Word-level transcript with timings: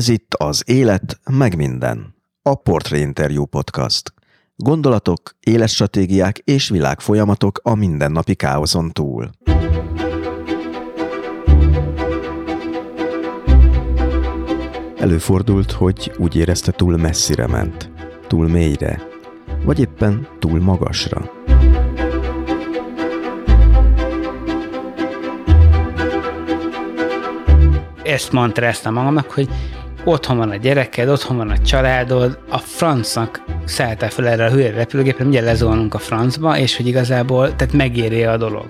Ez 0.00 0.08
itt 0.08 0.34
az 0.34 0.62
Élet, 0.66 1.20
meg 1.30 1.56
minden. 1.56 2.14
A 2.42 2.54
Portré 2.54 3.00
Interview 3.00 3.44
Podcast. 3.44 4.14
Gondolatok, 4.56 5.36
életstratégiák 5.40 6.38
és 6.38 6.68
világfolyamatok 6.68 7.60
a 7.62 7.74
mindennapi 7.74 8.34
káoszon 8.34 8.90
túl. 8.90 9.30
Előfordult, 14.96 15.72
hogy 15.72 16.12
úgy 16.18 16.36
érezte 16.36 16.72
túl 16.72 16.96
messzire 16.96 17.46
ment, 17.46 17.90
túl 18.26 18.48
mélyre, 18.48 19.02
vagy 19.64 19.80
éppen 19.80 20.28
túl 20.38 20.60
magasra. 20.60 21.30
ezt 28.10 28.32
mantráztam 28.32 28.94
magamnak, 28.94 29.30
hogy 29.30 29.48
otthon 30.04 30.36
van 30.36 30.50
a 30.50 30.56
gyereked, 30.56 31.08
otthon 31.08 31.36
van 31.36 31.50
a 31.50 31.58
családod, 31.58 32.38
a 32.48 32.58
francnak 32.58 33.42
szálltál 33.64 34.10
fel 34.10 34.28
erre 34.28 34.44
a 34.44 34.50
hülye 34.50 34.70
repülőgépre, 34.70 35.24
ugye 35.24 35.40
lezolnunk 35.40 35.94
a 35.94 35.98
francba, 35.98 36.58
és 36.58 36.76
hogy 36.76 36.86
igazából, 36.86 37.56
tehát 37.56 37.74
megéri 37.74 38.24
a 38.24 38.36
dolog. 38.36 38.66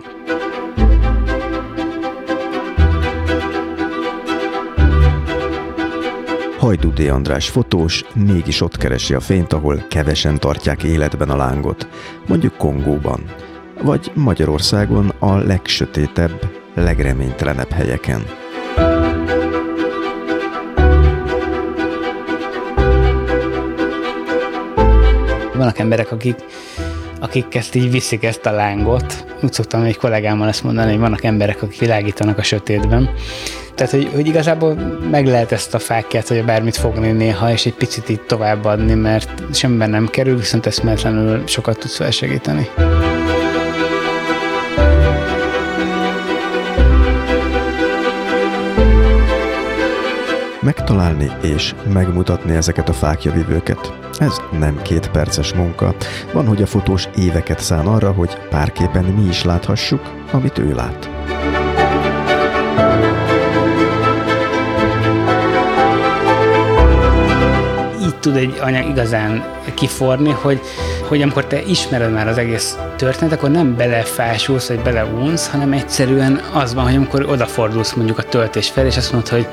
Hajdúdi 6.58 7.08
András 7.08 7.48
fotós 7.48 8.04
mégis 8.14 8.60
ott 8.60 8.76
keresi 8.76 9.14
a 9.14 9.20
fényt, 9.20 9.52
ahol 9.52 9.84
kevesen 9.88 10.38
tartják 10.38 10.82
életben 10.82 11.30
a 11.30 11.36
lángot, 11.36 11.88
mondjuk 12.26 12.56
Kongóban, 12.56 13.20
vagy 13.82 14.10
Magyarországon 14.14 15.12
a 15.18 15.36
legsötétebb, 15.36 16.50
legreménytelenebb 16.74 17.70
helyeken. 17.70 18.22
Vannak 25.60 25.78
emberek, 25.78 26.12
akik, 26.12 26.36
akik 27.18 27.54
ezt 27.54 27.74
így 27.74 27.90
viszik 27.90 28.24
ezt 28.24 28.46
a 28.46 28.50
lángot. 28.50 29.24
Úgy 29.42 29.52
szoktam 29.52 29.82
egy 29.82 29.96
kollégámmal 29.96 30.48
ezt 30.48 30.62
mondani, 30.62 30.90
hogy 30.90 31.00
vannak 31.00 31.24
emberek, 31.24 31.62
akik 31.62 31.80
világítanak 31.80 32.38
a 32.38 32.42
sötétben. 32.42 33.10
Tehát, 33.74 33.92
hogy, 33.92 34.10
hogy 34.14 34.26
igazából 34.26 34.74
meg 35.10 35.26
lehet 35.26 35.52
ezt 35.52 35.74
a 35.74 35.78
fákját, 35.78 36.28
vagy 36.28 36.44
bármit 36.44 36.76
fogni 36.76 37.10
néha, 37.10 37.50
és 37.50 37.66
egy 37.66 37.74
picit 37.74 38.08
így 38.08 38.20
továbbadni, 38.20 38.94
mert 38.94 39.42
semmiben 39.52 39.90
nem 39.90 40.06
kerül, 40.06 40.36
viszont 40.36 40.66
eszméletlenül 40.66 41.46
sokat 41.46 41.78
tudsz 41.78 41.96
felsegíteni. 41.96 42.68
Megtalálni 50.60 51.30
és 51.42 51.74
megmutatni 51.92 52.54
ezeket 52.54 52.88
a 52.88 52.92
fákjavívőket. 52.92 54.09
Ez 54.20 54.40
nem 54.58 54.82
két 54.82 55.10
perces 55.10 55.52
munka. 55.52 55.94
Van, 56.32 56.46
hogy 56.46 56.62
a 56.62 56.66
fotós 56.66 57.08
éveket 57.16 57.60
szán 57.60 57.86
arra, 57.86 58.12
hogy 58.12 58.38
párképen 58.50 59.04
mi 59.04 59.28
is 59.28 59.44
láthassuk, 59.44 60.00
amit 60.32 60.58
ő 60.58 60.74
lát. 60.74 61.10
Így 68.02 68.16
tud 68.16 68.36
egy 68.36 68.58
anyag 68.60 68.88
igazán 68.88 69.44
kiforni, 69.74 70.30
hogy, 70.30 70.60
hogy 71.08 71.22
amikor 71.22 71.44
te 71.44 71.62
ismered 71.62 72.12
már 72.12 72.28
az 72.28 72.38
egész 72.38 72.78
történet, 72.96 73.34
akkor 73.34 73.50
nem 73.50 73.76
belefásulsz, 73.76 74.68
vagy 74.68 74.80
beleunsz, 74.80 75.48
hanem 75.50 75.72
egyszerűen 75.72 76.40
az 76.52 76.74
van, 76.74 76.84
hogy 76.84 76.96
amikor 76.96 77.26
odafordulsz 77.30 77.92
mondjuk 77.92 78.18
a 78.18 78.22
töltés 78.22 78.68
fel, 78.68 78.86
és 78.86 78.96
azt 78.96 79.12
mondod, 79.12 79.30
hogy 79.30 79.46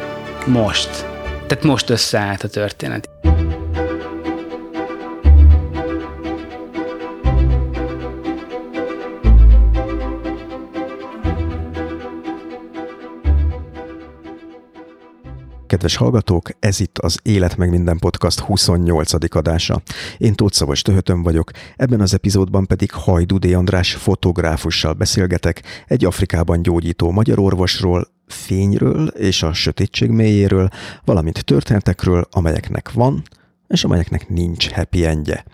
most. 0.45 1.05
Tehát 1.47 1.63
most 1.63 1.89
összeállt 1.89 2.43
a 2.43 2.47
történet. 2.47 3.09
Kedves 15.77 15.95
hallgatók, 15.95 16.49
ez 16.59 16.79
itt 16.79 16.97
az 16.97 17.19
Élet 17.23 17.57
meg 17.57 17.69
minden 17.69 17.97
podcast 17.97 18.39
28. 18.39 19.35
adása. 19.35 19.81
Én 20.17 20.33
Tóth 20.33 20.55
Szavas 20.55 20.81
Töhötön 20.81 21.23
vagyok, 21.23 21.51
ebben 21.75 22.01
az 22.01 22.13
epizódban 22.13 22.65
pedig 22.65 22.91
Hajdudé 22.91 23.53
András 23.53 23.93
fotográfussal 23.93 24.93
beszélgetek 24.93 25.63
egy 25.87 26.05
Afrikában 26.05 26.61
gyógyító 26.61 27.11
magyar 27.11 27.39
orvosról, 27.39 28.07
fényről 28.27 29.07
és 29.07 29.43
a 29.43 29.53
sötétség 29.53 30.09
mélyéről, 30.09 30.69
valamint 31.05 31.45
történetekről, 31.45 32.27
amelyeknek 32.31 32.91
van, 32.91 33.23
és 33.67 33.83
amelyeknek 33.83 34.29
nincs 34.29 34.71
happy 34.71 35.05
endje. 35.05 35.45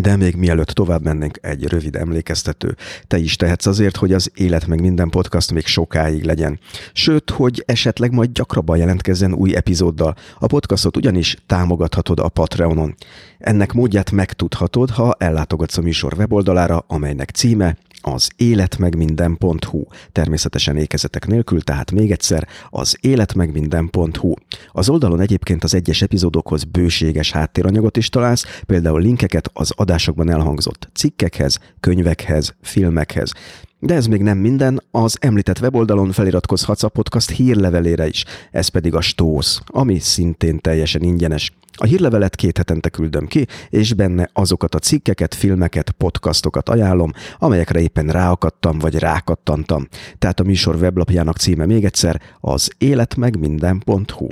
De 0.00 0.16
még 0.16 0.36
mielőtt 0.36 0.68
tovább 0.68 1.02
mennénk, 1.02 1.38
egy 1.42 1.68
rövid 1.68 1.96
emlékeztető. 1.96 2.76
Te 3.06 3.18
is 3.18 3.36
tehetsz 3.36 3.66
azért, 3.66 3.96
hogy 3.96 4.12
az 4.12 4.30
Élet 4.34 4.66
meg 4.66 4.80
minden 4.80 5.08
podcast 5.08 5.52
még 5.52 5.66
sokáig 5.66 6.24
legyen. 6.24 6.58
Sőt, 6.92 7.30
hogy 7.30 7.62
esetleg 7.66 8.12
majd 8.12 8.30
gyakrabban 8.32 8.76
jelentkezzen 8.76 9.34
új 9.34 9.56
epizóddal. 9.56 10.14
A 10.38 10.46
podcastot 10.46 10.96
ugyanis 10.96 11.36
támogathatod 11.46 12.20
a 12.20 12.28
Patreonon. 12.28 12.94
Ennek 13.38 13.72
módját 13.72 14.10
megtudhatod, 14.10 14.90
ha 14.90 15.14
ellátogatsz 15.18 15.76
a 15.76 15.82
műsor 15.82 16.14
weboldalára, 16.16 16.84
amelynek 16.86 17.30
címe 17.30 17.76
az 18.06 18.30
életmegminden.hu. 18.36 19.82
Természetesen 20.12 20.76
ékezetek 20.76 21.26
nélkül, 21.26 21.62
tehát 21.62 21.90
még 21.90 22.10
egyszer 22.10 22.48
az 22.70 22.96
életmegminden.hu. 23.00 24.34
Az 24.72 24.88
oldalon 24.88 25.20
egyébként 25.20 25.64
az 25.64 25.74
egyes 25.74 26.02
epizódokhoz 26.02 26.64
bőséges 26.64 27.30
háttéranyagot 27.30 27.96
is 27.96 28.08
találsz, 28.08 28.60
például 28.66 29.00
linkeket 29.00 29.50
az 29.52 29.72
adásokban 29.76 30.30
elhangzott 30.30 30.88
cikkekhez, 30.94 31.58
könyvekhez, 31.80 32.54
filmekhez. 32.62 33.32
De 33.78 33.94
ez 33.94 34.06
még 34.06 34.22
nem 34.22 34.38
minden, 34.38 34.82
az 34.90 35.16
említett 35.20 35.60
weboldalon 35.60 36.12
feliratkozhatsz 36.12 36.82
a 36.82 36.88
podcast 36.88 37.30
hírlevelére 37.30 38.06
is, 38.06 38.24
ez 38.50 38.68
pedig 38.68 38.94
a 38.94 39.00
Stósz, 39.00 39.60
ami 39.66 39.98
szintén 39.98 40.60
teljesen 40.60 41.02
ingyenes. 41.02 41.52
A 41.76 41.84
hírlevelet 41.84 42.36
két 42.36 42.56
hetente 42.56 42.88
küldöm 42.88 43.26
ki, 43.26 43.46
és 43.68 43.92
benne 43.92 44.30
azokat 44.32 44.74
a 44.74 44.78
cikkeket, 44.78 45.34
filmeket, 45.34 45.90
podcastokat 45.90 46.68
ajánlom, 46.68 47.12
amelyekre 47.38 47.80
éppen 47.80 48.06
ráakadtam 48.06 48.78
vagy 48.78 48.98
rákattantam. 48.98 49.88
Tehát 50.18 50.40
a 50.40 50.44
műsor 50.44 50.74
weblapjának 50.74 51.36
címe 51.36 51.66
még 51.66 51.84
egyszer 51.84 52.20
az 52.40 52.70
életmegminden.hu. 52.78 54.26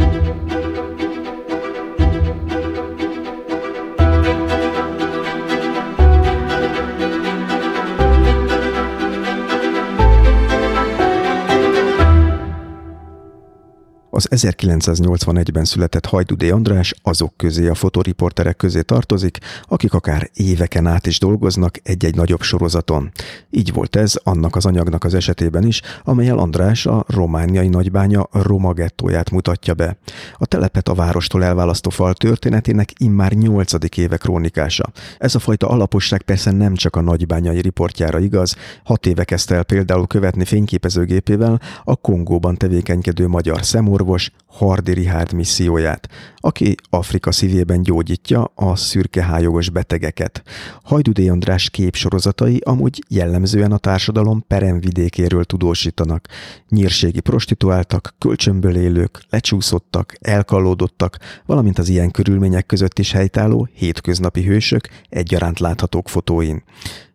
Az 14.15 14.29
1981-ben 14.31 15.65
született 15.65 16.07
Hajdudé 16.07 16.51
András 16.51 16.95
azok 17.03 17.37
közé 17.37 17.69
a 17.69 17.75
fotoriporterek 17.75 18.57
közé 18.57 18.81
tartozik, 18.81 19.39
akik 19.69 19.95
akár 19.95 20.31
éveken 20.35 20.87
át 20.87 21.07
is 21.07 21.19
dolgoznak 21.19 21.79
egy-egy 21.83 22.15
nagyobb 22.15 22.41
sorozaton. 22.41 23.11
Így 23.51 23.73
volt 23.73 23.97
ez 23.97 24.15
annak 24.23 24.57
az 24.57 24.67
anyagnak 24.67 25.05
az 25.05 25.15
esetében 25.15 25.67
is, 25.67 25.81
amelyel 26.05 26.39
András 26.39 26.87
a 26.87 27.05
romániai 27.09 27.69
nagybánya 27.69 28.29
Roma 28.33 28.73
gettóját 28.73 29.31
mutatja 29.31 29.75
be. 29.75 29.97
A 30.37 30.47
telepet 30.47 30.89
a 30.89 30.95
várostól 30.95 31.45
elválasztó 31.45 31.91
fal 31.91 32.15
történetének 32.15 32.93
immár 32.99 33.33
nyolcadik 33.33 33.97
éve 33.97 34.17
krónikása. 34.17 34.93
Ez 35.19 35.35
a 35.35 35.39
fajta 35.39 35.69
alaposság 35.69 36.23
persze 36.23 36.51
nem 36.51 36.75
csak 36.75 36.97
a 36.97 37.01
nagybányai 37.01 37.61
riportjára 37.61 38.19
igaz, 38.19 38.57
hat 38.85 39.07
éve 39.07 39.25
kezdte 39.25 39.55
el 39.55 39.65
például 39.65 40.07
követni 40.07 40.45
fényképezőgépével 40.45 41.61
a 41.85 41.97
Kongóban 41.97 42.57
tevékenykedő 42.57 43.29
magyar 43.29 43.65
szemor 43.65 44.01
orvos 44.03 44.31
Hardi 44.47 44.93
Rihárd 44.93 45.33
misszióját, 45.33 46.09
aki 46.37 46.75
Afrika 46.91 47.33
szívében 47.33 47.83
gyógyítja 47.83 48.53
a 48.55 48.77
szürkehájogos 48.77 49.71
betegeket. 49.71 50.43
Hajdudé 50.83 51.29
András 51.29 51.71
képsorozatai 51.71 52.61
amúgy 52.65 53.05
jellemzően 53.09 53.73
a 53.73 53.79
társadalom 53.79 54.45
peremvidékéről 54.47 55.45
tudósítanak. 55.45 56.29
Nyírségi 56.69 57.21
prostituáltak, 57.21 58.15
kölcsönből 58.19 58.77
élők, 58.77 59.23
lecsúszottak, 59.31 60.15
elkallódottak, 60.21 61.19
valamint 61.47 61.79
az 61.79 61.89
ilyen 61.89 62.11
körülmények 62.11 62.67
között 62.67 62.99
is 62.99 63.13
helytálló 63.13 63.69
hétköznapi 63.73 64.43
hősök 64.45 64.89
egyaránt 65.09 65.59
láthatók 65.59 66.09
fotóin. 66.09 66.63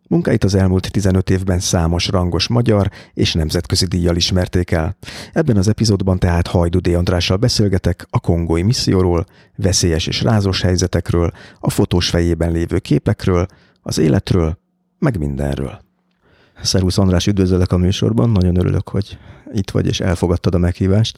Munkáit 0.08 0.44
az 0.44 0.56
elmúlt 0.56 0.92
15 0.92 1.30
évben 1.30 1.60
számos 1.60 2.08
rangos 2.08 2.48
magyar 2.48 2.90
és 3.14 3.34
nemzetközi 3.34 3.86
díjjal 3.86 4.16
ismerték 4.16 4.72
el. 4.72 4.98
Ebben 5.34 5.58
az 5.58 5.68
epizódban 5.68 6.20
tehát 6.20 6.48
Hajdudé 6.48 6.94
Andrással 6.94 7.38
beszélgetek 7.38 8.08
a 8.10 8.20
kongói 8.20 8.62
misszióról, 8.62 9.26
veszélyes 9.56 10.08
és 10.08 10.22
rázos 10.22 10.62
helyzetekről, 10.62 11.32
a 11.60 11.70
fotós 11.70 12.10
fejében 12.10 12.52
lévő 12.52 12.80
képekről, 12.80 13.46
az 13.82 13.98
életről, 13.98 14.58
meg 15.00 15.18
mindenről. 15.18 15.80
Szervusz 16.62 16.98
András, 16.98 17.28
üdvözöllek 17.28 17.72
a 17.72 17.78
műsorban, 17.78 18.30
nagyon 18.30 18.58
örülök, 18.58 18.90
hogy 18.90 19.18
itt 19.54 19.72
vagy 19.72 19.88
és 19.88 20.00
elfogadtad 20.00 20.56
a 20.56 20.58
meghívást. 20.58 21.18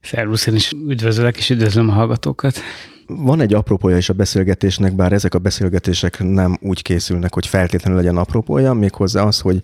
Szervusz, 0.00 0.46
én 0.46 0.54
is 0.54 0.72
üdvözlök 0.88 1.36
és 1.36 1.50
üdvözlöm 1.50 1.88
a 1.88 1.92
hallgatókat. 1.92 2.58
Van 3.06 3.40
egy 3.40 3.54
apropója 3.54 3.96
is 3.96 4.08
a 4.08 4.12
beszélgetésnek, 4.12 4.94
bár 4.94 5.12
ezek 5.12 5.34
a 5.34 5.38
beszélgetések 5.38 6.18
nem 6.18 6.58
úgy 6.60 6.82
készülnek, 6.82 7.34
hogy 7.34 7.46
feltétlenül 7.46 7.98
legyen 7.98 8.16
apropója, 8.16 8.72
méghozzá 8.72 9.22
az, 9.22 9.40
hogy 9.40 9.62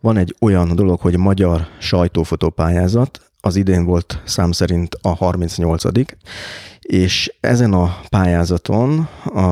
van 0.00 0.16
egy 0.16 0.34
olyan 0.40 0.74
dolog, 0.74 1.00
hogy 1.00 1.16
magyar 1.16 1.66
sajtófotópályázat, 1.78 3.20
az 3.40 3.56
idén 3.56 3.84
volt 3.84 4.20
szám 4.24 4.52
szerint 4.52 4.96
a 5.00 5.08
38 5.08 5.84
és 6.82 7.34
ezen 7.40 7.72
a 7.72 8.00
pályázaton, 8.08 9.08
a, 9.24 9.46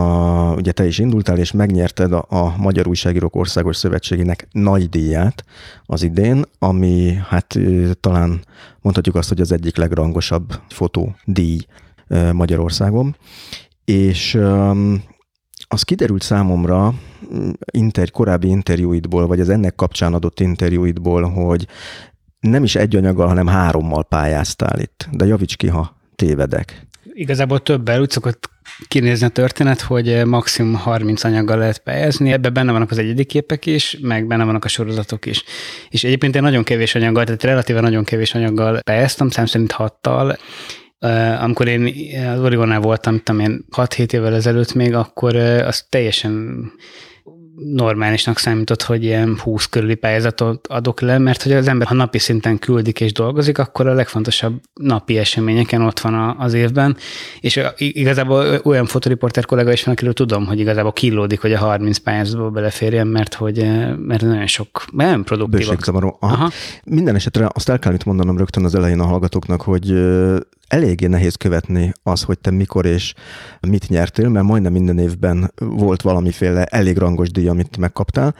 ugye 0.54 0.72
te 0.72 0.86
is 0.86 0.98
indultál, 0.98 1.38
és 1.38 1.52
megnyerted 1.52 2.12
a, 2.12 2.24
a 2.28 2.54
Magyar 2.56 2.88
Újságírók 2.88 3.36
Országos 3.36 3.76
Szövetségének 3.76 4.48
nagy 4.52 4.88
díját 4.88 5.44
az 5.84 6.02
idén, 6.02 6.44
ami 6.58 7.18
hát 7.28 7.58
talán 8.00 8.40
mondhatjuk 8.80 9.14
azt, 9.14 9.28
hogy 9.28 9.40
az 9.40 9.52
egyik 9.52 9.76
legrangosabb 9.76 10.60
fotódíj 10.68 11.58
Magyarországon. 12.32 13.16
És 13.84 14.38
az 15.68 15.82
kiderült 15.82 16.22
számomra 16.22 16.94
inter, 17.72 18.10
korábbi 18.10 18.48
interjúidból, 18.48 19.26
vagy 19.26 19.40
az 19.40 19.48
ennek 19.48 19.74
kapcsán 19.74 20.14
adott 20.14 20.40
interjúidból, 20.40 21.22
hogy 21.22 21.66
nem 22.40 22.64
is 22.64 22.74
egy 22.74 22.96
anyaggal, 22.96 23.26
hanem 23.26 23.46
hárommal 23.46 24.04
pályáztál 24.04 24.80
itt. 24.80 25.08
De 25.12 25.26
javíts 25.26 25.56
ki, 25.56 25.68
ha 25.68 25.96
tévedek. 26.16 26.86
Igazából 27.20 27.60
többel 27.60 28.00
úgy 28.00 28.10
szokott 28.10 28.50
kinézni 28.88 29.26
a 29.26 29.28
történet, 29.28 29.80
hogy 29.80 30.24
maximum 30.26 30.74
30 30.74 31.24
anyaggal 31.24 31.58
lehet 31.58 31.78
pályázni, 31.78 32.32
ebben 32.32 32.52
benne 32.52 32.72
vannak 32.72 32.90
az 32.90 32.98
egyedi 32.98 33.24
képek 33.24 33.66
is, 33.66 33.96
meg 34.00 34.26
benne 34.26 34.44
vannak 34.44 34.64
a 34.64 34.68
sorozatok 34.68 35.26
is. 35.26 35.44
És 35.88 36.04
egyébként 36.04 36.34
én 36.34 36.42
nagyon 36.42 36.62
kevés 36.62 36.94
anyaggal, 36.94 37.24
tehát 37.24 37.42
relatíve 37.42 37.80
nagyon 37.80 38.04
kevés 38.04 38.34
anyaggal 38.34 38.80
pályáztam, 38.80 39.28
szám 39.28 39.46
szerint 39.46 39.72
hattal, 39.72 40.36
amikor 41.40 41.68
én 41.68 41.94
az 42.28 42.40
Oregonnál 42.40 42.80
voltam, 42.80 43.18
tudom 43.18 43.40
én 43.40 43.64
6-7 43.76 44.12
évvel 44.12 44.34
ezelőtt 44.34 44.74
még, 44.74 44.94
akkor 44.94 45.36
az 45.36 45.86
teljesen 45.88 46.64
normálisnak 47.56 48.38
számított, 48.38 48.82
hogy 48.82 49.04
ilyen 49.04 49.38
20 49.38 49.66
körüli 49.66 49.94
pályázatot 49.94 50.66
adok 50.66 51.00
le, 51.00 51.18
mert 51.18 51.42
hogy 51.42 51.52
az 51.52 51.68
ember, 51.68 51.86
ha 51.86 51.94
napi 51.94 52.18
szinten 52.18 52.58
küldik 52.58 53.00
és 53.00 53.12
dolgozik, 53.12 53.58
akkor 53.58 53.86
a 53.86 53.92
legfontosabb 53.92 54.60
napi 54.74 55.18
eseményeken 55.18 55.82
ott 55.82 56.00
van 56.00 56.36
az 56.38 56.54
évben, 56.54 56.96
és 57.40 57.60
igazából 57.76 58.60
olyan 58.64 58.86
fotoriporter 58.86 59.44
kollega 59.44 59.72
is 59.72 59.84
van, 59.84 59.94
akiről 59.94 60.12
tudom, 60.12 60.46
hogy 60.46 60.58
igazából 60.58 60.92
kilódik, 60.92 61.40
hogy 61.40 61.52
a 61.52 61.58
30 61.58 61.98
pályázatba 61.98 62.50
beleférjen, 62.50 63.06
mert 63.06 63.34
hogy 63.34 63.56
mert 63.96 64.22
nagyon 64.22 64.46
sok, 64.46 64.84
nagyon 64.92 65.24
produktív. 65.24 65.68
Aha. 65.86 66.16
Aha. 66.20 66.50
Minden 66.84 67.14
esetre 67.14 67.48
azt 67.52 67.68
el 67.68 67.78
kell 67.78 67.94
itt 67.94 68.04
mondanom 68.04 68.36
rögtön 68.36 68.64
az 68.64 68.74
elején 68.74 69.00
a 69.00 69.06
hallgatóknak, 69.06 69.62
hogy 69.62 69.94
eléggé 70.70 71.06
nehéz 71.06 71.34
követni 71.34 71.92
az, 72.02 72.22
hogy 72.22 72.38
te 72.38 72.50
mikor 72.50 72.86
és 72.86 73.14
mit 73.60 73.88
nyertél, 73.88 74.28
mert 74.28 74.46
majdnem 74.46 74.72
minden 74.72 74.98
évben 74.98 75.52
volt 75.56 76.02
valamiféle 76.02 76.64
elég 76.64 76.96
rangos 76.96 77.30
díj, 77.30 77.48
amit 77.48 77.76
megkaptál. 77.76 78.34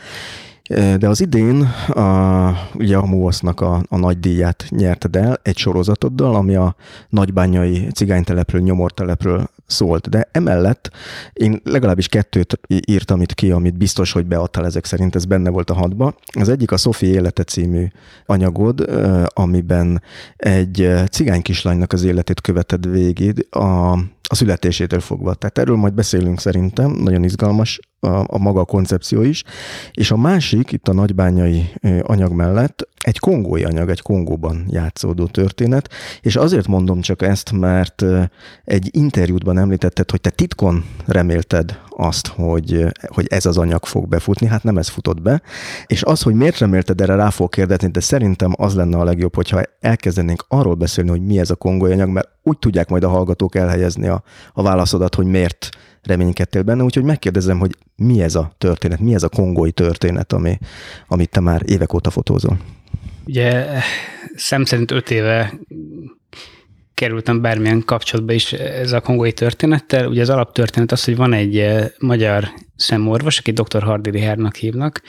De 0.70 1.08
az 1.08 1.20
idén 1.20 1.60
a, 1.88 2.52
ugye 2.74 2.96
a 2.96 3.06
MUOSZ-nak 3.06 3.60
a, 3.60 3.82
a 3.88 3.96
nagy 3.96 4.20
díját 4.20 4.64
nyerted 4.68 5.16
el 5.16 5.40
egy 5.42 5.56
sorozatoddal, 5.56 6.34
ami 6.34 6.54
a 6.54 6.74
nagybányai 7.08 7.88
cigánytelepről, 7.94 8.60
nyomortelepről 8.60 9.50
szólt. 9.66 10.08
De 10.08 10.28
emellett 10.32 10.90
én 11.32 11.60
legalábbis 11.64 12.08
kettőt 12.08 12.60
írtam 12.86 13.20
itt 13.20 13.34
ki, 13.34 13.50
amit 13.50 13.76
biztos, 13.76 14.12
hogy 14.12 14.26
beadtál 14.26 14.64
ezek 14.64 14.84
szerint, 14.84 15.14
ez 15.14 15.24
benne 15.24 15.50
volt 15.50 15.70
a 15.70 15.74
hatba. 15.74 16.14
Az 16.32 16.48
egyik 16.48 16.72
a 16.72 16.76
Szofi 16.76 17.06
élete 17.06 17.44
című 17.44 17.86
anyagod, 18.26 18.90
amiben 19.26 20.02
egy 20.36 20.88
cigány 21.10 21.42
kislánynak 21.42 21.92
az 21.92 22.02
életét 22.02 22.40
követed 22.40 22.90
végig 22.90 23.46
a, 23.50 23.98
a 24.30 24.34
születésétől 24.34 25.00
fogva. 25.00 25.34
Tehát 25.34 25.58
erről 25.58 25.76
majd 25.76 25.94
beszélünk 25.94 26.40
szerintem, 26.40 26.90
nagyon 26.90 27.24
izgalmas 27.24 27.80
a, 28.00 28.08
a 28.08 28.38
maga 28.38 28.60
a 28.60 28.64
koncepció 28.64 29.22
is. 29.22 29.44
És 29.92 30.10
a 30.10 30.16
másik, 30.16 30.72
itt 30.72 30.88
a 30.88 30.92
nagybányai 30.92 31.72
anyag 32.02 32.32
mellett, 32.32 32.88
egy 33.04 33.18
kongói 33.18 33.64
anyag, 33.64 33.88
egy 33.90 34.00
Kongóban 34.00 34.64
játszódó 34.68 35.26
történet, 35.26 35.92
és 36.20 36.36
azért 36.36 36.66
mondom 36.66 37.00
csak 37.00 37.22
ezt, 37.22 37.52
mert 37.52 38.04
egy 38.64 38.88
interjútban 38.92 39.58
említetted, 39.58 40.10
hogy 40.10 40.20
te 40.20 40.30
titkon 40.30 40.84
remélted 41.06 41.80
azt, 42.00 42.26
hogy, 42.26 42.84
hogy 43.06 43.26
ez 43.28 43.46
az 43.46 43.58
anyag 43.58 43.86
fog 43.86 44.08
befutni, 44.08 44.46
hát 44.46 44.62
nem 44.62 44.78
ez 44.78 44.88
futott 44.88 45.22
be, 45.22 45.42
és 45.86 46.02
az, 46.02 46.22
hogy 46.22 46.34
miért 46.34 46.58
remélted, 46.58 47.00
erre 47.00 47.14
rá 47.14 47.30
fog 47.30 47.48
kérdezni, 47.48 47.88
de 47.88 48.00
szerintem 48.00 48.52
az 48.56 48.74
lenne 48.74 48.98
a 48.98 49.04
legjobb, 49.04 49.34
hogyha 49.34 49.62
elkezdenénk 49.80 50.44
arról 50.48 50.74
beszélni, 50.74 51.10
hogy 51.10 51.24
mi 51.24 51.38
ez 51.38 51.50
a 51.50 51.56
kongói 51.56 51.92
anyag, 51.92 52.08
mert 52.08 52.28
úgy 52.42 52.58
tudják 52.58 52.88
majd 52.88 53.04
a 53.04 53.08
hallgatók 53.08 53.54
elhelyezni 53.54 54.08
a, 54.08 54.22
a 54.52 54.62
válaszodat, 54.62 55.14
hogy 55.14 55.26
miért 55.26 55.68
reménykedtél 56.02 56.62
benne, 56.62 56.82
úgyhogy 56.82 57.04
megkérdezem, 57.04 57.58
hogy 57.58 57.76
mi 57.96 58.22
ez 58.22 58.34
a 58.34 58.52
történet, 58.58 59.00
mi 59.00 59.14
ez 59.14 59.22
a 59.22 59.28
kongói 59.28 59.72
történet, 59.72 60.32
ami, 60.32 60.58
amit 61.08 61.30
te 61.30 61.40
már 61.40 61.62
évek 61.64 61.94
óta 61.94 62.10
fotózol. 62.10 62.58
Ugye 63.26 63.66
szem 64.34 64.64
szerint 64.64 64.90
öt 64.90 65.10
éve 65.10 65.60
kerültem 67.00 67.40
bármilyen 67.40 67.82
kapcsolatba 67.84 68.32
is 68.32 68.52
ez 68.52 68.92
a 68.92 69.00
kongói 69.00 69.32
történettel. 69.32 70.08
Ugye 70.08 70.20
az 70.20 70.30
alaptörténet 70.30 70.92
az, 70.92 71.04
hogy 71.04 71.16
van 71.16 71.32
egy 71.32 71.58
eh, 71.58 71.86
magyar 71.98 72.48
szemorvos, 72.76 73.38
aki 73.38 73.50
dr. 73.50 73.82
Hardi 73.82 74.10
Richardnak 74.10 74.56
hívnak, 74.56 75.02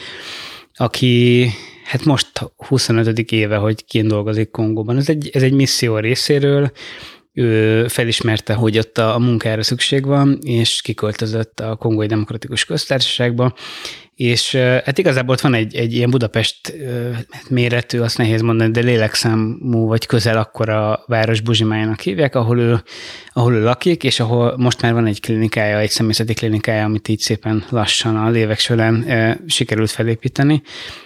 aki 0.75 1.47
hát 1.83 2.05
most 2.05 2.51
25. 2.55 3.31
éve, 3.31 3.55
hogy 3.55 3.85
kint 3.85 4.07
dolgozik 4.07 4.51
Kongóban. 4.51 4.97
Ez 4.97 5.09
egy, 5.09 5.29
ez 5.33 5.43
egy 5.43 5.53
misszió 5.53 5.97
részéről, 5.97 6.71
ő 7.33 7.87
felismerte, 7.87 8.53
hogy 8.53 8.77
ott 8.77 8.97
a, 8.97 9.15
a 9.15 9.19
munkára 9.19 9.63
szükség 9.63 10.05
van, 10.05 10.39
és 10.43 10.81
kiköltözött 10.81 11.59
a 11.59 11.75
Kongói 11.75 12.07
Demokratikus 12.07 12.65
Köztársaságba, 12.65 13.53
és 14.15 14.55
hát 14.55 14.97
igazából 14.97 15.33
ott 15.33 15.41
van 15.41 15.53
egy, 15.53 15.75
egy 15.75 15.93
ilyen 15.93 16.09
Budapest 16.09 16.73
méretű, 17.49 17.99
azt 17.99 18.17
nehéz 18.17 18.41
mondani, 18.41 18.71
de 18.71 18.81
lélekszámú 18.81 19.87
vagy 19.87 20.05
közel 20.05 20.37
akkor 20.37 20.69
a 20.69 21.03
város 21.07 21.41
Buzsimájának 21.41 21.99
hívják, 21.99 22.35
ahol 22.35 22.59
ő, 22.59 22.83
ahol 23.33 23.53
ő 23.53 23.63
lakik, 23.63 24.03
és 24.03 24.19
ahol 24.19 24.57
most 24.57 24.81
már 24.81 24.93
van 24.93 25.05
egy 25.05 25.21
klinikája, 25.21 25.79
egy 25.79 25.89
személyzeti 25.89 26.33
klinikája, 26.33 26.83
amit 26.83 27.07
így 27.07 27.19
szépen 27.19 27.63
lassan 27.69 28.15
a 28.15 28.35
évek 28.35 28.59
során 28.59 29.05
sikerült 29.47 29.91
felépíteni. 29.91 30.61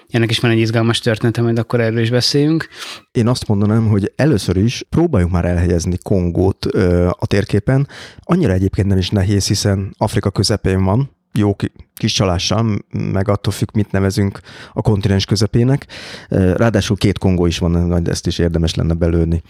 Ennek 0.10 0.30
is 0.30 0.40
van 0.40 0.52
egy 0.52 0.60
izgalmas 0.60 1.00
története, 1.00 1.42
majd 1.42 1.60
akkor 1.60 1.80
erről 1.80 2.00
is 2.00 2.10
beszéljünk. 2.10 2.68
Én 3.12 3.28
azt 3.28 3.48
mondanám, 3.48 3.88
hogy 3.88 4.12
először 4.16 4.58
is 4.58 4.84
próbáljuk 4.90 5.32
már 5.32 5.46
elhelyezni 5.46 5.98
Kongót 6.04 6.66
ö, 6.72 7.10
a 7.20 7.26
térképen. 7.28 7.88
Annyira 8.20 8.54
egyébként 8.54 8.88
nem 8.88 8.98
is 8.98 9.10
nehéz, 9.10 9.48
hiszen 9.48 9.96
Afrika 9.98 10.32
közepén 10.32 10.84
van, 10.84 11.12
jó 11.34 11.56
kis 11.96 12.12
csalással, 12.12 12.78
meg 12.92 13.30
attól 13.30 13.54
függ, 13.54 13.68
mit 13.74 13.92
nevezünk 13.92 14.40
a 14.74 14.82
kontinens 14.82 15.26
közepének. 15.26 15.86
Ráadásul 16.30 16.98
két 16.98 17.18
Kongó 17.18 17.46
is 17.46 17.58
van, 17.58 17.72
majd 17.72 18.08
ezt 18.08 18.28
is 18.28 18.38
érdemes 18.38 18.76
lenne 18.76 18.94
belőni. 18.94 19.42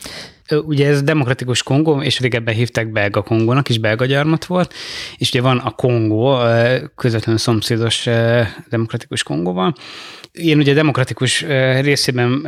Ugye 0.66 0.88
ez 0.88 1.04
demokratikus 1.04 1.64
Kongó, 1.64 2.02
és 2.02 2.20
régebben 2.20 2.54
hívták 2.54 2.92
belga 2.92 3.22
Kongónak, 3.22 3.70
és 3.70 3.80
belga 3.80 4.06
gyarmat 4.06 4.46
volt, 4.46 4.74
és 5.18 5.30
ugye 5.30 5.42
van 5.42 5.58
a 5.58 5.72
Kongó, 5.72 6.38
közvetlenül 6.96 7.40
szomszédos 7.40 8.08
demokratikus 8.70 9.24
Kongóval, 9.24 9.76
én 10.32 10.58
ugye 10.58 10.74
demokratikus 10.74 11.46
részében 11.82 12.48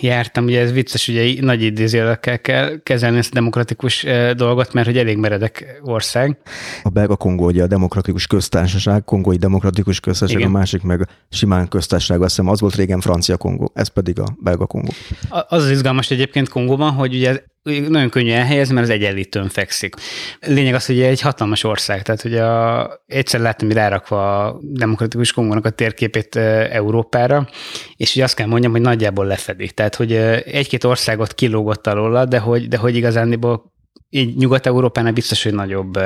jártam, 0.00 0.44
ugye 0.44 0.60
ez 0.60 0.72
vicces, 0.72 1.08
ugye 1.08 1.42
nagy 1.42 1.62
idézőjelekkel 1.62 2.40
kell 2.40 2.82
kezelni 2.82 3.18
ezt 3.18 3.30
a 3.30 3.34
demokratikus 3.34 4.06
dolgot, 4.36 4.72
mert 4.72 4.86
hogy 4.86 4.98
elég 4.98 5.16
meredek 5.16 5.80
ország. 5.82 6.36
A 6.82 6.88
belga 6.88 7.16
Kongó 7.16 7.46
ugye 7.46 7.62
a 7.62 7.66
demokratikus 7.66 8.26
köztársaság, 8.26 9.04
kongói 9.22 9.36
demokratikus 9.36 10.00
köztársaság, 10.00 10.40
Igen. 10.40 10.54
a 10.54 10.58
másik 10.58 10.82
meg 10.82 11.08
simán 11.30 11.68
köztársaság, 11.68 12.20
azt 12.20 12.28
hiszem 12.28 12.50
az 12.50 12.60
volt 12.60 12.74
régen 12.74 13.00
francia 13.00 13.36
Kongó, 13.36 13.70
ez 13.74 13.88
pedig 13.88 14.20
a 14.20 14.26
belga 14.42 14.66
Kongó. 14.66 14.92
Az 15.28 15.62
az 15.62 15.70
izgalmas 15.70 16.10
egyébként 16.10 16.48
Kongóban, 16.48 16.92
hogy 16.92 17.14
ugye 17.14 17.40
nagyon 17.88 18.08
könnyű 18.08 18.30
elhelyezni, 18.30 18.74
mert 18.74 18.86
az 18.86 18.92
egyenlítőn 18.92 19.48
fekszik. 19.48 19.94
Lényeg 20.40 20.74
az, 20.74 20.86
hogy 20.86 21.00
egy 21.00 21.20
hatalmas 21.20 21.64
ország, 21.64 22.02
tehát 22.02 22.22
hogy 22.22 22.36
a, 22.36 22.90
egyszer 23.06 23.40
láttam, 23.40 23.72
rárakva 23.72 24.44
a 24.44 24.58
demokratikus 24.62 25.32
Kongónak 25.32 25.64
a 25.64 25.70
térképét 25.70 26.36
Európára, 26.70 27.48
és 27.96 28.14
ugye 28.14 28.24
azt 28.24 28.34
kell 28.34 28.46
mondjam, 28.46 28.72
hogy 28.72 28.80
nagyjából 28.80 29.26
lefedi. 29.26 29.70
Tehát, 29.70 29.94
hogy 29.94 30.12
egy-két 30.12 30.84
országot 30.84 31.34
kilógott 31.34 31.86
alóla, 31.86 32.24
de 32.24 32.38
hogy, 32.38 32.68
de 32.68 32.76
hogy 32.76 32.96
igazándiból 32.96 33.72
így 34.10 34.36
Nyugat-Európánál 34.36 35.12
biztos, 35.12 35.42
hogy 35.42 35.54
nagyobb 35.54 35.98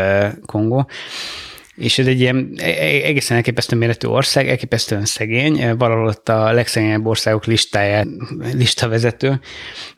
Kongó. 0.47 0.89
És 1.77 1.99
ez 1.99 2.07
egy 2.07 2.21
ilyen 2.21 2.53
e, 2.57 2.65
e, 2.65 3.05
egészen 3.05 3.37
elképesztő 3.37 3.77
méretű 3.77 4.09
ország, 4.09 4.49
elképesztően 4.49 5.05
szegény, 5.05 5.77
valahol 5.77 6.07
ott 6.07 6.29
a 6.29 6.53
legszegényebb 6.53 7.07
országok 7.07 7.45
listáját 7.45 8.07
listavezető, 8.53 9.41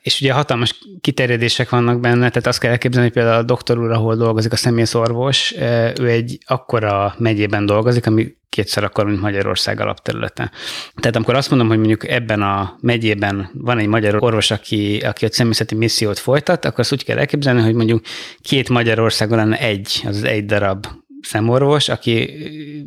és 0.02 0.20
ugye 0.20 0.32
hatalmas 0.32 0.78
kiterjedések 1.00 1.68
vannak 1.68 2.00
benne, 2.00 2.28
tehát 2.28 2.46
azt 2.46 2.58
kell 2.58 2.70
elképzelni, 2.70 3.06
hogy 3.08 3.16
például 3.16 3.42
a 3.42 3.46
doktor 3.46 3.78
úr, 3.78 3.90
ahol 3.90 4.16
dolgozik 4.16 4.52
a 4.52 4.56
személyszorvos, 4.56 5.54
ő 6.00 6.08
egy 6.08 6.38
akkora 6.46 7.14
megyében 7.18 7.66
dolgozik, 7.66 8.06
ami 8.06 8.34
kétszer 8.54 8.84
akkor, 8.84 9.04
mint 9.04 9.20
Magyarország 9.20 9.80
alapterülete. 9.80 10.50
Tehát 10.94 11.16
amikor 11.16 11.34
azt 11.34 11.50
mondom, 11.50 11.68
hogy 11.68 11.78
mondjuk 11.78 12.08
ebben 12.08 12.42
a 12.42 12.76
megyében 12.80 13.50
van 13.52 13.78
egy 13.78 13.86
magyar 13.86 14.22
orvos, 14.22 14.50
aki, 14.50 14.98
aki 14.98 15.24
a 15.24 15.28
személyzeti 15.32 15.74
missziót 15.74 16.18
folytat, 16.18 16.64
akkor 16.64 16.80
azt 16.80 16.92
úgy 16.92 17.04
kell 17.04 17.18
elképzelni, 17.18 17.60
hogy 17.60 17.74
mondjuk 17.74 18.04
két 18.40 18.68
Magyarországon 18.68 19.38
lenne 19.38 19.58
egy, 19.58 20.02
az 20.06 20.24
egy 20.24 20.44
darab 20.44 20.86
szemorvos, 21.24 21.88
aki 21.88 22.30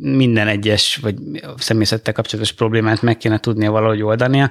minden 0.00 0.48
egyes 0.48 0.96
vagy 0.96 1.14
személyzettel 1.56 2.12
kapcsolatos 2.12 2.52
problémát 2.52 3.02
meg 3.02 3.16
kéne 3.16 3.38
tudnia 3.38 3.70
valahogy 3.70 4.02
oldania, 4.02 4.50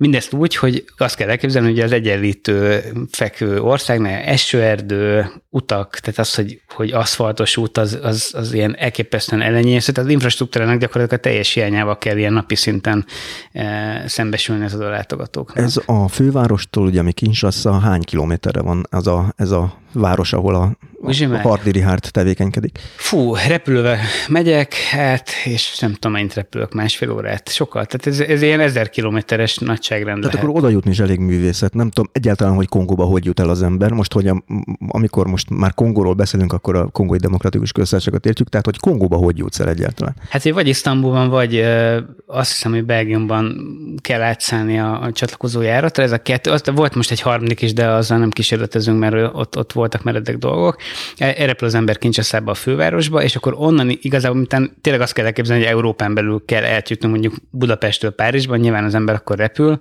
Mindezt 0.00 0.32
úgy, 0.32 0.56
hogy 0.56 0.84
azt 0.96 1.16
kell 1.16 1.28
elképzelni, 1.28 1.68
hogy 1.68 1.80
az 1.80 1.92
egyenlítő 1.92 2.82
fekvő 3.10 3.60
országnál 3.60 4.22
esőerdő, 4.22 5.26
utak, 5.50 5.98
tehát 5.98 6.18
az, 6.18 6.34
hogy, 6.34 6.60
hogy 6.68 6.90
aszfaltos 6.90 7.56
út, 7.56 7.78
az, 7.78 7.98
az, 8.02 8.30
az 8.36 8.52
ilyen 8.52 8.76
elképesztően 8.76 9.42
ellenyésző, 9.42 9.92
tehát 9.92 10.08
az 10.08 10.14
infrastruktúrának 10.14 10.78
gyakorlatilag 10.78 11.20
a 11.20 11.28
teljes 11.28 11.52
hiányával 11.52 11.98
kell 11.98 12.16
ilyen 12.16 12.32
napi 12.32 12.54
szinten 12.54 13.06
e, 13.52 14.02
szembesülni 14.06 14.64
az 14.64 14.74
a 14.74 14.88
látogatóknak. 14.88 15.64
Ez 15.64 15.76
a 15.86 16.08
fővárostól, 16.08 16.86
ugye, 16.86 17.00
ami 17.00 17.12
Kinshasa, 17.12 17.78
hány 17.78 18.02
kilométerre 18.02 18.60
van 18.60 18.86
az 18.90 19.06
a, 19.06 19.34
ez 19.36 19.50
a 19.50 19.78
város, 19.92 20.32
ahol 20.32 20.54
a, 20.54 20.76
a 21.02 21.36
Hardiri 21.42 21.80
Hárt 21.80 22.12
tevékenykedik? 22.12 22.78
Fú, 22.96 23.34
repülővel 23.34 23.98
megyek, 24.28 24.74
hát, 24.74 25.30
és 25.44 25.78
nem 25.78 25.92
tudom, 25.92 26.12
mennyit 26.12 26.34
repülök, 26.34 26.72
másfél 26.72 27.10
órát, 27.10 27.48
sokkal. 27.48 27.86
Tehát 27.86 28.06
ez, 28.06 28.28
ez 28.28 28.42
ilyen 28.42 28.60
ezer 28.60 28.90
kilométeres 28.90 29.58
nagy 29.58 29.80
nagyságrend 29.90 30.20
Tehát 30.20 30.34
lehet. 30.34 30.48
akkor 30.48 30.64
oda 30.64 30.72
jutni 30.74 30.90
is 30.90 30.98
elég 30.98 31.18
művészet. 31.18 31.74
Nem 31.74 31.90
tudom 31.90 32.10
egyáltalán, 32.12 32.54
hogy 32.54 32.68
Kongóba 32.68 33.04
hogy 33.04 33.24
jut 33.24 33.40
el 33.40 33.48
az 33.48 33.62
ember. 33.62 33.90
Most, 33.90 34.12
hogy 34.12 34.26
a, 34.26 34.42
amikor 34.88 35.26
most 35.26 35.50
már 35.50 35.74
Kongóról 35.74 36.14
beszélünk, 36.14 36.52
akkor 36.52 36.76
a 36.76 36.86
Kongói 36.86 37.18
Demokratikus 37.18 37.72
Köztársaságot 37.72 38.26
értjük, 38.26 38.48
tehát 38.48 38.66
hogy 38.66 38.78
Kongóba 38.78 39.16
hogy 39.16 39.38
jutsz 39.38 39.60
el 39.60 39.68
egyáltalán? 39.68 40.14
Hát 40.28 40.48
vagy 40.48 40.68
Isztambulban, 40.68 41.28
vagy 41.28 41.56
ö, 41.56 41.98
azt 42.26 42.52
hiszem, 42.52 42.72
hogy 42.72 42.84
Belgiumban 42.84 43.54
kell 44.00 44.22
átszállni 44.22 44.78
a, 44.78 45.02
a 45.02 45.12
csatlakozó 45.12 45.60
járatra. 45.60 46.02
Ez 46.02 46.12
a 46.12 46.18
kettő. 46.18 46.50
Azt, 46.50 46.70
volt 46.70 46.94
most 46.94 47.10
egy 47.10 47.20
harmadik 47.20 47.62
is, 47.62 47.72
de 47.72 47.86
azzal 47.88 48.18
nem 48.18 48.30
kísérletezünk, 48.30 48.98
mert 48.98 49.34
ott, 49.34 49.58
ott 49.58 49.72
voltak 49.72 50.02
meredek 50.02 50.36
dolgok. 50.38 50.76
E, 51.18 51.46
repül 51.46 51.66
az 51.66 51.74
ember 51.74 51.98
Kincsaszába 51.98 52.50
a 52.50 52.54
fővárosba, 52.54 53.22
és 53.22 53.36
akkor 53.36 53.54
onnan 53.56 53.98
igazából, 54.00 54.36
mint 54.36 54.72
tényleg 54.80 55.02
azt 55.02 55.12
kell 55.12 55.24
elképzelni, 55.24 55.62
hogy 55.62 55.72
Európán 55.72 56.14
belül 56.14 56.42
kell 56.46 56.62
eljutni 56.62 57.08
mondjuk 57.08 57.34
Budapestről 57.50 58.10
Párizsba, 58.10 58.56
nyilván 58.56 58.84
az 58.84 58.94
ember 58.94 59.14
akkor 59.14 59.36
repül, 59.36 59.78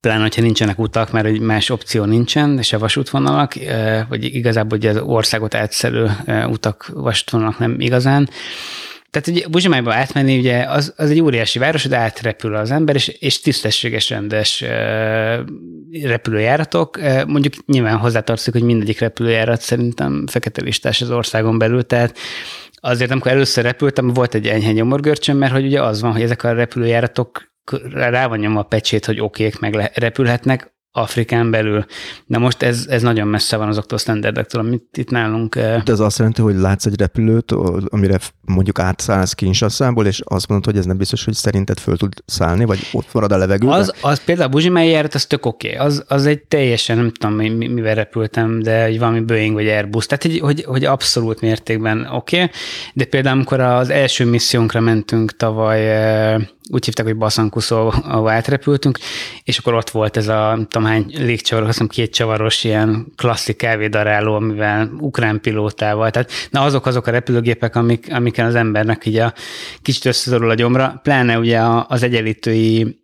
pláne, 0.00 0.22
hogyha 0.22 0.42
nincsenek 0.42 0.78
utak, 0.78 1.12
mert 1.12 1.26
egy 1.26 1.40
más 1.40 1.70
opció 1.70 2.04
nincsen, 2.04 2.62
se 2.62 2.76
vasútvonalak, 2.76 3.52
vagy 4.08 4.24
igazából 4.24 4.78
ugye 4.78 4.90
az 4.90 4.96
országot 4.96 5.54
átszelő 5.54 6.10
utak, 6.46 6.90
vasútvonalak 6.94 7.58
nem 7.58 7.80
igazán. 7.80 8.28
Tehát 9.10 9.28
ugye 9.28 9.48
Buzsimájba 9.48 9.94
átmenni, 9.94 10.38
ugye 10.38 10.64
az, 10.68 10.92
az 10.96 11.10
egy 11.10 11.20
óriási 11.20 11.58
város, 11.58 11.84
de 11.84 11.96
átrepül 11.96 12.54
az 12.54 12.70
ember, 12.70 12.94
és, 12.94 13.08
és 13.08 13.40
tisztességes, 13.40 14.10
rendes 14.10 14.64
repülőjáratok. 16.02 16.98
Mondjuk 17.26 17.54
nyilván 17.66 17.96
hozzátartozik, 17.96 18.52
hogy 18.52 18.62
mindegyik 18.62 19.00
repülőjárat 19.00 19.60
szerintem 19.60 20.26
fekete 20.26 20.62
listás 20.62 21.00
az 21.00 21.10
országon 21.10 21.58
belül, 21.58 21.82
tehát 21.82 22.18
azért, 22.74 23.10
amikor 23.10 23.30
először 23.30 23.64
repültem, 23.64 24.08
volt 24.08 24.34
egy 24.34 24.46
enyhe 24.46 24.72
nyomorgörcsöm, 24.72 25.36
mert 25.36 25.52
hogy 25.52 25.64
ugye 25.64 25.82
az 25.82 26.00
van, 26.00 26.12
hogy 26.12 26.22
ezek 26.22 26.44
a 26.44 26.52
repülőjáratok 26.52 27.51
rá 27.92 28.26
van 28.26 28.38
nyomva 28.38 28.60
a 28.60 28.62
pecsét, 28.62 29.04
hogy 29.04 29.20
okék 29.20 29.58
meg 29.58 29.90
repülhetnek, 29.94 30.72
Afrikán 30.94 31.50
belül. 31.50 31.84
De 32.26 32.38
most 32.38 32.62
ez, 32.62 32.86
ez 32.88 33.02
nagyon 33.02 33.28
messze 33.28 33.56
van 33.56 33.68
azoktól 33.68 33.98
a 33.98 34.00
standardektől, 34.00 34.60
amit 34.60 34.96
itt 34.96 35.10
nálunk. 35.10 35.54
De 35.54 35.82
ez 35.86 36.00
azt 36.00 36.18
jelenti, 36.18 36.42
hogy 36.42 36.54
látsz 36.54 36.86
egy 36.86 37.00
repülőt, 37.00 37.52
amire 37.88 38.18
mondjuk 38.40 38.78
átszállsz 38.78 39.32
Kinsasszából, 39.32 40.06
és 40.06 40.20
azt 40.24 40.48
mondod, 40.48 40.66
hogy 40.66 40.76
ez 40.76 40.86
nem 40.86 40.96
biztos, 40.96 41.24
hogy 41.24 41.34
szerinted 41.34 41.78
föl 41.78 41.96
tud 41.96 42.12
szállni, 42.24 42.64
vagy 42.64 42.78
ott 42.92 43.12
marad 43.12 43.32
a 43.32 43.36
levegőben? 43.36 43.78
Az, 43.78 43.94
az 44.00 44.24
például 44.24 44.48
a 44.48 44.50
Buzsimai 44.50 44.88
járat, 44.88 45.14
az 45.14 45.26
tök 45.26 45.46
oké. 45.46 45.74
Okay. 45.74 45.86
Az, 45.86 46.04
az 46.08 46.26
egy 46.26 46.42
teljesen, 46.42 46.96
nem 46.96 47.10
tudom, 47.10 47.34
mivel 47.56 47.94
repültem, 47.94 48.62
de 48.62 48.84
egy 48.84 48.98
valami 48.98 49.20
Boeing 49.20 49.54
vagy 49.54 49.68
Airbus. 49.68 50.06
Tehát, 50.06 50.22
hogy, 50.22 50.38
hogy, 50.38 50.64
hogy 50.64 50.84
abszolút 50.84 51.40
mértékben 51.40 52.06
oké. 52.12 52.36
Okay. 52.36 52.50
De 52.94 53.04
például, 53.04 53.36
amikor 53.36 53.60
az 53.60 53.90
első 53.90 54.24
missziónkra 54.24 54.80
mentünk 54.80 55.36
tavaly 55.36 55.80
úgy 56.70 56.84
hívták, 56.84 57.06
hogy 57.06 57.16
Baszankuszó, 57.16 57.92
ahol 58.02 58.30
átrepültünk, 58.30 58.98
és 59.44 59.58
akkor 59.58 59.74
ott 59.74 59.90
volt 59.90 60.16
ez 60.16 60.28
a, 60.28 60.58
tudom 60.68 60.88
hány 60.88 61.12
légcsavaros, 61.16 61.68
azt 61.68 61.78
hiszem 61.78 61.94
két 61.94 62.14
csavaros 62.14 62.64
ilyen 62.64 63.12
klasszik 63.16 63.56
kávédaráló, 63.56 64.34
amivel 64.34 64.90
ukrán 64.98 65.40
pilótával, 65.40 66.10
tehát 66.10 66.30
na 66.50 66.60
azok 66.60 66.86
azok 66.86 67.06
a 67.06 67.10
repülőgépek, 67.10 67.76
amik, 67.76 68.06
amiken 68.10 68.46
az 68.46 68.54
embernek 68.54 69.06
így 69.06 69.16
a 69.16 69.34
kicsit 69.82 70.04
összezorul 70.04 70.50
a 70.50 70.54
gyomra, 70.54 71.00
pláne 71.02 71.38
ugye 71.38 71.60
az 71.88 72.02
egyenlítői 72.02 73.01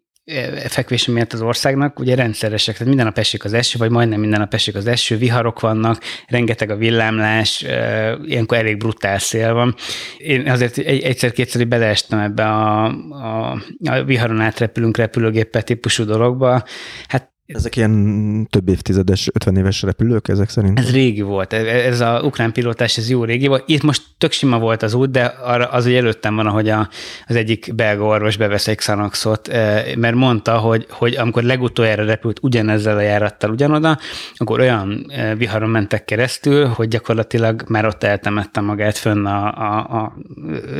fekvése 0.69 1.13
miatt 1.13 1.33
az 1.33 1.43
országnak 1.43 1.99
ugye 1.99 2.15
rendszeresek, 2.15 2.73
tehát 2.73 2.89
minden 2.89 3.07
nap 3.07 3.19
esik 3.19 3.45
az 3.45 3.53
eső, 3.53 3.79
vagy 3.79 3.91
majdnem 3.91 4.21
minden 4.21 4.41
nap 4.41 4.55
esik 4.55 4.75
az 4.75 4.87
eső, 4.87 5.17
viharok 5.17 5.61
vannak, 5.61 6.03
rengeteg 6.27 6.71
a 6.71 6.77
villámlás, 6.77 7.65
ilyenkor 8.25 8.59
elég 8.59 8.77
brutál 8.77 9.19
szél 9.19 9.53
van. 9.53 9.75
Én 10.17 10.51
azért 10.51 10.79
egyszer-kétszer 10.79 11.69
beleestem 11.69 12.19
ebbe 12.19 12.45
a, 12.45 12.85
a, 13.11 13.63
a 13.85 14.05
viharon 14.05 14.41
átrepülünk 14.41 14.97
repülőgéppel 14.97 15.63
típusú 15.63 16.05
dologba. 16.05 16.63
Hát 17.09 17.37
ezek 17.55 17.77
ilyen 17.77 18.47
több 18.51 18.69
évtizedes, 18.69 19.29
50 19.33 19.57
éves 19.57 19.83
repülők 19.83 20.29
ezek 20.29 20.49
szerint? 20.49 20.79
Ez 20.79 20.91
régi 20.91 21.21
volt. 21.21 21.53
Ez 21.53 22.01
a 22.01 22.21
ukrán 22.25 22.53
pilótás, 22.53 22.97
ez 22.97 23.11
jó 23.11 23.25
régi 23.25 23.47
volt. 23.47 23.63
Itt 23.67 23.83
most 23.83 24.03
tök 24.19 24.33
sima 24.33 24.59
volt 24.59 24.83
az 24.83 24.95
út, 24.95 25.11
de 25.11 25.25
arra 25.25 25.67
az, 25.67 25.85
hogy 25.85 25.95
előttem 25.95 26.35
van, 26.35 26.47
ahogy 26.47 26.69
a, 26.69 26.89
az 27.27 27.37
egyik 27.37 27.75
belga 27.75 28.05
orvos 28.05 28.37
bevesz 28.37 28.69
egy 28.69 28.77
Xanaxot, 28.77 29.49
eh, 29.49 29.95
mert 29.97 30.15
mondta, 30.15 30.59
hogy, 30.59 30.87
hogy 30.91 31.17
amikor 31.17 31.43
legutoljára 31.43 32.05
repült 32.05 32.39
ugyanezzel 32.43 32.97
a 32.97 33.01
járattal 33.01 33.51
ugyanoda, 33.51 33.99
akkor 34.37 34.61
olyan 34.61 35.13
viharon 35.37 35.71
mentek 35.71 36.05
keresztül, 36.05 36.67
hogy 36.67 36.89
gyakorlatilag 36.89 37.65
már 37.69 37.87
ott 37.87 38.03
eltemette 38.03 38.61
magát 38.61 38.99
fönn 38.99 39.27
a, 39.27 39.47
a, 39.47 39.77
a 39.77 40.17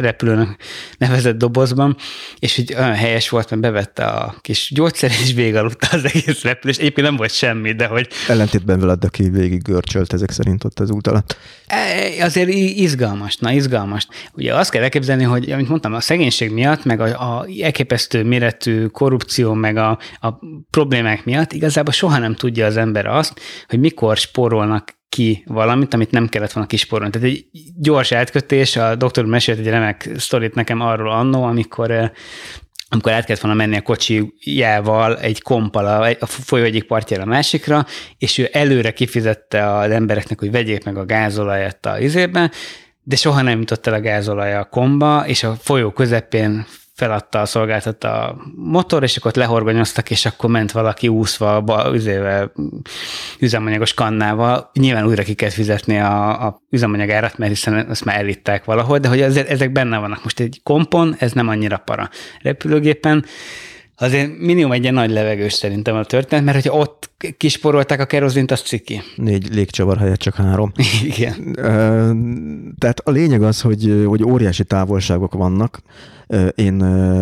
repülőnek 0.01 0.57
nevezett 0.99 1.39
dobozban, 1.39 1.97
és 2.39 2.59
így 2.59 2.75
olyan 2.75 2.95
helyes 2.95 3.29
volt, 3.29 3.51
mert 3.51 3.63
bevette 3.63 4.05
a 4.05 4.35
kis 4.41 4.71
gyógyszer, 4.75 5.11
és 5.11 5.33
végaludta 5.35 5.87
az 5.91 6.05
egész 6.05 6.43
repülés. 6.59 6.79
Egyébként 6.79 7.07
nem 7.07 7.17
volt 7.17 7.33
semmi, 7.33 7.73
de 7.73 7.87
hogy... 7.87 8.09
Ellentétben 8.29 8.81
veled, 8.81 9.05
aki 9.05 9.29
végig 9.29 9.63
görcsölt 9.63 10.13
ezek 10.13 10.31
szerint 10.31 10.65
ott 10.65 10.81
az 10.81 10.91
út 10.91 11.07
alatt. 11.07 11.37
E, 11.67 12.25
azért 12.25 12.49
izgalmas, 12.49 13.37
na 13.37 13.53
izgalmas. 13.53 14.09
Ugye 14.33 14.55
azt 14.55 14.71
kell 14.71 14.83
elképzelni, 14.83 15.25
hogy, 15.25 15.51
amit 15.51 15.69
mondtam, 15.69 15.95
a 15.95 16.01
szegénység 16.01 16.51
miatt, 16.51 16.85
meg 16.85 17.01
a, 17.01 17.05
a 17.05 17.47
elképesztő 17.63 18.25
méretű 18.25 18.87
korrupció, 18.87 19.53
meg 19.53 19.77
a, 19.77 19.99
a 20.21 20.29
problémák 20.71 21.25
miatt 21.25 21.53
igazából 21.53 21.93
soha 21.93 22.19
nem 22.19 22.35
tudja 22.35 22.67
az 22.67 22.77
ember 22.77 23.07
azt, 23.07 23.41
hogy 23.69 23.79
mikor 23.79 24.17
spórolnak 24.17 24.97
ki 25.09 25.45
valamit, 25.47 25.95
amit 25.95 26.11
nem 26.11 26.29
kellett 26.29 26.53
volna 26.53 26.69
kisporolni. 26.69 27.13
Tehát 27.13 27.29
egy 27.29 27.47
gyors 27.79 28.13
átkötés, 28.13 28.77
a 28.77 28.95
doktor 28.95 29.25
mesélt 29.25 29.59
egy 29.59 29.69
remek 29.69 30.11
sztorit 30.17 30.55
nekem 30.55 30.81
arról 30.81 31.11
annó, 31.11 31.45
amikor 31.45 32.13
amikor 32.89 33.13
át 33.13 33.25
kellett 33.25 33.43
volna 33.43 33.57
menni 33.57 33.77
a 33.77 33.83
kocsijával 33.83 35.19
egy 35.19 35.43
kompal 35.43 36.17
a 36.21 36.27
folyó 36.27 36.65
egyik 36.65 36.85
partjára 36.85 37.23
a 37.23 37.27
másikra, 37.27 37.87
és 38.19 38.39
ő 38.39 38.49
előre 38.53 38.93
kifizette 38.93 39.77
az 39.77 39.91
embereknek, 39.91 40.39
hogy 40.39 40.51
vegyék 40.51 40.85
meg 40.85 40.97
a 40.97 41.05
gázolajat 41.05 41.87
a 41.87 41.99
izében, 41.99 42.51
de 43.03 43.17
soha 43.17 43.43
nem 43.43 43.59
jutott 43.59 43.87
el 43.87 43.95
a 43.95 44.01
gázolaj 44.01 44.55
a 44.55 44.65
komba, 44.65 45.27
és 45.27 45.43
a 45.43 45.55
folyó 45.61 45.91
közepén 45.91 46.67
feladta 46.99 47.41
a 47.41 47.47
szolgáltat 47.47 48.05
a 48.05 48.37
motor, 48.55 49.03
és 49.03 49.17
akkor 49.17 49.31
ott 49.31 49.37
lehorgonyoztak, 49.37 50.11
és 50.11 50.27
akkor 50.27 50.51
ment 50.51 50.73
valaki 50.73 51.09
úszva 51.09 51.57
a 51.57 51.95
üzével, 51.95 52.53
üzemanyagos 53.39 53.95
kannával. 53.95 54.71
Nyilván 54.75 55.07
újra 55.07 55.23
ki 55.23 55.35
kell 55.35 55.51
fizetni 55.51 55.99
a, 55.99 56.47
a 56.47 56.61
üzemanyagárat, 56.71 57.39
mert 57.39 57.51
hiszen 57.51 57.91
ezt 57.91 58.05
már 58.05 58.19
elitták 58.19 58.65
valahol, 58.65 58.99
de 58.99 59.09
hogy 59.09 59.21
ezek 59.21 59.73
benne 59.73 59.99
vannak. 59.99 60.23
Most 60.23 60.41
egy 60.41 60.61
kompon, 60.63 61.15
ez 61.19 61.33
nem 61.33 61.49
annyira 61.49 61.77
para. 61.77 62.11
Repülőgépen 62.43 63.25
azért 63.99 64.39
minimum 64.39 64.73
egy 64.73 64.83
ilyen 64.83 64.95
nagy 64.95 65.11
levegős 65.11 65.53
szerintem 65.53 65.97
a 65.97 66.05
történet, 66.05 66.45
mert 66.45 66.63
hogyha 66.63 66.79
ott 66.79 67.11
kisporolták 67.37 68.01
a 68.01 68.05
kerozint, 68.05 68.51
az 68.51 68.61
ciki. 68.61 69.01
Négy 69.17 69.55
légcsavar 69.55 69.99
helyett 69.99 70.19
csak 70.19 70.35
három. 70.35 70.73
Igen. 71.05 71.53
Tehát 72.79 73.01
a 73.05 73.11
lényeg 73.11 73.43
az, 73.43 73.61
hogy, 73.61 74.05
hogy 74.07 74.23
óriási 74.23 74.65
távolságok 74.65 75.35
vannak. 75.35 75.81
Én 76.55 76.75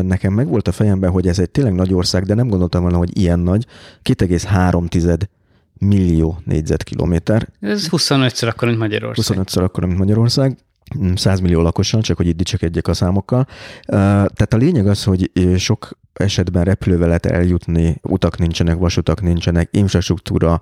nekem 0.02 0.32
meg 0.32 0.48
volt 0.48 0.68
a 0.68 0.72
fejemben, 0.72 1.10
hogy 1.10 1.26
ez 1.26 1.38
egy 1.38 1.50
tényleg 1.50 1.74
nagy 1.74 1.94
ország, 1.94 2.24
de 2.24 2.34
nem 2.34 2.48
gondoltam 2.48 2.82
volna, 2.82 2.96
hogy 2.96 3.18
ilyen 3.18 3.38
nagy. 3.38 3.66
2,3 4.02 5.20
millió 5.78 6.38
négyzetkilométer. 6.44 7.48
Ez 7.60 7.88
25-ször 7.90 8.48
akkor, 8.48 8.68
mint 8.68 8.80
Magyarország. 8.80 9.38
25-ször 9.38 9.62
akkor, 9.62 9.84
mint 9.84 9.98
Magyarország 9.98 10.56
100 11.14 11.40
millió 11.40 11.60
lakossal, 11.60 12.00
csak 12.00 12.16
hogy 12.16 12.26
itt 12.26 12.36
dicsekedjek 12.36 12.88
a 12.88 12.94
számokkal. 12.94 13.46
Tehát 13.86 14.54
a 14.54 14.56
lényeg 14.56 14.86
az, 14.86 15.04
hogy 15.04 15.30
sok 15.56 15.98
esetben 16.18 16.64
repülővel 16.64 17.06
lehet 17.06 17.26
eljutni, 17.26 17.96
utak 18.02 18.38
nincsenek, 18.38 18.76
vasutak 18.76 19.22
nincsenek, 19.22 19.68
infrastruktúra 19.72 20.60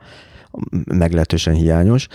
meglehetősen 0.84 1.54
hiányos. 1.54 2.06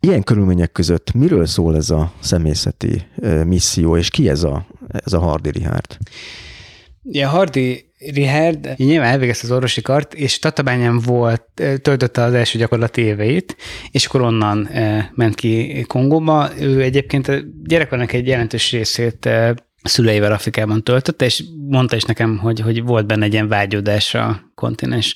Ilyen 0.00 0.22
körülmények 0.22 0.72
között 0.72 1.12
miről 1.12 1.46
szól 1.46 1.76
ez 1.76 1.90
a 1.90 2.12
személyzeti 2.20 3.06
misszió, 3.44 3.96
és 3.96 4.10
ki 4.10 4.28
ez 4.28 4.42
a, 4.42 4.66
ez 4.88 5.12
a 5.12 5.18
Hardi 5.18 5.50
Richard? 5.50 5.96
Ja, 7.02 7.28
Hardi 7.28 7.92
Richard 7.98 8.74
nyilván 8.76 9.12
elvégezte 9.12 9.46
az 9.46 9.52
orvosi 9.52 9.82
kart, 9.82 10.14
és 10.14 10.38
Tatabányán 10.38 10.98
volt, 10.98 11.44
töltötte 11.82 12.22
az 12.22 12.34
első 12.34 12.58
gyakorlati 12.58 13.02
éveit, 13.02 13.56
és 13.90 14.06
akkor 14.06 14.20
onnan 14.20 14.68
ment 15.14 15.34
ki 15.34 15.84
Kongóba. 15.88 16.50
Ő 16.60 16.82
egyébként 16.82 17.44
gyerekkornak 17.68 18.12
egy 18.12 18.26
jelentős 18.26 18.70
részét 18.70 19.28
szüleivel 19.88 20.32
Afrikában 20.32 20.82
töltötte, 20.82 21.24
és 21.24 21.44
mondta 21.68 21.96
is 21.96 22.02
nekem, 22.02 22.38
hogy, 22.38 22.60
hogy 22.60 22.82
volt 22.82 23.06
benne 23.06 23.24
egy 23.24 23.32
ilyen 23.32 23.48
vágyódás 23.48 24.14
a 24.14 24.52
kontinens 24.54 25.14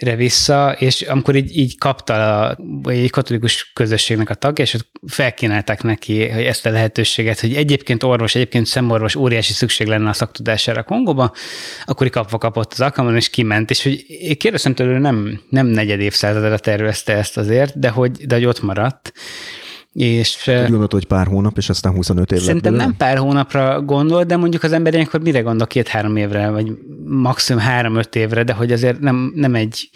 re 0.00 0.16
vissza, 0.16 0.76
és 0.78 1.02
amikor 1.02 1.36
így, 1.36 1.56
így 1.56 1.78
kapta 1.78 2.44
a, 2.44 2.58
egy 2.84 3.10
katolikus 3.10 3.72
közösségnek 3.72 4.30
a 4.30 4.34
tagja, 4.34 4.64
és 4.64 4.76
felkínálták 5.06 5.82
neki 5.82 6.28
hogy 6.28 6.42
ezt 6.42 6.66
a 6.66 6.70
lehetőséget, 6.70 7.40
hogy 7.40 7.54
egyébként 7.54 8.02
orvos, 8.02 8.34
egyébként 8.34 8.66
szemorvos 8.66 9.14
óriási 9.14 9.52
szükség 9.52 9.86
lenne 9.86 10.08
a 10.08 10.12
szaktudására 10.12 10.82
Kongóba, 10.82 11.32
akkor 11.84 12.10
kapva 12.10 12.38
kapott 12.38 12.72
az 12.72 12.80
alkalmon, 12.80 13.16
és 13.16 13.30
kiment, 13.30 13.70
és 13.70 13.82
hogy 13.82 14.04
én 14.08 14.36
kérdeztem 14.36 14.74
tőle, 14.74 14.98
nem, 14.98 15.40
nem 15.48 15.66
negyed 15.66 16.00
évszázadra 16.00 16.58
tervezte 16.58 17.12
ezt 17.12 17.36
azért, 17.36 17.78
de 17.78 17.88
hogy, 17.88 18.26
de 18.26 18.34
hogy 18.34 18.44
ott 18.44 18.62
maradt, 18.62 19.12
és, 19.92 20.44
Úgy 20.46 20.54
gondolod, 20.54 20.92
hogy 20.92 21.06
pár 21.06 21.26
hónap, 21.26 21.56
és 21.56 21.68
aztán 21.68 21.92
25 21.92 22.32
év 22.32 22.40
Szerintem 22.40 22.74
nem 22.74 22.96
pár 22.96 23.16
hónapra 23.16 23.82
gondol, 23.82 24.24
de 24.24 24.36
mondjuk 24.36 24.62
az 24.62 24.72
ember 24.72 24.94
ilyenkor 24.94 25.20
mire 25.20 25.40
gondol? 25.40 25.66
Két-három 25.66 26.16
évre, 26.16 26.50
vagy 26.50 26.72
maximum 27.04 27.62
három-öt 27.62 28.16
évre, 28.16 28.42
de 28.42 28.52
hogy 28.52 28.72
azért 28.72 29.00
nem, 29.00 29.32
nem 29.34 29.54
egy, 29.54 29.90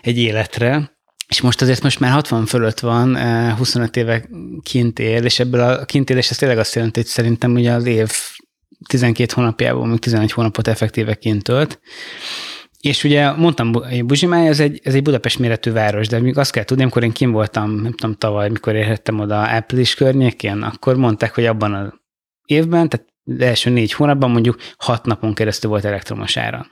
egy 0.00 0.18
életre. 0.18 0.92
És 1.28 1.40
most 1.40 1.62
azért 1.62 1.82
most 1.82 2.00
már 2.00 2.10
60 2.10 2.46
fölött 2.46 2.80
van, 2.80 3.16
25 3.56 3.96
éve 3.96 4.28
kint 4.62 4.98
él, 4.98 5.24
és 5.24 5.38
ebből 5.38 5.60
a 5.60 5.84
kint 5.84 6.10
élés 6.10 6.30
ez 6.30 6.36
tényleg 6.36 6.58
azt 6.58 6.74
jelenti, 6.74 7.00
hogy 7.00 7.08
szerintem 7.08 7.52
ugye 7.52 7.72
az 7.72 7.86
év 7.86 8.12
12 8.88 9.32
hónapjából, 9.34 9.86
még 9.86 9.98
11 9.98 10.32
hónapot 10.32 10.68
effektíve 10.68 11.14
kint 11.14 11.42
tölt. 11.42 11.80
És 12.84 13.04
ugye 13.04 13.32
mondtam, 13.32 13.72
Buzsimály, 14.04 14.48
ez 14.48 14.60
egy, 14.60 14.80
ez 14.82 14.94
egy 14.94 15.02
Budapest 15.02 15.38
méretű 15.38 15.72
város, 15.72 16.08
de 16.08 16.20
még 16.20 16.38
azt 16.38 16.50
kell 16.50 16.64
tudni, 16.64 16.82
amikor 16.82 17.02
én 17.02 17.12
kim 17.12 17.30
voltam, 17.32 17.70
nem 17.70 17.92
tudom, 17.92 18.14
tavaly, 18.14 18.48
mikor 18.48 18.74
érhettem 18.74 19.20
oda 19.20 19.36
április 19.36 19.94
környékén, 19.94 20.62
akkor 20.62 20.96
mondták, 20.96 21.34
hogy 21.34 21.46
abban 21.46 21.74
az 21.74 21.92
évben, 22.46 22.88
tehát 22.88 23.06
az 23.24 23.40
első 23.40 23.70
négy 23.70 23.92
hónapban 23.92 24.30
mondjuk 24.30 24.56
hat 24.78 25.04
napon 25.04 25.34
keresztül 25.34 25.70
volt 25.70 25.84
elektromos 25.84 26.36
áram. 26.36 26.66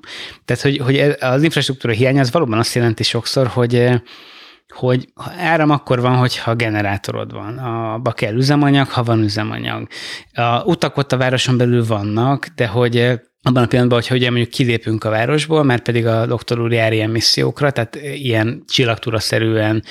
Tehát, 0.45 0.63
hogy, 0.63 0.79
hogy 0.79 0.99
az 1.21 1.43
infrastruktúra 1.43 1.93
hiány 1.93 2.19
az 2.19 2.33
valóban 2.33 2.59
azt 2.59 2.75
jelenti 2.75 3.03
sokszor, 3.03 3.47
hogy 3.47 4.03
hogy 4.75 5.13
áram 5.39 5.71
akkor 5.71 6.01
van, 6.01 6.17
hogyha 6.17 6.55
generátorod 6.55 7.33
van. 7.33 7.59
Abba 7.59 8.13
kell 8.13 8.35
üzemanyag, 8.35 8.89
ha 8.89 9.03
van 9.03 9.23
üzemanyag. 9.23 9.89
A 10.33 10.63
utak 10.65 10.97
ott 10.97 11.13
a 11.13 11.17
városon 11.17 11.57
belül 11.57 11.87
vannak, 11.87 12.47
de 12.47 12.67
hogy 12.67 13.21
abban 13.43 13.63
a 13.63 13.67
pillanatban, 13.67 13.99
hogyha 13.99 14.15
ugye 14.15 14.31
mondjuk 14.31 14.51
kilépünk 14.51 15.05
a 15.05 15.11
városból, 15.11 15.63
mert 15.63 15.83
pedig 15.83 16.07
a 16.07 16.27
doktor 16.27 16.61
úr 16.61 16.73
jár 16.73 16.93
ilyen 16.93 17.11
missziókra, 17.11 17.71
tehát 17.71 17.97
ilyen 17.97 18.63
csillagtúra-szerűen 18.69 19.85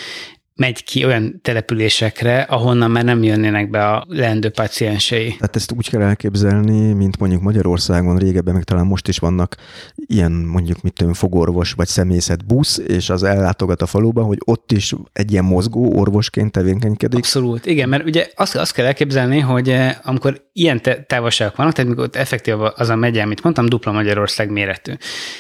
megy 0.55 0.83
ki 0.83 1.05
olyan 1.05 1.39
településekre, 1.41 2.41
ahonnan 2.41 2.91
már 2.91 3.03
nem 3.03 3.23
jönnének 3.23 3.69
be 3.69 3.87
a 3.87 4.05
leendő 4.07 4.49
paciensei. 4.49 5.27
Tehát 5.27 5.55
ezt 5.55 5.71
úgy 5.71 5.89
kell 5.89 6.01
elképzelni, 6.01 6.93
mint 6.93 7.19
mondjuk 7.19 7.41
Magyarországon 7.41 8.17
régebben, 8.17 8.53
meg 8.53 8.63
talán 8.63 8.85
most 8.85 9.07
is 9.07 9.17
vannak 9.17 9.55
ilyen 9.95 10.31
mondjuk 10.31 10.81
mit 10.81 10.93
tudom, 10.93 11.13
fogorvos 11.13 11.71
vagy 11.71 11.87
személyzet 11.87 12.45
busz, 12.45 12.77
és 12.87 13.09
az 13.09 13.23
ellátogat 13.23 13.81
a 13.81 13.85
faluba, 13.85 14.23
hogy 14.23 14.37
ott 14.45 14.71
is 14.71 14.93
egy 15.13 15.31
ilyen 15.31 15.43
mozgó 15.43 15.99
orvosként 15.99 16.51
tevékenykedik. 16.51 17.19
Abszolút, 17.19 17.65
igen, 17.65 17.89
mert 17.89 18.05
ugye 18.05 18.27
azt, 18.35 18.55
azt 18.55 18.73
kell 18.73 18.85
elképzelni, 18.85 19.39
hogy 19.39 19.69
eh, 19.69 19.95
amikor 20.03 20.49
ilyen 20.53 20.81
távolságok 21.07 21.55
vannak, 21.55 21.73
tehát 21.73 21.89
mikor 21.89 22.05
ott 22.05 22.15
effektív 22.15 22.55
az 22.61 22.89
a 22.89 22.95
megye, 22.95 23.21
amit 23.21 23.43
mondtam, 23.43 23.65
dupla 23.65 23.91
Magyarország 23.91 24.49
méretű. 24.49 24.93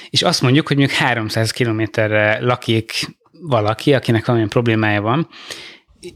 És 0.09 0.21
azt 0.21 0.41
mondjuk, 0.41 0.67
hogy 0.67 0.77
mondjuk 0.77 0.97
300 0.99 1.51
kilométerre 1.51 2.37
lakik 2.41 3.19
valaki, 3.41 3.93
akinek 3.93 4.21
valamilyen 4.21 4.49
problémája 4.49 5.01
van, 5.01 5.27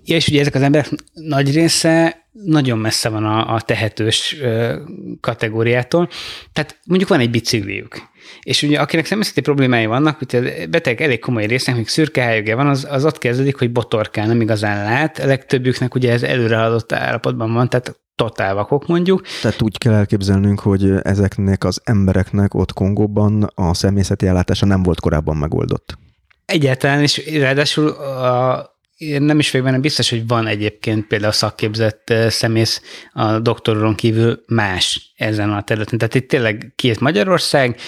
és 0.05 0.27
ugye 0.27 0.39
ezek 0.39 0.55
az 0.55 0.61
emberek 0.61 0.89
nagy 1.13 1.53
része 1.53 2.23
nagyon 2.31 2.77
messze 2.77 3.09
van 3.09 3.25
a, 3.25 3.53
a 3.53 3.61
tehetős 3.61 4.37
ö, 4.41 4.75
kategóriától, 5.19 6.09
tehát 6.53 6.79
mondjuk 6.85 7.09
van 7.09 7.19
egy 7.19 7.29
bicikliük, 7.29 8.01
és 8.41 8.63
ugye 8.63 8.79
akinek 8.79 9.05
személyzeti 9.05 9.41
problémái 9.41 9.85
vannak, 9.85 10.21
ugye 10.21 10.67
beteg 10.67 11.01
elég 11.01 11.19
komoly 11.19 11.45
résznek, 11.45 11.75
még 11.75 11.87
szürke 11.87 12.55
van, 12.55 12.67
az, 12.67 12.87
az 12.89 13.05
ott 13.05 13.17
kezdődik, 13.17 13.57
hogy 13.57 13.71
botorkál, 13.71 14.27
nem 14.27 14.41
igazán 14.41 14.83
lát, 14.83 15.19
a 15.19 15.25
legtöbbüknek 15.25 15.95
ugye 15.95 16.11
ez 16.11 16.23
előrehaladott 16.23 16.91
állapotban 16.91 17.53
van, 17.53 17.69
tehát 17.69 17.99
totál 18.15 18.53
vakok 18.53 18.87
mondjuk. 18.87 19.21
Tehát 19.41 19.61
úgy 19.61 19.77
kell 19.77 19.93
elképzelnünk, 19.93 20.59
hogy 20.59 20.91
ezeknek 21.01 21.63
az 21.63 21.81
embereknek 21.83 22.53
ott 22.53 22.73
Kongóban 22.73 23.43
a 23.55 23.73
személyzeti 23.73 24.27
ellátása 24.27 24.65
nem 24.65 24.83
volt 24.83 24.99
korábban 24.99 25.37
megoldott. 25.37 25.97
Egyáltalán, 26.45 27.01
és 27.01 27.31
ráadásul 27.39 27.87
a, 27.87 28.79
én 28.97 29.21
nem 29.21 29.39
is 29.39 29.51
vagyok 29.51 29.65
benne 29.65 29.79
biztos, 29.79 30.09
hogy 30.09 30.27
van 30.27 30.47
egyébként 30.47 31.07
például 31.07 31.31
szakképzett 31.31 32.13
szemész 32.27 32.81
a 33.11 33.39
doktoron 33.39 33.95
kívül 33.95 34.43
más 34.47 35.13
ezen 35.15 35.53
a 35.53 35.63
területen. 35.63 35.97
Tehát 35.97 36.15
itt 36.15 36.27
tényleg 36.27 36.71
két 36.75 36.99
Magyarország, 36.99 37.79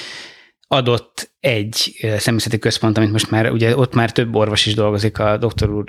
adott 0.68 1.32
egy 1.40 2.06
személyzeti 2.18 2.60
központ, 2.60 2.98
amit 2.98 3.12
most 3.12 3.32
már, 3.32 3.52
ugye 3.52 3.78
ott 3.78 3.94
már 3.94 4.12
több 4.12 4.36
orvos 4.36 4.66
is 4.66 4.74
dolgozik 4.74 5.20
a 5.20 5.38
doktor 5.38 5.70
úr 5.70 5.86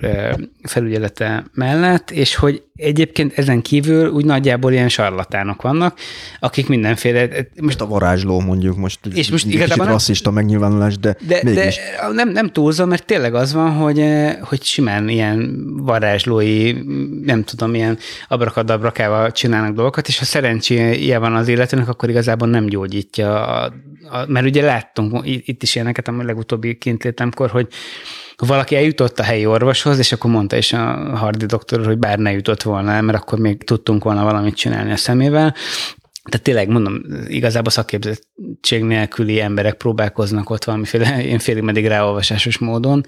felügyelete 0.63 1.45
mellett, 1.55 2.11
és 2.11 2.35
hogy 2.35 2.63
egyébként 2.79 3.39
ezen 3.39 3.63
kívül 3.63 4.11
úgy 4.11 4.25
nagyjából 4.25 4.73
ilyen 4.73 4.89
sarlatánok 4.89 5.63
vannak, 5.63 5.99
akik 6.41 6.69
mindenféle... 6.69 7.29
Most 7.61 7.81
a 7.81 7.87
varázsló 7.87 8.41
mondjuk, 8.41 8.77
most, 8.77 8.99
és 9.15 9.31
most 9.31 9.47
igazából 9.47 9.77
kicsit 9.77 9.91
rasszista 9.91 10.31
megnyilvánulás, 10.31 10.99
de, 10.99 11.17
de, 11.27 11.41
mégis. 11.43 11.77
de 11.77 12.09
nem, 12.13 12.29
nem 12.29 12.51
túlzom, 12.51 12.89
mert 12.89 13.05
tényleg 13.05 13.35
az 13.35 13.53
van, 13.53 13.71
hogy, 13.71 14.05
hogy 14.41 14.63
simán 14.63 15.09
ilyen 15.09 15.65
varázslói, 15.77 16.73
nem 17.25 17.45
tudom, 17.45 17.75
ilyen 17.75 17.99
abrakadabrakával 18.29 19.33
csinálnak 19.33 19.75
dolgokat, 19.75 20.09
és 20.09 20.19
ha 20.19 20.25
szerencséje 20.25 21.19
van 21.19 21.35
az 21.35 21.49
életének, 21.49 21.89
akkor 21.89 22.09
igazából 22.09 22.49
nem 22.49 22.67
gyógyítja, 22.67 23.47
a, 23.47 23.73
a, 24.11 24.25
mert 24.27 24.47
ugye 24.47 24.63
láttunk 24.63 25.27
itt 25.49 25.63
is 25.63 25.75
ilyeneket 25.75 26.09
a 26.09 26.23
legutóbbi 26.23 26.79
kintlétemkor, 26.79 27.51
hogy 27.51 27.69
valaki 28.37 28.77
eljutott 28.77 29.19
a 29.19 29.23
helyi 29.23 29.47
orvoshoz, 29.47 29.99
és 29.99 30.13
akkor 30.13 30.31
mondta 30.31 30.57
is 30.57 30.73
a 30.73 31.17
hardi 31.17 31.47
doktor, 31.47 31.87
hogy 31.87 31.99
bár 31.99 32.19
ne 32.19 32.33
jutott 32.33 32.63
volna 32.63 33.01
mert 33.01 33.19
akkor 33.19 33.39
még 33.39 33.65
tudtunk 33.65 34.05
volna 34.05 34.25
valamit 34.25 34.57
csinálni 34.57 34.93
a 34.93 34.97
szemével. 34.97 35.55
Tehát 36.31 36.45
tényleg 36.45 36.69
mondom, 36.69 37.03
igazából 37.27 37.71
szakképzettség 37.71 38.83
nélküli 38.83 39.41
emberek 39.41 39.75
próbálkoznak 39.75 40.51
ott 40.51 40.65
valamiféle 40.65 41.25
én 41.25 41.39
félig 41.39 41.63
meddig 41.63 41.87
ráolvasásos 41.87 42.59
módon. 42.59 43.05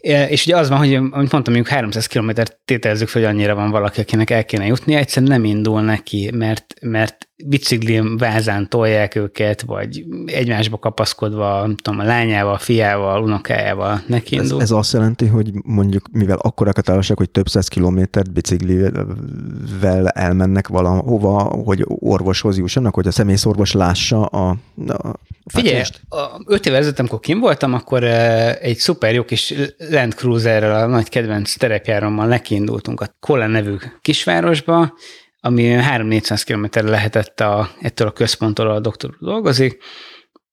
És 0.00 0.46
ugye 0.46 0.56
az 0.56 0.68
van, 0.68 0.78
hogy 0.78 0.94
amit 0.94 1.12
mondtam, 1.12 1.42
mondjuk 1.44 1.68
300 1.68 2.06
kilométert 2.06 2.58
tételezzük 2.64 3.08
fel, 3.08 3.22
hogy 3.22 3.30
annyira 3.30 3.54
van 3.54 3.70
valaki, 3.70 4.00
akinek 4.00 4.30
el 4.30 4.44
kéne 4.44 4.66
jutni, 4.66 4.94
egyszerűen 4.94 5.30
nem 5.30 5.44
indul 5.44 5.82
neki, 5.82 6.30
mert, 6.34 6.74
mert 6.82 7.28
biciklin 7.44 8.16
vázán 8.16 8.68
tolják 8.68 9.14
őket, 9.14 9.62
vagy 9.62 10.04
egymásba 10.26 10.78
kapaszkodva, 10.78 11.60
nem 11.60 11.76
tudom, 11.76 12.00
a 12.00 12.04
lányával, 12.04 12.54
a 12.54 12.58
fiával, 12.58 13.22
unokájával 13.22 14.02
neki 14.06 14.34
indul. 14.34 14.56
Ez, 14.56 14.62
ez 14.62 14.70
azt 14.70 14.92
jelenti, 14.92 15.26
hogy 15.26 15.50
mondjuk, 15.64 16.08
mivel 16.12 16.38
akkorak 16.38 16.78
a 16.78 16.80
távolság, 16.80 17.16
hogy 17.16 17.30
több 17.30 17.48
száz 17.48 17.68
kilométert 17.68 18.32
biciklivel 18.32 20.08
elmennek 20.08 20.68
valahova, 20.68 21.38
hogy 21.42 21.84
orvoshoz 21.86 22.58
jussanak, 22.58 22.94
hogy 22.94 23.06
a 23.06 23.10
személyszorvos 23.10 23.72
lássa 23.72 24.24
a, 24.24 24.56
a 24.86 25.14
Figyelj, 25.44 25.82
a, 26.08 26.16
öt 26.46 26.66
évvel 26.66 26.78
ezelőtt, 26.78 26.98
amikor 26.98 27.20
kim 27.20 27.40
voltam, 27.40 27.74
akkor 27.74 28.04
egy 28.04 28.76
szuper 28.76 29.14
jó 29.14 29.24
kis 29.24 29.54
Land 29.90 30.14
Cruiserrel, 30.14 30.82
a 30.82 30.86
nagy 30.86 31.08
kedvenc 31.08 31.56
terepjárommal 31.56 32.26
nekiindultunk 32.26 33.00
a 33.00 33.16
Kola 33.20 33.46
nevű 33.46 33.76
kisvárosba, 34.00 34.94
ami 35.40 35.76
3-400 35.80 36.42
km 36.44 36.86
lehetett 36.86 37.40
a, 37.40 37.70
ettől 37.80 38.06
a 38.06 38.12
központtól, 38.12 38.70
a 38.70 38.80
doktor 38.80 39.16
dolgozik, 39.20 39.78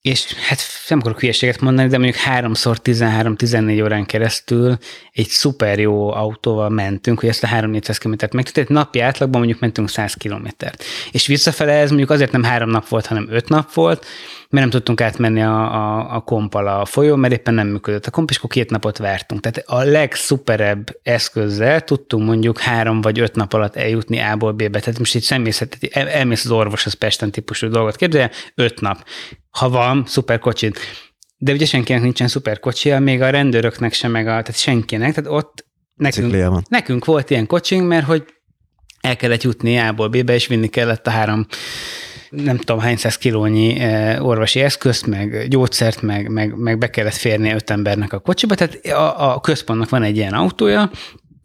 és 0.02 0.34
hát 0.34 0.62
nem 0.88 1.00
akarok 1.00 1.20
hülyeséget 1.20 1.62
mondani, 1.62 1.90
de 1.90 1.98
mondjuk 1.98 2.18
háromszor 2.18 2.78
13-14 2.84 3.84
órán 3.84 4.06
keresztül 4.06 4.78
egy 5.12 5.28
szuper 5.28 5.80
jó 5.80 6.12
autóval 6.12 6.70
mentünk, 6.70 7.20
hogy 7.20 7.30
ezt 7.30 7.44
a 7.44 7.48
3-400 7.48 7.96
kilométert 8.00 8.34
meg, 8.34 8.50
tehát 8.50 8.70
napi 8.70 9.00
átlagban 9.00 9.40
mondjuk 9.40 9.62
mentünk 9.62 9.90
100 9.90 10.14
kilométert. 10.14 10.84
És 11.12 11.28
visszafele 11.28 11.72
ez 11.72 11.90
mondjuk 11.90 12.10
azért 12.10 12.32
nem 12.32 12.44
három 12.44 12.70
nap 12.70 12.88
volt, 12.88 13.06
hanem 13.06 13.28
öt 13.30 13.50
nap 13.50 13.74
volt, 13.74 14.06
mert 14.50 14.64
nem 14.64 14.70
tudtunk 14.70 15.02
átmenni 15.02 15.42
a, 15.42 15.76
a, 15.76 16.16
a 16.16 16.20
kompal 16.20 16.68
a 16.68 16.86
folyó, 16.86 17.16
mert 17.16 17.34
éppen 17.34 17.54
nem 17.54 17.68
működött 17.68 18.06
a 18.06 18.12
komp, 18.12 18.30
és 18.30 18.38
akkor 18.38 18.50
két 18.50 18.70
napot 18.70 18.98
vártunk. 18.98 19.42
Tehát 19.42 19.64
a 19.66 19.90
legszuperebb 19.90 21.00
eszközzel 21.04 21.82
tudtunk 21.82 22.26
mondjuk 22.26 22.60
három 22.60 23.02
vagy 23.02 23.20
öt 23.20 23.36
nap 23.36 23.54
alatt 23.54 23.76
eljutni 23.76 24.20
A-ból 24.20 24.52
B-be. 24.52 24.80
Tehát 24.80 25.00
most 25.00 25.16
itt 25.16 25.22
személyzet, 25.22 25.78
el, 25.92 26.08
elmész 26.08 26.46
az 26.46 26.52
orvos, 26.52 26.86
az 26.86 26.94
Pesten 26.94 27.32
típusú 27.32 27.68
dolgot 27.68 27.96
képzelje, 27.96 28.32
öt 28.56 28.82
nap. 28.82 29.04
Ha 29.50 29.70
van, 29.70 30.04
szuper 30.06 30.40
kocsit. 30.40 30.80
De 31.38 31.52
ugye 31.52 31.66
senkinek 31.66 32.02
nincsen 32.02 32.28
szuper 32.28 32.60
kocsia, 32.60 33.00
még 33.00 33.22
a 33.22 33.30
rendőröknek 33.30 33.94
sem, 33.94 34.12
meg 34.12 34.28
a, 34.28 34.30
tehát 34.30 34.56
senkinek, 34.56 35.14
tehát 35.14 35.32
ott 35.32 35.66
nekünk, 35.96 36.68
nekünk 36.70 37.06
volt 37.06 37.30
ilyen 37.30 37.48
kocsink, 37.48 37.88
mert 37.88 38.06
hogy 38.06 38.26
el 39.02 39.16
kellett 39.16 39.44
jutni 39.44 39.78
A-ból 39.78 40.08
B-be, 40.08 40.34
és 40.34 40.48
vinni 40.48 40.68
kellett 40.68 41.08
a 41.08 41.10
három 41.10 41.46
nem 42.30 42.58
tudom 42.58 42.80
hány 42.80 42.98
száz 42.98 43.18
kilónyi 43.18 43.80
eh, 43.80 44.26
orvosi 44.26 44.60
eszközt, 44.60 45.08
meg 45.08 45.48
gyógyszert, 45.48 46.02
meg, 46.02 46.30
meg, 46.30 46.56
meg 46.56 46.78
be 46.78 46.90
kellett 46.90 47.14
férni 47.14 47.52
öt 47.52 47.70
embernek 47.70 48.14
a 48.14 48.20
kocsiba, 48.20 48.56
tehát 48.56 48.86
a, 48.86 49.34
a 49.34 49.40
központnak 49.40 49.90
van 49.90 50.04
egy 50.04 50.18
ilyen 50.18 50.34
autója, 50.34 50.92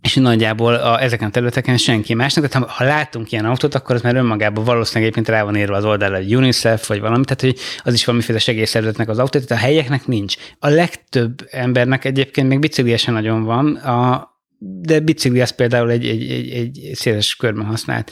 és 0.02 0.14
nagyjából 0.14 0.74
a, 0.74 1.02
ezeken 1.02 1.28
a 1.28 1.30
területeken 1.30 1.76
senki 1.76 2.14
másnak, 2.14 2.48
tehát 2.48 2.68
ha, 2.68 2.74
ha 2.74 2.84
látunk 2.84 3.32
ilyen 3.32 3.44
autót, 3.44 3.74
akkor 3.74 3.94
az 3.94 4.02
már 4.02 4.16
önmagában 4.16 4.64
valószínűleg 4.64 5.02
egyébként 5.02 5.36
rá 5.36 5.44
van 5.44 5.56
írva 5.56 5.76
az 5.76 5.84
oldalra 5.84 6.16
egy 6.16 6.36
UNICEF, 6.36 6.86
vagy 6.86 7.00
valami, 7.00 7.24
tehát 7.24 7.40
hogy 7.40 7.58
az 7.84 7.94
is 7.94 8.04
valamiféle 8.04 8.38
segélyszervezetnek 8.38 9.08
az 9.08 9.18
autó, 9.18 9.38
tehát 9.38 9.62
a 9.62 9.66
helyeknek 9.66 10.06
nincs. 10.06 10.34
A 10.58 10.68
legtöbb 10.68 11.48
embernek 11.50 12.04
egyébként 12.04 12.48
még 12.48 12.58
bicikliesen 12.58 13.14
nagyon 13.14 13.44
van, 13.44 13.74
a, 13.74 14.31
de 14.64 15.00
bicikli 15.00 15.40
az 15.40 15.50
például 15.50 15.90
egy, 15.90 16.06
egy, 16.06 16.30
egy, 16.30 16.52
egy 16.52 16.90
széles 16.94 17.36
körben 17.36 17.66
használt 17.66 18.10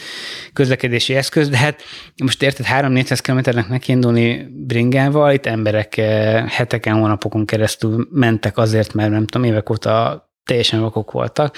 közlekedési 0.52 1.14
eszköz, 1.14 1.48
de 1.48 1.56
hát 1.56 1.82
most 2.22 2.42
érted, 2.42 2.66
3-400 2.68 3.18
kilométernek 3.22 3.68
nekiindulni 3.68 4.46
bringával, 4.66 5.32
itt 5.32 5.46
emberek 5.46 5.96
eh, 5.96 6.48
heteken, 6.48 6.94
hónapokon 6.94 7.46
keresztül 7.46 8.08
mentek 8.10 8.58
azért, 8.58 8.94
mert 8.94 9.10
nem 9.10 9.26
tudom, 9.26 9.46
évek 9.46 9.70
óta 9.70 10.24
teljesen 10.44 10.80
vakok 10.80 11.10
voltak 11.10 11.56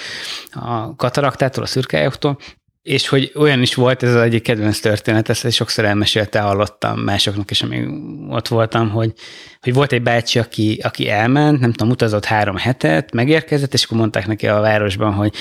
a 0.51 0.95
kataraktától, 0.95 1.63
a 1.63 1.67
szürkájoktól, 1.67 2.37
és 2.83 3.07
hogy 3.07 3.31
olyan 3.35 3.61
is 3.61 3.75
volt, 3.75 4.03
ez 4.03 4.15
az 4.15 4.21
egyik 4.21 4.43
kedvenc 4.43 4.79
történet, 4.79 5.29
ezt 5.29 5.51
sokszor 5.51 5.85
elmesélte, 5.85 6.39
hallottam 6.39 6.99
másoknak 6.99 7.51
is, 7.51 7.61
amíg 7.61 7.87
ott 8.29 8.47
voltam, 8.47 8.89
hogy, 8.89 9.13
hogy 9.61 9.73
volt 9.73 9.91
egy 9.91 10.01
bácsi, 10.01 10.39
aki, 10.39 10.79
aki 10.83 11.09
elment, 11.09 11.59
nem 11.59 11.71
tudom, 11.71 11.91
utazott 11.91 12.25
három 12.25 12.57
hetet, 12.57 13.13
megérkezett, 13.13 13.73
és 13.73 13.83
akkor 13.83 13.97
mondták 13.97 14.27
neki 14.27 14.47
a 14.47 14.59
városban, 14.59 15.13
hogy 15.13 15.33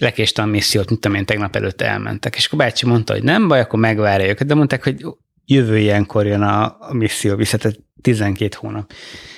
lekéste 0.00 0.42
a 0.42 0.46
missziót, 0.46 0.88
mint 0.88 1.06
amilyen 1.06 1.24
tegnap 1.24 1.56
előtt 1.56 1.80
elmentek. 1.80 2.36
És 2.36 2.46
akkor 2.46 2.58
bácsi 2.58 2.86
mondta, 2.86 3.12
hogy 3.12 3.22
nem 3.22 3.48
baj, 3.48 3.60
akkor 3.60 3.78
megvárja 3.78 4.28
őket, 4.28 4.46
de 4.46 4.54
mondták, 4.54 4.84
hogy 4.84 5.06
jövő 5.44 5.78
ilyenkor 5.78 6.26
jön 6.26 6.42
a, 6.42 6.76
a 6.80 6.94
misszió 6.94 7.36
vissza, 7.36 7.56
tehát 7.56 7.78
12 8.04 8.56
hónap. 8.60 8.92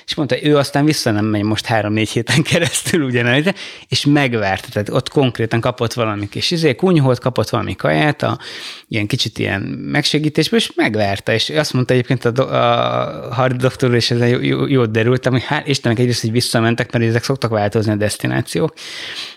És 0.05 0.15
mondta, 0.15 0.43
ő 0.43 0.57
aztán 0.57 0.85
vissza 0.85 1.11
nem 1.11 1.25
megy 1.25 1.43
most 1.43 1.65
három-négy 1.65 2.09
héten 2.09 2.41
keresztül 2.43 3.03
ugyanelőre, 3.03 3.53
és 3.87 4.05
megvárt, 4.05 4.71
tehát 4.71 4.89
ott 4.89 5.09
konkrétan 5.09 5.61
kapott 5.61 5.93
valami 5.93 6.29
kis 6.29 6.51
izé, 6.51 6.75
kunyhót, 6.75 7.19
kapott 7.19 7.49
valami 7.49 7.75
kaját, 7.75 8.21
a, 8.23 8.39
ilyen 8.87 9.07
kicsit 9.07 9.39
ilyen 9.39 9.61
megsegítésből, 9.61 10.59
és 10.59 10.71
megvárta, 10.75 11.31
és 11.31 11.49
azt 11.49 11.73
mondta 11.73 11.93
egyébként 11.93 12.25
a, 12.25 12.31
do, 12.31 12.43
a 12.43 13.33
Hardy 13.33 13.57
doktor, 13.57 13.95
és 13.95 14.11
ezzel 14.11 14.27
jó, 14.27 14.67
jót 14.67 14.91
derültem, 14.91 15.31
hogy 15.31 15.43
hát 15.43 15.67
Istennek 15.67 15.99
egyrészt, 15.99 16.21
hogy 16.21 16.31
visszamentek, 16.31 16.91
mert 16.91 17.05
ezek 17.05 17.23
szoktak 17.23 17.51
változni 17.51 17.91
a 17.91 17.95
destinációk, 17.95 18.73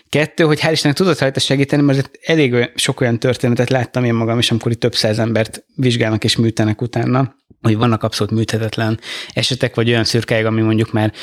Kettő, 0.09 0.43
hogy 0.43 0.59
hál' 0.61 0.71
Istennek 0.71 0.97
tudott 0.97 1.19
rajta 1.19 1.39
segíteni, 1.39 1.81
mert 1.81 2.11
elég 2.21 2.71
sok 2.75 3.01
olyan 3.01 3.19
történetet 3.19 3.69
láttam 3.69 4.03
én 4.03 4.13
magam 4.13 4.37
is, 4.37 4.51
amikor 4.51 4.71
itt 4.71 4.79
több 4.79 4.95
száz 4.95 5.19
embert 5.19 5.63
vizsgálnak 5.75 6.23
és 6.23 6.35
műtenek 6.35 6.81
utána, 6.81 7.35
hogy 7.61 7.77
vannak 7.77 8.03
abszolút 8.03 8.33
műthetetlen 8.33 8.99
esetek, 9.33 9.75
vagy 9.75 9.89
olyan 9.89 10.03
szürkáig, 10.03 10.45
ami 10.45 10.61
mondjuk 10.61 10.91
már 10.91 11.13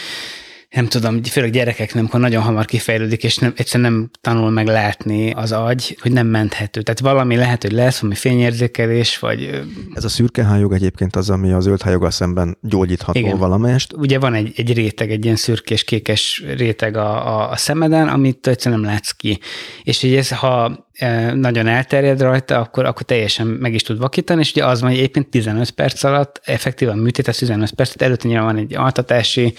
nem 0.70 0.86
tudom, 0.86 1.22
főleg 1.22 1.50
gyerekek 1.50 1.94
nem, 1.94 2.04
akkor 2.04 2.20
nagyon 2.20 2.42
hamar 2.42 2.64
kifejlődik, 2.64 3.24
és 3.24 3.36
nem, 3.36 3.52
egyszerűen 3.56 3.92
nem 3.92 4.10
tanul 4.20 4.50
meg 4.50 4.66
látni 4.66 5.30
az 5.30 5.52
agy, 5.52 5.96
hogy 6.00 6.12
nem 6.12 6.26
menthető. 6.26 6.82
Tehát 6.82 7.00
valami 7.00 7.36
lehet, 7.36 7.62
hogy 7.62 7.72
lesz, 7.72 7.98
valami 7.98 8.18
fényérzékelés, 8.18 9.18
vagy... 9.18 9.62
Ez 9.94 10.04
a 10.04 10.08
szürke 10.08 10.44
hályog 10.44 10.72
egyébként 10.72 11.16
az, 11.16 11.30
ami 11.30 11.52
a 11.52 11.60
zöld 11.60 11.82
hályoggal 11.82 12.10
szemben 12.10 12.58
gyógyítható 12.60 13.18
Igen. 13.18 13.38
valamelyest. 13.38 13.92
Ugye 13.92 14.18
van 14.18 14.34
egy, 14.34 14.52
egy 14.56 14.74
réteg, 14.74 15.10
egy 15.10 15.24
ilyen 15.24 15.36
szürkés-kékes 15.36 16.44
réteg 16.56 16.96
a, 16.96 17.36
a, 17.36 17.50
a 17.50 17.56
szemeden, 17.56 18.08
amit 18.08 18.46
egyszerűen 18.46 18.80
nem 18.80 18.90
látsz 18.90 19.10
ki. 19.10 19.38
És 19.82 20.00
hogy 20.00 20.14
ez, 20.14 20.30
ha 20.30 20.86
nagyon 21.34 21.66
elterjed 21.66 22.20
rajta, 22.20 22.58
akkor, 22.58 22.84
akkor 22.84 23.02
teljesen 23.02 23.46
meg 23.46 23.74
is 23.74 23.82
tud 23.82 23.98
vakítani, 23.98 24.40
és 24.40 24.50
ugye 24.50 24.66
az 24.66 24.80
van, 24.80 24.90
hogy 24.90 24.98
éppen 24.98 25.30
15 25.30 25.70
perc 25.70 26.04
alatt, 26.04 26.40
effektívan 26.44 26.98
műtét, 26.98 27.38
15 27.38 27.72
perc, 27.72 28.02
előtte 28.02 28.28
nyilván 28.28 28.46
van 28.46 28.56
egy 28.56 28.74
altatási, 28.74 29.54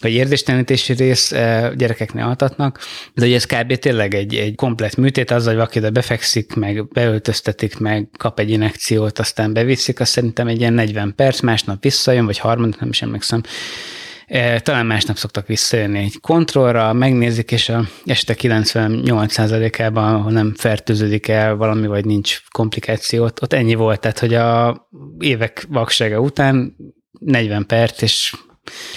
vagy 0.00 0.12
érzéstelenítési 0.50 0.92
rész, 0.92 1.30
gyerekeknél 1.76 2.24
altatnak, 2.24 2.78
de 3.14 3.26
ugye 3.26 3.34
ez 3.34 3.44
kb. 3.44 3.74
tényleg 3.74 4.14
egy, 4.14 4.34
egy 4.34 4.54
komplet 4.54 4.96
műtét, 4.96 5.30
azzal, 5.30 5.46
hogy 5.46 5.54
valaki 5.54 5.92
befekszik, 5.92 6.54
meg 6.54 6.88
beöltöztetik, 6.88 7.78
meg 7.78 8.08
kap 8.18 8.38
egy 8.38 8.50
inekciót, 8.50 9.18
aztán 9.18 9.52
beviszik, 9.52 10.00
azt 10.00 10.10
szerintem 10.10 10.48
egy 10.48 10.60
ilyen 10.60 10.72
40 10.72 11.14
perc, 11.14 11.40
másnap 11.40 11.82
visszajön, 11.82 12.24
vagy 12.24 12.38
harmadik, 12.38 12.80
nem 12.80 12.88
is 12.88 13.02
emlékszem, 13.02 13.42
talán 14.58 14.86
másnap 14.86 15.16
szoktak 15.16 15.46
visszajönni 15.46 15.98
egy 15.98 16.20
kontrollra, 16.20 16.92
megnézik, 16.92 17.50
és 17.50 17.68
a 17.68 17.84
este 18.04 18.34
98%-ában, 18.38 20.22
ha 20.22 20.30
nem 20.30 20.54
fertőződik 20.56 21.28
el 21.28 21.56
valami, 21.56 21.86
vagy 21.86 22.04
nincs 22.04 22.40
komplikáció, 22.50 23.24
ott, 23.24 23.42
ott 23.42 23.52
ennyi 23.52 23.74
volt, 23.74 24.00
tehát 24.00 24.18
hogy 24.18 24.34
a 24.34 24.88
évek 25.18 25.66
vaksága 25.68 26.20
után 26.20 26.76
40 27.18 27.66
perc, 27.66 28.02
és... 28.02 28.34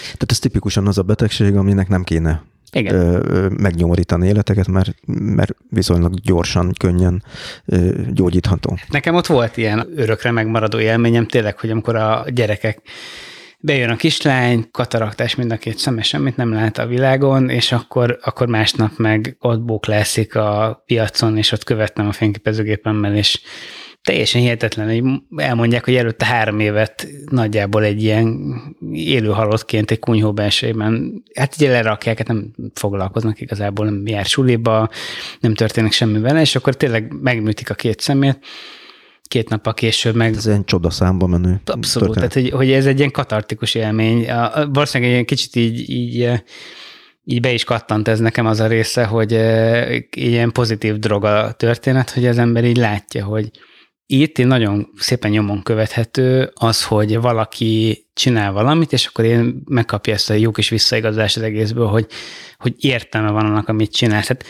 Tehát 0.04 0.32
ez 0.32 0.40
tipikusan 0.40 0.88
az 0.88 0.98
a 0.98 1.02
betegség, 1.02 1.56
aminek 1.56 1.88
nem 1.88 2.04
kéne 2.04 2.44
igen. 2.74 2.96
Ö, 2.96 3.48
megnyomorítani 3.50 4.28
életeket, 4.28 4.68
mert, 4.68 4.96
mert 5.06 5.56
viszonylag 5.70 6.14
gyorsan, 6.14 6.74
könnyen 6.80 7.24
ö, 7.66 7.90
gyógyítható. 8.14 8.78
Nekem 8.90 9.16
ott 9.16 9.26
volt 9.26 9.58
ilyen 9.58 9.88
örökre 9.96 10.32
megmaradó 10.32 10.80
élményem, 10.80 11.28
tényleg, 11.28 11.60
hogy 11.60 11.70
amikor 11.70 11.96
a 11.96 12.26
gyerekek 12.28 12.82
bejön 13.60 13.90
a 13.90 13.96
kislány, 13.96 14.68
kataraktás 14.72 15.36
mind 15.36 15.52
a 15.52 15.58
két 15.58 15.78
szeme, 15.78 16.02
semmit 16.02 16.36
nem 16.36 16.54
lát 16.54 16.78
a 16.78 16.86
világon, 16.86 17.50
és 17.50 17.72
akkor, 17.72 18.20
akkor 18.22 18.48
másnap 18.48 18.92
meg 18.98 19.38
ott 19.40 19.62
bóklászik 19.62 20.36
a 20.36 20.84
piacon, 20.86 21.38
és 21.38 21.52
ott 21.52 21.64
követnem 21.64 22.08
a 22.08 22.12
fényképezőgépemmel, 22.12 23.16
és 23.16 23.42
teljesen 24.04 24.42
hihetetlen, 24.42 24.88
hogy 24.88 25.22
elmondják, 25.44 25.86
hogy 25.86 25.96
előtte 25.96 26.26
három 26.26 26.60
évet 26.60 27.08
nagyjából 27.30 27.84
egy 27.84 28.04
ilyen 28.04 28.54
élő 28.94 29.30
halottként 29.30 29.92
egy 29.92 30.00
kunyhó 30.00 30.34
belsejében, 30.34 31.24
hát 31.34 31.56
ugye 31.56 31.72
lerakják, 31.72 32.18
hát 32.18 32.28
nem 32.28 32.52
foglalkoznak 32.74 33.42
igazából, 33.42 33.86
nem 33.86 34.08
jár 34.08 34.26
suliba, 34.26 34.90
nem 35.40 35.54
történik 35.54 35.92
semmi 35.92 36.20
vele, 36.20 36.42
és 36.42 36.56
akkor 36.56 36.76
tényleg 36.76 37.14
megműtik 37.22 37.70
a 37.70 37.74
két 37.74 38.00
szemét, 38.00 38.40
két 39.24 39.50
nap 39.50 39.74
később 39.74 40.16
meg... 40.16 40.36
Ez 40.36 40.46
egy 40.46 40.64
csodaszámba 40.64 41.28
menő. 41.28 41.62
Abszolút, 41.66 42.08
történet. 42.08 42.34
tehát 42.34 42.50
hogy, 42.50 42.60
hogy 42.60 42.72
ez 42.72 42.86
egy 42.86 42.98
ilyen 42.98 43.12
katartikus 43.12 43.76
élmény. 43.76 44.30
A, 44.30 44.68
valószínűleg 44.74 45.14
egy 45.18 45.26
kicsit 45.26 45.56
így, 45.56 45.90
így 45.90 46.44
így 47.26 47.40
be 47.40 47.52
is 47.52 47.64
kattant 47.64 48.08
ez 48.08 48.20
nekem 48.20 48.46
az 48.46 48.60
a 48.60 48.68
része, 48.68 49.06
hogy 49.06 49.32
ilyen 50.12 50.52
pozitív 50.52 50.96
droga 50.96 51.52
történet, 51.52 52.10
hogy 52.10 52.26
az 52.26 52.38
ember 52.38 52.66
így 52.66 52.78
látja, 52.78 53.26
hogy, 53.26 53.52
itt 54.20 54.38
én 54.38 54.48
nagyon 54.48 54.90
szépen 54.98 55.32
nyomon 55.32 55.64
követhető 55.64 56.52
az, 56.54 56.84
hogy 56.84 57.20
valaki 57.20 58.04
csinál 58.14 58.52
valamit, 58.52 58.94
és 58.94 59.06
akkor 59.06 59.26
én 59.26 59.62
megkapja 59.66 60.14
ezt 60.14 60.30
a 60.30 60.34
jó 60.34 60.52
kis 60.52 60.70
visszaigazást 60.70 61.38
az 61.38 61.44
egészből, 61.44 61.88
hogy, 61.88 62.08
hogy 62.58 62.74
értelme 62.78 63.30
van 63.30 63.46
annak, 63.46 63.68
amit 63.68 63.94
csinál. 63.94 64.24
Hát, 64.28 64.46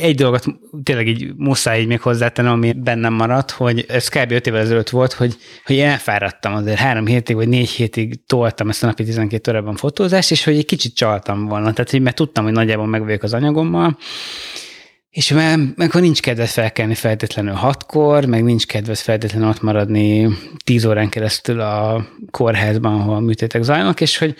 egy 0.00 0.14
dolgot 0.14 0.44
tényleg 0.82 1.08
így 1.08 1.34
muszáj 1.36 1.80
így 1.80 1.86
még 1.86 2.00
hozzátenni, 2.00 2.48
ami 2.48 2.72
bennem 2.72 3.12
maradt, 3.12 3.50
hogy 3.50 3.84
ez 3.88 4.08
kb. 4.08 4.30
5 4.30 4.46
évvel 4.46 4.60
ezelőtt 4.60 4.90
volt, 4.90 5.12
hogy, 5.12 5.36
hogy 5.64 5.76
én 5.76 5.86
elfáradtam 5.86 6.54
azért 6.54 6.78
három 6.78 7.06
hétig 7.06 7.36
vagy 7.36 7.48
négy 7.48 7.70
hétig 7.70 8.26
toltam 8.26 8.68
ezt 8.68 8.82
a 8.82 8.86
napi 8.86 9.04
12 9.04 9.50
órában 9.50 9.76
fotózást, 9.76 10.30
és 10.30 10.44
hogy 10.44 10.56
egy 10.56 10.66
kicsit 10.66 10.94
csaltam 10.94 11.46
volna. 11.46 11.72
Tehát, 11.72 11.90
hogy 11.90 12.02
mert 12.02 12.16
tudtam, 12.16 12.44
hogy 12.44 12.52
nagyjából 12.52 12.86
meg 12.86 13.18
az 13.22 13.34
anyagommal, 13.34 13.98
és 15.14 15.32
meg, 15.32 15.58
meg 15.76 15.94
nincs 15.94 16.20
kedved 16.20 16.48
felkelni 16.48 16.94
feltétlenül 16.94 17.52
hatkor, 17.52 18.24
meg 18.24 18.44
nincs 18.44 18.66
kedved 18.66 18.96
feltétlenül 18.96 19.48
ott 19.48 19.62
maradni 19.62 20.28
tíz 20.64 20.84
órán 20.84 21.08
keresztül 21.08 21.60
a 21.60 22.06
kórházban, 22.30 23.00
ahol 23.00 23.14
a 23.14 23.20
műtétek 23.20 23.62
zajlanak, 23.62 24.00
és 24.00 24.18
hogy 24.18 24.36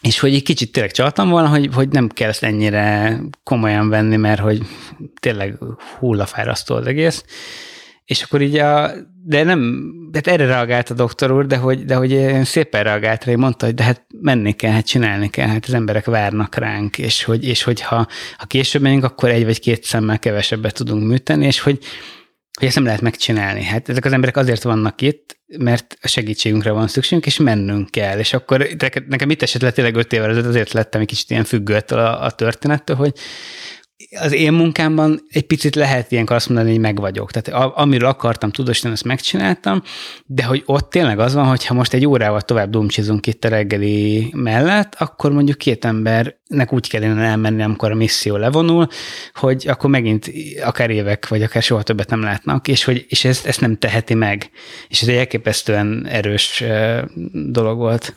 és 0.00 0.18
hogy 0.18 0.34
egy 0.34 0.42
kicsit 0.42 0.72
tényleg 0.72 0.92
csaltam 0.92 1.28
volna, 1.28 1.48
hogy, 1.48 1.68
hogy 1.74 1.88
nem 1.88 2.08
kell 2.08 2.28
ezt 2.28 2.42
ennyire 2.42 3.16
komolyan 3.42 3.88
venni, 3.88 4.16
mert 4.16 4.40
hogy 4.40 4.62
tényleg 5.20 5.58
hullafárasztó 5.98 6.74
az 6.74 6.86
egész. 6.86 7.24
És 8.04 8.22
akkor 8.22 8.42
így 8.42 8.56
a, 8.56 8.90
de 9.28 9.42
nem, 9.42 9.90
hát 10.12 10.26
erre 10.26 10.46
reagált 10.46 10.90
a 10.90 10.94
doktor 10.94 11.30
úr, 11.30 11.46
de 11.46 11.56
hogy, 11.56 11.84
de 11.84 11.94
hogy 11.94 12.40
szépen 12.44 12.82
reagált 12.82 13.24
rá, 13.24 13.34
mondta, 13.34 13.66
hogy 13.66 13.74
de 13.74 13.82
hát 13.82 14.06
menni 14.20 14.52
kell, 14.52 14.72
hát 14.72 14.86
csinálni 14.86 15.30
kell, 15.30 15.46
hát 15.46 15.64
az 15.66 15.74
emberek 15.74 16.04
várnak 16.04 16.54
ránk, 16.54 16.98
és 16.98 17.24
hogy, 17.24 17.44
és 17.44 17.62
hogy 17.62 17.80
ha, 17.80 18.08
ha 18.36 18.46
később 18.46 18.82
megyünk, 18.82 19.04
akkor 19.04 19.28
egy 19.28 19.44
vagy 19.44 19.60
két 19.60 19.84
szemmel 19.84 20.18
kevesebbet 20.18 20.74
tudunk 20.74 21.08
műteni, 21.08 21.46
és 21.46 21.60
hogy, 21.60 21.78
hogy 22.58 22.66
ezt 22.66 22.76
nem 22.76 22.84
lehet 22.84 23.00
megcsinálni. 23.00 23.62
Hát 23.62 23.88
ezek 23.88 24.04
az 24.04 24.12
emberek 24.12 24.36
azért 24.36 24.62
vannak 24.62 25.00
itt, 25.00 25.38
mert 25.58 25.98
a 26.00 26.08
segítségünkre 26.08 26.70
van 26.70 26.88
szükségünk, 26.88 27.26
és 27.26 27.36
mennünk 27.36 27.90
kell. 27.90 28.18
És 28.18 28.32
akkor 28.32 28.68
nekem 29.08 29.30
itt 29.30 29.42
esetleg 29.42 29.72
tényleg 29.72 29.96
öt 29.96 30.12
évvel 30.12 30.30
ezelőtt 30.30 30.48
azért 30.48 30.72
lettem 30.72 31.00
egy 31.00 31.06
kicsit 31.06 31.30
ilyen 31.30 31.44
függőtől 31.44 31.98
a, 31.98 32.24
a 32.24 32.30
történettől, 32.30 32.96
hogy 32.96 33.12
az 34.20 34.32
én 34.32 34.52
munkámban 34.52 35.20
egy 35.30 35.46
picit 35.46 35.74
lehet 35.74 36.12
ilyenkor 36.12 36.36
azt 36.36 36.48
mondani, 36.48 36.70
hogy 36.70 36.80
meg 36.80 37.00
vagyok. 37.00 37.30
Tehát 37.30 37.72
amiről 37.74 38.08
akartam 38.08 38.50
tudósítani, 38.50 38.92
azt 38.92 39.04
megcsináltam, 39.04 39.82
de 40.26 40.44
hogy 40.44 40.62
ott 40.66 40.90
tényleg 40.90 41.18
az 41.18 41.34
van, 41.34 41.46
hogy 41.46 41.66
ha 41.66 41.74
most 41.74 41.92
egy 41.92 42.06
órával 42.06 42.40
tovább 42.40 42.70
dumcsizunk 42.70 43.26
itt 43.26 43.44
a 43.44 43.48
reggeli 43.48 44.30
mellett, 44.34 44.94
akkor 44.98 45.32
mondjuk 45.32 45.58
két 45.58 45.84
embernek 46.48 46.72
úgy 46.72 46.88
kellene 46.88 47.22
elmenni, 47.22 47.62
amikor 47.62 47.90
a 47.90 47.94
misszió 47.94 48.36
levonul, 48.36 48.88
hogy 49.34 49.68
akkor 49.68 49.90
megint 49.90 50.32
akár 50.64 50.90
évek, 50.90 51.28
vagy 51.28 51.42
akár 51.42 51.62
soha 51.62 51.82
többet 51.82 52.10
nem 52.10 52.22
látnak, 52.22 52.68
és, 52.68 52.84
hogy, 52.84 53.06
és 53.08 53.24
ezt, 53.24 53.46
ezt 53.46 53.60
nem 53.60 53.78
teheti 53.78 54.14
meg. 54.14 54.50
És 54.88 55.02
ez 55.02 55.08
egy 55.08 55.16
elképesztően 55.16 56.06
erős 56.06 56.64
dolog 57.32 57.78
volt. 57.78 58.16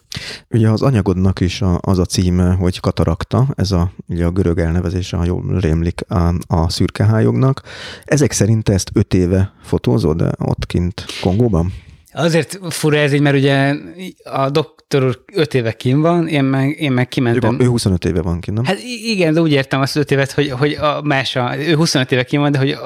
Ugye 0.50 0.70
az 0.70 0.82
anyagodnak 0.82 1.40
is 1.40 1.62
az 1.80 2.00
a 2.00 2.06
címe, 2.06 2.54
hogy 2.54 2.80
katarakta, 2.80 3.48
ez 3.56 3.72
a, 3.72 3.92
ugye 4.08 4.26
a 4.26 4.32
görög 4.32 4.60
elnevezése, 4.60 5.18
ha 5.18 5.26
jól 5.26 5.60
rémlik 5.60 6.02
a, 6.08 6.34
a 6.48 6.70
szürkehályognak. 6.70 7.62
Ezek 8.06 8.32
szerint 8.32 8.70
ezt 8.70 8.90
öt 8.94 9.14
éve 9.14 9.54
fotózod 9.64 10.22
ott 10.38 10.66
kint 10.66 11.06
Kongóban? 11.22 11.74
Azért 12.14 12.60
fura 12.70 12.98
ez 12.98 13.14
így, 13.14 13.22
mert 13.22 13.36
ugye 13.36 13.76
a 14.24 14.50
doktor 14.50 15.04
úr 15.04 15.24
öt 15.34 15.54
éve 15.54 15.72
kim 15.72 16.02
van, 16.02 16.28
én 16.28 16.44
meg, 16.44 16.80
én 16.80 16.92
meg 16.92 17.08
kimentem. 17.08 17.60
Ő, 17.60 17.64
ő 17.64 17.68
25 17.68 18.06
éve 18.06 18.22
van 18.22 18.40
kim, 18.40 18.54
nem? 18.54 18.66
Hát 18.66 18.78
igen, 19.06 19.34
de 19.34 19.42
úgy 19.42 19.52
értem 19.52 19.82
azt 19.82 19.96
öt 19.96 20.12
évet, 20.12 20.32
hogy, 20.32 20.50
hogy 20.50 20.74
a 20.74 21.02
más, 21.04 21.36
a, 21.36 21.58
ő 21.58 21.74
25 21.74 22.12
éve 22.12 22.24
kim 22.24 22.42
van, 22.42 22.52
de 22.52 22.58
hogy 22.58 22.78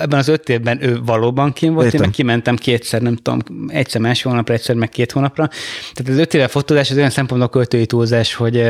ebben 0.00 0.18
az 0.18 0.28
öt 0.28 0.48
évben 0.48 0.84
ő 0.84 1.00
valóban 1.04 1.52
kim 1.52 1.72
volt, 1.72 1.84
Értem. 1.84 2.00
én 2.00 2.06
meg 2.06 2.16
kimentem 2.16 2.56
kétszer, 2.56 3.02
nem 3.02 3.16
tudom, 3.16 3.40
egyszer 3.68 4.00
más 4.00 4.22
hónapra, 4.22 4.54
egyszer 4.54 4.74
meg 4.74 4.88
két 4.88 5.12
hónapra. 5.12 5.48
Tehát 5.92 6.12
az 6.12 6.18
öt 6.18 6.34
éve 6.34 6.48
fotózás 6.48 6.90
az 6.90 6.96
olyan 6.96 7.10
szempontból 7.10 7.48
költői 7.48 7.86
túlzás, 7.86 8.34
hogy, 8.34 8.62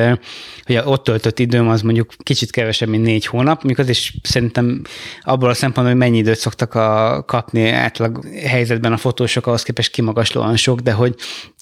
hogy 0.65 0.81
ott 0.85 1.05
töltött 1.05 1.39
időm 1.39 1.69
az 1.69 1.83
mondjuk 1.83 2.13
kicsit 2.23 2.51
kevesebb, 2.51 2.89
mint 2.89 3.05
négy 3.05 3.27
hónap, 3.27 3.61
amikor 3.65 3.85
az 3.85 3.91
is 3.91 4.15
szerintem 4.23 4.83
abból 5.21 5.49
a 5.49 5.55
szempontból, 5.55 5.97
hogy 5.97 6.09
mennyi 6.09 6.19
időt 6.19 6.39
szoktak 6.39 6.75
a, 6.75 7.23
kapni 7.27 7.69
átlag 7.69 8.27
helyzetben 8.45 8.93
a 8.93 8.97
fotósok 8.97 9.47
ahhoz 9.47 9.63
képest 9.63 9.91
kimagaslóan 9.93 10.57
sok, 10.57 10.81
de 10.81 10.93
hogy 10.93 11.15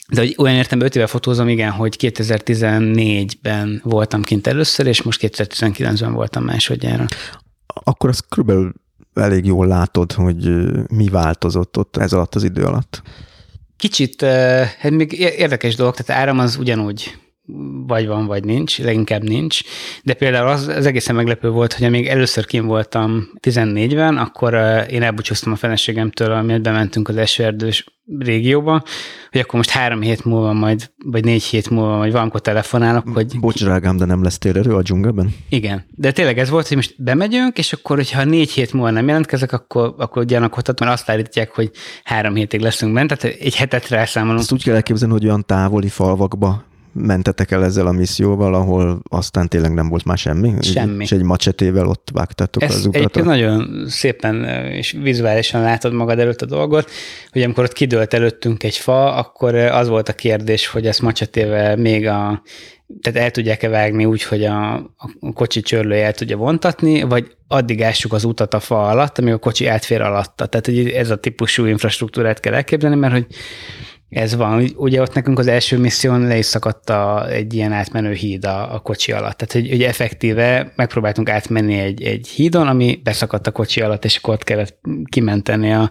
de 0.09 0.21
hogy 0.21 0.35
olyan 0.39 0.55
értem, 0.55 0.81
5 0.81 0.97
éve 0.97 1.07
fotózom, 1.07 1.49
igen, 1.49 1.71
hogy 1.71 1.97
2014-ben 2.01 3.81
voltam 3.85 4.23
kint 4.23 4.47
először, 4.47 4.87
és 4.87 5.03
most 5.03 5.21
2019-ben 5.23 6.13
voltam 6.13 6.45
másodjára. 6.45 7.07
Akkor 7.67 8.09
azt 8.09 8.25
körülbelül 8.29 8.73
elég 9.15 9.45
jól 9.45 9.67
látod, 9.67 10.13
hogy 10.13 10.51
mi 10.93 11.09
változott 11.09 11.79
ott 11.79 11.97
ez 11.97 12.13
alatt 12.13 12.35
az 12.35 12.43
idő 12.43 12.65
alatt. 12.65 13.03
Kicsit, 13.77 14.23
hát 14.79 14.91
még 14.91 15.13
érdekes 15.13 15.75
dolog, 15.75 15.95
tehát 15.95 16.23
áram 16.23 16.39
az 16.39 16.57
ugyanúgy 16.57 17.19
vagy 17.87 18.07
van, 18.07 18.27
vagy 18.27 18.45
nincs, 18.45 18.79
leginkább 18.79 19.23
nincs. 19.23 19.61
De 20.03 20.15
például 20.15 20.49
az, 20.49 20.69
az 20.69 20.87
egészen 20.87 21.15
meglepő 21.15 21.51
volt, 21.51 21.73
hogy 21.73 21.91
még 21.91 22.07
először 22.07 22.47
kim 22.47 22.67
voltam 22.67 23.29
14-ben, 23.41 24.17
akkor 24.17 24.55
én 24.91 25.03
elbúcsúztam 25.03 25.53
a 25.53 25.57
feleségemtől, 25.57 26.33
amiért 26.33 26.63
bementünk 26.63 27.09
az 27.09 27.17
esőerdős 27.17 27.85
régióba, 28.19 28.83
hogy 29.31 29.41
akkor 29.41 29.55
most 29.55 29.71
három 29.71 30.01
hét 30.01 30.25
múlva 30.25 30.53
majd, 30.53 30.91
vagy 31.05 31.25
négy 31.25 31.43
hét 31.43 31.71
múlva 31.71 31.97
majd 31.97 32.13
valamikor 32.13 32.41
telefonálok, 32.41 33.09
hogy... 33.09 33.41
Bocs, 33.41 33.65
drágám, 33.65 33.97
de 33.97 34.05
nem 34.05 34.23
lesz 34.23 34.39
térerő 34.39 34.75
a 34.75 34.83
dzsungelben? 34.83 35.35
Igen, 35.49 35.85
de 35.95 36.13
tényleg 36.13 36.39
ez 36.39 36.51
volt, 36.51 36.69
hogy 36.69 36.77
most 36.77 37.03
bemegyünk, 37.03 37.59
és 37.59 37.73
akkor, 37.73 37.97
hogyha 37.97 38.25
négy 38.25 38.51
hét 38.51 38.73
múlva 38.73 38.91
nem 38.91 39.07
jelentkezek, 39.07 39.53
akkor, 39.53 39.95
akkor 39.99 40.25
gyanakodhat, 40.25 40.81
mert 40.81 40.93
azt 40.93 41.11
állítják, 41.11 41.51
hogy 41.51 41.71
három 42.05 42.35
hétig 42.35 42.61
leszünk 42.61 42.93
bent, 42.93 43.17
tehát 43.17 43.37
egy 43.41 43.57
hetet 43.57 43.89
rászámolunk. 43.89 44.41
Ezt 44.41 44.53
úgy 44.53 44.63
kell 44.63 44.75
elképzelni, 44.75 45.15
hogy 45.15 45.25
olyan 45.25 45.45
távoli 45.47 45.89
falvakba 45.89 46.69
mentetek 46.93 47.51
el 47.51 47.65
ezzel 47.65 47.87
a 47.87 47.93
misszióval, 47.93 48.55
ahol 48.55 49.01
aztán 49.09 49.49
tényleg 49.49 49.75
nem 49.75 49.89
volt 49.89 50.05
már 50.05 50.19
semmi? 50.19 50.55
Semmi. 50.61 51.03
És 51.03 51.13
egy 51.13 51.23
macsetével 51.23 51.87
ott 51.87 52.09
vágtatok 52.13 52.63
Ez 52.63 52.75
az 52.75 52.87
utat? 52.87 53.17
Egy 53.17 53.25
nagyon 53.25 53.85
szépen 53.89 54.45
és 54.73 54.97
vizuálisan 55.03 55.63
látod 55.63 55.93
magad 55.93 56.19
előtt 56.19 56.43
a 56.43 56.47
dolgot, 56.47 56.91
hogy 57.33 57.43
amikor 57.43 57.65
ott 57.65 57.73
kidőlt 57.73 58.15
előttünk 58.15 58.63
egy 58.63 58.77
fa, 58.77 59.15
akkor 59.15 59.55
az 59.55 59.89
volt 59.89 60.09
a 60.09 60.13
kérdés, 60.13 60.67
hogy 60.67 60.87
ezt 60.87 61.03
macsetével 61.03 61.77
még 61.77 62.07
a 62.07 62.43
tehát 63.01 63.21
el 63.21 63.31
tudják-e 63.31 63.69
vágni 63.69 64.05
úgy, 64.05 64.23
hogy 64.23 64.45
a, 64.45 64.75
a 64.75 65.33
kocsi 65.35 65.61
csörlője 65.61 66.05
el 66.05 66.13
tudja 66.13 66.37
vontatni, 66.37 67.03
vagy 67.03 67.37
addig 67.49 67.83
ássuk 67.83 68.13
az 68.13 68.25
utat 68.25 68.55
a 68.55 68.61
fa 68.61 68.89
alatt, 68.89 69.19
amíg 69.19 69.33
a 69.33 69.39
kocsi 69.39 69.67
átfér 69.67 70.01
alatta. 70.01 70.47
Tehát 70.47 70.67
hogy 70.67 70.89
ez 70.89 71.11
a 71.11 71.17
típusú 71.17 71.65
infrastruktúrát 71.65 72.41
kell 72.41 72.55
elképzelni, 72.55 72.97
mert 72.97 73.13
hogy 73.13 73.27
ez 74.11 74.37
van. 74.37 74.71
Ugye 74.77 75.01
ott 75.01 75.15
nekünk 75.15 75.39
az 75.39 75.47
első 75.47 75.79
misszión 75.79 76.27
le 76.27 76.39
is 76.39 76.47
szakadt 76.47 76.91
a, 76.91 77.31
egy 77.31 77.55
ilyen 77.55 77.73
átmenő 77.73 78.13
híd 78.13 78.45
a, 78.45 78.75
a 78.75 78.79
kocsi 78.79 79.13
alatt. 79.13 79.37
Tehát, 79.37 79.53
hogy, 79.53 79.69
hogy 79.69 79.83
effektíve 79.83 80.73
megpróbáltunk 80.77 81.31
átmenni 81.31 81.79
egy, 81.79 82.03
egy 82.03 82.29
hídon, 82.29 82.69
ami 82.69 83.01
beszakadt 83.05 83.47
a 83.47 83.51
kocsi 83.51 83.81
alatt, 83.81 84.05
és 84.05 84.17
akkor 84.17 84.35
ott 84.35 84.45
kellett 84.45 84.79
kimenteni 85.05 85.73
a... 85.73 85.91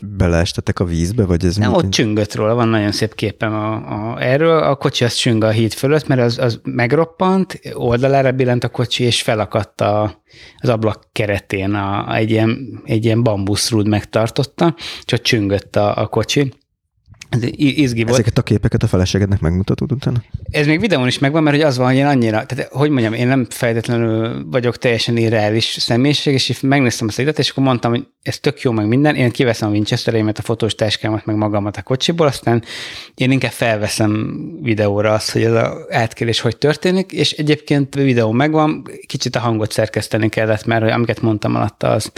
Beleestetek 0.00 0.78
a 0.78 0.84
vízbe, 0.84 1.24
vagy 1.24 1.44
ez? 1.44 1.56
Nem, 1.56 1.72
ott 1.72 1.90
csüngött 1.90 2.34
róla, 2.34 2.54
van 2.54 2.68
nagyon 2.68 2.92
szép 2.92 3.14
képem 3.14 3.54
a, 3.54 3.74
a, 3.74 4.22
erről. 4.22 4.62
A 4.62 4.74
kocsi 4.74 5.04
az 5.04 5.14
csüng 5.14 5.44
a 5.44 5.50
híd 5.50 5.72
fölött, 5.72 6.06
mert 6.06 6.20
az, 6.20 6.38
az 6.38 6.60
megroppant, 6.64 7.60
oldalára 7.74 8.32
billent 8.32 8.64
a 8.64 8.68
kocsi, 8.68 9.04
és 9.04 9.22
felakadt 9.22 9.80
a, 9.80 10.22
az 10.58 10.68
ablak 10.68 11.08
keretén 11.12 11.74
a, 11.74 12.16
egy, 12.16 12.30
ilyen, 12.30 12.82
egy 12.84 13.04
ilyen 13.04 13.22
bambuszrúd 13.22 13.88
megtartotta, 13.88 14.74
és 15.06 15.12
ott 15.12 15.22
csüngött 15.22 15.76
a, 15.76 15.96
a 15.96 16.06
kocsi 16.06 16.52
ez 17.42 17.50
izgi 17.54 18.02
volt. 18.02 18.14
Ezeket 18.14 18.38
a 18.38 18.42
képeket 18.42 18.82
a 18.82 18.86
feleségednek 18.86 19.40
megmutatod 19.40 19.92
utána? 19.92 20.22
Ez 20.50 20.66
még 20.66 20.80
videón 20.80 21.06
is 21.06 21.18
megvan, 21.18 21.42
mert 21.42 21.56
hogy 21.56 21.64
az 21.64 21.76
van, 21.76 21.86
hogy 21.86 21.96
én 21.96 22.06
annyira, 22.06 22.46
tehát 22.46 22.72
hogy 22.72 22.90
mondjam, 22.90 23.12
én 23.12 23.26
nem 23.26 23.46
feltétlenül 23.50 24.46
vagyok 24.50 24.78
teljesen 24.78 25.16
irreális 25.16 25.64
személyiség, 25.64 26.34
és 26.34 26.60
megnéztem 26.60 27.08
a 27.16 27.20
időt, 27.20 27.38
és 27.38 27.50
akkor 27.50 27.64
mondtam, 27.64 27.90
hogy 27.90 28.06
ez 28.22 28.38
tök 28.38 28.60
jó, 28.60 28.72
meg 28.72 28.86
minden, 28.88 29.14
én 29.14 29.30
kiveszem 29.30 29.68
a 29.68 29.72
Winchestereimet, 29.72 30.38
a 30.38 30.42
fotós 30.42 30.74
táskámat, 30.74 31.24
meg 31.24 31.36
magamat 31.36 31.76
a 31.76 31.82
kocsiból, 31.82 32.26
aztán 32.26 32.64
én 33.14 33.30
inkább 33.30 33.50
felveszem 33.50 34.40
videóra 34.62 35.12
azt, 35.12 35.30
hogy 35.30 35.42
ez 35.42 35.52
az 35.52 35.68
átkelés 35.90 36.40
hogy 36.40 36.56
történik, 36.56 37.12
és 37.12 37.32
egyébként 37.32 37.94
videó 37.94 38.30
megvan, 38.30 38.82
kicsit 39.06 39.36
a 39.36 39.40
hangot 39.40 39.72
szerkeszteni 39.72 40.28
kellett, 40.28 40.64
mert 40.64 40.82
hogy 40.82 40.90
amiket 40.90 41.20
mondtam 41.20 41.54
alatta, 41.54 41.88
az, 41.88 42.12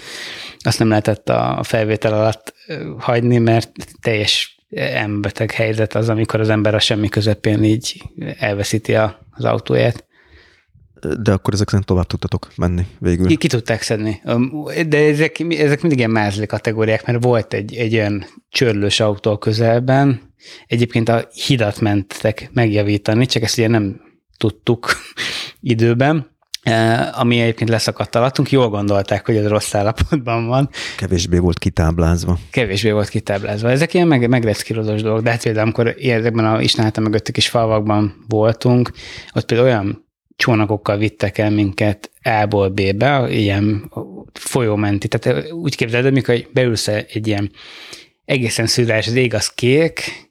azt 0.59 0.79
nem 0.79 0.89
lehetett 0.89 1.29
a 1.29 1.61
felvétel 1.63 2.13
alatt 2.13 2.55
hagyni, 2.99 3.39
mert 3.39 3.71
teljes 4.01 4.58
embeteg 4.75 5.51
helyzet 5.51 5.95
az, 5.95 6.09
amikor 6.09 6.41
az 6.41 6.49
ember 6.49 6.75
a 6.75 6.79
semmi 6.79 7.09
közepén 7.09 7.63
így 7.63 8.03
elveszíti 8.39 8.95
a, 8.95 9.27
az 9.31 9.45
autóját. 9.45 10.07
De 11.21 11.33
akkor 11.33 11.55
ezek 11.55 11.69
szerint 11.69 11.87
tovább 11.87 12.07
tudtatok 12.07 12.49
menni 12.57 12.87
végül. 12.99 13.27
Ki, 13.27 13.37
ki 13.37 13.49
tudták 13.49 13.83
szedni. 13.83 14.23
De 14.89 14.99
ezek, 14.99 15.41
ezek 15.41 15.81
mindig 15.81 15.99
ilyen 15.99 16.11
mázli 16.11 16.47
kategóriák, 16.47 17.07
mert 17.07 17.25
volt 17.25 17.55
egy, 17.55 17.75
egy 17.75 17.95
olyan 17.95 18.25
csörlős 18.49 19.01
autó 19.01 19.39
közelben, 19.39 20.21
egyébként 20.67 21.09
a 21.09 21.29
hidat 21.47 21.81
mentek 21.81 22.51
megjavítani, 22.53 23.27
csak 23.27 23.43
ezt 23.43 23.59
ugye 23.59 23.69
nem 23.69 24.01
tudtuk 24.37 24.93
időben, 25.61 26.38
ami 27.13 27.41
egyébként 27.41 27.71
leszakadt 27.71 28.15
alattunk, 28.15 28.51
jól 28.51 28.69
gondolták, 28.69 29.27
hogy 29.27 29.37
ez 29.37 29.47
rossz 29.47 29.75
állapotban 29.75 30.47
van. 30.47 30.69
Kevésbé 30.97 31.39
volt 31.39 31.59
kitáblázva. 31.59 32.39
Kevésbé 32.51 32.91
volt 32.91 33.09
kitáblázva. 33.09 33.71
Ezek 33.71 33.95
ilyen 33.95 34.07
meg, 34.07 34.29
megreszkírozós 34.29 35.03
dolgok, 35.03 35.23
de 35.23 35.31
hát 35.31 35.43
például 35.43 35.65
amikor 35.65 35.95
ezekben 36.03 36.45
a 36.45 36.61
Istenáltal 36.61 37.05
mögöttük 37.05 37.37
is 37.37 37.49
falvakban 37.49 38.25
voltunk, 38.29 38.91
ott 39.35 39.45
például 39.45 39.69
olyan 39.69 40.07
csónakokkal 40.37 40.97
vittek 40.97 41.39
el 41.39 41.51
minket 41.51 42.11
A-ból 42.23 42.69
B-be, 42.69 43.27
ilyen 43.31 43.93
folyómenti. 44.33 45.09
Tehát 45.09 45.53
úgy 45.53 45.77
képzeld, 45.77 46.07
amikor 46.07 46.49
beülsz 46.53 46.89
egy 46.89 47.27
ilyen 47.27 47.51
egészen 48.25 48.67
szürreális, 48.67 49.07
az 49.07 49.15
ég 49.15 49.35
az 49.35 49.49
kék, 49.49 50.28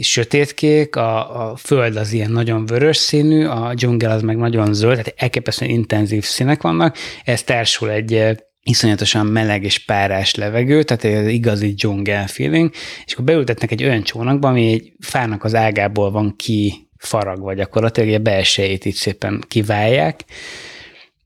sötétkék, 0.00 0.96
a, 0.96 1.50
a 1.50 1.56
föld 1.56 1.96
az 1.96 2.12
ilyen 2.12 2.30
nagyon 2.30 2.66
vörös 2.66 2.96
színű, 2.96 3.44
a 3.44 3.74
dzsungel 3.74 4.10
az 4.10 4.22
meg 4.22 4.36
nagyon 4.36 4.74
zöld, 4.74 4.96
tehát 4.96 5.14
elképesztően 5.16 5.70
intenzív 5.70 6.24
színek 6.24 6.62
vannak. 6.62 6.96
Ez 7.24 7.42
társul 7.42 7.90
egy 7.90 8.14
eh, 8.14 8.34
iszonyatosan 8.62 9.26
meleg 9.26 9.64
és 9.64 9.78
párás 9.78 10.34
levegő, 10.34 10.82
tehát 10.82 11.04
egy 11.04 11.32
igazi 11.32 11.74
dzsungel 11.74 12.26
feeling, 12.26 12.70
és 13.04 13.12
akkor 13.12 13.24
beültetnek 13.24 13.70
egy 13.70 13.84
olyan 13.84 14.02
csónakba, 14.02 14.48
ami 14.48 14.72
egy 14.72 14.92
fának 15.00 15.44
az 15.44 15.54
ágából 15.54 16.10
van 16.10 16.36
ki 16.36 16.88
faragva 16.96 17.54
gyakorlatilag, 17.54 18.14
a 18.14 18.18
belsejét 18.18 18.84
itt 18.84 18.94
szépen 18.94 19.44
kiválják, 19.48 20.24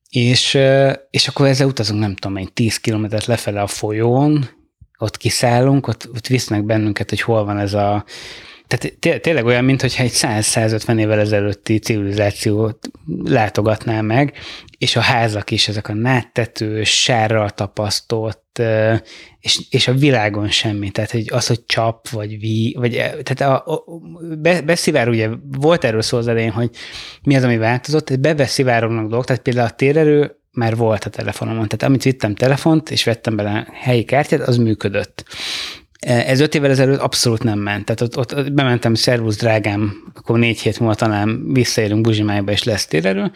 és, 0.08 0.54
eh, 0.54 0.94
és 1.10 1.28
akkor 1.28 1.46
ezzel 1.46 1.66
utazunk, 1.66 2.00
nem 2.00 2.14
tudom, 2.14 2.36
egy 2.36 2.52
10 2.52 2.76
kilométert 2.76 3.26
lefele 3.26 3.60
a 3.60 3.66
folyón, 3.66 4.56
ott 4.98 5.16
kiszállunk, 5.16 5.86
ott, 5.86 6.08
ott 6.14 6.26
visznek 6.26 6.64
bennünket, 6.64 7.08
hogy 7.08 7.20
hol 7.20 7.44
van 7.44 7.58
ez 7.58 7.74
a 7.74 8.04
Tehát 8.68 9.20
tényleg 9.22 9.44
olyan, 9.44 9.64
mintha 9.64 10.02
egy 10.02 10.12
100-150 10.14 10.98
évvel 10.98 11.20
ezelőtti 11.20 11.78
civilizációt 11.78 12.88
látogatná 13.24 14.00
meg, 14.00 14.32
és 14.78 14.96
a 14.96 15.00
házak 15.00 15.50
is, 15.50 15.68
ezek 15.68 15.88
a 15.88 15.94
náttetős, 15.94 17.00
sárral 17.00 17.50
tapasztott, 17.50 18.62
és, 19.40 19.60
és 19.70 19.88
a 19.88 19.94
világon 19.94 20.48
semmi. 20.48 20.90
Tehát 20.90 21.10
hogy 21.10 21.26
az, 21.30 21.46
hogy 21.46 21.64
csap, 21.64 22.08
vagy 22.08 22.38
ví, 22.38 22.74
vagy 22.78 22.92
tehát 23.22 23.40
a, 23.40 23.72
a, 23.74 23.84
be, 24.38 24.62
beszivár, 24.62 25.08
ugye 25.08 25.28
volt 25.58 25.84
erről 25.84 26.02
szó 26.02 26.18
az 26.18 26.28
elején, 26.28 26.50
hogy 26.50 26.70
mi 27.22 27.36
az, 27.36 27.44
ami 27.44 27.56
változott, 27.56 28.20
bebeszivárognak 28.20 29.06
dolgok, 29.08 29.26
tehát 29.26 29.42
például 29.42 29.66
a 29.66 29.74
térerő 29.74 30.36
már 30.52 30.76
volt 30.76 31.04
a 31.04 31.10
telefonomon. 31.10 31.68
Tehát 31.68 31.82
amit 31.82 32.02
vittem 32.02 32.34
telefont, 32.34 32.90
és 32.90 33.04
vettem 33.04 33.36
bele 33.36 33.68
helyi 33.72 34.04
kártyát, 34.04 34.40
az 34.40 34.56
működött. 34.56 35.24
Ez 36.06 36.40
öt 36.40 36.54
évvel 36.54 36.70
ezelőtt 36.70 37.00
abszolút 37.00 37.42
nem 37.42 37.58
ment. 37.58 37.84
Tehát 37.84 38.00
ott, 38.00 38.18
ott 38.18 38.52
bementem, 38.52 38.94
szervusz 38.94 39.36
drágám, 39.36 40.12
akkor 40.14 40.38
négy 40.38 40.60
hét 40.60 40.78
múlva 40.78 40.94
talán 40.94 41.52
visszaérünk 41.52 42.00
Buzsimájba, 42.00 42.52
és 42.52 42.62
lesz 42.62 42.86
térerő. 42.86 43.30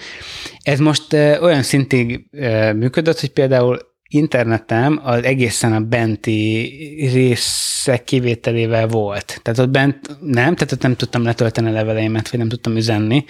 Ez 0.63 0.79
most 0.79 1.13
olyan 1.13 1.63
szintig 1.63 2.27
működött, 2.75 3.21
hogy 3.21 3.33
például 3.33 3.79
internetem 4.09 5.01
az 5.05 5.23
egészen 5.23 5.73
a 5.73 5.81
benti 5.81 6.71
részek 7.13 8.05
kivételével 8.05 8.87
volt. 8.87 9.41
Tehát 9.43 9.59
ott 9.59 9.71
bent 9.71 10.17
nem, 10.21 10.55
tehát 10.55 10.73
ott 10.73 10.83
nem 10.83 10.97
tudtam 10.97 11.23
letölteni 11.23 11.69
a 11.69 11.73
leveleimet, 11.73 12.31
vagy 12.31 12.39
nem 12.39 12.49
tudtam 12.49 12.77
üzenni, 12.77 13.25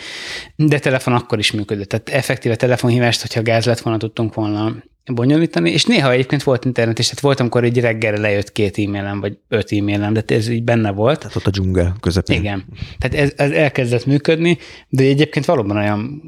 de 0.56 0.78
telefon 0.78 1.14
akkor 1.14 1.38
is 1.38 1.52
működött. 1.52 1.88
Tehát 1.88 2.08
effektíve 2.08 2.56
telefonhívást, 2.56 3.20
hogyha 3.20 3.42
gáz 3.42 3.64
lett 3.64 3.80
volna, 3.80 3.98
tudtunk 3.98 4.34
volna 4.34 4.74
bonyolítani, 5.06 5.70
és 5.70 5.84
néha 5.84 6.12
egyébként 6.12 6.42
volt 6.42 6.64
internet 6.64 6.98
is, 6.98 7.04
tehát 7.04 7.20
volt, 7.20 7.40
amikor 7.40 7.64
egy 7.64 7.80
reggelre 7.80 8.20
lejött 8.20 8.52
két 8.52 8.78
e-mailem, 8.78 9.20
vagy 9.20 9.38
öt 9.48 9.72
e-mailem, 9.72 10.12
de 10.12 10.22
ez 10.26 10.48
így 10.48 10.64
benne 10.64 10.90
volt. 10.90 11.18
Tehát 11.18 11.36
ott 11.36 11.46
a 11.46 11.50
dzsungel 11.50 11.96
közepén. 12.00 12.38
Igen. 12.38 12.64
Tehát 12.98 13.26
ez, 13.26 13.32
ez 13.36 13.50
elkezdett 13.50 14.06
működni, 14.06 14.58
de 14.88 15.02
egyébként 15.02 15.44
valóban 15.44 15.76
olyan 15.76 16.22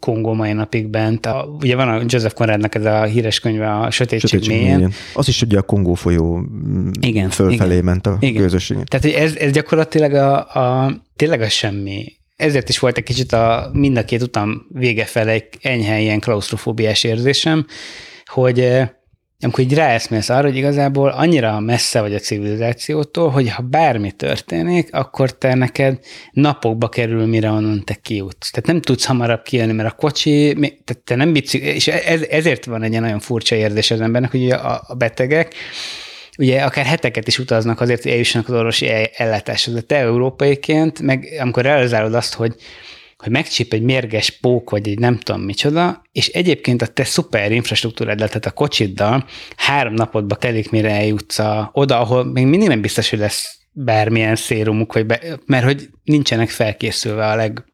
Kongó 0.00 0.32
mai 0.32 0.52
napig 0.52 0.88
bent. 0.88 1.26
A, 1.26 1.56
ugye 1.60 1.76
van 1.76 1.88
a 1.88 2.02
Joseph 2.06 2.34
Conradnak 2.34 2.74
ez 2.74 2.84
a 2.84 3.02
híres 3.02 3.40
könyve, 3.40 3.76
a 3.76 3.90
Sötétség, 3.90 4.30
Sötétség 4.30 4.56
mélyen. 4.56 4.76
mélyen. 4.76 4.92
Az 5.14 5.28
is 5.28 5.42
ugye 5.42 5.58
a 5.58 5.62
Kongó 5.62 5.94
folyó 5.94 6.44
igen, 7.00 7.30
fölfelé 7.30 7.72
igen, 7.72 7.84
ment 7.84 8.06
a 8.06 8.16
igen. 8.20 8.42
közösség. 8.42 8.76
Tehát 8.84 9.18
ez, 9.18 9.36
ez 9.36 9.52
gyakorlatilag 9.52 10.12
a, 10.12 10.38
a, 10.38 10.92
tényleg 11.16 11.40
a 11.40 11.48
semmi 11.48 12.16
ezért 12.36 12.68
is 12.68 12.78
volt 12.78 12.96
egy 12.96 13.04
kicsit 13.04 13.32
a 13.32 13.70
mind 13.72 13.96
a 13.96 14.04
két 14.04 14.22
utam 14.22 14.66
vége 14.72 15.04
felé 15.04 15.32
egy 15.32 15.48
enyhe 15.60 16.00
ilyen 16.00 16.20
klaustrofóbiás 16.20 17.04
érzésem, 17.04 17.66
hogy 18.30 18.60
eh, 18.60 18.88
amikor 19.40 19.64
így 19.64 19.74
ráeszmélsz 19.74 20.28
arra, 20.28 20.46
hogy 20.46 20.56
igazából 20.56 21.08
annyira 21.08 21.60
messze 21.60 22.00
vagy 22.00 22.14
a 22.14 22.18
civilizációtól, 22.18 23.30
hogy 23.30 23.50
ha 23.50 23.62
bármi 23.62 24.12
történik, 24.12 24.94
akkor 24.94 25.38
te 25.38 25.54
neked 25.54 25.98
napokba 26.32 26.88
kerül, 26.88 27.26
mire 27.26 27.50
onnan 27.50 27.84
te 27.84 27.94
kijutsz. 27.94 28.50
Tehát 28.50 28.66
nem 28.66 28.80
tudsz 28.80 29.04
hamarabb 29.04 29.42
kijönni, 29.42 29.72
mert 29.72 29.92
a 29.92 29.96
kocsi, 29.96 30.52
tehát 30.60 31.02
te 31.04 31.14
nem 31.14 31.32
bicik, 31.32 31.62
és 31.62 31.88
ez, 31.88 32.22
ezért 32.22 32.64
van 32.64 32.82
egy 32.82 33.00
nagyon 33.00 33.18
furcsa 33.18 33.54
érzés 33.54 33.90
az 33.90 34.00
embernek, 34.00 34.30
hogy 34.30 34.50
a, 34.50 34.82
a 34.86 34.94
betegek, 34.94 35.54
ugye 36.38 36.62
akár 36.62 36.84
heteket 36.84 37.28
is 37.28 37.38
utaznak 37.38 37.80
azért, 37.80 38.02
hogy 38.02 38.12
eljussanak 38.12 38.48
az 38.48 38.54
orvosi 38.54 38.88
ellátáshoz. 39.16 39.74
De 39.74 39.80
te 39.80 39.96
európaiként, 39.96 41.00
meg 41.00 41.28
amikor 41.40 41.62
realizálod 41.62 42.14
azt, 42.14 42.34
hogy 42.34 42.54
hogy 43.26 43.34
megcsíp 43.34 43.72
egy 43.72 43.82
mérges 43.82 44.30
pók, 44.30 44.70
vagy 44.70 44.88
egy 44.88 44.98
nem 44.98 45.18
tudom 45.18 45.40
micsoda, 45.42 46.02
és 46.12 46.28
egyébként 46.28 46.82
a 46.82 46.86
te 46.86 47.04
szuper 47.04 47.52
infrastruktúrád, 47.52 48.16
tehát 48.16 48.46
a 48.46 48.50
kocsiddal 48.50 49.26
három 49.56 49.94
napodba 49.94 50.34
telik, 50.34 50.70
mire 50.70 50.90
eljutsz 50.90 51.38
a, 51.38 51.70
oda, 51.72 52.00
ahol 52.00 52.24
még 52.24 52.46
mindig 52.46 52.68
nem 52.68 52.80
biztos, 52.80 53.10
hogy 53.10 53.18
lesz 53.18 53.58
bármilyen 53.72 54.36
szérumuk, 54.36 54.92
vagy 54.92 55.06
be, 55.06 55.20
mert 55.46 55.64
hogy 55.64 55.88
nincsenek 56.04 56.48
felkészülve 56.48 57.26
a 57.26 57.34
leg 57.34 57.64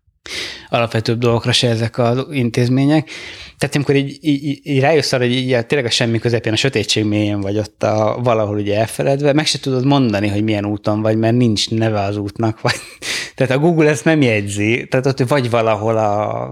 alapvetőbb 0.68 1.18
dolgokra 1.18 1.52
se 1.52 1.68
ezek 1.68 1.98
az 1.98 2.26
intézmények. 2.30 3.10
Tehát 3.58 3.74
amikor 3.74 3.96
így, 3.96 4.18
így, 4.20 4.60
így 4.62 4.80
rájössz 4.80 5.12
arra, 5.12 5.24
hogy 5.24 5.34
így, 5.34 5.66
tényleg 5.66 5.86
a 5.86 5.90
semmi 5.90 6.18
közepén, 6.18 6.52
a 6.52 6.56
sötétség 6.56 7.04
mélyén 7.04 7.40
vagy 7.40 7.58
ott 7.58 7.82
a, 7.82 8.18
valahol 8.22 8.56
ugye 8.56 8.78
elfeledve, 8.78 9.32
meg 9.32 9.46
se 9.46 9.58
tudod 9.58 9.84
mondani, 9.84 10.28
hogy 10.28 10.44
milyen 10.44 10.66
úton 10.66 11.02
vagy, 11.02 11.16
mert 11.16 11.36
nincs 11.36 11.70
neve 11.70 12.00
az 12.00 12.16
útnak, 12.16 12.60
vagy 12.60 12.74
tehát 13.34 13.56
a 13.56 13.58
Google 13.58 13.88
ezt 13.88 14.04
nem 14.04 14.22
jegyzi, 14.22 14.86
tehát 14.90 15.06
ott 15.06 15.28
vagy 15.28 15.50
valahol 15.50 15.96
a 15.96 16.50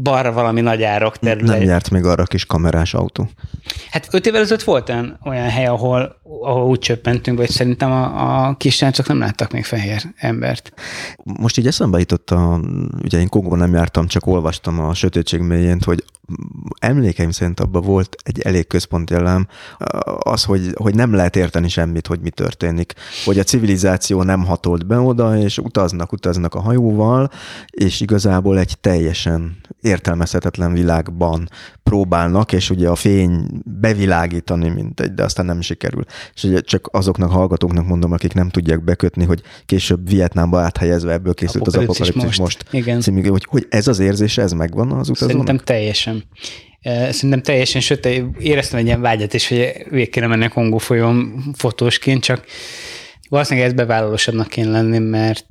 balra 0.00 0.32
valami 0.32 0.60
nagy 0.60 0.82
árok 0.82 1.16
terület. 1.16 1.58
Nem 1.58 1.68
járt 1.68 1.90
még 1.90 2.04
arra 2.04 2.22
a 2.22 2.26
kis 2.26 2.44
kamerás 2.44 2.94
autó. 2.94 3.28
Hát 3.90 4.08
öt 4.10 4.26
évvel 4.26 4.40
ezelőtt 4.40 4.62
volt 4.62 4.88
olyan, 4.88 5.18
olyan 5.24 5.48
hely, 5.48 5.66
ahol, 5.66 6.20
ahol 6.42 6.68
úgy 6.68 6.78
csöppentünk, 6.78 7.38
vagy 7.38 7.50
szerintem 7.50 7.90
a, 7.92 8.46
a 8.46 8.56
csak 8.90 9.06
nem 9.06 9.18
láttak 9.18 9.52
még 9.52 9.64
fehér 9.64 10.02
embert. 10.16 10.72
Most 11.24 11.58
így 11.58 11.66
eszembe 11.66 11.98
jutott, 11.98 12.30
a, 12.30 12.60
ugye 13.02 13.18
én 13.18 13.28
Kongóban 13.28 13.58
nem 13.58 13.74
jártam, 13.74 14.06
csak 14.06 14.26
olvastam 14.26 14.80
a 14.80 14.94
sötétség 14.94 15.40
mélyén, 15.40 15.78
hogy 15.84 16.04
emlékeim 16.78 17.30
szerint 17.30 17.60
abban 17.60 17.82
volt 17.82 18.16
egy 18.22 18.40
elég 18.40 18.66
központi 18.66 19.14
elem, 19.14 19.46
az, 20.18 20.44
hogy, 20.44 20.70
hogy 20.74 20.94
nem 20.94 21.14
lehet 21.14 21.36
érteni 21.36 21.68
semmit, 21.68 22.06
hogy 22.06 22.20
mi 22.20 22.30
történik. 22.30 22.94
Hogy 23.24 23.38
a 23.38 23.42
civilizáció 23.42 24.22
nem 24.22 24.44
hatolt 24.44 24.86
be 24.86 24.98
oda, 24.98 25.38
és 25.38 25.58
utaznak, 25.58 26.12
utaznak 26.12 26.54
a 26.54 26.60
hajóval, 26.60 27.30
és 27.70 28.00
igazából 28.00 28.58
egy 28.58 28.78
teljesen 28.80 29.60
értelmezhetetlen 29.80 30.72
világban 30.72 31.48
próbálnak, 31.82 32.52
és 32.52 32.70
ugye 32.70 32.88
a 32.88 32.94
fény 32.94 33.46
bevilágítani, 33.64 34.68
mint 34.68 35.00
egy, 35.00 35.14
de 35.14 35.22
aztán 35.22 35.46
nem 35.46 35.60
sikerül. 35.60 36.04
És 36.34 36.44
ugye 36.44 36.60
csak 36.60 36.88
azoknak 36.92 37.30
hallgatóknak 37.30 37.86
mondom, 37.86 38.12
akik 38.12 38.32
nem 38.32 38.48
tudják 38.48 38.84
bekötni, 38.84 39.24
hogy 39.24 39.42
később 39.66 40.08
Vietnámba 40.08 40.60
áthelyezve 40.60 41.12
ebből 41.12 41.34
készült 41.34 41.66
apokalipszis 41.66 42.00
az 42.00 42.08
apokalipszis 42.08 42.40
most. 42.40 42.64
most. 42.64 42.84
Igen. 42.84 43.00
Című, 43.00 43.28
hogy, 43.28 43.44
hogy 43.48 43.66
ez 43.70 43.88
az 43.88 43.98
érzés, 43.98 44.38
ez 44.38 44.52
megvan 44.52 44.92
az 44.92 45.08
utazónak? 45.08 45.46
Szerintem 45.46 45.58
teljesen. 45.58 46.24
Szerintem 47.10 47.42
teljesen, 47.42 47.80
sőt, 47.80 48.06
éreztem 48.38 48.78
egy 48.78 48.84
ilyen 48.84 49.00
vágyat 49.00 49.34
is, 49.34 49.48
hogy 49.48 50.08
menni 50.14 50.44
a 50.44 50.48
Kongó 50.48 50.78
folyón 50.78 51.44
fotósként, 51.56 52.22
csak 52.22 52.44
valószínűleg 53.28 53.68
ez 53.68 53.74
bevállalósabbnak 53.74 54.48
kéne 54.48 54.70
lenni, 54.70 54.98
mert 54.98 55.46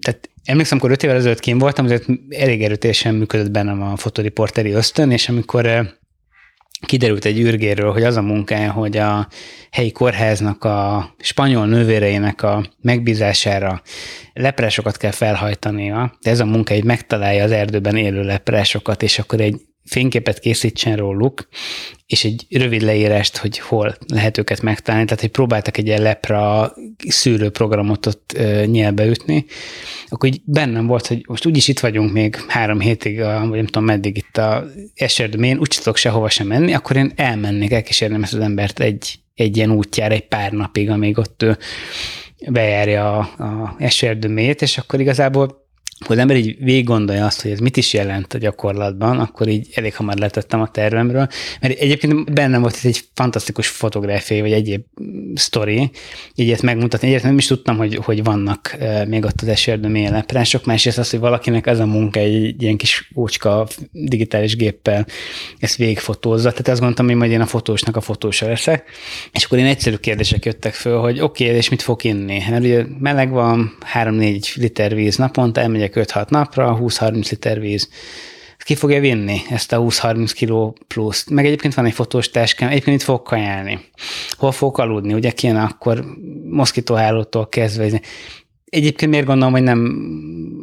tehát 0.00 0.30
emlékszem, 0.48 0.78
amikor 0.78 0.90
öt 0.90 1.02
évvel 1.02 1.16
ezelőtt 1.16 1.40
kim 1.40 1.58
voltam, 1.58 1.84
azért 1.84 2.06
elég 2.28 2.62
erőteljesen 2.64 3.14
működött 3.14 3.50
bennem 3.50 3.82
a 3.82 3.96
fotoriporteri 3.96 4.70
ösztön, 4.70 5.10
és 5.10 5.28
amikor 5.28 5.96
kiderült 6.86 7.24
egy 7.24 7.38
űrgéről, 7.38 7.92
hogy 7.92 8.02
az 8.02 8.16
a 8.16 8.22
munkája, 8.22 8.72
hogy 8.72 8.96
a 8.96 9.28
helyi 9.70 9.92
kórháznak 9.92 10.64
a 10.64 11.08
spanyol 11.18 11.66
nővéreinek 11.66 12.42
a 12.42 12.64
megbízására 12.80 13.82
leprásokat 14.32 14.96
kell 14.96 15.10
felhajtania, 15.10 16.16
de 16.22 16.30
ez 16.30 16.40
a 16.40 16.44
munka 16.44 16.74
egy 16.74 16.84
megtalálja 16.84 17.44
az 17.44 17.50
erdőben 17.50 17.96
élő 17.96 18.22
leprásokat, 18.22 19.02
és 19.02 19.18
akkor 19.18 19.40
egy 19.40 19.60
fényképet 19.88 20.38
készítsen 20.38 20.96
róluk, 20.96 21.48
és 22.06 22.24
egy 22.24 22.46
rövid 22.50 22.82
leírást, 22.82 23.36
hogy 23.36 23.58
hol 23.58 23.96
lehet 24.06 24.38
őket 24.38 24.62
megtalálni, 24.62 25.06
tehát 25.06 25.20
hogy 25.20 25.30
próbáltak 25.30 25.76
egy 25.76 25.86
ilyen 25.86 26.02
lepra 26.02 26.72
szűrőprogramot 27.08 28.06
ott 28.06 28.38
nyelbe 28.66 29.06
ütni, 29.06 29.44
akkor 30.08 30.28
így 30.28 30.40
bennem 30.44 30.86
volt, 30.86 31.06
hogy 31.06 31.24
most 31.28 31.46
úgyis 31.46 31.68
itt 31.68 31.80
vagyunk 31.80 32.12
még 32.12 32.36
három 32.48 32.80
hétig, 32.80 33.20
a, 33.20 33.40
vagy 33.40 33.56
nem 33.56 33.66
tudom 33.66 33.84
meddig 33.84 34.16
itt 34.16 34.36
a 34.36 34.64
eserdőmén, 34.94 35.58
úgy 35.58 35.76
tudok 35.78 35.96
sehova 35.96 36.28
sem 36.28 36.46
menni, 36.46 36.72
akkor 36.72 36.96
én 36.96 37.12
elmennék, 37.16 37.72
elkísérnem 37.72 38.22
ezt 38.22 38.34
az 38.34 38.40
embert 38.40 38.80
egy, 38.80 39.18
egy 39.34 39.56
ilyen 39.56 39.70
útjára 39.70 40.14
egy 40.14 40.28
pár 40.28 40.52
napig, 40.52 40.90
amíg 40.90 41.18
ott 41.18 41.42
ő 41.42 41.58
bejárja 42.48 43.18
a, 43.18 43.42
a 43.42 43.74
eserdőmét, 43.78 44.62
és 44.62 44.78
akkor 44.78 45.00
igazából 45.00 45.66
hogy 46.06 46.16
az 46.16 46.22
ember 46.22 46.36
így 46.36 46.56
végig 46.64 46.84
gondolja 46.84 47.26
azt, 47.26 47.42
hogy 47.42 47.50
ez 47.50 47.58
mit 47.58 47.76
is 47.76 47.92
jelent 47.92 48.34
a 48.34 48.38
gyakorlatban, 48.38 49.18
akkor 49.18 49.48
így 49.48 49.68
elég 49.74 49.94
hamar 49.94 50.16
letettem 50.16 50.60
a 50.60 50.70
tervemről, 50.70 51.28
mert 51.60 51.78
egyébként 51.78 52.32
bennem 52.32 52.60
volt 52.60 52.78
egy 52.82 53.00
fantasztikus 53.14 53.68
fotográfia, 53.68 54.42
vagy 54.42 54.52
egyéb 54.52 54.84
sztori, 55.34 55.90
így 56.34 56.50
ezt 56.50 56.62
megmutatni. 56.62 57.06
Egyébként 57.06 57.30
nem 57.30 57.38
is 57.38 57.46
tudtam, 57.46 57.76
hogy, 57.76 57.94
hogy 57.94 58.24
vannak 58.24 58.76
még 59.06 59.24
ott 59.24 59.40
az 59.40 59.48
eserdő 59.48 59.88
mély 59.88 60.08
leprások, 60.08 60.64
másrészt 60.64 60.98
az, 60.98 61.10
hogy 61.10 61.20
valakinek 61.20 61.66
ez 61.66 61.78
a 61.78 61.86
munka 61.86 62.20
egy 62.20 62.62
ilyen 62.62 62.76
kis 62.76 63.10
ócska 63.16 63.66
digitális 63.92 64.56
géppel 64.56 65.06
ezt 65.58 65.76
végigfotózza. 65.76 66.50
Tehát 66.50 66.68
azt 66.68 66.78
gondoltam, 66.78 67.06
hogy 67.06 67.14
majd 67.14 67.30
én 67.30 67.40
a 67.40 67.46
fotósnak 67.46 67.96
a 67.96 68.00
fotósa 68.00 68.46
leszek. 68.46 68.84
És 69.32 69.44
akkor 69.44 69.58
én 69.58 69.66
egyszerű 69.66 69.96
kérdések 69.96 70.44
jöttek 70.44 70.74
föl, 70.74 70.98
hogy 70.98 71.20
oké, 71.20 71.44
okay, 71.44 71.56
és 71.56 71.68
mit 71.68 71.82
fog 71.82 72.04
inni? 72.04 72.42
Mert 72.50 72.64
ugye 72.64 72.84
meleg 72.98 73.30
van, 73.30 73.78
3-4 73.94 74.54
liter 74.54 74.94
víz 74.94 75.16
naponta, 75.16 75.60
elmegyek 75.60 75.87
megyek 75.94 76.14
5-6 76.14 76.28
napra, 76.28 76.78
20-30 76.80 77.30
liter 77.30 77.60
víz. 77.60 77.88
Ki 78.58 78.74
fogja 78.74 79.00
vinni 79.00 79.40
ezt 79.50 79.72
a 79.72 79.78
20-30 79.78 80.30
kiló 80.34 80.76
pluszt? 80.86 81.30
Meg 81.30 81.46
egyébként 81.46 81.74
van 81.74 81.84
egy 81.84 81.92
fotós 81.92 82.30
táskám, 82.30 82.68
egyébként 82.68 82.96
itt 82.96 83.06
fogok 83.06 83.24
kajálni. 83.24 83.80
Hol 84.36 84.52
fogok 84.52 84.78
aludni? 84.78 85.14
Ugye 85.14 85.30
kéne 85.30 85.62
akkor 85.62 86.04
moszkitóhálótól 86.50 87.48
kezdve. 87.48 88.00
Egyébként 88.64 89.10
miért 89.10 89.26
gondolom, 89.26 89.52
hogy 89.52 89.62
nem 89.62 90.00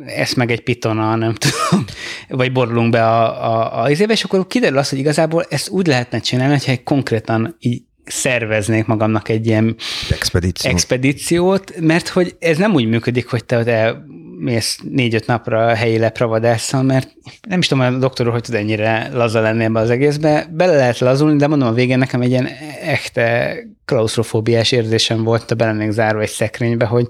esz 0.05 0.33
meg 0.33 0.51
egy 0.51 0.61
pitona, 0.61 1.15
nem 1.15 1.33
tudom, 1.43 1.85
vagy 2.29 2.51
borulunk 2.51 2.91
be 2.91 3.05
a, 3.05 3.51
a, 3.53 3.83
a 3.83 3.89
izébe, 3.89 4.13
és 4.13 4.23
akkor 4.23 4.47
kiderül 4.47 4.77
az, 4.77 4.89
hogy 4.89 4.99
igazából 4.99 5.45
ezt 5.49 5.69
úgy 5.69 5.87
lehetne 5.87 6.19
csinálni, 6.19 6.53
hogyha 6.53 6.71
egy 6.71 6.83
konkrétan 6.83 7.55
így 7.59 7.81
szerveznék 8.05 8.85
magamnak 8.85 9.29
egy 9.29 9.45
ilyen 9.45 9.75
Expedíció. 10.09 10.71
expedíciót, 10.71 11.79
mert 11.79 12.07
hogy 12.07 12.35
ez 12.39 12.57
nem 12.57 12.73
úgy 12.73 12.85
működik, 12.85 13.27
hogy 13.27 13.45
te 13.45 14.03
mész 14.37 14.79
négy-öt 14.89 15.27
napra 15.27 15.65
a 15.65 15.75
helyi 15.75 15.97
lepravadásszal, 15.97 16.83
mert 16.83 17.15
nem 17.47 17.59
is 17.59 17.67
tudom, 17.67 17.83
a 17.83 17.97
doktor 17.97 18.25
úr, 18.25 18.31
hogy 18.31 18.41
tud 18.41 18.55
ennyire 18.55 19.09
laza 19.13 19.39
lenni 19.39 19.63
ebbe 19.63 19.79
az 19.79 19.89
egészbe. 19.89 20.47
Bele 20.51 20.75
lehet 20.75 20.99
lazulni, 20.99 21.37
de 21.37 21.47
mondom 21.47 21.67
a 21.67 21.73
végén 21.73 21.97
nekem 21.97 22.21
egy 22.21 22.29
ilyen 22.29 22.49
echte 22.81 23.57
klaustrofóbiás 23.85 24.71
érzésem 24.71 25.23
volt, 25.23 25.51
a 25.51 25.55
bele 25.55 25.91
zárva 25.91 26.21
egy 26.21 26.29
szekrénybe, 26.29 26.85
hogy 26.85 27.07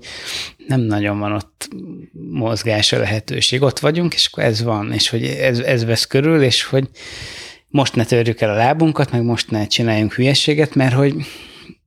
nem 0.68 0.82
nagyon 0.82 1.20
van 1.20 1.32
ott 1.32 1.70
mozgása 2.32 2.98
lehetőség. 2.98 3.62
Ott 3.62 3.80
vagyunk, 3.80 4.14
és 4.14 4.30
akkor 4.32 4.44
ez 4.44 4.64
van, 4.64 4.94
és 4.94 5.10
hogy 5.10 5.24
ez, 5.24 5.60
ez 5.60 5.86
vesz 5.86 6.06
körül, 6.06 6.42
és 6.42 6.64
hogy 6.64 6.90
most 7.68 7.96
ne 7.96 8.06
törjük 8.06 8.42
el 8.42 8.50
a 8.50 8.56
lábunkat, 8.56 9.12
meg 9.12 9.24
most 9.24 9.52
ne 9.52 9.68
csináljunk 9.68 10.14
hülyeséget, 10.14 10.76
mert 10.76 10.94
hogy, 10.94 11.16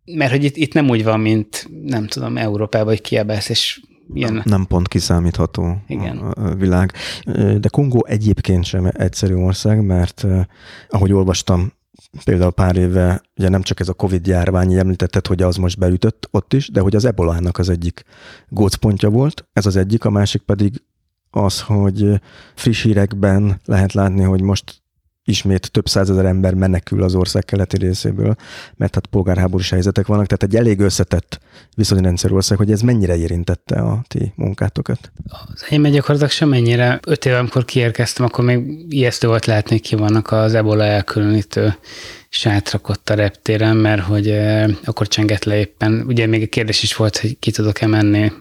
mert 0.05 0.31
hogy 0.31 0.45
itt, 0.45 0.57
itt 0.57 0.73
nem 0.73 0.89
úgy 0.89 1.05
van, 1.05 1.21
mint 1.21 1.69
nem 1.85 2.07
tudom, 2.07 2.37
Európában, 2.37 2.89
hogy 2.89 3.01
kiabálsz, 3.01 3.49
és 3.49 3.81
ilyen... 4.13 4.33
Nem, 4.33 4.43
nem 4.45 4.67
pont 4.67 4.89
kiszámítható 4.89 5.83
Igen. 5.87 6.17
a 6.19 6.55
világ. 6.55 6.93
De 7.35 7.69
Kongó 7.71 8.05
egyébként 8.07 8.65
sem 8.65 8.91
egyszerű 8.93 9.35
ország, 9.35 9.85
mert 9.85 10.27
ahogy 10.89 11.13
olvastam, 11.13 11.73
például 12.25 12.51
pár 12.51 12.77
éve, 12.77 13.23
ugye 13.37 13.49
nem 13.49 13.63
csak 13.63 13.81
ez 13.81 13.89
a 13.89 13.93
Covid 13.93 14.27
járvány, 14.27 14.75
említetted, 14.75 15.27
hogy 15.27 15.43
az 15.43 15.57
most 15.57 15.79
beütött 15.79 16.29
ott 16.31 16.53
is, 16.53 16.71
de 16.71 16.81
hogy 16.81 16.97
az 16.97 17.05
ebolának 17.05 17.59
az 17.59 17.69
egyik 17.69 18.05
gócpontja 18.49 19.11
volt, 19.11 19.49
ez 19.53 19.67
az 19.67 19.77
egyik, 19.77 20.05
a 20.05 20.11
másik 20.11 20.43
pedig 20.43 20.83
az, 21.31 21.61
hogy 21.61 22.21
friss 22.55 22.83
hírekben 22.83 23.61
lehet 23.65 23.93
látni, 23.93 24.23
hogy 24.23 24.43
most 24.43 24.83
ismét 25.29 25.71
több 25.71 25.89
százezer 25.89 26.25
ember 26.25 26.55
menekül 26.55 27.03
az 27.03 27.15
ország 27.15 27.45
keleti 27.45 27.77
részéből, 27.77 28.37
mert 28.77 28.95
hát 28.95 29.07
polgárháborús 29.07 29.71
helyzetek 29.71 30.07
vannak, 30.07 30.27
tehát 30.27 30.55
egy 30.55 30.61
elég 30.61 30.81
összetett 30.81 31.41
viszonyrendszer 31.77 32.33
ország, 32.33 32.59
hogy 32.59 32.71
ez 32.71 32.81
mennyire 32.81 33.17
érintette 33.17 33.81
a 33.81 34.03
ti 34.09 34.33
munkátokat? 34.37 35.11
Az 35.29 35.65
enyém 35.69 35.93
gyakorlatilag 35.93 36.31
sem 36.31 36.49
mennyire. 36.49 37.01
Öt 37.07 37.25
éve, 37.25 37.39
amikor 37.39 37.65
kiérkeztem, 37.65 38.25
akkor 38.25 38.45
még 38.45 38.87
ijesztő 38.89 39.27
volt 39.27 39.47
látni, 39.47 39.71
hogy 39.71 39.81
ki 39.81 39.97
vannak 39.97 40.33
az 40.33 40.55
ebola 40.55 40.85
elkülönítő 40.85 41.75
sátrak 42.29 42.89
ott 42.89 43.11
a 43.11 43.15
reptéren, 43.15 43.77
mert 43.77 44.03
hogy 44.03 44.29
eh, 44.29 44.69
akkor 44.85 45.09
csengett 45.09 45.45
le 45.45 45.59
éppen. 45.59 46.05
Ugye 46.07 46.27
még 46.27 46.43
a 46.43 46.47
kérdés 46.47 46.83
is 46.83 46.97
volt, 46.97 47.19
hogy 47.19 47.39
ki 47.39 47.51
tudok-e 47.51 47.87
menni. 47.87 48.33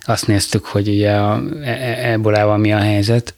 Azt 0.00 0.26
néztük, 0.26 0.64
hogy 0.64 0.88
ugye 0.88 1.12
a 1.12 1.42
e- 1.62 1.70
e- 1.70 2.12
ebolával 2.12 2.56
mi 2.56 2.72
a 2.72 2.78
helyzet 2.78 3.34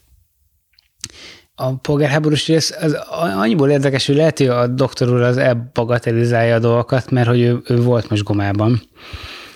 a 1.61 1.75
polgárháborús 1.81 2.47
rész 2.47 2.75
az 2.81 2.97
annyiból 3.39 3.69
érdekes, 3.69 4.05
hogy 4.05 4.15
lehet, 4.15 4.37
hogy 4.37 4.47
a 4.47 4.67
doktor 4.67 5.09
úr 5.13 5.21
az 5.21 5.37
elbagatelizálja 5.37 6.55
a 6.55 6.59
dolgokat, 6.59 7.11
mert 7.11 7.27
hogy 7.27 7.41
ő, 7.41 7.61
ő 7.67 7.81
volt 7.81 8.09
most 8.09 8.23
gomában. 8.23 8.81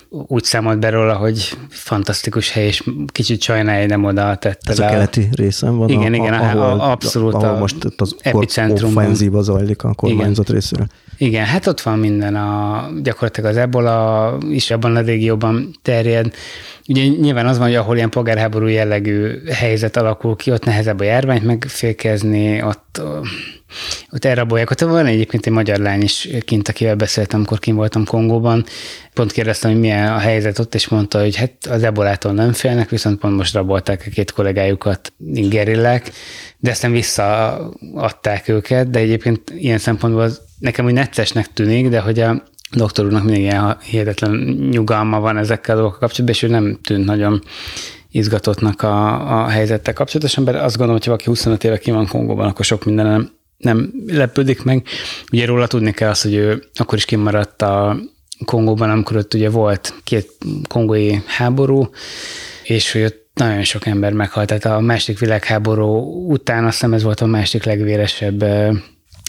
Úgy 0.08 0.44
számolt 0.44 0.78
be 0.78 0.90
róla, 0.90 1.14
hogy 1.14 1.56
fantasztikus 1.68 2.50
hely, 2.50 2.66
és 2.66 2.82
kicsit 3.06 3.42
sajnálja, 3.42 3.86
nem 3.86 4.04
oda 4.04 4.36
tette 4.36 4.72
Ez 4.72 4.78
a 4.78 4.86
keleti 4.86 5.28
részen 5.32 5.76
van? 5.76 5.88
Igen, 5.88 6.12
a, 6.12 6.16
igen, 6.16 6.32
ahol, 6.32 6.80
abszolút 6.80 7.34
ahol 7.34 7.58
most 7.58 7.76
az 7.96 8.16
epicentrum 8.20 8.96
offenzíva 8.96 9.42
zajlik 9.42 9.82
a 9.82 9.94
kormányzat 9.94 10.48
igen. 10.48 10.60
részéről. 10.60 10.86
Igen, 11.18 11.44
hát 11.44 11.66
ott 11.66 11.80
van 11.80 11.98
minden, 11.98 12.36
a, 12.36 12.88
gyakorlatilag 13.02 13.50
az 13.50 13.56
ebola 13.56 14.38
is 14.50 14.70
abban 14.70 14.96
a 14.96 15.00
régióban 15.00 15.70
terjed. 15.82 16.34
Ugye 16.88 17.06
nyilván 17.06 17.46
az 17.46 17.58
van, 17.58 17.66
hogy 17.66 17.76
ahol 17.76 17.96
ilyen 17.96 18.10
polgárháború 18.10 18.66
jellegű 18.66 19.44
helyzet 19.52 19.96
alakul 19.96 20.36
ki, 20.36 20.50
ott 20.50 20.64
nehezebb 20.64 21.00
a 21.00 21.04
járványt 21.04 21.44
megfékezni, 21.44 22.62
ott, 22.62 23.00
ott 24.10 24.24
elrabolják. 24.24 24.70
Ott 24.70 24.80
van 24.80 25.06
egyébként 25.06 25.46
egy 25.46 25.52
magyar 25.52 25.78
lány 25.78 26.02
is 26.02 26.28
kint, 26.44 26.68
akivel 26.68 26.94
beszéltem, 26.94 27.38
amikor 27.38 27.58
kint 27.58 27.76
voltam 27.76 28.04
Kongóban. 28.04 28.64
Pont 29.14 29.32
kérdeztem, 29.32 29.70
hogy 29.70 29.80
milyen 29.80 30.12
a 30.12 30.18
helyzet 30.18 30.58
ott, 30.58 30.74
és 30.74 30.88
mondta, 30.88 31.20
hogy 31.20 31.36
hát 31.36 31.52
az 31.70 31.82
ebolától 31.82 32.32
nem 32.32 32.52
félnek, 32.52 32.88
viszont 32.88 33.18
pont 33.18 33.36
most 33.36 33.54
rabolták 33.54 34.04
a 34.06 34.10
két 34.10 34.32
kollégájukat 34.32 35.12
gerillák, 35.48 36.10
de 36.64 36.70
aztán 36.70 36.92
visszaadták 36.92 38.48
őket, 38.48 38.90
de 38.90 38.98
egyébként 38.98 39.50
ilyen 39.50 39.78
szempontból 39.78 40.30
nekem 40.58 40.86
úgy 40.86 40.92
neccesnek 40.92 41.52
tűnik, 41.52 41.88
de 41.88 42.00
hogy 42.00 42.20
a 42.20 42.42
doktor 42.70 43.04
úrnak 43.04 43.22
mindig 43.22 43.42
ilyen 43.42 43.76
hihetetlen 43.82 44.30
nyugalma 44.70 45.20
van 45.20 45.36
ezekkel 45.36 45.74
a 45.74 45.78
dolgokkal 45.78 46.00
kapcsolatban, 46.00 46.34
és 46.34 46.42
ő 46.42 46.48
nem 46.48 46.78
tűnt 46.82 47.04
nagyon 47.04 47.42
izgatottnak 48.10 48.82
a, 48.82 49.42
a 49.42 49.48
helyzettel 49.48 49.92
kapcsolatosan, 49.92 50.44
mert 50.44 50.56
azt 50.56 50.76
gondolom, 50.76 50.92
hogy 50.92 51.04
ha 51.04 51.10
valaki 51.10 51.28
25 51.28 51.64
éve 51.64 51.78
ki 51.78 51.90
van 51.90 52.06
Kongóban, 52.06 52.48
akkor 52.48 52.64
sok 52.64 52.84
minden 52.84 53.06
nem, 53.06 53.30
nem 53.56 53.92
lepődik 54.06 54.62
meg. 54.62 54.86
Ugye 55.32 55.46
róla 55.46 55.66
tudni 55.66 55.92
kell 55.92 56.10
azt, 56.10 56.22
hogy 56.22 56.34
ő 56.34 56.64
akkor 56.74 56.98
is 56.98 57.04
kimaradt 57.04 57.62
a 57.62 57.96
Kongóban, 58.44 58.90
amikor 58.90 59.16
ott 59.16 59.34
ugye 59.34 59.50
volt 59.50 59.94
két 60.04 60.30
kongói 60.68 61.14
háború, 61.26 61.90
és 62.62 62.92
hogy 62.92 63.02
ott 63.02 63.23
nagyon 63.34 63.62
sok 63.62 63.86
ember 63.86 64.12
meghalt. 64.12 64.46
Tehát 64.46 64.64
a 64.64 64.80
második 64.80 65.18
világháború 65.18 65.86
után 66.30 66.64
azt 66.64 66.72
hiszem 66.72 66.92
ez 66.92 67.02
volt 67.02 67.20
a 67.20 67.26
másik 67.26 67.64
legvéresebb 67.64 68.44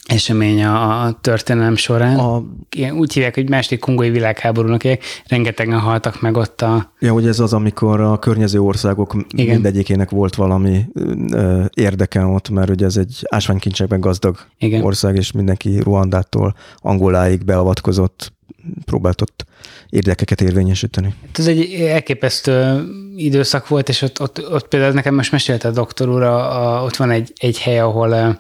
esemény 0.06 0.64
a, 0.64 1.03
a 1.03 1.18
történelem 1.22 1.76
során. 1.76 2.20
A... 2.20 2.43
Ilyen, 2.76 2.97
úgy 2.97 3.14
hívják, 3.14 3.34
hogy 3.36 3.49
második 3.49 3.80
kongói 3.80 4.10
világháborúnak, 4.10 4.82
rengetegen 5.28 5.80
haltak 5.80 6.22
meg 6.22 6.36
ott 6.36 6.62
a... 6.62 6.91
Ja, 6.99 7.14
hogy 7.14 7.28
ez 7.28 7.39
az, 7.39 7.53
amikor 7.53 8.01
a 8.01 8.20
környező 8.20 8.60
országok 8.60 9.16
Igen. 9.30 9.53
mindegyikének 9.53 10.10
volt 10.10 10.36
valami 10.36 10.86
ö, 11.32 11.64
érdeke 11.74 12.26
ott, 12.26 12.49
mert 12.49 12.70
ugye 12.70 12.86
ez 12.86 12.97
egy 12.97 13.22
ásványkincsekben 13.30 13.99
gazdag 13.99 14.38
Igen. 14.58 14.84
ország, 14.84 15.16
és 15.16 15.32
mindenki 15.32 15.80
Ruandától 15.80 16.56
Angoláig 16.78 17.45
beavatkozott, 17.45 18.34
próbált 18.86 19.22
ott 19.22 19.45
érdekeket 19.89 20.41
érvényesíteni. 20.41 21.13
Hát 21.22 21.39
ez 21.39 21.47
egy 21.47 21.74
elképesztő 21.74 22.84
időszak 23.16 23.68
volt, 23.68 23.89
és 23.89 24.01
ott, 24.01 24.22
ott, 24.22 24.51
ott 24.51 24.68
például 24.68 24.93
nekem 24.93 25.16
most 25.16 25.32
mesélte 25.32 25.68
a 25.68 25.72
doktor 25.72 26.09
úr, 26.09 26.22
a, 26.22 26.78
a, 26.80 26.84
ott 26.84 26.95
van 26.95 27.11
egy, 27.11 27.34
egy 27.36 27.59
hely, 27.59 27.80
ahol 27.80 28.38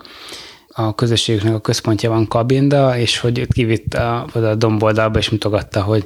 a 0.77 0.95
közösségüknek 0.95 1.53
a 1.53 1.59
központja 1.59 2.09
van 2.09 2.27
Kabinda, 2.27 2.97
és 2.97 3.19
hogy 3.19 3.39
őt 3.39 3.53
kivitt 3.53 3.93
a, 3.93 4.27
a 4.33 4.55
domboldalba, 4.55 5.19
és 5.19 5.29
mutogatta, 5.29 5.81
hogy, 5.81 6.05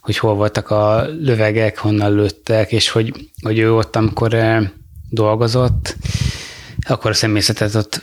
hogy 0.00 0.18
hol 0.18 0.34
voltak 0.34 0.70
a 0.70 1.06
lövegek, 1.20 1.78
honnan 1.78 2.14
lőttek, 2.14 2.72
és 2.72 2.88
hogy, 2.88 3.30
hogy 3.42 3.58
ő 3.58 3.74
ott, 3.74 3.96
amikor 3.96 4.34
eh, 4.34 4.68
dolgozott, 5.10 5.96
akkor 6.88 7.10
a 7.10 7.14
személyzetet 7.14 7.74
ott 7.74 8.02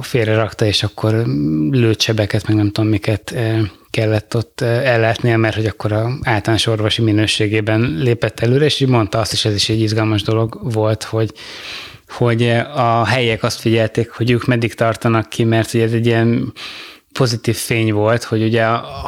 félre 0.00 0.34
rakta, 0.34 0.64
és 0.64 0.82
akkor 0.82 1.12
lőcsebeket, 1.70 2.46
meg 2.46 2.56
nem 2.56 2.70
tudom 2.70 2.90
miket 2.90 3.30
eh, 3.30 3.60
kellett 3.96 4.36
ott 4.36 4.60
eh, 4.60 4.94
ellátnia, 4.94 5.36
mert 5.36 5.54
hogy 5.54 5.66
akkor 5.66 5.92
a 5.92 6.10
általános 6.22 6.66
orvosi 6.66 7.02
minőségében 7.02 7.80
lépett 7.98 8.40
előre, 8.40 8.64
és 8.64 8.80
így 8.80 8.88
mondta 8.88 9.18
azt 9.18 9.32
is, 9.32 9.44
ez 9.44 9.54
is 9.54 9.68
egy 9.68 9.80
izgalmas 9.80 10.22
dolog 10.22 10.72
volt, 10.72 11.02
hogy 11.02 11.32
hogy 12.08 12.48
a 12.74 13.04
helyiek 13.04 13.42
azt 13.42 13.60
figyelték, 13.60 14.10
hogy 14.10 14.30
ők 14.30 14.44
meddig 14.44 14.74
tartanak 14.74 15.28
ki, 15.28 15.44
mert 15.44 15.74
ugye 15.74 15.84
ez 15.84 15.92
egy 15.92 16.06
ilyen 16.06 16.52
pozitív 17.12 17.56
fény 17.56 17.92
volt, 17.92 18.24
hogy 18.24 18.42
ugye 18.42 18.64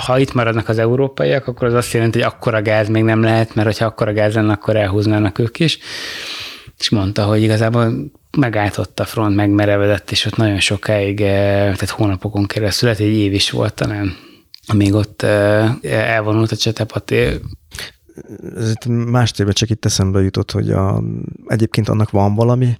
ha 0.07 0.19
itt 0.19 0.33
maradnak 0.33 0.69
az 0.69 0.79
európaiak, 0.79 1.47
akkor 1.47 1.67
az 1.69 1.75
azt 1.75 1.93
jelenti, 1.93 2.19
hogy 2.19 2.33
akkora 2.33 2.63
gáz 2.63 2.89
még 2.89 3.03
nem 3.03 3.23
lehet, 3.23 3.55
mert 3.55 3.67
hogyha 3.67 3.85
akkora 3.85 4.13
gáz 4.13 4.35
lenne, 4.35 4.53
akkor 4.53 4.77
elhúznának 4.77 5.39
ők 5.39 5.61
is. 5.61 5.79
És 6.79 6.89
mondta, 6.89 7.25
hogy 7.25 7.43
igazából 7.43 7.93
megállt 8.39 8.89
a 8.95 9.05
front, 9.05 9.35
megmerevedett, 9.35 10.11
és 10.11 10.25
ott 10.25 10.37
nagyon 10.37 10.61
sokáig, 10.61 11.21
eh, 11.21 11.27
tehát 11.63 11.91
hónapokon 11.91 12.47
keresztül, 12.47 12.89
lehet 12.89 13.05
egy 13.05 13.17
év 13.17 13.33
is 13.33 13.51
volt 13.51 13.75
talán, 13.75 14.17
amíg 14.69 14.95
ott 14.95 15.23
eh, 15.23 15.75
elvonult 15.83 16.53
a 16.53 16.57
csetepaté 16.57 17.41
ez 18.57 18.71
itt 18.71 18.87
más 18.87 19.31
téve 19.31 19.53
csak 19.53 19.71
itt 19.71 19.85
eszembe 19.85 20.23
jutott, 20.23 20.51
hogy 20.51 20.71
a, 20.71 21.03
egyébként 21.47 21.89
annak 21.89 22.11
van 22.11 22.35
valami, 22.35 22.77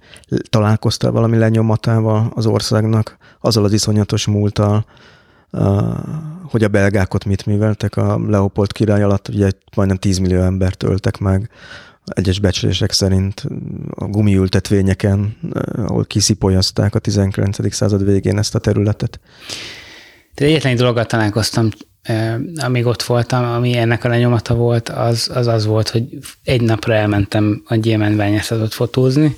találkoztál 0.49 1.11
valami 1.11 1.37
lenyomatával 1.37 2.31
az 2.35 2.45
országnak, 2.45 3.17
azzal 3.39 3.63
az 3.63 3.73
iszonyatos 3.73 4.27
múltal, 4.27 4.85
hogy 6.43 6.63
a 6.63 6.67
belgák 6.67 7.13
ott 7.13 7.25
mit 7.25 7.45
műveltek 7.45 7.97
a 7.97 8.19
Leopold 8.27 8.71
király 8.71 9.03
alatt, 9.03 9.27
ugye 9.27 9.49
majdnem 9.75 9.97
10 9.97 10.17
millió 10.17 10.41
embert 10.41 10.83
öltek 10.83 11.17
meg, 11.17 11.49
egyes 12.05 12.39
becslések 12.39 12.91
szerint 12.91 13.43
a 13.89 14.05
gumiültetvényeken, 14.05 15.37
ahol 15.75 16.05
kiszipolyazták 16.05 16.95
a 16.95 16.99
19. 16.99 17.73
század 17.73 18.05
végén 18.05 18.37
ezt 18.37 18.55
a 18.55 18.59
területet. 18.59 19.19
Egyetlen 20.39 20.71
egy 20.71 20.77
dologgal 20.77 21.05
találkoztam 21.05 21.69
amíg 22.55 22.85
ott 22.85 23.03
voltam, 23.03 23.43
ami 23.43 23.77
ennek 23.77 24.03
a 24.03 24.07
lenyomata 24.07 24.55
volt, 24.55 24.89
az 24.89 25.29
az, 25.33 25.47
az 25.47 25.65
volt, 25.65 25.89
hogy 25.89 26.03
egy 26.43 26.61
napra 26.61 26.93
elmentem 26.93 27.63
a 27.65 27.75
gyémántbányászatot 27.75 28.73
fotózni, 28.73 29.37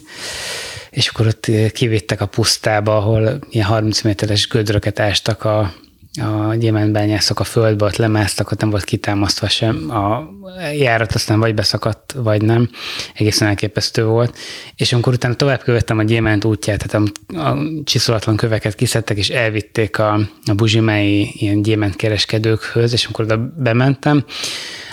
és 0.89 1.07
akkor 1.07 1.27
ott 1.27 1.51
kivittek 1.73 2.21
a 2.21 2.25
pusztába, 2.25 2.97
ahol 2.97 3.39
ilyen 3.49 3.65
30 3.65 4.01
méteres 4.01 4.47
gödröket 4.47 4.99
ástak 4.99 5.43
a, 5.43 5.73
a 6.20 6.55
gyémántbányászok 6.55 7.39
a 7.39 7.43
földbe, 7.43 7.86
ott 7.86 7.95
lemásztak, 7.95 8.51
ott 8.51 8.59
nem 8.62 8.70
volt 8.70 8.84
kitámasztva 8.84 9.47
sem. 9.47 9.89
A 9.89 10.30
járat 10.78 11.14
aztán 11.14 11.39
vagy 11.39 11.53
beszakadt, 11.53 12.12
vagy 12.18 12.41
nem. 12.41 12.70
Egészen 13.14 13.47
elképesztő 13.47 14.05
volt. 14.05 14.38
És 14.76 14.93
amikor 14.93 15.14
utána 15.14 15.34
tovább 15.34 15.62
követtem 15.62 15.97
a 15.97 16.03
gyémánt 16.03 16.45
útját, 16.45 16.88
tehát 16.88 17.09
a, 17.28 17.49
a 17.49 17.57
csiszolatlan 17.84 18.36
köveket 18.36 18.76
kiszedtek, 18.76 19.18
és 19.18 19.30
elvitték 19.30 19.99
a, 19.99 20.14
a 20.45 20.53
buzsimái 20.53 21.32
ilyen 21.34 21.62
gyémánt 21.62 21.95
kereskedőkhöz, 21.95 22.93
és 22.93 23.05
amikor 23.05 23.26
oda 23.26 23.53
bementem, 23.57 24.26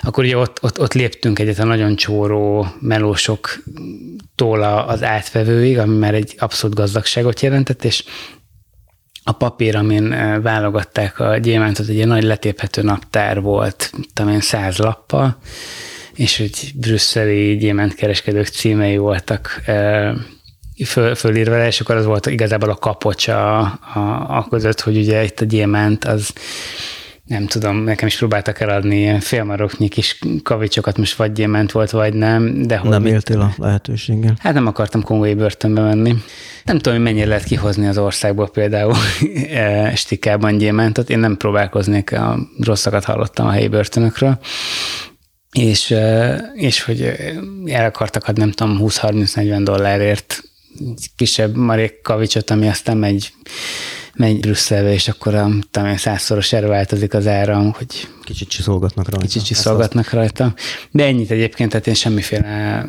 akkor 0.03 0.25
ugye 0.25 0.37
ott, 0.37 0.59
ott, 0.63 0.81
ott 0.81 0.93
léptünk 0.93 1.39
egyet 1.39 1.59
a 1.59 1.65
nagyon 1.65 1.97
csóró 1.97 2.67
melósoktól 2.81 4.63
az 4.63 5.03
átvevőig, 5.03 5.79
ami 5.79 5.97
már 5.97 6.15
egy 6.15 6.35
abszolút 6.39 6.77
gazdagságot 6.77 7.41
jelentett, 7.41 7.85
és 7.85 8.05
a 9.29 9.33
papír, 9.33 9.77
amin 9.77 10.13
eh, 10.13 10.41
válogatták 10.43 11.21
a 11.21 11.37
gyémántot, 11.37 11.89
egy 11.89 11.95
ilyen 11.95 12.09
nagy 12.09 12.23
letéphető 12.23 12.83
naptár 12.83 13.41
volt, 13.41 13.93
talán 14.13 14.41
száz 14.41 14.77
lappal, 14.77 15.39
és 16.15 16.41
egy 16.41 16.73
brüsszeli 16.75 17.57
gyémántkereskedők 17.57 18.47
címei 18.47 18.97
voltak 18.97 19.63
eh, 19.67 20.15
föl, 20.87 21.15
fölírva, 21.15 21.67
és 21.67 21.81
akkor 21.81 21.97
az 21.97 22.05
volt 22.05 22.27
igazából 22.27 22.71
a 22.71 22.75
kapocs 22.75 23.29
a, 23.29 23.59
a, 23.95 24.27
a 24.29 24.47
között, 24.51 24.81
hogy 24.81 24.97
ugye 24.97 25.25
itt 25.25 25.41
a 25.41 25.45
gyémánt 25.45 26.05
az 26.05 26.33
nem 27.29 27.47
tudom, 27.47 27.77
nekem 27.77 28.07
is 28.07 28.17
próbáltak 28.17 28.61
eladni 28.61 28.97
ilyen 28.97 29.21
félmaroknyi 29.21 29.89
kis 29.89 30.19
kavicsokat, 30.43 30.97
most 30.97 31.17
vagy 31.17 31.33
gyémánt 31.33 31.73
volt, 31.73 31.91
vagy 31.91 32.15
nem. 32.15 32.63
De 32.63 32.81
nem 32.85 33.07
éltél 33.07 33.41
a 33.41 33.55
lehetőséggel? 33.57 34.37
Hát 34.39 34.55
nem 34.55 34.67
akartam 34.67 35.03
kongói 35.03 35.35
börtönbe 35.35 35.83
menni. 35.83 36.15
Nem 36.65 36.77
tudom, 36.77 36.95
hogy 36.95 37.03
mennyire 37.03 37.27
lehet 37.27 37.45
kihozni 37.45 37.87
az 37.87 37.99
országból 37.99 38.51
például 38.51 38.95
e, 39.51 39.95
stikában 39.95 40.59
gyémántot. 40.59 41.11
Én 41.11 41.19
nem 41.19 41.37
próbálkoznék, 41.37 42.13
a 42.13 42.39
rosszakat 42.61 43.05
hallottam 43.05 43.47
a 43.47 43.51
helyi 43.51 43.69
börtönökről. 43.69 44.39
És, 45.53 45.91
e, 45.91 46.35
és 46.55 46.83
hogy 46.83 47.03
el 47.67 47.85
akartak 47.85 48.29
adni, 48.29 48.41
nem 48.41 48.51
tudom, 48.51 48.79
20-30-40 48.81 49.61
dollárért 49.63 50.43
kisebb 51.17 51.57
marék 51.57 52.01
kavicsot, 52.03 52.51
ami 52.51 52.69
aztán 52.69 52.97
megy 52.97 53.33
megy 54.19 54.41
Brüsszelbe, 54.41 54.93
és 54.93 55.09
akkor 55.09 55.35
a 55.35 55.49
talán 55.71 55.97
százszoros 55.97 56.51
változik 56.51 57.15
az 57.15 57.27
ára, 57.27 57.71
hogy 57.71 58.09
kicsit 58.23 58.49
csiszolgatnak 58.49 59.09
rajta. 59.09 59.27
Kicsit 59.27 59.45
csiszolgatnak 59.45 60.11
rajta. 60.11 60.55
De 60.91 61.05
ennyit 61.05 61.31
egyébként, 61.31 61.71
tehát 61.71 61.87
én 61.87 61.95
semmiféle, 61.95 62.87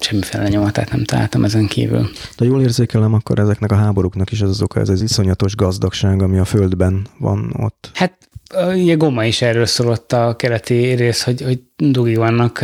semmiféle 0.00 0.48
nyomatát 0.48 0.90
nem 0.90 1.04
találtam 1.04 1.44
ezen 1.44 1.66
kívül. 1.66 2.08
De 2.36 2.44
jól 2.44 2.62
érzékelem, 2.62 3.14
akkor 3.14 3.38
ezeknek 3.38 3.72
a 3.72 3.76
háborúknak 3.76 4.32
is 4.32 4.40
az 4.40 4.50
az 4.50 4.62
oka, 4.62 4.80
ez 4.80 4.88
az 4.88 5.02
iszonyatos 5.02 5.54
gazdagság, 5.54 6.22
ami 6.22 6.38
a 6.38 6.44
földben 6.44 7.06
van 7.18 7.54
ott. 7.58 7.90
Hát 7.94 8.28
Ugye 8.74 8.94
Goma 8.94 9.24
is 9.24 9.42
erről 9.42 9.66
szólott 9.66 10.12
a 10.12 10.36
keleti 10.36 10.94
rész, 10.94 11.22
hogy, 11.22 11.42
hogy 11.42 11.60
dugi 11.76 12.14
vannak 12.14 12.58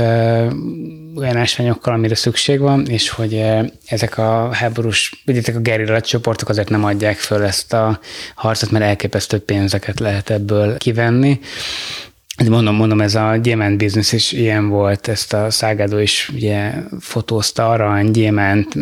olyan 1.16 1.36
ásványokkal, 1.36 1.95
amire 1.95 2.14
szükség 2.14 2.61
van, 2.61 2.86
és 2.86 3.09
hogy 3.09 3.45
ezek 3.86 4.18
a 4.18 4.53
háborús, 4.53 5.22
vagy 5.26 5.36
ezek 5.36 5.57
a 5.57 5.61
gerilla 5.61 6.01
csoportok 6.01 6.49
azért 6.49 6.68
nem 6.68 6.84
adják 6.84 7.16
föl 7.16 7.43
ezt 7.43 7.72
a 7.72 7.99
harcot, 8.34 8.70
mert 8.70 8.84
elképesztő 8.84 9.38
pénzeket 9.38 10.01
lehet 10.01 10.30
ebből 10.30 10.76
kivenni. 10.76 11.40
Mondom, 12.49 12.74
mondom, 12.74 13.01
ez 13.01 13.14
a 13.14 13.37
gyémánt 13.37 13.76
biznisz 13.76 14.12
is 14.12 14.33
ilyen 14.33 14.68
volt, 14.68 15.09
ezt 15.09 15.33
a 15.33 15.51
Szágádó 15.51 15.99
is 15.99 16.30
ugye 16.35 16.72
fotózta 17.01 17.70
arany, 17.70 18.11
gyémánt, 18.11 18.74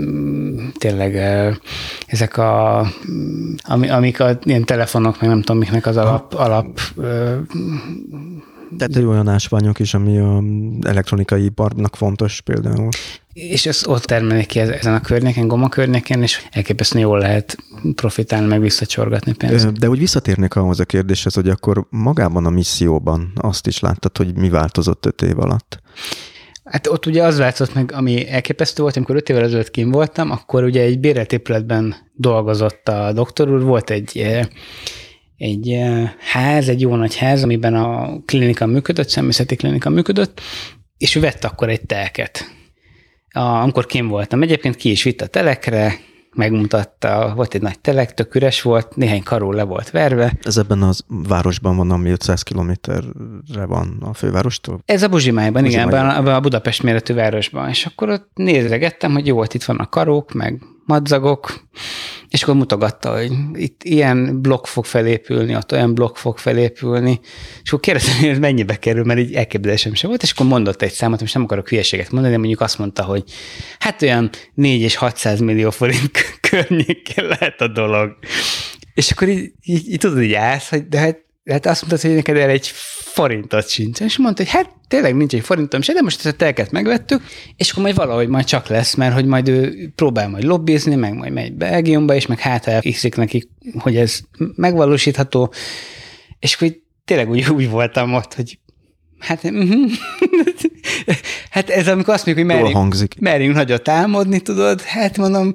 tényleg 0.79 1.17
ezek 2.07 2.37
a, 2.37 2.79
amik 3.89 4.21
a 4.21 4.39
ilyen 4.43 4.65
telefonok, 4.65 5.21
meg 5.21 5.31
nem 5.31 5.41
tudom, 5.41 5.59
miknek 5.59 5.87
az 5.87 5.97
alap, 5.97 6.35
alap 6.35 6.81
tehát 8.79 8.97
olyan 8.97 9.29
ásványok 9.29 9.79
is, 9.79 9.95
ami 9.95 10.19
a 10.19 10.43
elektronikai 10.81 11.45
iparnak 11.45 11.97
fontos 11.97 12.41
például. 12.41 12.89
És 13.33 13.67
ezt 13.67 13.87
ott 13.87 14.03
termelik 14.03 14.47
ki 14.47 14.59
ezen 14.59 14.95
a 14.95 15.01
környéken, 15.01 15.49
goma 15.49 15.69
környéken, 15.69 16.23
és 16.23 16.47
elképesztően 16.51 17.05
jól 17.05 17.19
lehet 17.19 17.57
profitálni, 17.95 18.47
meg 18.47 18.61
visszacsorgatni 18.61 19.33
pénzt. 19.33 19.73
De 19.73 19.89
úgy 19.89 19.99
visszatérnék 19.99 20.57
ahhoz 20.57 20.81
a 20.81 20.85
kérdéshez, 20.85 21.35
hogy 21.35 21.49
akkor 21.49 21.87
magában 21.91 22.47
a 22.47 22.51
misszióban 22.51 23.33
azt 23.35 23.67
is 23.67 23.81
láttad, 23.81 24.17
hogy 24.17 24.37
mi 24.37 24.49
változott 24.49 25.07
öt 25.07 25.23
év 25.23 25.39
alatt? 25.39 25.79
Hát 26.65 26.87
ott 26.87 27.07
ugye 27.07 27.23
az 27.23 27.39
változott 27.39 27.75
meg, 27.75 27.93
ami 27.93 28.29
elképesztő 28.29 28.83
volt, 28.83 28.97
amikor 28.97 29.17
öt 29.17 29.29
évvel 29.29 29.45
ezelőtt 29.45 29.71
kim 29.71 29.91
voltam, 29.91 30.31
akkor 30.31 30.65
ugye 30.65 30.83
egy 30.83 31.01
bérelt 31.01 31.33
épületben 31.33 31.95
dolgozott 32.15 32.89
a 32.89 33.13
doktor 33.13 33.51
úr, 33.51 33.63
volt 33.63 33.91
egy 33.91 34.19
eh, 34.19 34.47
egy 35.41 35.71
eh, 35.71 36.11
ház, 36.19 36.69
egy 36.69 36.81
jó 36.81 36.97
nagy 36.97 37.17
ház, 37.17 37.43
amiben 37.43 37.75
a 37.75 38.21
klinika 38.25 38.67
működött, 38.67 39.09
személyzeti 39.09 39.57
klinika 39.57 39.91
működött, 39.91 40.41
és 40.99 41.15
ő 41.15 41.21
vett 41.21 41.45
akkor 41.45 41.69
egy 41.69 41.81
telket. 41.81 42.55
A, 43.33 43.41
amikor 43.41 43.87
kim 43.87 44.09
voltam, 44.09 44.43
egyébként 44.43 44.77
ki 44.77 44.91
is 44.91 45.03
vitt 45.03 45.21
a 45.21 45.27
telekre, 45.27 45.95
megmutatta, 46.35 47.33
volt 47.37 47.55
egy 47.55 47.63
nagy 47.63 47.79
telek, 47.79 48.15
tök 48.15 48.35
üres 48.35 48.63
volt, 48.63 48.97
néhány 48.97 49.23
karó 49.23 49.53
le 49.53 49.63
volt 49.63 49.91
verve. 49.91 50.33
Ez 50.43 50.57
ebben 50.57 50.83
az 50.83 51.05
városban 51.09 51.77
van, 51.77 51.91
ami 51.91 52.11
500 52.11 52.43
kilométerre 52.43 53.65
van 53.67 53.97
a 54.01 54.15
fővárostól? 54.15 54.83
Ez 54.85 55.03
a 55.03 55.09
Buzsimájban, 55.09 55.65
igen, 55.65 55.95
ebben 55.95 56.27
a 56.27 56.41
Budapest 56.41 56.83
méretű 56.83 57.15
városban. 57.15 57.69
És 57.69 57.87
akkor 57.87 58.09
ott 58.09 58.31
nézegettem, 58.35 59.13
hogy 59.13 59.27
jó, 59.27 59.35
volt 59.35 59.55
itt 59.55 59.65
vannak 59.65 59.91
karók, 59.91 60.33
meg 60.33 60.63
madzagok, 60.85 61.69
és 62.31 62.43
akkor 62.43 62.55
mutogatta, 62.55 63.13
hogy 63.17 63.33
itt 63.53 63.85
ilyen 63.85 64.41
blokk 64.43 64.67
fog 64.67 64.85
felépülni, 64.85 65.57
ott 65.57 65.73
olyan 65.73 65.95
blokk 65.95 66.17
fog 66.17 66.39
felépülni, 66.39 67.21
és 67.63 67.69
akkor 67.69 67.81
kérdeztem, 67.81 68.29
hogy 68.31 68.39
mennyibe 68.41 68.77
kerül, 68.77 69.05
mert 69.05 69.21
így 69.21 69.35
elképzelésem 69.35 69.95
sem 69.95 70.09
volt, 70.09 70.23
és 70.23 70.31
akkor 70.31 70.47
mondott 70.47 70.83
egy 70.83 70.93
számot, 70.93 71.21
most 71.21 71.35
nem 71.35 71.43
akarok 71.43 71.69
hülyeséget 71.69 72.11
mondani, 72.11 72.33
de 72.33 72.39
mondjuk 72.39 72.61
azt 72.61 72.79
mondta, 72.79 73.03
hogy 73.03 73.25
hát 73.79 74.03
olyan 74.03 74.31
4 74.55 74.81
és 74.81 74.97
600 74.97 75.41
millió 75.41 75.71
forint 75.71 76.11
környékén 76.51 77.25
lehet 77.25 77.61
a 77.61 77.69
dolog. 77.69 78.17
És 78.95 79.11
akkor 79.11 79.29
így, 79.29 79.53
így, 79.65 79.89
így 79.89 79.99
tudod, 79.99 80.23
így 80.23 80.33
állsz, 80.33 80.69
hogy 80.69 80.89
de 80.89 80.99
hát 80.99 81.19
hát 81.51 81.67
azt 81.67 81.81
mondtad, 81.81 82.01
hogy 82.01 82.15
neked 82.15 82.37
erre 82.37 82.53
egy 82.53 82.67
forintot 83.13 83.69
sincs. 83.69 84.01
És 84.01 84.19
mondta, 84.19 84.43
hogy 84.43 84.53
hát 84.53 84.71
tényleg 84.91 85.17
nincs 85.17 85.35
egy 85.35 85.45
forintom 85.45 85.81
se, 85.81 85.93
de 85.93 86.01
most 86.03 86.17
ezt 86.17 86.35
a 86.35 86.37
telket 86.39 86.71
megvettük, 86.71 87.23
és 87.57 87.71
akkor 87.71 87.83
majd 87.83 87.95
valahogy 87.95 88.29
majd 88.29 88.45
csak 88.45 88.69
lesz, 88.69 88.95
mert 88.95 89.15
hogy 89.15 89.27
majd 89.27 89.49
ő 89.49 89.91
próbál 89.95 90.29
majd 90.29 90.45
lobbizni, 90.45 90.95
meg 90.95 91.15
majd 91.15 91.33
megy 91.33 91.53
Belgiumba 91.53 92.15
is, 92.15 92.27
meg 92.27 92.39
hát 92.39 92.67
elhiszik 92.67 93.17
nekik, 93.17 93.49
hogy 93.79 93.97
ez 93.97 94.21
megvalósítható, 94.55 95.53
és 96.39 96.55
akkor 96.55 96.69
tényleg 97.05 97.31
úgy, 97.31 97.51
úgy 97.51 97.71
voltam 97.71 98.15
ott, 98.15 98.35
hogy 98.35 98.59
Hát, 99.19 99.45
uh-huh. 99.45 99.91
hát 101.51 101.71
ez 101.71 101.89
amikor 101.89 102.15
azt 102.15 102.27
mondjuk, 102.27 102.47
hogy 102.47 102.57
merjünk, 102.57 103.15
merjünk 103.21 103.55
nagyot 103.55 103.89
álmodni, 103.89 104.41
tudod, 104.41 104.81
hát 104.81 105.17
mondom, 105.17 105.55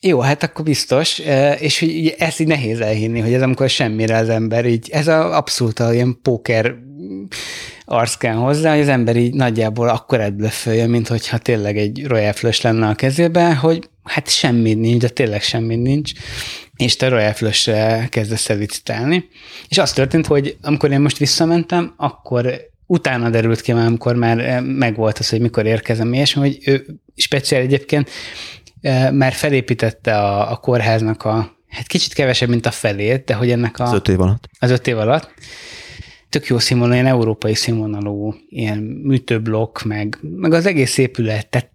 jó, 0.00 0.20
hát 0.20 0.42
akkor 0.42 0.64
biztos, 0.64 1.18
és 1.58 1.78
hogy 1.78 2.14
ezt 2.18 2.40
így 2.40 2.46
nehéz 2.46 2.80
elhinni, 2.80 3.20
hogy 3.20 3.32
ez 3.32 3.42
amikor 3.42 3.68
semmire 3.68 4.16
az 4.16 4.28
ember 4.28 4.66
így, 4.66 4.88
ez 4.90 5.08
a 5.08 5.36
abszolút 5.36 5.78
a 5.78 5.94
ilyen 5.94 6.18
póker 6.22 6.74
arc 7.84 8.14
kell 8.14 8.34
hozzá, 8.34 8.70
hogy 8.70 8.80
az 8.80 8.88
ember 8.88 9.16
így 9.16 9.34
nagyjából 9.34 9.88
akkor 9.88 10.20
ebből 10.20 10.50
mint 10.86 11.08
hogyha 11.08 11.38
tényleg 11.38 11.78
egy 11.78 12.06
Royal 12.06 12.32
Flush 12.32 12.64
lenne 12.64 12.88
a 12.88 12.94
kezében, 12.94 13.54
hogy 13.54 13.88
hát 14.04 14.28
semmi 14.28 14.74
nincs, 14.74 15.00
de 15.00 15.08
tényleg 15.08 15.42
semmi 15.42 15.76
nincs, 15.76 16.12
és 16.76 16.96
te 16.96 17.08
Royal 17.08 17.32
Flush-re 17.32 18.06
kezdesz 18.10 18.48
el 18.50 18.58
És 19.68 19.78
az 19.78 19.92
történt, 19.92 20.26
hogy 20.26 20.56
amikor 20.62 20.90
én 20.90 21.00
most 21.00 21.18
visszamentem, 21.18 21.94
akkor 21.96 22.70
utána 22.86 23.30
derült 23.30 23.60
ki, 23.60 23.72
amikor 23.72 24.14
már 24.14 24.60
megvolt 24.60 25.18
az, 25.18 25.28
hogy 25.28 25.40
mikor 25.40 25.66
érkezem, 25.66 26.12
és 26.12 26.32
hogy 26.32 26.58
ő 26.64 26.86
speciál 27.16 27.60
egyébként 27.60 28.10
már 29.12 29.32
felépítette 29.32 30.18
a, 30.18 30.50
a 30.50 30.56
kórháznak 30.56 31.24
a, 31.24 31.56
hát 31.68 31.86
kicsit 31.86 32.12
kevesebb, 32.12 32.48
mint 32.48 32.66
a 32.66 32.70
felét, 32.70 33.24
de 33.24 33.34
hogy 33.34 33.50
ennek 33.50 33.78
a... 33.78 33.84
Az 33.84 33.92
öt 33.92 34.08
év 34.08 34.20
alatt. 34.20 34.48
Az 34.58 34.70
öt 34.70 34.86
év 34.86 34.98
alatt. 34.98 35.30
Tök 36.32 36.46
jó 36.46 36.58
színvonalú, 36.58 36.94
ilyen 36.94 37.06
európai 37.06 37.54
színvonalú, 37.54 38.34
ilyen 38.48 38.78
műtőblokk, 38.78 39.82
meg, 39.82 40.18
meg 40.36 40.52
az 40.52 40.66
egész 40.66 40.98
épület, 40.98 41.48
tehát 41.48 41.70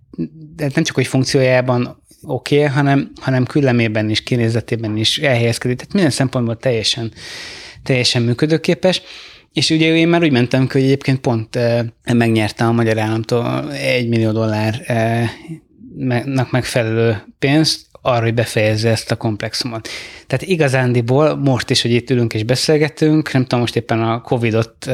de 0.56 0.70
nem 0.74 0.84
csak, 0.84 0.96
hogy 0.96 1.08
funkciójában 1.08 2.04
oké, 2.22 2.56
okay, 2.56 2.68
hanem, 2.68 3.12
hanem 3.22 3.46
küllemében 3.46 4.10
is, 4.10 4.24
kinézetében 4.24 4.98
is 4.98 5.18
elhelyezkedik, 5.18 5.78
tehát 5.78 5.94
minden 5.94 6.12
szempontból 6.12 6.58
teljesen, 6.58 7.12
teljesen 7.84 8.22
működőképes. 8.22 9.02
És 9.54 9.70
ugye 9.70 9.96
én 9.96 10.08
már 10.08 10.22
úgy 10.22 10.32
mentem 10.32 10.68
hogy 10.72 10.84
egyébként 10.84 11.20
pont 11.20 11.56
eh, 11.56 11.86
megnyertem 12.14 12.68
a 12.68 12.72
magyar 12.72 12.98
államtól 12.98 13.72
egy 13.74 14.08
millió 14.08 14.32
dollár 14.32 14.82
eh, 14.86 15.30
megfelelő 16.52 17.24
pénzt 17.40 17.86
arra, 18.02 18.24
hogy 18.24 18.34
befejezze 18.34 18.90
ezt 18.90 19.12
a 19.12 19.16
komplexumot. 19.16 19.88
Tehát 20.28 20.46
igazándiból 20.46 21.36
most 21.36 21.70
is, 21.70 21.82
hogy 21.82 21.92
itt 21.92 22.10
ülünk 22.10 22.34
és 22.34 22.44
beszélgetünk, 22.44 23.32
nem 23.32 23.42
tudom 23.42 23.60
most 23.60 23.76
éppen 23.76 24.02
a 24.02 24.22
Covid-ot 24.22 24.92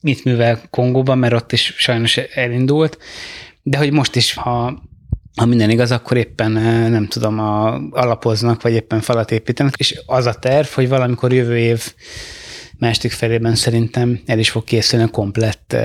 mit 0.00 0.24
művel 0.24 0.60
Kongóban, 0.70 1.18
mert 1.18 1.32
ott 1.32 1.52
is 1.52 1.74
sajnos 1.76 2.16
elindult, 2.16 2.98
de 3.62 3.78
hogy 3.78 3.92
most 3.92 4.16
is, 4.16 4.34
ha, 4.34 4.82
ha 5.36 5.46
minden 5.46 5.70
igaz, 5.70 5.90
akkor 5.90 6.16
éppen 6.16 6.50
nem 6.90 7.06
tudom, 7.06 7.38
a, 7.38 7.74
alapoznak, 7.90 8.62
vagy 8.62 8.72
éppen 8.72 9.00
falat 9.00 9.30
építenek, 9.30 9.74
és 9.76 10.00
az 10.06 10.26
a 10.26 10.34
terv, 10.34 10.66
hogy 10.66 10.88
valamikor 10.88 11.32
jövő 11.32 11.58
év 11.58 11.94
második 12.78 13.12
felében 13.12 13.54
szerintem 13.54 14.20
el 14.26 14.38
is 14.38 14.50
fog 14.50 14.64
készülni 14.64 15.04
a 15.04 15.08
komplett 15.08 15.76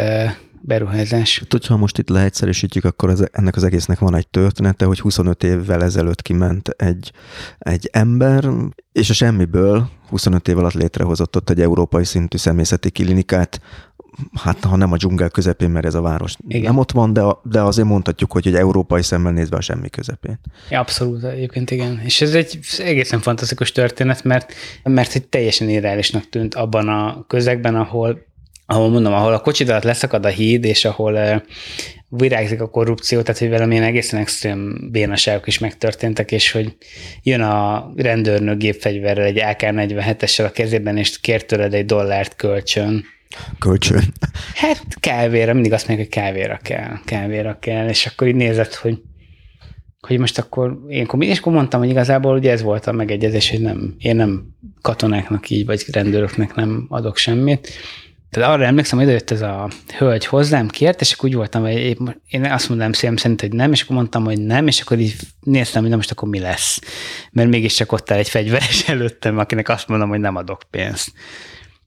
beruházás. 0.62 1.39
Hát, 1.39 1.51
hogyha 1.51 1.78
most 1.78 1.97
itt 1.97 2.09
leegyszerűsítjük, 2.09 2.86
akkor 2.86 3.09
ez, 3.09 3.24
ennek 3.32 3.55
az 3.55 3.64
egésznek 3.64 3.99
van 3.99 4.16
egy 4.16 4.28
története, 4.28 4.86
hogy 4.86 4.99
25 4.99 5.43
évvel 5.43 5.84
ezelőtt 5.84 6.22
kiment 6.22 6.68
egy, 6.68 7.12
egy 7.59 7.89
ember, 7.91 8.49
és 8.91 9.09
a 9.09 9.14
semmiből 9.14 9.89
25 10.09 10.47
év 10.47 10.57
alatt 10.57 10.74
létrehozott 10.74 11.36
ott 11.36 11.49
egy 11.49 11.62
európai 11.62 12.03
szintű 12.03 12.38
személyzeti 12.38 12.89
klinikát, 12.89 13.62
hát 14.34 14.64
ha 14.64 14.76
nem 14.76 14.91
a 14.91 14.95
dzsungel 14.95 15.30
közepén, 15.30 15.70
mert 15.70 15.86
ez 15.86 15.93
a 15.93 16.01
város 16.01 16.36
Igen. 16.47 16.62
nem 16.62 16.78
ott 16.78 16.91
van, 16.91 17.14
de, 17.14 17.22
de 17.43 17.62
azért 17.62 17.88
mondhatjuk, 17.88 18.32
hogy 18.32 18.47
egy 18.47 18.55
európai 18.55 19.01
szemmel 19.01 19.32
nézve 19.32 19.57
a 19.57 19.62
semmi 19.62 19.89
közepén. 19.89 20.39
Ja, 20.70 20.80
abszolút, 20.80 21.24
egyébként 21.24 21.72
igen. 21.72 22.01
És 22.03 22.22
ez 22.22 22.34
egy 22.34 22.59
egészen 22.78 23.20
fantasztikus 23.20 23.72
történet, 23.72 24.24
mert, 24.24 24.53
mert 24.84 25.16
egy 25.16 25.28
teljesen 25.28 25.70
irreálisnak 25.70 26.30
tűnt 26.30 26.55
abban 26.55 26.88
a 26.88 27.26
közegben, 27.28 27.76
ahol 27.76 28.30
ahol 28.72 28.90
mondom, 28.90 29.14
ahol 29.14 29.34
a 29.34 29.40
kocsidat 29.40 29.84
leszakad 29.84 30.26
a 30.26 30.30
híd, 30.30 30.66
és 30.66 30.86
ahol 30.86 31.14
uh, 31.14 31.36
virágzik 32.10 32.62
a 32.62 32.70
korrupció, 32.70 33.22
tehát 33.22 33.40
hogy 33.40 33.50
valamilyen 33.50 33.84
egészen 33.84 34.20
extrém 34.20 34.90
bénaságok 34.92 35.48
is 35.48 35.60
megtörténtek, 35.60 36.32
és 36.32 36.52
hogy 36.52 36.76
jön 37.24 37.42
a 37.42 37.92
rendőrnő 37.96 38.56
gépfegyverrel 38.56 39.26
egy 39.26 39.40
AK-47-essel 39.40 40.46
a 40.46 40.52
kezében, 40.52 40.98
és 40.98 41.20
kér 41.20 41.46
tőled 41.46 41.74
egy 41.74 41.86
dollárt 41.86 42.36
kölcsön. 42.36 43.04
Kölcsön? 43.60 44.04
Hát 44.54 44.84
kávéra, 45.00 45.54
mindig 45.54 45.74
azt 45.74 45.88
mondják, 45.88 46.10
hogy 46.14 46.24
kávéra 46.24 46.60
kell, 46.64 47.00
kávéra 47.06 47.58
kell, 47.60 47.88
és 47.88 48.06
akkor 48.06 48.28
így 48.28 48.36
nézett, 48.36 48.74
hogy 48.74 48.98
hogy 50.08 50.20
most 50.20 50.38
akkor 50.38 50.80
én 50.90 51.08
és 51.20 51.40
akkor 51.40 51.54
mondtam, 51.54 51.80
hogy 51.80 51.90
igazából 51.90 52.38
ugye 52.38 52.52
ez 52.52 52.62
volt 52.62 52.88
a 52.88 52.92
megegyezés, 52.92 53.50
hogy 53.50 53.62
nem, 53.62 53.96
én 53.98 54.16
nem 54.16 54.44
katonáknak 54.82 55.50
így, 55.50 55.66
vagy 55.66 55.86
rendőröknek 55.92 56.56
nem 56.56 56.86
adok 56.90 57.18
semmit, 57.18 57.70
tehát 58.32 58.50
arra 58.50 58.66
emlékszem, 58.66 59.00
hogy 59.00 59.08
jött 59.08 59.32
ez 59.32 59.42
a 59.42 59.70
hölgy 59.98 60.26
hozzám, 60.26 60.68
kért, 60.68 61.02
és 61.02 61.14
akkor 61.14 61.30
úgy 61.30 61.36
voltam, 61.36 61.62
hogy 61.62 61.98
én 62.28 62.46
azt 62.46 62.70
mondtam 62.70 62.94
szívem 62.94 63.16
szerint, 63.16 63.42
hogy 63.42 63.54
nem, 63.54 63.72
és 63.72 63.82
akkor 63.82 63.96
mondtam, 63.96 64.24
hogy 64.24 64.42
nem, 64.42 64.68
és 64.68 64.82
akkor 64.82 65.00
így 65.00 65.16
néztem, 65.40 65.82
hogy 65.82 65.90
na 65.90 65.96
most 65.96 66.12
akkor 66.12 66.30
mi 66.30 66.40
lesz. 66.40 66.80
Mert 67.32 67.50
mégiscsak 67.50 67.92
ott 67.92 68.12
áll 68.12 68.18
egy 68.18 68.30
fegyveres 68.30 68.88
előttem, 68.90 69.38
akinek 69.38 69.70
azt 69.70 69.88
mondom, 69.88 70.10
hogy 70.10 70.20
nem 70.20 70.36
adok 70.36 70.62
pénzt. 70.70 71.12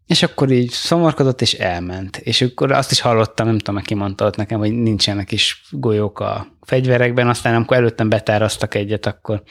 És 0.06 0.22
akkor 0.22 0.50
így 0.50 0.70
szomorkodott, 0.70 1.40
és 1.40 1.52
elment. 1.52 2.16
És 2.16 2.42
akkor 2.42 2.72
azt 2.72 2.90
is 2.90 3.00
hallottam, 3.00 3.46
nem 3.46 3.58
tudom, 3.58 3.82
ki 3.82 3.94
mondta 3.94 4.26
ott 4.26 4.36
nekem, 4.36 4.58
hogy 4.58 4.72
nincsenek 4.72 5.32
is 5.32 5.62
golyók 5.70 6.20
a 6.20 6.46
fegyverekben, 6.62 7.28
aztán 7.28 7.54
amikor 7.54 7.76
előttem 7.76 8.08
betáraztak 8.08 8.74
egyet, 8.74 9.06
akkor... 9.06 9.42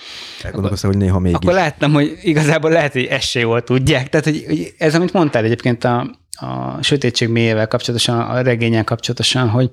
Elgondolkoztam, 0.41 0.89
hogy 0.89 0.99
néha 0.99 1.19
mégis. 1.19 1.37
Akkor 1.37 1.53
láttam, 1.53 1.93
hogy 1.93 2.17
igazából 2.21 2.71
lehet, 2.71 2.93
hogy 2.93 3.05
esély 3.05 3.43
volt, 3.43 3.65
tudják. 3.65 4.09
Tehát, 4.09 4.25
hogy, 4.25 4.43
hogy 4.47 4.73
ez, 4.77 4.95
amit 4.95 5.13
mondtál 5.13 5.43
egyébként 5.43 5.83
a, 5.83 6.17
a 6.31 6.81
sötétség 6.81 7.29
mélyével 7.29 7.67
kapcsolatosan, 7.67 8.19
a 8.19 8.41
regényel 8.41 8.83
kapcsolatosan, 8.83 9.49
hogy 9.49 9.69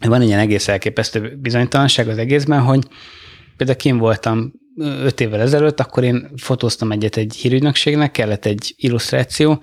van 0.00 0.20
egy 0.20 0.26
ilyen 0.26 0.38
egész 0.38 0.68
elképesztő 0.68 1.38
bizonytalanság 1.40 2.08
az 2.08 2.18
egészben, 2.18 2.60
hogy 2.60 2.86
például 3.56 3.78
kim 3.78 3.98
voltam 3.98 4.52
öt 4.78 5.20
évvel 5.20 5.40
ezelőtt, 5.40 5.80
akkor 5.80 6.04
én 6.04 6.30
fotóztam 6.36 6.92
egyet 6.92 7.16
egy 7.16 7.34
hírügynökségnek, 7.34 8.10
kellett 8.10 8.44
egy 8.44 8.74
illusztráció, 8.76 9.62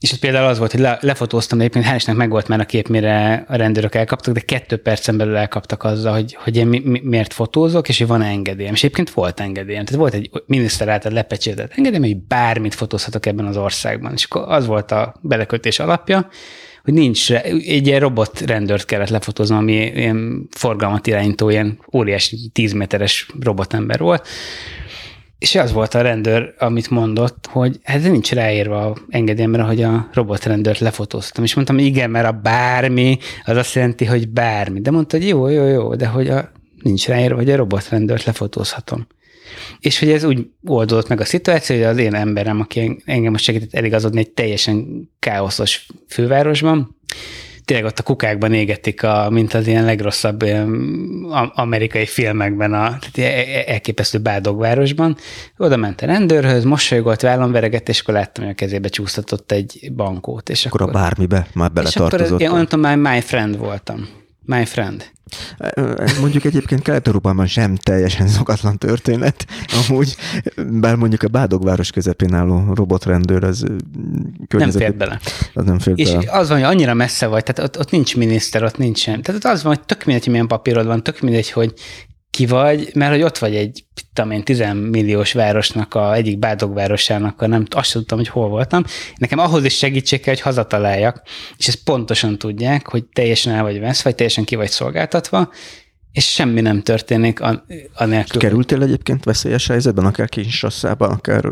és 0.00 0.10
ez 0.10 0.18
például 0.18 0.46
az 0.46 0.58
volt, 0.58 0.70
hogy 0.70 0.80
le, 0.80 0.98
lefotóztam, 1.00 1.58
egyébként 1.58 1.84
hál' 1.84 1.94
Istennek 1.96 2.20
meg 2.20 2.30
volt 2.30 2.48
már 2.48 2.60
a 2.60 2.64
kép, 2.64 2.88
mire 2.88 3.44
a 3.48 3.56
rendőrök 3.56 3.94
elkaptak, 3.94 4.34
de 4.34 4.40
kettő 4.40 4.76
percen 4.76 5.16
belül 5.16 5.36
elkaptak 5.36 5.84
azzal, 5.84 6.12
hogy, 6.12 6.36
hogy 6.40 6.56
én 6.56 6.66
mi, 6.66 6.78
mi, 6.84 7.00
miért 7.04 7.32
fotózok, 7.32 7.88
és 7.88 7.98
hogy 7.98 8.06
van 8.06 8.22
engedélyem. 8.22 8.72
És 8.72 8.82
egyébként 8.82 9.10
volt 9.10 9.40
engedélyem. 9.40 9.84
Tehát 9.84 10.00
volt 10.00 10.14
egy 10.14 10.30
miniszter 10.46 10.88
által 10.88 11.12
lepecsételt 11.12 11.72
engedélyem, 11.76 12.04
hogy 12.04 12.16
bármit 12.16 12.74
fotózhatok 12.74 13.26
ebben 13.26 13.46
az 13.46 13.56
országban. 13.56 14.12
És 14.12 14.24
akkor 14.24 14.44
az 14.52 14.66
volt 14.66 14.92
a 14.92 15.14
belekötés 15.20 15.78
alapja, 15.78 16.28
hogy 16.84 16.94
nincs, 16.94 17.32
egy 17.32 17.86
ilyen 17.86 18.00
robot 18.00 18.40
rendőrt 18.40 18.84
kellett 18.84 19.08
lefotóznom, 19.08 19.58
ami 19.58 19.72
ilyen 19.72 20.48
forgalmat 20.50 21.06
irányító, 21.06 21.48
ilyen 21.48 21.78
óriási 21.92 22.50
tíz 22.52 22.72
méteres 22.72 23.28
robotember 23.40 23.98
volt, 23.98 24.28
és 25.38 25.54
az 25.54 25.72
volt 25.72 25.94
a 25.94 26.00
rendőr, 26.00 26.54
amit 26.58 26.90
mondott, 26.90 27.46
hogy 27.50 27.80
hát 27.82 28.02
nincs 28.02 28.32
ráírva 28.32 28.86
a 28.86 28.96
engedélyemre, 29.08 29.62
hogy 29.62 29.82
a 29.82 30.08
robotrendőrt 30.12 30.78
lefotóztam. 30.78 31.44
És 31.44 31.54
mondtam, 31.54 31.76
hogy 31.76 31.84
igen, 31.84 32.10
mert 32.10 32.26
a 32.26 32.32
bármi, 32.32 33.18
az 33.44 33.56
azt 33.56 33.74
jelenti, 33.74 34.04
hogy 34.04 34.28
bármi. 34.28 34.80
De 34.80 34.90
mondta, 34.90 35.16
hogy 35.16 35.28
jó, 35.28 35.48
jó, 35.48 35.64
jó, 35.64 35.94
de 35.94 36.06
hogy 36.06 36.28
a, 36.28 36.52
nincs 36.82 37.06
ráírva, 37.06 37.36
hogy 37.36 37.50
a 37.50 37.56
robotrendőrt 37.56 38.24
lefotózhatom. 38.24 39.06
És 39.80 39.98
hogy 39.98 40.10
ez 40.10 40.24
úgy 40.24 40.46
oldódott 40.64 41.08
meg 41.08 41.20
a 41.20 41.24
szituáció, 41.24 41.76
hogy 41.76 41.84
az 41.84 41.98
én 41.98 42.14
emberem, 42.14 42.60
aki 42.60 43.02
engem 43.04 43.32
most 43.32 43.44
segített 43.44 43.74
eligazodni 43.74 44.18
egy 44.18 44.30
teljesen 44.30 45.08
káoszos 45.18 45.86
fővárosban, 46.08 46.97
tényleg 47.68 47.86
ott 47.86 47.98
a 47.98 48.02
kukákban 48.02 48.52
égetik, 48.52 49.02
a, 49.02 49.30
mint 49.30 49.54
az 49.54 49.66
ilyen 49.66 49.84
legrosszabb 49.84 50.44
amerikai 51.54 52.06
filmekben, 52.06 52.72
a 52.72 52.76
tehát 52.76 53.18
e- 53.18 53.58
e- 53.58 53.72
elképesztő 53.72 54.18
bádogvárosban. 54.18 55.16
Oda 55.56 55.76
ment 55.76 56.02
a 56.02 56.06
rendőrhöz, 56.06 56.64
mosolygott, 56.64 57.20
vállam 57.20 57.52
veregett, 57.52 57.88
és 57.88 58.00
akkor 58.00 58.14
láttam, 58.14 58.44
hogy 58.44 58.52
a 58.52 58.56
kezébe 58.56 58.88
csúsztatott 58.88 59.52
egy 59.52 59.92
bankót. 59.96 60.48
És 60.48 60.66
akkor, 60.66 60.82
akkor 60.82 60.94
a 60.94 60.98
bármibe 60.98 61.46
már 61.54 61.72
beletartozott. 61.72 62.20
És 62.20 62.26
akkor 62.26 62.40
én 62.40 62.50
mondtam, 62.50 62.80
már 62.80 62.96
my 62.96 63.20
friend 63.20 63.58
voltam. 63.58 64.08
My 64.48 64.64
friend. 64.64 65.10
Mondjuk 66.20 66.44
egyébként 66.44 66.82
Kelet-Európában 66.82 67.46
sem 67.46 67.76
teljesen 67.76 68.28
szokatlan 68.28 68.78
történet. 68.78 69.46
Amúgy, 69.88 70.16
bár 70.70 70.94
mondjuk 70.94 71.22
a 71.22 71.28
Bádogváros 71.28 71.90
közepén 71.90 72.34
álló 72.34 72.74
robotrendőr, 72.74 73.44
az 73.44 73.64
Nem 74.48 74.70
fér 74.70 74.94
bele. 74.94 75.20
Az 75.54 75.64
nem 75.64 75.78
fér 75.78 75.92
És 75.96 76.12
bele. 76.12 76.32
az 76.32 76.48
van, 76.48 76.58
hogy 76.58 76.66
annyira 76.66 76.94
messze 76.94 77.26
vagy, 77.26 77.42
tehát 77.42 77.70
ott, 77.70 77.78
ott 77.78 77.90
nincs 77.90 78.16
miniszter, 78.16 78.62
ott 78.62 78.78
nincs 78.78 78.98
sem. 78.98 79.22
Tehát 79.22 79.44
ott 79.44 79.50
az 79.52 79.62
van, 79.62 79.74
hogy 79.74 79.84
tök 79.84 80.04
mindegy, 80.04 80.22
hogy 80.22 80.32
milyen 80.32 80.48
papírod 80.48 80.86
van, 80.86 81.02
tök 81.02 81.20
mindegy, 81.20 81.50
hogy 81.50 81.72
ki 82.38 82.46
vagy, 82.46 82.90
mert 82.94 83.12
hogy 83.12 83.22
ott 83.22 83.38
vagy 83.38 83.54
egy, 83.54 83.84
tudom 84.12 84.30
én, 84.30 84.44
10 84.44 84.64
milliós 84.74 85.32
városnak, 85.32 85.94
a 85.94 86.14
egyik 86.14 86.38
bádogvárosának, 86.38 87.42
a 87.42 87.46
nem, 87.46 87.64
azt 87.70 87.90
sem 87.90 88.00
tudtam, 88.00 88.18
hogy 88.18 88.28
hol 88.28 88.48
voltam. 88.48 88.84
Nekem 89.16 89.38
ahhoz 89.38 89.64
is 89.64 89.76
segítség 89.76 90.20
kell, 90.20 90.34
hogy 90.34 90.42
hazataláljak, 90.42 91.22
és 91.56 91.68
ezt 91.68 91.84
pontosan 91.84 92.38
tudják, 92.38 92.88
hogy 92.88 93.04
teljesen 93.04 93.54
el 93.54 93.62
vagy 93.62 93.80
vesz, 93.80 94.02
vagy 94.02 94.14
teljesen 94.14 94.44
ki 94.44 94.54
vagy 94.54 94.70
szolgáltatva, 94.70 95.50
és 96.12 96.32
semmi 96.32 96.60
nem 96.60 96.82
történik 96.82 97.40
a, 97.40 97.64
anélkül. 97.94 98.40
Kerültél 98.40 98.82
egyébként 98.82 99.24
veszélyes 99.24 99.66
helyzetben, 99.66 100.04
akár 100.04 100.28
Kinsasszában, 100.28 101.10
akár, 101.10 101.44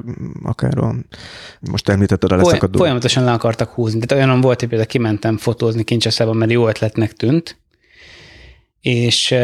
akár 0.43 0.79
a, 0.79 0.95
most 1.61 1.89
említetted 1.89 2.33
a 2.33 2.37
leszakadó. 2.37 2.79
Folyamatosan 2.79 3.25
le 3.25 3.33
akartak 3.33 3.71
húzni. 3.71 4.01
Tehát 4.01 4.25
olyanom 4.25 4.41
volt, 4.41 4.61
hogy 4.61 4.69
például 4.69 4.91
kimentem 4.91 5.37
fotózni 5.37 5.83
Kinsasszában, 5.83 6.37
mert 6.37 6.51
jó 6.51 6.69
ötletnek 6.69 7.13
tűnt, 7.13 7.59
és 8.81 9.35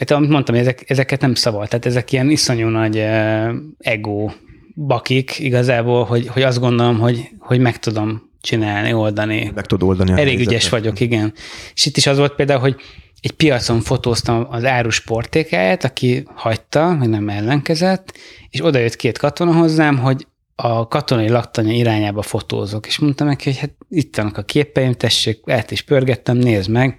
Hát 0.00 0.10
amit 0.10 0.30
mondtam, 0.30 0.54
ezek, 0.54 0.90
ezeket 0.90 1.20
nem 1.20 1.34
szabad, 1.34 1.68
tehát 1.68 1.86
ezek 1.86 2.12
ilyen 2.12 2.30
iszonyú 2.30 2.68
nagy 2.68 2.96
uh, 2.96 3.54
ego 3.78 4.30
bakik 4.74 5.38
igazából, 5.38 6.04
hogy, 6.04 6.26
hogy 6.26 6.42
azt 6.42 6.58
gondolom, 6.60 6.98
hogy, 6.98 7.28
hogy 7.38 7.58
meg 7.58 7.78
tudom 7.78 8.30
csinálni, 8.40 8.92
oldani. 8.92 9.50
Meg 9.54 9.66
tud 9.66 9.82
oldani. 9.82 10.20
Elég 10.20 10.40
ügyes 10.40 10.68
vagyok, 10.68 11.00
igen. 11.00 11.32
És 11.74 11.86
itt 11.86 11.96
is 11.96 12.06
az 12.06 12.18
volt 12.18 12.34
például, 12.34 12.60
hogy 12.60 12.76
egy 13.20 13.30
piacon 13.30 13.80
fotóztam 13.80 14.46
az 14.50 14.64
árus 14.64 15.00
portékáját, 15.00 15.84
aki 15.84 16.22
hagyta, 16.34 16.94
meg 16.94 17.08
nem 17.08 17.28
ellenkezett, 17.28 18.18
és 18.50 18.64
oda 18.64 18.78
jött 18.78 18.96
két 18.96 19.18
katona 19.18 19.52
hozzám, 19.52 19.98
hogy 19.98 20.26
a 20.54 20.88
katonai 20.88 21.28
laktanya 21.28 21.72
irányába 21.72 22.22
fotózok, 22.22 22.86
és 22.86 22.98
mondtam 22.98 23.26
neki, 23.26 23.44
hogy 23.44 23.58
hát 23.58 23.74
itt 23.88 24.16
vannak 24.16 24.36
a 24.36 24.42
képeim, 24.42 24.92
tessék, 24.92 25.40
át 25.46 25.70
is 25.70 25.82
pörgettem, 25.82 26.36
nézd 26.36 26.70
meg, 26.70 26.98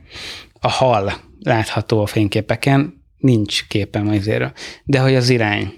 a 0.59 0.69
hal 0.69 1.13
látható 1.43 2.01
a 2.01 2.05
fényképeken, 2.05 3.03
nincs 3.17 3.67
képem 3.67 4.07
azért, 4.07 4.59
de 4.83 4.99
hogy 4.99 5.15
az 5.15 5.29
irány. 5.29 5.73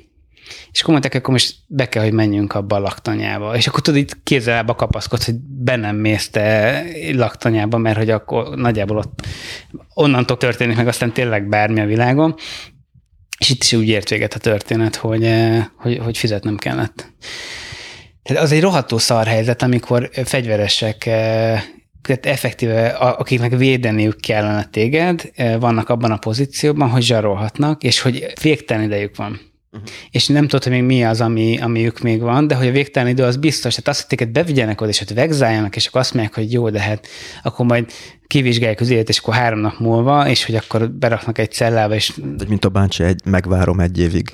És 0.72 0.82
akkor 0.82 0.92
mondták, 0.92 1.14
akkor 1.14 1.34
most 1.34 1.56
be 1.68 1.90
kell, 1.90 2.04
hogy 2.04 2.14
menjünk 2.14 2.54
abba 2.54 2.76
a 2.76 2.80
laktanyába. 2.80 3.56
És 3.56 3.68
akkor 3.68 3.82
tudod, 3.82 4.00
itt 4.00 4.24
kézzelába 4.24 4.76
kapaszkodsz, 4.76 5.26
hogy 5.26 5.36
be 5.40 5.76
nem 5.76 5.96
mész 5.96 6.30
te 6.30 6.84
laktanyába, 7.12 7.78
mert 7.78 7.98
hogy 7.98 8.10
akkor 8.10 8.56
nagyjából 8.56 8.98
ott 8.98 9.26
onnantól 9.94 10.38
történik 10.38 10.76
meg 10.76 10.88
aztán 10.88 11.14
tényleg 11.14 11.48
bármi 11.48 11.80
a 11.80 11.86
világon. 11.86 12.36
És 13.40 13.50
itt 13.50 13.64
is 13.64 13.74
úgy 13.74 13.88
ért 13.88 14.10
véget 14.10 14.34
a 14.34 14.40
történet, 14.40 14.96
hogy, 14.96 15.24
eh, 15.24 15.66
hogy, 15.78 15.98
hogy 15.98 16.18
fizetnem 16.18 16.58
kellett. 16.58 17.12
Tehát 18.24 18.44
az 18.44 18.52
egy 18.52 18.62
rohadtó 18.62 18.98
szar 18.98 19.26
helyzet, 19.26 19.62
amikor 19.62 20.10
fegyveresek 20.24 21.06
eh, 21.06 21.64
tehát 22.08 22.26
effektíve 22.26 22.88
akiknek 22.88 23.58
védeniük 23.58 24.20
kellene 24.20 24.66
téged, 24.72 25.32
eh, 25.36 25.60
vannak 25.60 25.90
abban 25.90 26.12
a 26.12 26.18
pozícióban, 26.18 26.90
hogy 26.90 27.02
zsarolhatnak, 27.02 27.84
és 27.84 28.02
hogy 28.02 28.34
végtelen 28.42 28.84
idejük 28.84 29.16
van. 29.16 29.40
Uh-huh. 29.72 29.90
És 30.12 30.28
nem 30.28 30.44
tudod, 30.44 30.64
hogy 30.64 30.72
még 30.72 30.84
mi 30.84 31.04
az, 31.04 31.22
ami, 31.22 31.58
amiük 31.58 32.00
még 32.00 32.22
van, 32.22 32.48
de 32.48 32.56
hogy 32.56 32.68
a 32.68 32.72
végtelen 32.72 33.10
idő 33.10 33.24
az 33.24 33.38
biztos. 33.38 33.76
Tehát 33.76 33.88
azt, 33.88 34.00
hogy 34.00 34.18
téged 34.18 34.34
bevigyenek 34.34 34.82
oda, 34.82 34.90
és 34.90 34.98
hogy 35.00 35.14
vegzáljanak, 35.14 35.76
és 35.76 35.88
akkor 35.88 36.02
azt 36.02 36.14
mondják, 36.14 36.36
hogy 36.36 36.52
jó, 36.52 36.70
de 36.70 36.80
hát 36.80 37.08
akkor 37.44 37.66
majd 37.66 37.92
kivizsgálják 38.28 38.80
az 38.80 38.90
élet, 38.90 39.10
és 39.10 39.18
akkor 39.18 39.34
három 39.34 39.60
nap 39.60 39.80
múlva, 39.80 40.30
és 40.30 40.46
hogy 40.46 40.56
akkor 40.56 40.92
beraknak 40.92 41.38
egy 41.38 41.52
cellába, 41.52 41.96
és... 41.96 42.14
De 42.38 42.46
mint 42.48 42.66
a 42.66 42.70
báncsi, 42.70 43.04
egy, 43.04 43.22
megvárom 43.26 43.80
egy 43.80 44.00
évig. 44.00 44.34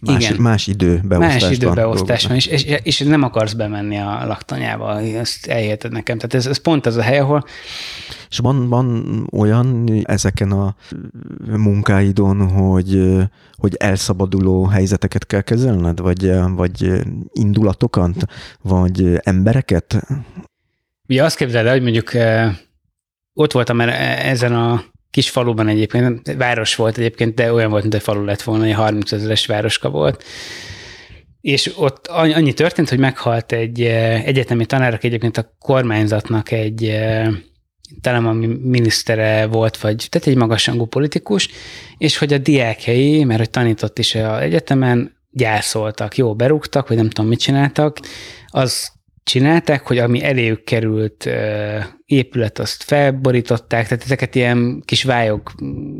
Más, 0.00 0.24
Igen. 0.24 0.40
más 0.40 0.66
időbeosztásban. 0.66 1.48
Más 1.48 1.56
időbeosztásban, 1.56 2.36
és, 2.36 2.46
és, 2.46 2.64
és 2.82 2.98
nem 2.98 3.22
akarsz 3.22 3.52
bemenni 3.52 3.98
a 3.98 4.26
laktanyába, 4.26 5.00
ezt 5.00 5.46
elhiheted 5.46 5.92
nekem. 5.92 6.16
Tehát 6.16 6.34
ez, 6.34 6.46
ez 6.46 6.56
pont 6.58 6.86
az 6.86 6.96
a 6.96 7.02
hely, 7.02 7.18
ahol 7.18 7.44
És 8.30 8.38
van, 8.38 8.68
van 8.68 9.26
olyan 9.32 10.00
ezeken 10.02 10.50
a 10.50 10.74
munkáidon, 11.46 12.48
hogy, 12.48 13.18
hogy 13.56 13.74
elszabaduló 13.74 14.64
helyzeteket 14.64 15.26
kell 15.26 15.42
kezelned, 15.42 16.00
vagy, 16.00 16.32
vagy 16.48 17.02
indulatokat, 17.32 18.24
vagy 18.62 19.18
embereket? 19.22 20.06
Ugye 21.08 21.24
azt 21.24 21.36
képzeld 21.36 21.66
el, 21.66 21.72
hogy 21.72 21.82
mondjuk 21.82 22.14
eh, 22.14 22.56
ott 23.34 23.52
voltam 23.52 23.76
mert 23.76 24.24
ezen 24.24 24.54
a 24.54 24.82
kis 25.10 25.30
faluban 25.30 25.68
egyébként, 25.68 26.34
város 26.36 26.74
volt 26.74 26.98
egyébként, 26.98 27.34
de 27.34 27.52
olyan 27.52 27.70
volt, 27.70 27.82
mint 27.82 27.94
egy 27.94 28.02
falu 28.02 28.24
lett 28.24 28.42
volna, 28.42 28.64
egy 28.64 28.72
30 28.72 29.12
ezeres 29.12 29.46
városka 29.46 29.90
volt. 29.90 30.24
És 31.40 31.72
ott 31.76 32.06
annyi 32.06 32.52
történt, 32.52 32.88
hogy 32.88 32.98
meghalt 32.98 33.52
egy 33.52 33.82
eh, 33.82 34.24
egyetemi 34.24 34.66
tanár, 34.66 34.94
aki 34.94 35.06
egyébként 35.06 35.36
a 35.36 35.54
kormányzatnak 35.58 36.50
egy 36.50 36.84
eh, 36.84 37.28
talán 38.00 38.26
a 38.26 38.32
minisztere 38.62 39.46
volt, 39.46 39.76
vagy 39.76 40.06
tehát 40.10 40.28
egy 40.28 40.36
magasrangú 40.36 40.84
politikus, 40.84 41.48
és 41.98 42.18
hogy 42.18 42.32
a 42.32 42.38
diákjai, 42.38 43.24
mert 43.24 43.38
hogy 43.38 43.50
tanított 43.50 43.98
is 43.98 44.14
a 44.14 44.42
egyetemen, 44.42 45.18
gyászoltak, 45.30 46.16
jó, 46.16 46.34
berúgtak, 46.34 46.88
vagy 46.88 46.96
nem 46.96 47.10
tudom, 47.10 47.30
mit 47.30 47.40
csináltak, 47.40 47.98
az 48.46 48.92
csinálták, 49.22 49.86
hogy 49.86 49.98
ami 49.98 50.24
eléjük 50.24 50.64
került 50.64 51.28
épület, 52.10 52.58
azt 52.58 52.82
felborították, 52.82 53.88
tehát 53.88 54.04
ezeket 54.04 54.34
ilyen 54.34 54.82
kis 54.84 55.02
vályok 55.02 55.52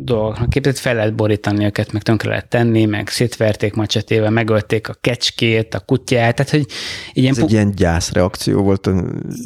dolgoknak 0.02 0.50
képzett, 0.50 0.78
fel 0.78 0.94
lehet 0.94 1.14
borítani 1.14 1.64
őket, 1.64 1.92
meg 1.92 2.02
tönkre 2.02 2.28
lehet 2.28 2.48
tenni, 2.48 2.84
meg 2.84 3.08
szétverték 3.08 3.74
macsetével, 3.74 4.30
megölték 4.30 4.88
a 4.88 4.94
kecskét, 5.00 5.74
a 5.74 5.80
kutyát, 5.80 6.34
tehát 6.34 6.50
hogy 6.50 6.66
ilyen... 7.12 7.32
Ez 7.32 7.38
pu- 7.38 7.46
egy 7.46 7.52
ilyen 7.52 7.72
gyászreakció 7.74 8.62
volt? 8.62 8.90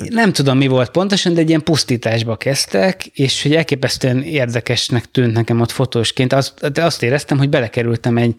Nem 0.09 0.33
tudom, 0.33 0.59
mi 0.59 0.67
volt 0.67 0.91
pontosan, 0.91 1.35
de 1.35 1.41
egy 1.41 1.49
ilyen 1.49 1.63
pusztításba 1.63 2.37
kezdtek, 2.37 3.07
és 3.07 3.43
hogy 3.43 3.55
elképesztően 3.55 4.23
érdekesnek 4.23 5.11
tűnt 5.11 5.33
nekem 5.33 5.61
ott 5.61 5.71
fotósként, 5.71 6.33
azt, 6.33 6.73
de 6.73 6.85
azt 6.85 7.03
éreztem, 7.03 7.39
hogy 7.39 7.49
belekerültem 7.49 8.17
egy 8.17 8.35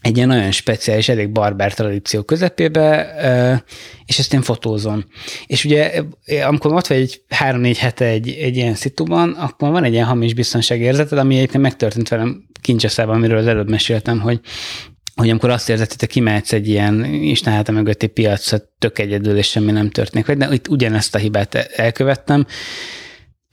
egy 0.00 0.16
ilyen 0.16 0.28
nagyon 0.28 0.50
speciális, 0.50 1.08
elég 1.08 1.30
barbár 1.30 1.74
tradíció 1.74 2.22
közepébe, 2.22 3.14
és 4.04 4.18
ezt 4.18 4.34
én 4.34 4.42
fotózom. 4.42 5.04
És 5.46 5.64
ugye, 5.64 6.02
amikor 6.46 6.72
ott 6.72 6.86
vagy 6.86 6.96
egy 6.96 7.22
három-négy 7.28 7.78
hete 7.78 8.04
egy, 8.04 8.28
egy 8.28 8.56
ilyen 8.56 8.74
szituban, 8.74 9.30
akkor 9.30 9.70
van 9.70 9.84
egy 9.84 9.92
ilyen 9.92 10.06
hamis 10.06 10.34
biztonságérzeted, 10.34 11.18
ami 11.18 11.36
egyébként 11.36 11.62
megtörtént 11.62 12.08
velem 12.08 12.44
kincseszában, 12.60 13.14
amiről 13.14 13.38
az 13.38 13.46
előbb 13.46 13.70
meséltem, 13.70 14.20
hogy 14.20 14.40
hogy 15.14 15.30
amikor 15.30 15.50
azt 15.50 15.68
érzed, 15.68 15.88
hogy 15.88 15.96
te 15.96 16.06
kimehetsz 16.06 16.52
egy 16.52 16.68
ilyen 16.68 17.04
Isten 17.04 17.52
háta 17.52 17.72
mögötti 17.72 18.06
piacra 18.06 18.58
tök 18.78 18.98
egyedül, 18.98 19.36
és 19.36 19.48
semmi 19.48 19.70
nem 19.70 19.90
történik 19.90 20.30
de 20.30 20.48
itt 20.52 20.68
ugyanezt 20.68 21.14
a 21.14 21.18
hibát 21.18 21.54
elkövettem, 21.54 22.46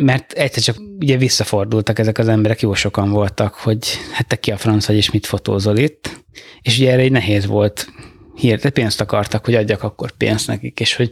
mert 0.03 0.31
egyszer 0.31 0.63
csak 0.63 0.77
ugye 0.99 1.17
visszafordultak 1.17 1.99
ezek 1.99 2.17
az 2.17 2.27
emberek, 2.27 2.61
jó 2.61 2.73
sokan 2.73 3.09
voltak, 3.09 3.53
hogy 3.53 3.87
hát 4.11 4.27
te 4.27 4.35
ki 4.35 4.51
a 4.51 4.57
franc 4.57 4.85
vagy, 4.85 4.95
és 4.95 5.11
mit 5.11 5.25
fotózol 5.25 5.77
itt. 5.77 6.23
És 6.61 6.77
ugye 6.77 6.91
erre 6.91 7.01
egy 7.01 7.11
nehéz 7.11 7.45
volt 7.45 7.87
hírt, 8.35 8.69
pénzt 8.69 9.01
akartak, 9.01 9.45
hogy 9.45 9.55
adjak 9.55 9.83
akkor 9.83 10.11
pénzt 10.11 10.47
nekik, 10.47 10.79
és 10.79 10.95
hogy 10.95 11.09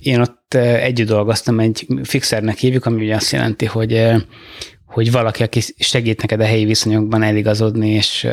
én 0.00 0.20
ott 0.20 0.54
együtt 0.54 1.08
dolgoztam, 1.08 1.60
egy 1.60 1.86
fixernek 2.02 2.58
hívjuk, 2.58 2.86
ami 2.86 3.02
ugye 3.02 3.14
azt 3.14 3.32
jelenti, 3.32 3.64
hogy 3.64 4.10
hogy 4.86 5.10
valaki, 5.10 5.42
aki 5.42 5.60
segít 5.78 6.20
neked 6.20 6.40
a 6.40 6.44
helyi 6.44 6.64
viszonyokban 6.64 7.22
eligazodni, 7.22 7.88
és 7.88 8.26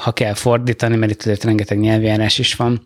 ha 0.00 0.12
kell 0.12 0.34
fordítani, 0.34 0.96
mert 0.96 1.12
itt 1.12 1.20
azért 1.20 1.44
rengeteg 1.44 1.78
nyelvjárás 1.78 2.38
is 2.38 2.54
van, 2.54 2.82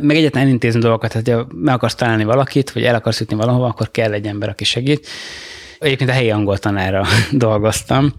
meg 0.00 0.16
egyetlen 0.16 0.42
elintézni 0.42 0.80
dolgokat, 0.80 1.12
hogyha 1.12 1.46
meg 1.54 1.74
akarsz 1.74 1.94
találni 1.94 2.24
valakit, 2.24 2.70
vagy 2.70 2.84
el 2.84 2.94
akarsz 2.94 3.20
jutni 3.20 3.36
valahova, 3.36 3.66
akkor 3.66 3.90
kell 3.90 4.12
egy 4.12 4.26
ember, 4.26 4.48
aki 4.48 4.64
segít. 4.64 5.06
Egyébként 5.78 6.10
a 6.10 6.12
helyi 6.12 6.30
angol 6.30 6.58
tanára 6.58 7.06
dolgoztam, 7.32 8.14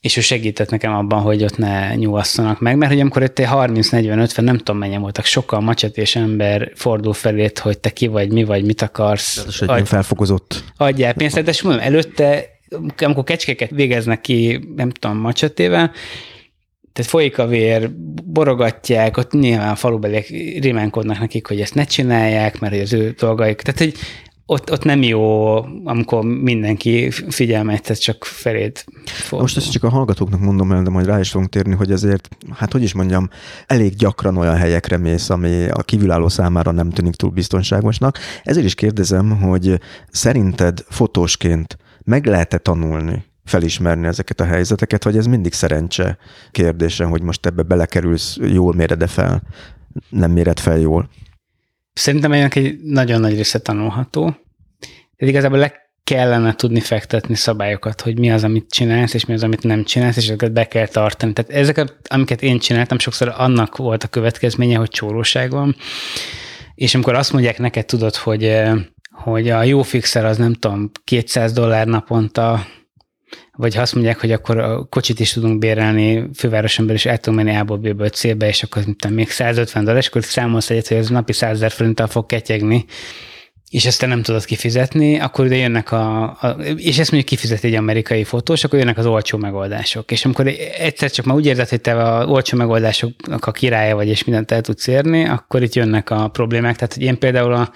és 0.00 0.16
ő 0.16 0.20
segített 0.20 0.70
nekem 0.70 0.94
abban, 0.94 1.20
hogy 1.20 1.44
ott 1.44 1.58
ne 1.58 1.94
nyugasszanak 1.94 2.60
meg, 2.60 2.76
mert 2.76 2.92
hogy 2.92 3.00
amikor 3.00 3.22
itt 3.22 3.38
30-40-50, 3.40 4.40
nem 4.40 4.56
tudom 4.56 4.78
mennyien 4.78 5.00
voltak, 5.00 5.24
sokkal 5.24 5.60
macsetés 5.60 6.16
ember 6.16 6.72
fordul 6.74 7.12
felét, 7.12 7.58
hogy 7.58 7.78
te 7.78 7.90
ki 7.90 8.06
vagy, 8.06 8.32
mi 8.32 8.44
vagy, 8.44 8.64
mit 8.64 8.82
akarsz. 8.82 9.58
Tehát 9.58 9.80
egy 9.80 9.88
felfokozott. 9.88 10.64
Adjál 10.76 11.14
pénzt, 11.14 11.42
de 11.42 11.52
mondom, 11.62 11.82
előtte, 11.82 12.44
amikor 12.96 13.24
kecskéket 13.24 13.70
végeznek 13.70 14.20
ki, 14.20 14.68
nem 14.76 14.90
tudom, 14.90 15.18
macsetével, 15.18 15.92
tehát 16.94 17.10
folyik 17.10 17.38
a 17.38 17.46
vér, 17.46 17.90
borogatják, 18.24 19.16
ott 19.16 19.32
nyilván 19.32 19.70
a 19.70 19.74
falubeliek 19.74 20.28
rimánkodnak 20.60 21.18
nekik, 21.18 21.46
hogy 21.46 21.60
ezt 21.60 21.74
ne 21.74 21.84
csinálják, 21.84 22.60
mert 22.60 22.80
az 22.80 22.92
ő 22.92 23.14
dolgaik. 23.18 23.60
Tehát, 23.60 23.78
hogy 23.78 23.94
ott, 24.46 24.72
ott 24.72 24.84
nem 24.84 25.02
jó, 25.02 25.54
amikor 25.84 26.24
mindenki 26.24 27.10
figyelmet 27.10 28.00
csak 28.00 28.24
feléd 28.24 28.84
fordul. 29.04 29.40
Most 29.40 29.56
ezt 29.56 29.70
csak 29.70 29.84
a 29.84 29.88
hallgatóknak 29.88 30.40
mondom 30.40 30.72
el, 30.72 30.82
de 30.82 30.90
majd 30.90 31.06
rá 31.06 31.20
is 31.20 31.30
fogunk 31.30 31.50
térni, 31.50 31.74
hogy 31.74 31.90
ezért, 31.90 32.28
hát 32.50 32.72
hogy 32.72 32.82
is 32.82 32.92
mondjam, 32.92 33.28
elég 33.66 33.94
gyakran 33.94 34.36
olyan 34.36 34.56
helyekre 34.56 34.96
mész, 34.96 35.30
ami 35.30 35.68
a 35.68 35.82
kívülálló 35.82 36.28
számára 36.28 36.70
nem 36.70 36.90
tűnik 36.90 37.14
túl 37.14 37.30
biztonságosnak. 37.30 38.18
Ezért 38.42 38.66
is 38.66 38.74
kérdezem, 38.74 39.40
hogy 39.40 39.80
szerinted 40.10 40.84
fotósként 40.88 41.78
meg 42.02 42.26
lehet-e 42.26 42.58
tanulni 42.58 43.24
felismerni 43.44 44.06
ezeket 44.06 44.40
a 44.40 44.44
helyzeteket, 44.44 45.04
vagy 45.04 45.16
ez 45.16 45.26
mindig 45.26 45.52
szerencse 45.52 46.18
kérdése, 46.50 47.04
hogy 47.04 47.22
most 47.22 47.46
ebbe 47.46 47.62
belekerülsz, 47.62 48.38
jól 48.40 48.74
méred 48.74 49.08
fel, 49.08 49.42
nem 50.08 50.30
méred 50.30 50.58
fel 50.58 50.78
jól? 50.78 51.08
Szerintem 51.94 52.32
ennek 52.32 52.54
egy 52.54 52.78
nagyon 52.82 53.20
nagy 53.20 53.34
része 53.34 53.58
tanulható. 53.58 54.22
Tehát 55.16 55.34
igazából 55.34 55.58
le 55.58 55.84
kellene 56.04 56.54
tudni 56.54 56.80
fektetni 56.80 57.34
szabályokat, 57.34 58.00
hogy 58.00 58.18
mi 58.18 58.30
az, 58.30 58.44
amit 58.44 58.70
csinálsz, 58.70 59.14
és 59.14 59.24
mi 59.24 59.34
az, 59.34 59.42
amit 59.42 59.62
nem 59.62 59.84
csinálsz, 59.84 60.16
és 60.16 60.24
ezeket 60.24 60.52
be 60.52 60.68
kell 60.68 60.86
tartani. 60.86 61.32
Tehát 61.32 61.50
ezeket, 61.50 61.94
amiket 62.08 62.42
én 62.42 62.58
csináltam, 62.58 62.98
sokszor 62.98 63.34
annak 63.36 63.76
volt 63.76 64.04
a 64.04 64.08
következménye, 64.08 64.76
hogy 64.76 64.88
csóróság 64.88 65.50
van. 65.50 65.76
És 66.74 66.94
amikor 66.94 67.14
azt 67.14 67.32
mondják 67.32 67.58
neked, 67.58 67.86
tudod, 67.86 68.16
hogy, 68.16 68.44
eh, 68.44 68.74
hogy 69.10 69.48
a 69.48 69.62
jó 69.62 69.82
fixer 69.82 70.24
az 70.24 70.36
nem 70.36 70.52
tudom, 70.52 70.90
200 71.04 71.52
dollár 71.52 71.86
naponta, 71.86 72.66
vagy 73.56 73.74
ha 73.74 73.80
azt 73.80 73.94
mondják, 73.94 74.20
hogy 74.20 74.32
akkor 74.32 74.58
a 74.58 74.84
kocsit 74.84 75.20
is 75.20 75.32
tudunk 75.32 75.58
bérelni 75.58 76.28
fővároson 76.34 76.86
belül, 76.86 77.00
és 77.00 77.06
el 77.06 77.18
tudunk 77.18 77.44
menni 77.44 77.58
A-ból, 77.58 77.76
B-ből 77.76 78.08
C-be, 78.08 78.48
és 78.48 78.62
akkor 78.62 78.82
tudom, 78.82 79.16
még 79.16 79.30
150 79.30 79.84
dollár, 79.84 80.00
és 80.00 80.08
akkor 80.08 80.24
számolsz 80.24 80.70
egyet, 80.70 80.88
hogy 80.88 80.96
ez 80.96 81.08
napi 81.08 81.32
100 81.32 81.50
ezer 81.50 81.70
forinttal 81.70 82.06
fog 82.06 82.26
ketyegni, 82.26 82.84
és 83.74 83.86
ezt 83.86 84.00
te 84.00 84.06
nem 84.06 84.22
tudod 84.22 84.44
kifizetni, 84.44 85.18
akkor 85.20 85.44
ide 85.44 85.56
jönnek 85.56 85.92
a, 85.92 86.22
a 86.22 86.56
és 86.76 86.98
ezt 86.98 87.10
mondjuk 87.10 87.24
kifizet 87.24 87.64
egy 87.64 87.74
amerikai 87.74 88.24
fotós, 88.24 88.64
akkor 88.64 88.78
jönnek 88.78 88.98
az 88.98 89.06
olcsó 89.06 89.38
megoldások. 89.38 90.10
És 90.10 90.24
amikor 90.24 90.46
egyszer 90.78 91.10
csak 91.10 91.24
már 91.24 91.36
úgy 91.36 91.46
érzed, 91.46 91.68
hogy 91.68 91.80
te 91.80 91.92
a 91.92 92.26
olcsó 92.26 92.56
megoldásoknak 92.56 93.46
a 93.46 93.52
királya 93.52 93.94
vagy, 93.94 94.08
és 94.08 94.24
mindent 94.24 94.50
el 94.50 94.60
tudsz 94.60 94.86
érni, 94.86 95.24
akkor 95.24 95.62
itt 95.62 95.74
jönnek 95.74 96.10
a 96.10 96.28
problémák. 96.28 96.76
Tehát, 96.76 96.94
hogy 96.94 97.02
én 97.02 97.18
például 97.18 97.52
a 97.52 97.72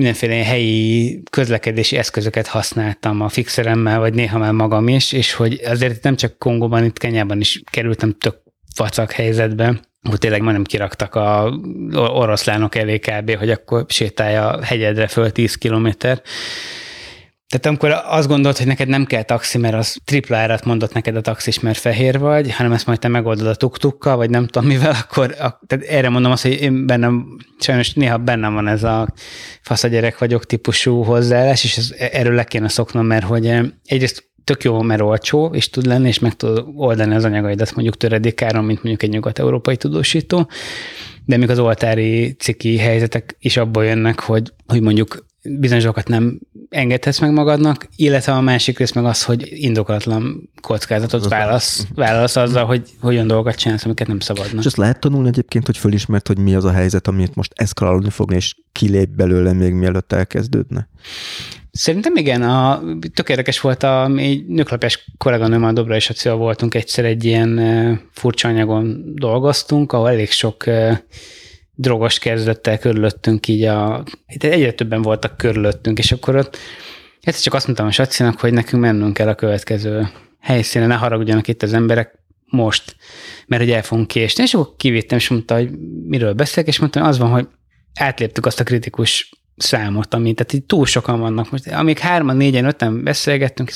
mindenféle 0.00 0.44
helyi 0.44 1.22
közlekedési 1.30 1.96
eszközöket 1.96 2.46
használtam 2.46 3.20
a 3.20 3.28
fixeremmel, 3.28 3.98
vagy 3.98 4.14
néha 4.14 4.38
már 4.38 4.52
magam 4.52 4.88
is, 4.88 5.12
és 5.12 5.32
hogy 5.32 5.60
azért 5.64 6.02
nem 6.02 6.16
csak 6.16 6.38
Kongóban, 6.38 6.84
itt 6.84 6.98
Kenyában 6.98 7.40
is 7.40 7.62
kerültem 7.70 8.16
tök 8.18 8.36
vacak 8.76 9.12
helyzetbe, 9.12 9.80
hogy 10.08 10.18
tényleg 10.18 10.42
majdnem 10.42 10.64
kiraktak 10.64 11.14
a 11.14 11.52
oroszlánok 11.92 12.74
elé 12.74 12.98
kb., 12.98 13.36
hogy 13.36 13.50
akkor 13.50 13.84
sétálja 13.88 14.64
hegyedre 14.64 15.06
föl 15.06 15.30
10 15.30 15.54
kilométer. 15.54 16.22
Tehát 17.50 17.66
amikor 17.66 18.02
azt 18.04 18.28
gondolt, 18.28 18.58
hogy 18.58 18.66
neked 18.66 18.88
nem 18.88 19.04
kell 19.04 19.22
taxi, 19.22 19.58
mert 19.58 19.74
az 19.74 19.96
tripla 20.04 20.36
árat 20.36 20.64
mondott 20.64 20.92
neked 20.92 21.16
a 21.16 21.20
taxis, 21.20 21.60
mert 21.60 21.78
fehér 21.78 22.18
vagy, 22.18 22.52
hanem 22.52 22.72
ezt 22.72 22.86
majd 22.86 22.98
te 22.98 23.08
megoldod 23.08 23.46
a 23.46 23.54
tuktukkal, 23.54 24.16
vagy 24.16 24.30
nem 24.30 24.46
tudom 24.46 24.68
mivel, 24.68 24.96
akkor 25.02 25.34
a, 25.38 25.60
tehát 25.66 25.84
erre 25.84 26.08
mondom 26.08 26.32
azt, 26.32 26.42
hogy 26.42 26.60
én 26.60 26.86
bennem, 26.86 27.36
sajnos 27.58 27.92
néha 27.92 28.18
bennem 28.18 28.54
van 28.54 28.68
ez 28.68 28.82
a 28.82 29.12
fasz 29.62 29.84
a 29.84 29.88
gyerek 29.88 30.18
vagyok 30.18 30.46
típusú 30.46 31.02
hozzáállás, 31.02 31.64
és 31.64 31.76
ez, 31.76 31.94
erről 31.98 32.34
le 32.34 32.44
kéne 32.44 32.68
szoknom, 32.68 33.06
mert 33.06 33.24
hogy 33.24 33.46
eh, 33.46 33.64
egyrészt 33.84 34.30
tök 34.44 34.64
jó, 34.64 34.82
mert 34.82 35.00
olcsó, 35.00 35.50
és 35.54 35.70
tud 35.70 35.86
lenni, 35.86 36.08
és 36.08 36.18
meg 36.18 36.34
tud 36.34 36.64
oldani 36.74 37.14
az 37.14 37.24
anyagaidat 37.24 37.74
mondjuk 37.74 37.96
töredékáron, 37.96 38.64
mint 38.64 38.82
mondjuk 38.82 39.02
egy 39.02 39.10
nyugat-európai 39.10 39.76
tudósító, 39.76 40.50
de 41.24 41.36
még 41.36 41.50
az 41.50 41.58
oltári 41.58 42.32
ciki 42.38 42.78
helyzetek 42.78 43.36
is 43.38 43.56
abból 43.56 43.84
jönnek, 43.84 44.20
hogy, 44.20 44.52
hogy 44.66 44.80
mondjuk 44.80 45.28
bizonyos 45.42 45.82
dolgokat 45.82 46.08
nem 46.08 46.38
engedhetsz 46.68 47.18
meg 47.18 47.32
magadnak, 47.32 47.88
illetve 47.96 48.32
a 48.32 48.40
másik 48.40 48.78
rész 48.78 48.92
meg 48.92 49.04
az, 49.04 49.24
hogy 49.24 49.48
indokolatlan 49.50 50.50
kockázatot 50.60 51.28
válasz, 51.28 51.86
válasz 51.94 52.36
azzal, 52.36 52.64
hogy 52.64 52.88
olyan 53.02 53.26
dolgokat 53.26 53.54
csinálsz, 53.54 53.84
amiket 53.84 54.06
nem 54.06 54.20
szabadna. 54.20 54.60
És 54.60 54.66
azt 54.66 54.76
lehet 54.76 55.00
tanulni 55.00 55.28
egyébként, 55.28 55.66
hogy 55.66 55.76
fölismert, 55.76 56.26
hogy 56.26 56.38
mi 56.38 56.54
az 56.54 56.64
a 56.64 56.72
helyzet, 56.72 57.06
amit 57.06 57.34
most 57.34 57.52
eszkalálódni 57.54 58.10
fog, 58.10 58.32
és 58.32 58.54
kilép 58.72 59.08
belőle 59.08 59.52
még 59.52 59.72
mielőtt 59.72 60.12
elkezdődne? 60.12 60.88
Szerintem 61.70 62.16
igen, 62.16 62.42
a, 62.42 62.82
tök 63.14 63.28
érdekes 63.28 63.60
volt, 63.60 63.82
a, 63.82 64.08
mi 64.08 64.44
nőklapjás 64.48 65.10
kolléganőmmel 65.18 65.72
Dobra 65.72 65.94
és 65.94 66.10
Acia 66.10 66.34
voltunk 66.36 66.74
egyszer 66.74 67.04
egy 67.04 67.24
ilyen 67.24 68.00
furcsa 68.12 68.48
anyagon 68.48 69.02
dolgoztunk, 69.14 69.92
ahol 69.92 70.08
elég 70.08 70.30
sok 70.30 70.64
drogos 71.80 72.18
kezdettel 72.18 72.78
körülöttünk 72.78 73.48
így 73.48 73.62
a, 73.62 74.04
egyre 74.26 74.72
többen 74.72 75.02
voltak 75.02 75.36
körülöttünk, 75.36 75.98
és 75.98 76.12
akkor 76.12 76.36
ott 76.36 76.56
egyszer 77.20 77.42
csak 77.42 77.54
azt 77.54 77.66
mondtam 77.66 77.86
a 77.86 77.90
Sacinak, 77.90 78.40
hogy 78.40 78.52
nekünk 78.52 78.82
mennünk 78.82 79.14
kell 79.14 79.28
a 79.28 79.34
következő 79.34 80.08
helyszínen, 80.40 80.88
ne 80.88 80.94
haragudjanak 80.94 81.48
itt 81.48 81.62
az 81.62 81.72
emberek 81.72 82.18
most, 82.46 82.96
mert 83.46 83.62
hogy 83.62 83.70
el 83.70 83.82
fogunk 83.82 84.06
késni. 84.06 84.42
És 84.42 84.54
akkor 84.54 84.74
kivittem, 84.76 85.18
és 85.18 85.28
mondta, 85.28 85.54
hogy 85.54 85.70
miről 86.06 86.32
beszélek, 86.32 86.68
és 86.68 86.78
mondtam, 86.78 87.02
az 87.02 87.18
van, 87.18 87.30
hogy 87.30 87.48
átléptük 87.94 88.46
azt 88.46 88.60
a 88.60 88.64
kritikus 88.64 89.30
számot, 89.56 90.14
ami, 90.14 90.34
tehát 90.34 90.52
így 90.52 90.64
túl 90.64 90.86
sokan 90.86 91.20
vannak 91.20 91.50
most. 91.50 91.66
Amíg 91.66 91.98
hárman, 91.98 92.36
négyen, 92.36 92.64
öten 92.64 93.04
beszélgettünk, 93.04 93.70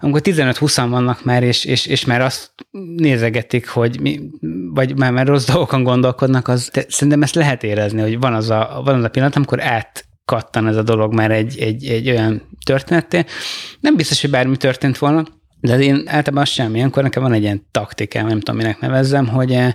amikor 0.00 0.20
15-20 0.24 0.86
vannak 0.88 1.24
már, 1.24 1.42
és, 1.42 1.64
és, 1.64 1.86
és 1.86 2.04
már 2.04 2.20
azt 2.20 2.50
nézegetik, 2.96 3.68
hogy 3.68 4.00
mi, 4.00 4.20
vagy 4.74 4.98
már, 4.98 5.12
már 5.12 5.26
rossz 5.26 5.46
dolgokon 5.46 5.82
gondolkodnak, 5.82 6.48
az, 6.48 6.70
de 6.72 6.84
szerintem 6.88 7.22
ezt 7.22 7.34
lehet 7.34 7.62
érezni, 7.62 8.00
hogy 8.00 8.18
van 8.18 8.34
az 8.34 8.50
a, 8.50 8.80
van 8.84 8.94
az 8.94 9.04
a 9.04 9.08
pillanat, 9.08 9.36
amikor 9.36 9.62
átkattan 9.62 10.66
ez 10.66 10.76
a 10.76 10.82
dolog 10.82 11.14
már 11.14 11.30
egy, 11.30 11.58
egy, 11.58 11.86
egy 11.86 12.10
olyan 12.10 12.42
történetté. 12.64 13.24
Nem 13.80 13.96
biztos, 13.96 14.20
hogy 14.20 14.30
bármi 14.30 14.56
történt 14.56 14.98
volna, 14.98 15.24
de 15.60 15.78
én 15.78 16.02
általában 16.06 16.42
azt 16.42 16.52
sem, 16.52 16.74
ilyenkor 16.74 17.02
nekem 17.02 17.22
van 17.22 17.32
egy 17.32 17.42
ilyen 17.42 17.66
taktikám, 17.70 18.26
nem 18.26 18.40
tudom, 18.40 18.56
minek 18.56 18.80
nevezzem, 18.80 19.28
hogy 19.28 19.52
eh, 19.52 19.72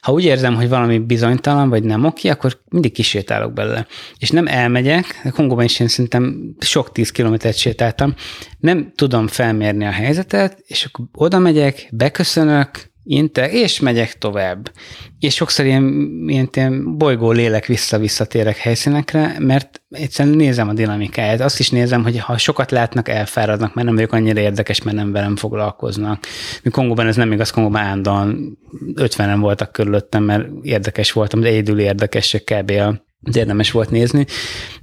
ha 0.00 0.12
úgy 0.12 0.24
érzem, 0.24 0.54
hogy 0.54 0.68
valami 0.68 0.98
bizonytalan, 0.98 1.68
vagy 1.68 1.84
nem 1.84 2.04
oké, 2.04 2.28
akkor 2.28 2.60
mindig 2.70 2.92
kisétálok 2.92 3.52
belőle. 3.52 3.86
És 4.18 4.30
nem 4.30 4.46
elmegyek, 4.46 5.28
Kongóban 5.32 5.64
is 5.64 5.80
én 5.80 5.88
szerintem 5.88 6.54
sok 6.58 6.92
tíz 6.92 7.10
kilométert 7.10 7.56
sétáltam, 7.56 8.14
nem 8.58 8.92
tudom 8.94 9.26
felmérni 9.26 9.86
a 9.86 9.90
helyzetet, 9.90 10.62
és 10.66 10.84
akkor 10.84 11.04
oda 11.12 11.38
megyek, 11.38 11.88
beköszönök, 11.92 12.89
intek, 13.10 13.52
és 13.52 13.80
megyek 13.80 14.18
tovább. 14.18 14.72
És 15.18 15.34
sokszor 15.34 15.64
ilyen, 15.64 15.84
ilyen, 16.26 16.48
ilyen 16.52 16.98
bolygó 16.98 17.30
lélek 17.30 17.66
vissza-visszatérek 17.66 18.56
helyszínekre, 18.56 19.36
mert 19.38 19.82
egyszerűen 19.90 20.36
nézem 20.36 20.68
a 20.68 20.72
dinamikáját. 20.72 21.40
Azt 21.40 21.58
is 21.58 21.70
nézem, 21.70 22.02
hogy 22.02 22.18
ha 22.18 22.38
sokat 22.38 22.70
látnak, 22.70 23.08
elfáradnak, 23.08 23.74
mert 23.74 23.86
nem 23.86 23.96
vagyok 23.96 24.12
annyira 24.12 24.40
érdekes, 24.40 24.82
mert 24.82 24.96
nem 24.96 25.12
velem 25.12 25.36
foglalkoznak. 25.36 26.24
Mi 26.62 26.70
Kongóban 26.70 27.06
ez 27.06 27.16
nem 27.16 27.32
igaz, 27.32 27.50
Kongóban 27.50 27.80
állandóan 27.80 28.58
50-en 28.94 29.36
voltak 29.40 29.72
körülöttem, 29.72 30.22
mert 30.22 30.48
érdekes 30.62 31.12
voltam, 31.12 31.40
de 31.40 31.48
egyedül 31.48 31.80
érdekesek 31.80 32.44
kb. 32.44 32.70
a 32.70 33.08
az 33.22 33.36
érdemes 33.36 33.70
volt 33.70 33.90
nézni. 33.90 34.26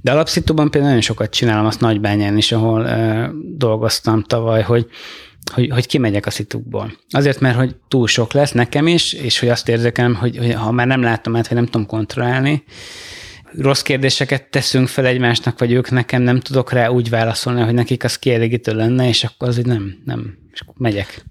De 0.00 0.12
alapszítóban 0.12 0.70
például 0.70 0.92
nagyon 0.92 1.06
sokat 1.06 1.30
csinálom, 1.30 1.66
azt 1.66 1.80
Nagybányán 1.80 2.36
is, 2.36 2.52
ahol 2.52 2.80
uh, 2.80 3.26
dolgoztam 3.56 4.22
tavaly, 4.22 4.62
hogy 4.62 4.86
hogy, 5.48 5.70
hogy 5.70 5.86
kimegyek 5.86 6.26
a 6.26 6.30
szitukból. 6.30 6.92
Azért, 7.10 7.40
mert 7.40 7.56
hogy 7.56 7.76
túl 7.88 8.06
sok 8.06 8.32
lesz 8.32 8.52
nekem 8.52 8.86
is, 8.86 9.12
és 9.12 9.38
hogy 9.38 9.48
azt 9.48 9.68
érzékelem, 9.68 10.14
hogy, 10.14 10.36
hogy 10.36 10.52
ha 10.52 10.70
már 10.70 10.86
nem 10.86 11.02
látom 11.02 11.36
át, 11.36 11.48
vagy 11.48 11.56
nem 11.56 11.66
tudom 11.66 11.86
kontrollálni, 11.86 12.64
rossz 13.56 13.82
kérdéseket 13.82 14.50
teszünk 14.50 14.88
fel 14.88 15.06
egymásnak, 15.06 15.58
vagy 15.58 15.72
ők 15.72 15.90
nekem 15.90 16.22
nem 16.22 16.40
tudok 16.40 16.72
rá 16.72 16.88
úgy 16.88 17.10
válaszolni, 17.10 17.60
hogy 17.60 17.74
nekik 17.74 18.04
az 18.04 18.18
kielégítő 18.18 18.74
lenne, 18.74 19.08
és 19.08 19.24
akkor 19.24 19.48
az 19.48 19.58
így 19.58 19.66
nem, 19.66 19.98
nem, 20.04 20.38
és 20.52 20.60
akkor 20.60 20.74
megyek. 20.78 21.24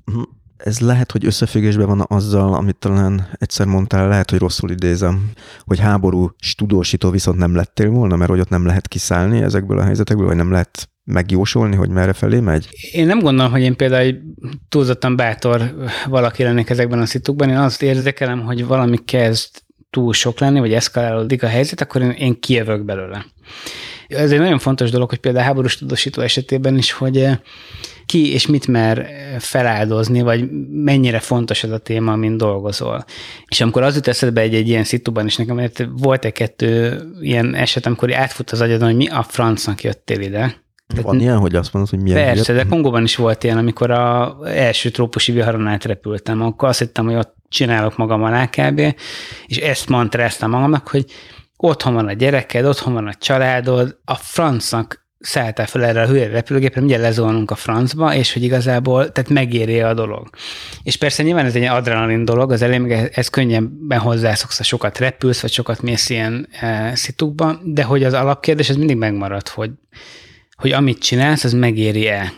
Ez 0.57 0.79
lehet, 0.79 1.11
hogy 1.11 1.25
összefüggésben 1.25 1.87
van 1.87 2.05
azzal, 2.07 2.53
amit 2.53 2.75
talán 2.75 3.27
egyszer 3.33 3.65
mondtál, 3.65 4.07
lehet, 4.07 4.29
hogy 4.29 4.39
rosszul 4.39 4.71
idézem, 4.71 5.31
hogy 5.65 5.79
háború 5.79 6.29
tudósító 6.57 7.09
viszont 7.09 7.37
nem 7.37 7.55
lettél 7.55 7.89
volna, 7.89 8.15
mert 8.15 8.29
hogy 8.29 8.39
ott 8.39 8.49
nem 8.49 8.65
lehet 8.65 8.87
kiszállni 8.87 9.41
ezekből 9.41 9.79
a 9.79 9.83
helyzetekből, 9.83 10.27
vagy 10.27 10.35
nem 10.35 10.51
lehet 10.51 10.89
megjósolni, 11.03 11.75
hogy 11.75 11.89
merre 11.89 12.13
felé 12.13 12.39
megy? 12.39 12.69
Én 12.91 13.05
nem 13.05 13.19
gondolom, 13.19 13.51
hogy 13.51 13.61
én 13.61 13.75
például 13.75 14.17
túlzottan 14.69 15.15
bátor 15.15 15.75
valaki 16.05 16.43
lennék 16.43 16.69
ezekben 16.69 16.99
a 16.99 17.05
szitukban. 17.05 17.49
Én 17.49 17.57
azt 17.57 17.81
érzékelem, 17.81 18.41
hogy 18.41 18.65
valami 18.65 18.97
kezd 19.05 19.49
túl 19.89 20.13
sok 20.13 20.39
lenni, 20.39 20.59
vagy 20.59 20.73
eszkalálódik 20.73 21.43
a 21.43 21.47
helyzet, 21.47 21.81
akkor 21.81 22.01
én, 22.01 22.09
én 22.09 22.39
kijövök 22.39 22.85
belőle. 22.85 23.25
Ez 24.07 24.31
egy 24.31 24.39
nagyon 24.39 24.59
fontos 24.59 24.89
dolog, 24.89 25.09
hogy 25.09 25.19
például 25.19 25.45
háborús 25.45 25.77
tudósító 25.77 26.21
esetében 26.21 26.77
is, 26.77 26.91
hogy 26.91 27.17
eh, 27.17 27.37
ki 28.07 28.33
és 28.33 28.47
mit 28.47 28.67
mer 28.67 29.09
feláldozni, 29.39 30.21
vagy 30.21 30.49
mennyire 30.69 31.19
fontos 31.19 31.63
ez 31.63 31.71
a 31.71 31.77
téma, 31.77 32.11
amin 32.11 32.37
dolgozol. 32.37 33.05
És 33.47 33.61
amikor 33.61 33.83
az 33.83 33.95
jut 33.95 34.07
eszedbe 34.07 34.41
egy, 34.41 34.55
egy 34.55 34.67
ilyen 34.67 34.83
szituban 34.83 35.25
is, 35.25 35.35
nekem 35.35 35.55
mert 35.55 35.87
volt 35.97 36.25
egy-kettő 36.25 37.01
ilyen 37.21 37.55
eset, 37.55 37.85
amikor 37.85 38.13
átfut 38.13 38.51
az 38.51 38.61
agyadon, 38.61 38.87
hogy 38.87 38.97
mi 38.97 39.07
a 39.07 39.23
francnak 39.23 39.83
jöttél 39.83 40.21
ide, 40.21 40.65
van 41.01 41.19
ilyen, 41.19 41.37
hogy 41.37 41.55
azt 41.55 41.73
mondod, 41.73 41.91
hogy 41.91 42.01
milyen 42.01 42.23
Persze, 42.23 42.53
de 42.53 42.63
Kongóban 42.63 43.03
is 43.03 43.15
volt 43.15 43.43
ilyen, 43.43 43.57
amikor 43.57 43.91
a 43.91 44.37
első 44.45 44.89
trópusi 44.89 45.31
viharon 45.31 45.67
átrepültem, 45.67 46.41
akkor 46.41 46.69
azt 46.69 46.79
hittem, 46.79 47.05
hogy 47.05 47.15
ott 47.15 47.35
csinálok 47.49 47.97
magam 47.97 48.23
a 48.23 48.47
kb. 48.47 48.81
és 49.45 49.57
ezt 49.57 49.89
mantráztam 49.89 50.49
magamnak, 50.49 50.87
hogy 50.87 51.05
otthon 51.57 51.93
van 51.93 52.07
a 52.07 52.13
gyereked, 52.13 52.65
otthon 52.65 52.93
van 52.93 53.07
a 53.07 53.13
családod, 53.13 53.97
a 54.05 54.15
francnak 54.15 55.06
szálltál 55.19 55.65
fel 55.65 55.85
erre 55.85 56.01
a 56.01 56.07
hülye 56.07 56.27
repülőgépre, 56.27 56.79
mindjárt 56.79 57.03
lezolnunk 57.03 57.51
a 57.51 57.55
francba, 57.55 58.15
és 58.15 58.33
hogy 58.33 58.43
igazából, 58.43 59.11
tehát 59.11 59.29
megéri 59.29 59.81
a 59.81 59.93
dolog. 59.93 60.29
És 60.83 60.95
persze 60.95 61.23
nyilván 61.23 61.45
ez 61.45 61.55
egy 61.55 61.63
adrenalin 61.63 62.25
dolog, 62.25 62.51
az 62.51 62.61
elején 62.61 62.81
meg 62.81 63.11
ez 63.13 63.27
könnyebben 63.27 63.99
hozzászoksz, 63.99 64.57
ha 64.57 64.63
sokat 64.63 64.97
repülsz, 64.97 65.41
vagy 65.41 65.51
sokat 65.51 65.81
mész 65.81 66.09
ilyen 66.09 66.47
e, 66.59 66.95
szitukba, 66.95 67.59
de 67.63 67.83
hogy 67.83 68.03
az 68.03 68.13
alapkérdés, 68.13 68.69
ez 68.69 68.75
mindig 68.75 68.97
megmarad, 68.97 69.47
hogy 69.47 69.71
hogy 70.57 70.71
amit 70.71 70.99
csinálsz, 70.99 71.43
az 71.43 71.53
megéri-e. 71.53 72.33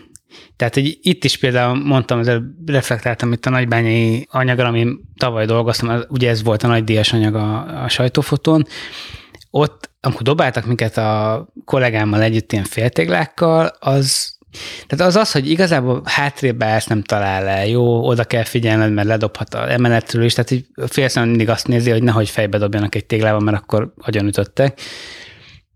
Tehát, 0.55 0.73
hogy 0.73 0.97
itt 1.01 1.23
is 1.23 1.37
például 1.37 1.83
mondtam, 1.83 2.19
ezzel 2.19 2.55
reflektáltam 2.65 3.31
itt 3.31 3.45
a 3.45 3.49
nagybányai 3.49 4.27
anyagra, 4.31 4.67
ami 4.67 4.87
tavaly 5.17 5.45
dolgoztam, 5.45 6.01
ugye 6.09 6.29
ez 6.29 6.43
volt 6.43 6.63
a 6.63 6.67
nagy 6.67 6.83
díjas 6.83 7.13
anyag 7.13 7.35
a, 7.35 7.83
a 7.83 7.89
sajtófotón, 7.89 8.65
ott, 9.49 9.88
amikor 10.01 10.21
dobáltak 10.21 10.65
minket 10.65 10.97
a 10.97 11.47
kollégámmal 11.65 12.21
együtt 12.21 12.51
ilyen 12.51 12.63
féltéglákkal, 12.63 13.71
az 13.79 14.37
tehát 14.87 15.05
az 15.05 15.15
az, 15.15 15.31
hogy 15.31 15.49
igazából 15.49 16.01
hátrébb 16.05 16.61
ezt 16.61 16.89
nem 16.89 17.03
talál 17.03 17.47
el, 17.47 17.67
jó, 17.67 18.07
oda 18.07 18.23
kell 18.23 18.43
figyelned, 18.43 18.93
mert 18.93 19.07
ledobhat 19.07 19.53
a 19.53 19.71
emeletről 19.71 20.23
is, 20.23 20.33
tehát 20.33 20.63
félszem 20.91 21.29
mindig 21.29 21.49
azt 21.49 21.67
nézi, 21.67 21.89
hogy 21.89 22.03
nehogy 22.03 22.29
fejbe 22.29 22.57
dobjanak 22.57 22.95
egy 22.95 23.05
téglával, 23.05 23.39
mert 23.39 23.57
akkor 23.57 23.93
ütöttek. 24.21 24.79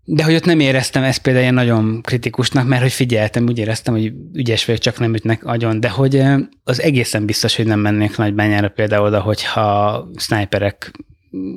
De 0.04 0.24
hogy 0.24 0.34
ott 0.34 0.44
nem 0.44 0.60
éreztem 0.60 1.02
ezt 1.02 1.22
például 1.22 1.42
ilyen 1.42 1.54
nagyon 1.54 2.02
kritikusnak, 2.02 2.66
mert 2.66 2.82
hogy 2.82 2.92
figyeltem, 2.92 3.46
úgy 3.48 3.58
éreztem, 3.58 3.94
hogy 3.94 4.12
ügyes 4.32 4.64
vagyok, 4.64 4.80
csak 4.80 4.98
nem 4.98 5.14
ütnek 5.14 5.44
agyon, 5.44 5.80
de 5.80 5.88
hogy 5.88 6.22
az 6.64 6.82
egészen 6.82 7.26
biztos, 7.26 7.56
hogy 7.56 7.66
nem 7.66 7.80
mennék 7.80 8.16
nagybányára 8.16 8.68
például 8.68 9.06
oda, 9.06 9.20
hogyha 9.20 10.08
sniperek 10.16 10.90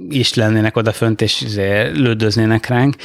is 0.09 0.34
lennének 0.34 0.78
odafönt, 0.78 1.21
és 1.21 1.41
izé 1.41 1.89
lődöznének 1.91 2.67
ránk, 2.67 2.95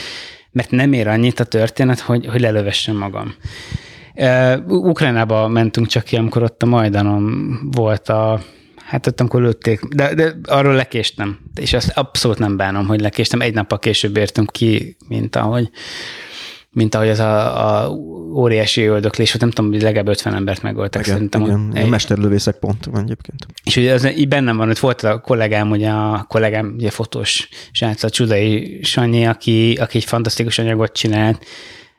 mert 0.50 0.70
nem 0.70 0.92
ér 0.92 1.08
annyit 1.08 1.40
a 1.40 1.44
történet, 1.44 2.00
hogy, 2.00 2.26
hogy 2.26 2.40
lelövessem 2.40 2.96
magam. 2.96 3.34
Ukrajnába 4.66 5.48
mentünk 5.48 5.86
csak 5.86 6.04
ki, 6.04 6.16
amikor 6.16 6.42
ott 6.42 6.62
a 6.62 6.66
Majdanon 6.66 7.58
volt 7.72 8.08
a 8.08 8.40
Hát 8.92 9.06
ott, 9.06 9.20
amikor 9.20 9.42
lőtték, 9.42 9.80
de, 9.80 10.14
de 10.14 10.34
arról 10.44 10.74
lekéstem, 10.74 11.38
és 11.60 11.72
azt 11.72 11.90
abszolút 11.90 12.38
nem 12.38 12.56
bánom, 12.56 12.86
hogy 12.86 13.00
lekéstem. 13.00 13.40
Egy 13.40 13.54
nappal 13.54 13.78
később 13.78 14.16
értünk 14.16 14.50
ki, 14.52 14.96
mint 15.08 15.36
ahogy, 15.36 15.70
mint 16.72 16.94
ahogy 16.94 17.08
az 17.08 17.18
a, 17.18 17.84
a 17.84 17.90
óriási 18.34 18.84
öldöklés 18.84 19.28
volt, 19.28 19.40
nem 19.40 19.50
tudom, 19.50 19.70
hogy 19.70 19.82
legalább 19.82 20.08
50 20.08 20.34
embert 20.34 20.62
megöltek 20.62 21.02
igen, 21.02 21.14
szerintem. 21.14 21.42
Igen, 21.42 21.70
egy... 21.74 21.88
mesterlövészek 21.88 22.58
pont 22.58 22.84
van 22.84 23.02
egyébként. 23.02 23.46
És 23.64 23.76
ugye 23.76 23.92
az 23.92 24.10
így 24.16 24.28
bennem 24.28 24.56
van, 24.56 24.66
hogy 24.66 24.78
volt 24.80 25.02
a 25.02 25.20
kollégám, 25.20 25.70
ugye 25.70 25.90
a 25.90 26.24
kollégám, 26.28 26.74
ugye 26.76 26.90
fotós 26.90 27.48
srác, 27.72 28.02
a 28.02 28.10
Csudai 28.10 28.80
Sanyi, 28.82 29.26
aki, 29.26 29.76
aki 29.80 29.96
egy 29.96 30.04
fantasztikus 30.04 30.58
anyagot 30.58 30.92
csinált, 30.92 31.44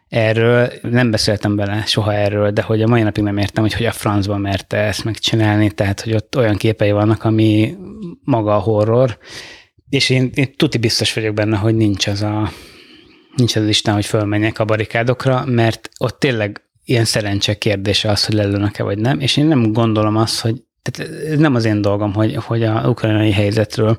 erről, 0.09 0.71
nem 0.82 1.11
beszéltem 1.11 1.55
bele 1.55 1.84
soha 1.86 2.13
erről, 2.13 2.51
de 2.51 2.61
hogy 2.61 2.82
a 2.82 2.88
mai 2.88 3.01
napig 3.01 3.24
nem 3.24 3.38
értem, 3.38 3.63
hogy 3.63 3.74
hogy 3.74 3.86
a 3.86 3.91
francban 3.91 4.41
merte 4.41 4.78
ezt 4.78 5.03
megcsinálni, 5.03 5.71
tehát 5.71 6.01
hogy 6.01 6.13
ott 6.13 6.38
olyan 6.38 6.55
képei 6.55 6.91
vannak, 6.91 7.24
ami 7.24 7.76
maga 8.24 8.55
a 8.55 8.59
horror, 8.59 9.17
és 9.89 10.09
én, 10.09 10.32
én 10.34 10.53
tuti 10.55 10.78
biztos 10.78 11.13
vagyok 11.13 11.34
benne, 11.34 11.57
hogy 11.57 11.76
nincs 11.76 12.07
az 12.07 12.21
a 12.21 12.51
nincs 13.36 13.56
az 13.56 13.68
Isten, 13.68 13.94
hogy 13.94 14.06
fölmenjek 14.06 14.60
a 14.60 14.66
barikádokra, 14.66 15.46
mert 15.46 15.90
ott 15.98 16.20
tényleg 16.20 16.62
ilyen 16.86 17.06
szerencse 17.06 17.58
kérdése 17.58 18.10
az, 18.10 18.26
hogy 18.26 18.36
lelőnek-e 18.36 18.84
vagy 18.84 18.98
nem, 18.98 19.20
és 19.20 19.38
én 19.38 19.46
nem 19.46 19.72
gondolom 19.72 20.16
azt, 20.16 20.40
hogy 20.40 20.64
tehát 20.82 21.12
ez 21.12 21.40
nem 21.40 21.56
az 21.56 21.66
én 21.66 21.82
dolgom, 21.82 22.14
hogy, 22.14 22.36
hogy 22.36 22.64
a 22.64 22.88
ukrajnai 22.88 23.32
helyzetről, 23.32 23.98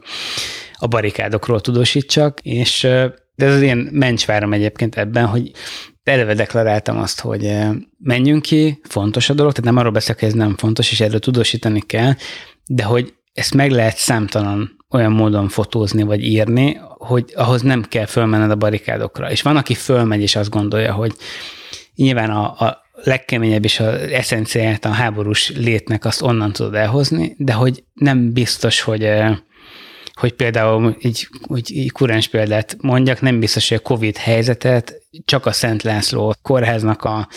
a 0.74 0.86
barikádokról 0.86 1.60
tudósítsak, 1.60 2.40
és 2.40 2.80
de 3.36 3.46
ez 3.46 3.54
az 3.54 3.62
én 3.62 3.88
mencsvárom 3.92 4.52
egyébként 4.52 4.96
ebben, 4.96 5.26
hogy 5.26 5.50
eleve 6.02 6.34
deklaráltam 6.34 6.98
azt, 6.98 7.20
hogy 7.20 7.58
menjünk 7.98 8.42
ki, 8.42 8.80
fontos 8.82 9.28
a 9.28 9.34
dolog, 9.34 9.52
tehát 9.52 9.70
nem 9.70 9.78
arról 9.78 9.92
beszélek, 9.92 10.18
hogy 10.18 10.28
ez 10.28 10.34
nem 10.34 10.56
fontos, 10.56 10.92
és 10.92 11.00
erről 11.00 11.18
tudósítani 11.18 11.80
kell, 11.80 12.12
de 12.66 12.82
hogy 12.82 13.14
ezt 13.32 13.54
meg 13.54 13.70
lehet 13.70 13.96
számtalan 13.96 14.83
olyan 14.94 15.12
módon 15.12 15.48
fotózni 15.48 16.02
vagy 16.02 16.24
írni, 16.24 16.80
hogy 16.98 17.32
ahhoz 17.36 17.62
nem 17.62 17.82
kell 17.82 18.06
fölmenned 18.06 18.50
a 18.50 18.56
barikádokra. 18.56 19.30
És 19.30 19.42
van, 19.42 19.56
aki 19.56 19.74
fölmegy, 19.74 20.20
és 20.20 20.36
azt 20.36 20.50
gondolja, 20.50 20.92
hogy 20.92 21.12
nyilván 21.94 22.30
a, 22.30 22.42
a 22.42 22.82
legkeményebb 22.94 23.64
és 23.64 23.80
az 23.80 23.94
eszenciáját 23.94 24.84
a 24.84 24.88
háborús 24.88 25.52
létnek 25.56 26.04
azt 26.04 26.22
onnan 26.22 26.52
tudod 26.52 26.74
elhozni, 26.74 27.34
de 27.38 27.52
hogy 27.52 27.84
nem 27.94 28.32
biztos, 28.32 28.80
hogy 28.80 29.10
hogy 30.14 30.32
például 30.32 30.96
így, 31.00 31.28
úgy, 31.46 31.76
így 31.76 31.92
kurens 31.92 32.28
példát 32.28 32.76
mondjak, 32.80 33.20
nem 33.20 33.40
biztos, 33.40 33.68
hogy 33.68 33.78
a 33.78 33.88
COVID 33.88 34.16
helyzetet 34.16 34.94
csak 35.24 35.46
a 35.46 35.52
Szent 35.52 35.82
László 35.82 36.34
kórháznak 36.42 37.02
a, 37.02 37.28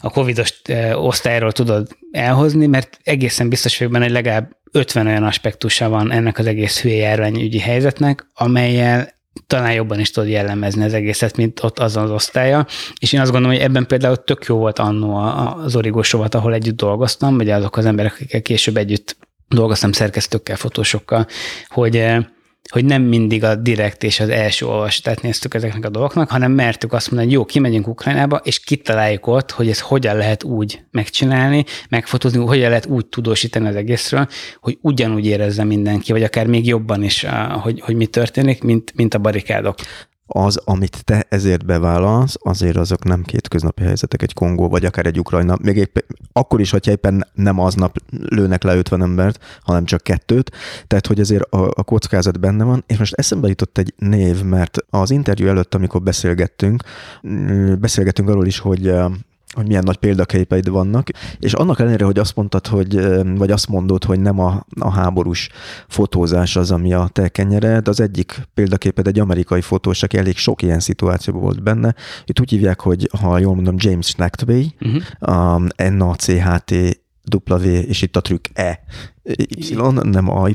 a 0.00 0.10
covidos 0.10 0.60
osztályról 0.94 1.52
tudod 1.52 1.88
elhozni, 2.10 2.66
mert 2.66 2.98
egészen 3.02 3.48
biztos 3.48 3.78
vagyok 3.78 3.92
benne, 3.92 4.04
hogy 4.04 4.12
legalább 4.12 4.56
50 4.72 5.06
olyan 5.06 5.24
aspektusa 5.24 5.88
van 5.88 6.12
ennek 6.12 6.38
az 6.38 6.46
egész 6.46 6.80
hülye 6.80 6.96
járványügyi 6.96 7.58
helyzetnek, 7.58 8.26
amelyel 8.34 9.16
talán 9.46 9.72
jobban 9.72 10.00
is 10.00 10.10
tudod 10.10 10.28
jellemezni 10.28 10.84
az 10.84 10.94
egészet, 10.94 11.36
mint 11.36 11.62
ott 11.62 11.78
azon 11.78 12.02
az 12.02 12.10
osztálya. 12.10 12.66
És 13.00 13.12
én 13.12 13.20
azt 13.20 13.30
gondolom, 13.30 13.56
hogy 13.56 13.66
ebben 13.66 13.86
például 13.86 14.24
tök 14.24 14.44
jó 14.44 14.56
volt 14.56 14.78
annó 14.78 15.16
az 15.16 15.76
origós 15.76 16.12
rovat, 16.12 16.34
ahol 16.34 16.54
együtt 16.54 16.76
dolgoztam, 16.76 17.36
vagy 17.36 17.50
azok 17.50 17.76
az 17.76 17.86
emberek, 17.86 18.12
akikkel 18.12 18.42
később 18.42 18.76
együtt 18.76 19.16
dolgoztam 19.48 19.92
szerkesztőkkel, 19.92 20.56
fotósokkal, 20.56 21.26
hogy 21.68 21.96
eh, 21.96 22.24
hogy 22.68 22.84
nem 22.84 23.02
mindig 23.02 23.44
a 23.44 23.54
direkt 23.54 24.02
és 24.02 24.20
az 24.20 24.28
első 24.28 24.66
olvasatát 24.66 25.22
néztük 25.22 25.54
ezeknek 25.54 25.84
a 25.84 25.88
dolgoknak, 25.88 26.30
hanem 26.30 26.52
mertük 26.52 26.92
azt 26.92 27.10
mondani, 27.10 27.28
hogy 27.28 27.38
jó, 27.38 27.44
kimegyünk 27.44 27.88
Ukrajnába, 27.88 28.36
és 28.36 28.60
kitaláljuk 28.60 29.26
ott, 29.26 29.50
hogy 29.50 29.68
ez 29.68 29.80
hogyan 29.80 30.16
lehet 30.16 30.44
úgy 30.44 30.80
megcsinálni, 30.90 31.64
megfotózni, 31.88 32.44
hogyan 32.44 32.68
lehet 32.68 32.86
úgy 32.86 33.06
tudósítani 33.06 33.68
az 33.68 33.76
egészről, 33.76 34.28
hogy 34.60 34.78
ugyanúgy 34.80 35.26
érezze 35.26 35.64
mindenki, 35.64 36.12
vagy 36.12 36.22
akár 36.22 36.46
még 36.46 36.66
jobban 36.66 37.02
is, 37.02 37.26
hogy, 37.62 37.80
hogy 37.80 37.96
mi 37.96 38.06
történik, 38.06 38.62
mint, 38.62 38.92
mint 38.94 39.14
a 39.14 39.18
barikádok 39.18 39.76
az, 40.30 40.60
amit 40.64 41.04
te 41.04 41.26
ezért 41.28 41.64
bevállalsz, 41.64 42.36
azért 42.38 42.76
azok 42.76 43.04
nem 43.04 43.22
kétköznapi 43.22 43.82
helyzetek, 43.82 44.22
egy 44.22 44.34
Kongó, 44.34 44.68
vagy 44.68 44.84
akár 44.84 45.06
egy 45.06 45.18
Ukrajna, 45.18 45.56
még 45.62 45.76
épp, 45.76 45.98
akkor 46.32 46.60
is, 46.60 46.70
hogyha 46.70 46.90
éppen 46.90 47.26
nem 47.34 47.58
aznap 47.58 47.98
lőnek 48.10 48.62
le 48.62 48.76
50 48.76 49.02
embert, 49.02 49.44
hanem 49.62 49.84
csak 49.84 50.02
kettőt, 50.02 50.52
tehát 50.86 51.06
hogy 51.06 51.20
azért 51.20 51.42
a, 51.42 51.70
a 51.74 51.82
kockázat 51.82 52.40
benne 52.40 52.64
van, 52.64 52.84
és 52.86 52.98
most 52.98 53.14
eszembe 53.14 53.48
jutott 53.48 53.78
egy 53.78 53.94
név, 53.96 54.42
mert 54.42 54.76
az 54.90 55.10
interjú 55.10 55.48
előtt, 55.48 55.74
amikor 55.74 56.02
beszélgettünk, 56.02 56.82
beszélgettünk 57.78 58.28
arról 58.28 58.46
is, 58.46 58.58
hogy 58.58 58.94
hogy 59.58 59.66
milyen 59.66 59.82
nagy 59.84 59.96
példaképeid 59.96 60.68
vannak, 60.68 61.08
és 61.38 61.52
annak 61.52 61.80
ellenére, 61.80 62.04
hogy 62.04 62.18
azt 62.18 62.36
mondtad, 62.36 62.66
hogy, 62.66 63.00
vagy 63.36 63.50
azt 63.50 63.68
mondod, 63.68 64.04
hogy 64.04 64.20
nem 64.20 64.38
a, 64.38 64.66
a 64.80 64.90
háborús 64.90 65.48
fotózás 65.88 66.56
az, 66.56 66.70
ami 66.70 66.92
a 66.92 67.08
te 67.12 67.28
kenyered, 67.28 67.88
az 67.88 68.00
egyik 68.00 68.48
példaképed 68.54 69.06
egy 69.06 69.18
amerikai 69.18 69.60
fotós, 69.60 70.02
aki 70.02 70.18
elég 70.18 70.36
sok 70.36 70.62
ilyen 70.62 70.80
szituációban 70.80 71.42
volt 71.42 71.62
benne. 71.62 71.94
Itt 72.24 72.40
úgy 72.40 72.50
hívják, 72.50 72.80
hogy 72.80 73.10
ha 73.20 73.38
jól 73.38 73.54
mondom, 73.54 73.74
James 73.78 74.14
Nachtway, 74.14 74.64
uh-huh. 74.80 75.34
a 75.34 75.58
N-A-C-H-T 75.90 76.74
W, 77.34 77.64
és 77.64 78.02
itt 78.02 78.16
a 78.16 78.20
trükk 78.20 78.46
E, 78.52 78.80
Y, 79.38 79.74
nem 80.02 80.28
A, 80.30 80.48
Y. 80.48 80.54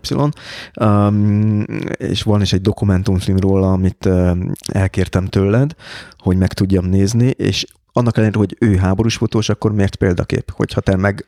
Um, 0.80 1.66
és 1.97 2.24
van 2.24 2.41
is 2.41 2.54
egy 2.54 2.62
dokumentumfilm 2.62 3.38
róla, 3.38 3.72
amit 3.72 4.06
um, 4.06 4.51
elkértem 4.72 5.26
tőled, 5.26 5.76
hogy 6.18 6.38
meg 6.38 6.54
tudjam 6.54 6.86
nézni, 6.86 7.26
és 7.26 7.66
annak 7.94 8.18
ellenére, 8.18 8.38
hogy 8.38 8.56
ő 8.60 8.76
háborús 8.76 9.16
fotós, 9.16 9.50
akkor 9.50 9.74
miért 9.74 9.96
példakép? 9.96 10.52
Hogyha 10.52 10.82
te 10.82 10.96
meg 10.96 11.26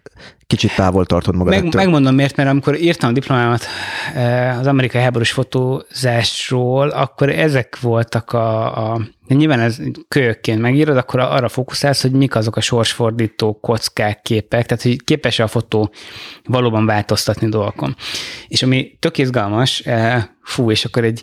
kicsit 0.47 0.75
távol 0.75 1.05
tartod 1.05 1.35
magad 1.35 1.53
meg, 1.53 1.65
ettől. 1.65 1.81
Megmondom 1.81 2.15
miért, 2.15 2.35
mert 2.35 2.49
amikor 2.49 2.79
írtam 2.79 3.09
a 3.09 3.13
diplomámat 3.13 3.65
eh, 4.13 4.59
az 4.59 4.67
amerikai 4.67 5.01
háborús 5.01 5.31
fotózásról, 5.31 6.89
akkor 6.89 7.29
ezek 7.29 7.79
voltak 7.79 8.31
a, 8.31 8.91
a 8.93 9.01
nyilván 9.27 9.59
ez 9.59 9.77
kölyökként 10.07 10.61
megírod, 10.61 10.97
akkor 10.97 11.19
arra 11.19 11.49
fókuszálsz, 11.49 12.01
hogy 12.01 12.11
mik 12.11 12.35
azok 12.35 12.55
a 12.55 12.61
sorsfordító 12.61 13.59
kockák, 13.59 14.21
képek, 14.21 14.65
tehát 14.65 14.83
hogy 14.83 15.03
képes 15.03 15.39
a 15.39 15.47
fotó 15.47 15.91
valóban 16.43 16.85
változtatni 16.85 17.49
dolgokon. 17.49 17.95
És 18.47 18.63
ami 18.63 18.97
tök 18.99 19.17
izgalmas, 19.17 19.79
eh, 19.79 20.23
fú, 20.43 20.71
és 20.71 20.85
akkor 20.85 21.03
egy 21.03 21.21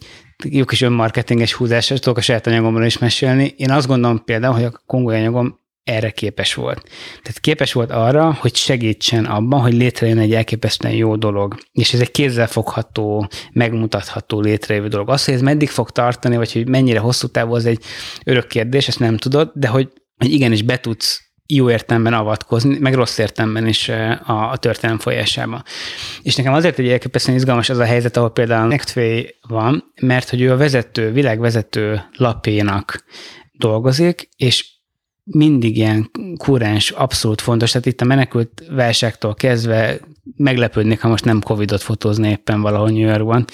jó 0.48 0.64
kis 0.64 0.80
önmarketinges 0.80 1.52
húzásra 1.52 1.98
tudok 1.98 2.18
a 2.18 2.20
saját 2.20 2.46
anyagomról 2.46 2.84
is 2.84 2.98
mesélni. 2.98 3.54
Én 3.56 3.70
azt 3.70 3.86
gondolom 3.86 4.24
például, 4.24 4.54
hogy 4.54 4.64
a 4.64 4.82
kongói 4.86 5.16
anyagom 5.16 5.60
erre 5.84 6.10
képes 6.10 6.54
volt. 6.54 6.82
Tehát 7.22 7.40
képes 7.40 7.72
volt 7.72 7.90
arra, 7.90 8.34
hogy 8.40 8.54
segítsen 8.54 9.24
abban, 9.24 9.60
hogy 9.60 9.72
létrejön 9.72 10.18
egy 10.18 10.34
elképesztően 10.34 10.94
jó 10.94 11.16
dolog. 11.16 11.58
És 11.72 11.92
ez 11.92 12.00
egy 12.00 12.10
kézzelfogható, 12.10 13.28
megmutatható 13.52 14.40
létrejövő 14.40 14.88
dolog. 14.88 15.10
Az, 15.10 15.24
hogy 15.24 15.34
ez 15.34 15.40
meddig 15.40 15.68
fog 15.68 15.90
tartani, 15.90 16.36
vagy 16.36 16.52
hogy 16.52 16.68
mennyire 16.68 16.98
hosszú 16.98 17.26
távú, 17.28 17.54
az 17.54 17.66
egy 17.66 17.82
örök 18.24 18.46
kérdés, 18.46 18.88
ezt 18.88 18.98
nem 18.98 19.16
tudod, 19.16 19.50
de 19.54 19.68
hogy, 19.68 19.88
hogy 20.16 20.32
igenis 20.32 20.62
be 20.62 20.78
tudsz 20.78 21.31
jó 21.54 21.70
értelemben 21.70 22.12
avatkozni, 22.12 22.78
meg 22.78 22.94
rossz 22.94 23.18
értelemben 23.18 23.66
is 23.66 23.88
a, 23.88 24.50
a 24.50 24.56
történelem 24.56 25.00
folyásába. 25.00 25.62
És 26.22 26.36
nekem 26.36 26.52
azért 26.52 26.78
egy 26.78 26.88
elképesztően 26.88 27.36
izgalmas 27.36 27.68
az 27.68 27.78
a 27.78 27.84
helyzet, 27.84 28.16
ahol 28.16 28.30
például 28.30 28.68
Nektfé 28.68 29.36
van, 29.48 29.92
mert 30.00 30.28
hogy 30.28 30.40
ő 30.40 30.52
a 30.52 30.56
vezető, 30.56 31.12
világvezető 31.12 32.02
lapénak 32.16 33.04
dolgozik, 33.52 34.28
és 34.36 34.70
mindig 35.24 35.76
ilyen 35.76 36.10
kurens, 36.36 36.90
abszolút 36.90 37.40
fontos. 37.40 37.70
Tehát 37.70 37.86
itt 37.86 38.00
a 38.00 38.04
menekült 38.04 38.62
válságtól 38.70 39.34
kezdve 39.34 40.00
meglepődnék, 40.36 41.00
ha 41.00 41.08
most 41.08 41.24
nem 41.24 41.40
Covidot 41.40 41.82
fotózni 41.82 42.28
éppen 42.28 42.60
valahol 42.60 42.88
New 42.90 43.08
Yorkban. 43.08 43.44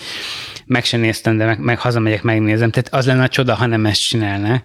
Meg 0.67 0.85
sem 0.85 1.01
néztem, 1.01 1.37
de 1.37 1.45
meg, 1.45 1.61
meg 1.61 1.79
hazamegyek, 1.79 2.23
megnézem. 2.23 2.71
Tehát 2.71 2.95
az 2.95 3.07
lenne 3.07 3.23
a 3.23 3.29
csoda, 3.29 3.55
ha 3.55 3.67
nem 3.67 3.87
ezt 3.87 4.07
csinálná 4.07 4.63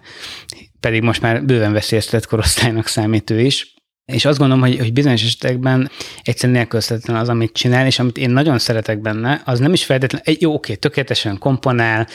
pedig 0.84 1.02
most 1.02 1.20
már 1.20 1.44
bőven 1.44 1.72
veszélyeztetett 1.72 2.26
korosztálynak 2.26 2.86
számít 2.86 3.30
ő 3.30 3.40
is. 3.40 3.74
És 4.04 4.24
azt 4.24 4.38
gondolom, 4.38 4.62
hogy, 4.62 4.78
hogy 4.78 4.92
bizonyos 4.92 5.22
esetekben 5.22 5.90
egyszerűen 6.22 6.58
nélkülözhetetlen 6.58 7.16
az, 7.16 7.28
amit 7.28 7.52
csinál, 7.52 7.86
és 7.86 7.98
amit 7.98 8.18
én 8.18 8.30
nagyon 8.30 8.58
szeretek 8.58 9.00
benne, 9.00 9.42
az 9.44 9.58
nem 9.58 9.72
is 9.72 9.84
feltétlenül, 9.84 10.36
jó, 10.40 10.52
oké, 10.54 10.74
tökéletesen 10.74 11.38
komponál, 11.38 12.06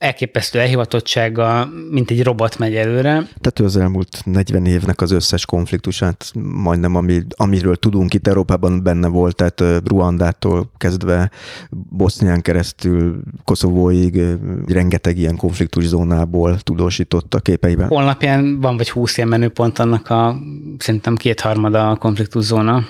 elképesztő 0.00 0.60
elhivatottsága, 0.60 1.68
mint 1.90 2.10
egy 2.10 2.22
robot 2.22 2.58
megy 2.58 2.74
előre. 2.74 3.12
Tehát 3.12 3.60
ő 3.60 3.64
az 3.64 3.76
elmúlt 3.76 4.20
40 4.24 4.66
évnek 4.66 5.00
az 5.00 5.10
összes 5.10 5.46
konfliktusát, 5.46 6.32
majdnem 6.54 6.94
ami, 6.94 7.22
amiről 7.36 7.76
tudunk 7.76 8.14
itt 8.14 8.26
Európában 8.26 8.82
benne 8.82 9.08
volt, 9.08 9.36
tehát 9.36 9.82
Ruandától 9.86 10.70
kezdve 10.76 11.30
Bosznián 11.70 12.42
keresztül 12.42 13.20
Koszovóig 13.44 14.20
rengeteg 14.66 15.18
ilyen 15.18 15.36
konfliktuszónából 15.36 16.58
tudósított 16.58 17.34
a 17.34 17.40
képeiben. 17.40 17.88
Honlapján 17.88 18.60
van 18.60 18.76
vagy 18.76 18.90
20 18.90 19.16
ilyen 19.16 19.28
menüpont 19.28 19.78
annak 19.78 20.10
a 20.10 20.36
szerintem 20.78 21.16
kétharmada 21.16 21.90
a 21.90 21.96
konfliktuszóna. 21.96 22.84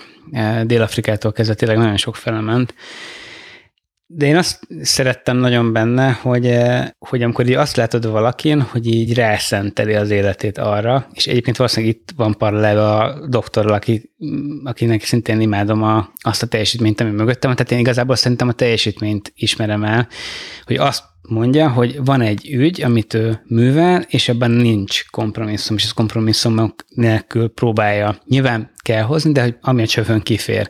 Dél-Afrikától 0.65 1.33
kezdve 1.33 1.55
tényleg 1.55 1.79
nagyon 1.79 1.97
sok 1.97 2.17
felement. 2.17 2.75
De 4.13 4.27
én 4.27 4.37
azt 4.37 4.67
szerettem 4.83 5.37
nagyon 5.37 5.73
benne, 5.73 6.11
hogy, 6.11 6.47
eh, 6.47 6.89
hogy 6.99 7.23
amikor 7.23 7.47
így 7.47 7.55
azt 7.55 7.77
látod 7.77 8.11
valakin, 8.11 8.61
hogy 8.61 8.87
így 8.87 9.15
rászenteli 9.15 9.95
az 9.95 10.11
életét 10.11 10.59
arra, 10.59 11.07
és 11.13 11.27
egyébként 11.27 11.57
valószínűleg 11.57 11.95
itt 11.95 12.13
van 12.17 12.37
paralel 12.37 12.79
a 12.79 13.27
doktorral, 13.27 13.73
aki, 13.73 14.11
akinek 14.65 15.05
szintén 15.05 15.41
imádom 15.41 15.83
a, 15.83 16.13
azt 16.23 16.43
a 16.43 16.47
teljesítményt, 16.47 17.01
ami 17.01 17.11
mögöttem, 17.11 17.55
tehát 17.55 17.73
én 17.73 17.79
igazából 17.79 18.17
szerintem 18.17 18.49
a 18.49 18.53
teljesítményt 18.53 19.33
ismerem 19.35 19.85
el, 19.85 20.09
hogy 20.65 20.77
azt 20.77 21.05
mondja, 21.29 21.71
hogy 21.71 22.05
van 22.05 22.21
egy 22.21 22.49
ügy, 22.53 22.83
amit 22.83 23.15
ő 23.15 23.43
művel, 23.47 24.05
és 24.09 24.29
ebben 24.29 24.51
nincs 24.51 25.05
kompromisszum, 25.11 25.77
és 25.77 25.85
ez 25.85 25.93
kompromisszumok 25.93 26.75
nélkül 26.89 27.49
próbálja. 27.49 28.19
Nyilván 28.27 28.71
kell 28.83 29.03
hozni, 29.03 29.33
de 29.33 29.43
hogy 29.43 29.57
ami 29.61 29.83
a 29.83 29.87
csövön 29.87 30.21
kifér. 30.21 30.69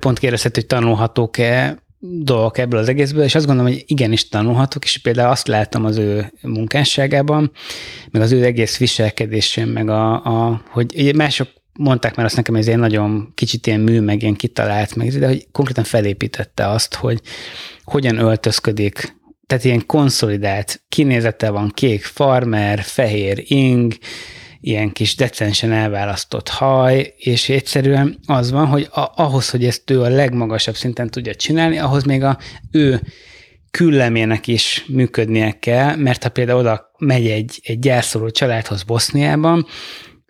Pont 0.00 0.18
kérdezhet, 0.18 0.54
hogy 0.54 0.66
tanulhatók-e 0.66 1.86
dolgok 2.00 2.58
ebből 2.58 2.80
az 2.80 2.88
egészből, 2.88 3.24
és 3.24 3.34
azt 3.34 3.46
gondolom, 3.46 3.72
hogy 3.72 3.84
igenis 3.86 4.28
tanulhatok, 4.28 4.84
és 4.84 4.98
például 4.98 5.30
azt 5.30 5.48
láttam 5.48 5.84
az 5.84 5.96
ő 5.96 6.32
munkásságában, 6.42 7.52
meg 8.10 8.22
az 8.22 8.32
ő 8.32 8.44
egész 8.44 8.78
viselkedésén, 8.78 9.66
meg 9.66 9.88
a, 9.88 10.12
a 10.12 10.62
hogy 10.70 11.12
mások 11.16 11.48
mondták 11.78 12.14
már 12.14 12.26
azt 12.26 12.36
nekem, 12.36 12.54
hogy 12.54 12.62
ez 12.62 12.68
egy 12.68 12.78
nagyon 12.78 13.32
kicsit 13.34 13.66
ilyen 13.66 13.80
mű, 13.80 14.00
meg 14.00 14.22
ilyen 14.22 14.34
kitalált, 14.34 14.94
meg, 14.94 15.08
de 15.08 15.26
hogy 15.26 15.46
konkrétan 15.52 15.84
felépítette 15.84 16.68
azt, 16.68 16.94
hogy 16.94 17.20
hogyan 17.84 18.18
öltözködik, 18.18 19.16
tehát 19.46 19.64
ilyen 19.64 19.86
konszolidált 19.86 20.82
kinézete 20.88 21.50
van, 21.50 21.70
kék 21.74 22.04
farmer, 22.04 22.82
fehér 22.82 23.44
ing, 23.46 23.92
ilyen 24.60 24.92
kis 24.92 25.16
decensen 25.16 25.72
elválasztott 25.72 26.48
haj, 26.48 27.14
és 27.16 27.48
egyszerűen 27.48 28.18
az 28.26 28.50
van, 28.50 28.66
hogy 28.66 28.88
a, 28.90 29.12
ahhoz, 29.14 29.50
hogy 29.50 29.64
ezt 29.64 29.90
ő 29.90 30.02
a 30.02 30.08
legmagasabb 30.08 30.74
szinten 30.74 31.10
tudja 31.10 31.34
csinálni, 31.34 31.78
ahhoz 31.78 32.04
még 32.04 32.22
a 32.22 32.38
ő 32.70 33.02
küllemének 33.70 34.46
is 34.46 34.84
működnie 34.88 35.58
kell, 35.58 35.96
mert 35.96 36.22
ha 36.22 36.28
például 36.28 36.58
oda 36.58 36.90
megy 36.98 37.26
egy, 37.26 37.60
egy 37.62 37.78
gyászoló 37.78 38.30
családhoz 38.30 38.82
Boszniában, 38.82 39.66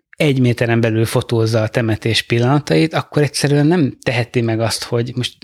egy 0.09 0.39
méteren 0.39 0.81
belül 0.81 1.05
fotózza 1.05 1.61
a 1.61 1.67
temetés 1.67 2.21
pillanatait, 2.21 2.93
akkor 2.93 3.21
egyszerűen 3.21 3.65
nem 3.65 3.97
teheti 4.01 4.41
meg 4.41 4.59
azt, 4.59 4.83
hogy 4.83 5.11
most 5.15 5.37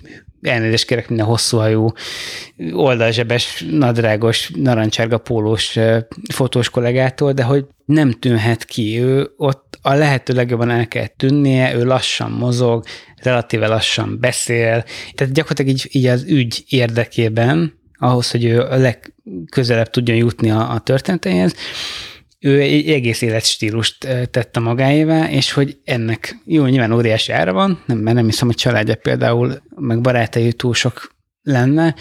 elnézést 0.45 0.85
kérek 0.85 1.07
minden 1.07 1.25
hosszúhajú, 1.25 1.91
oldalzsebes, 2.71 3.65
nadrágos, 3.69 4.51
narancsárga 4.55 5.17
pólós 5.17 5.79
fotós 6.33 6.69
kollégától, 6.69 7.33
de 7.33 7.43
hogy 7.43 7.65
nem 7.85 8.11
tűnhet 8.11 8.65
ki. 8.65 8.99
Ő 8.99 9.31
ott 9.37 9.79
a 9.81 9.93
lehető 9.93 10.33
legjobban 10.33 10.69
el 10.69 10.87
kell 10.87 11.07
tűnnie, 11.07 11.75
ő 11.75 11.85
lassan 11.85 12.31
mozog, 12.31 12.83
relatíve 13.21 13.67
lassan 13.67 14.17
beszél. 14.19 14.83
Tehát 15.13 15.33
gyakorlatilag 15.33 15.71
így, 15.71 15.87
így 15.91 16.05
az 16.05 16.23
ügy 16.23 16.63
érdekében, 16.69 17.73
ahhoz, 17.97 18.31
hogy 18.31 18.45
ő 18.45 18.61
a 18.61 18.75
legközelebb 18.75 19.89
tudjon 19.89 20.17
jutni 20.17 20.51
a, 20.51 20.71
a 20.71 20.79
történeteihez, 20.79 21.55
ő 22.45 22.59
egy 22.59 22.89
egész 22.89 23.21
életstílust 23.21 24.07
tette 24.31 24.59
magáévá, 24.59 25.29
és 25.29 25.51
hogy 25.51 25.77
ennek 25.83 26.37
jó, 26.45 26.65
nyilván 26.65 26.91
óriási 26.91 27.31
ára 27.31 27.53
van, 27.53 27.83
nem, 27.85 27.97
mert 27.97 28.15
nem 28.15 28.25
hiszem, 28.25 28.47
hogy 28.47 28.55
családja 28.55 28.95
például, 28.95 29.61
meg 29.75 30.01
barátai 30.01 30.53
túl 30.53 30.73
sok 30.73 31.15
lenne, 31.41 31.95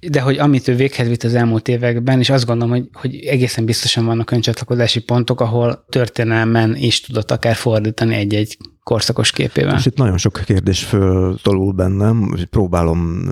de 0.00 0.20
hogy 0.20 0.38
amit 0.38 0.68
ő 0.68 0.74
véghez 0.74 1.08
vitt 1.08 1.22
az 1.22 1.34
elmúlt 1.34 1.68
években, 1.68 2.18
és 2.18 2.30
azt 2.30 2.46
gondolom, 2.46 2.74
hogy, 2.74 2.88
hogy 2.92 3.24
egészen 3.24 3.64
biztosan 3.64 4.04
vannak 4.04 4.30
öncsatlakozási 4.30 5.00
pontok, 5.00 5.40
ahol 5.40 5.84
történelmen 5.88 6.76
is 6.76 7.00
tudott 7.00 7.30
akár 7.30 7.54
fordítani 7.54 8.14
egy-egy 8.14 8.56
korszakos 8.82 9.30
képével. 9.30 9.76
És 9.76 9.86
itt 9.86 9.96
nagyon 9.96 10.18
sok 10.18 10.40
kérdés 10.44 10.84
föltolul 10.84 11.72
bennem, 11.72 12.34
próbálom 12.50 13.30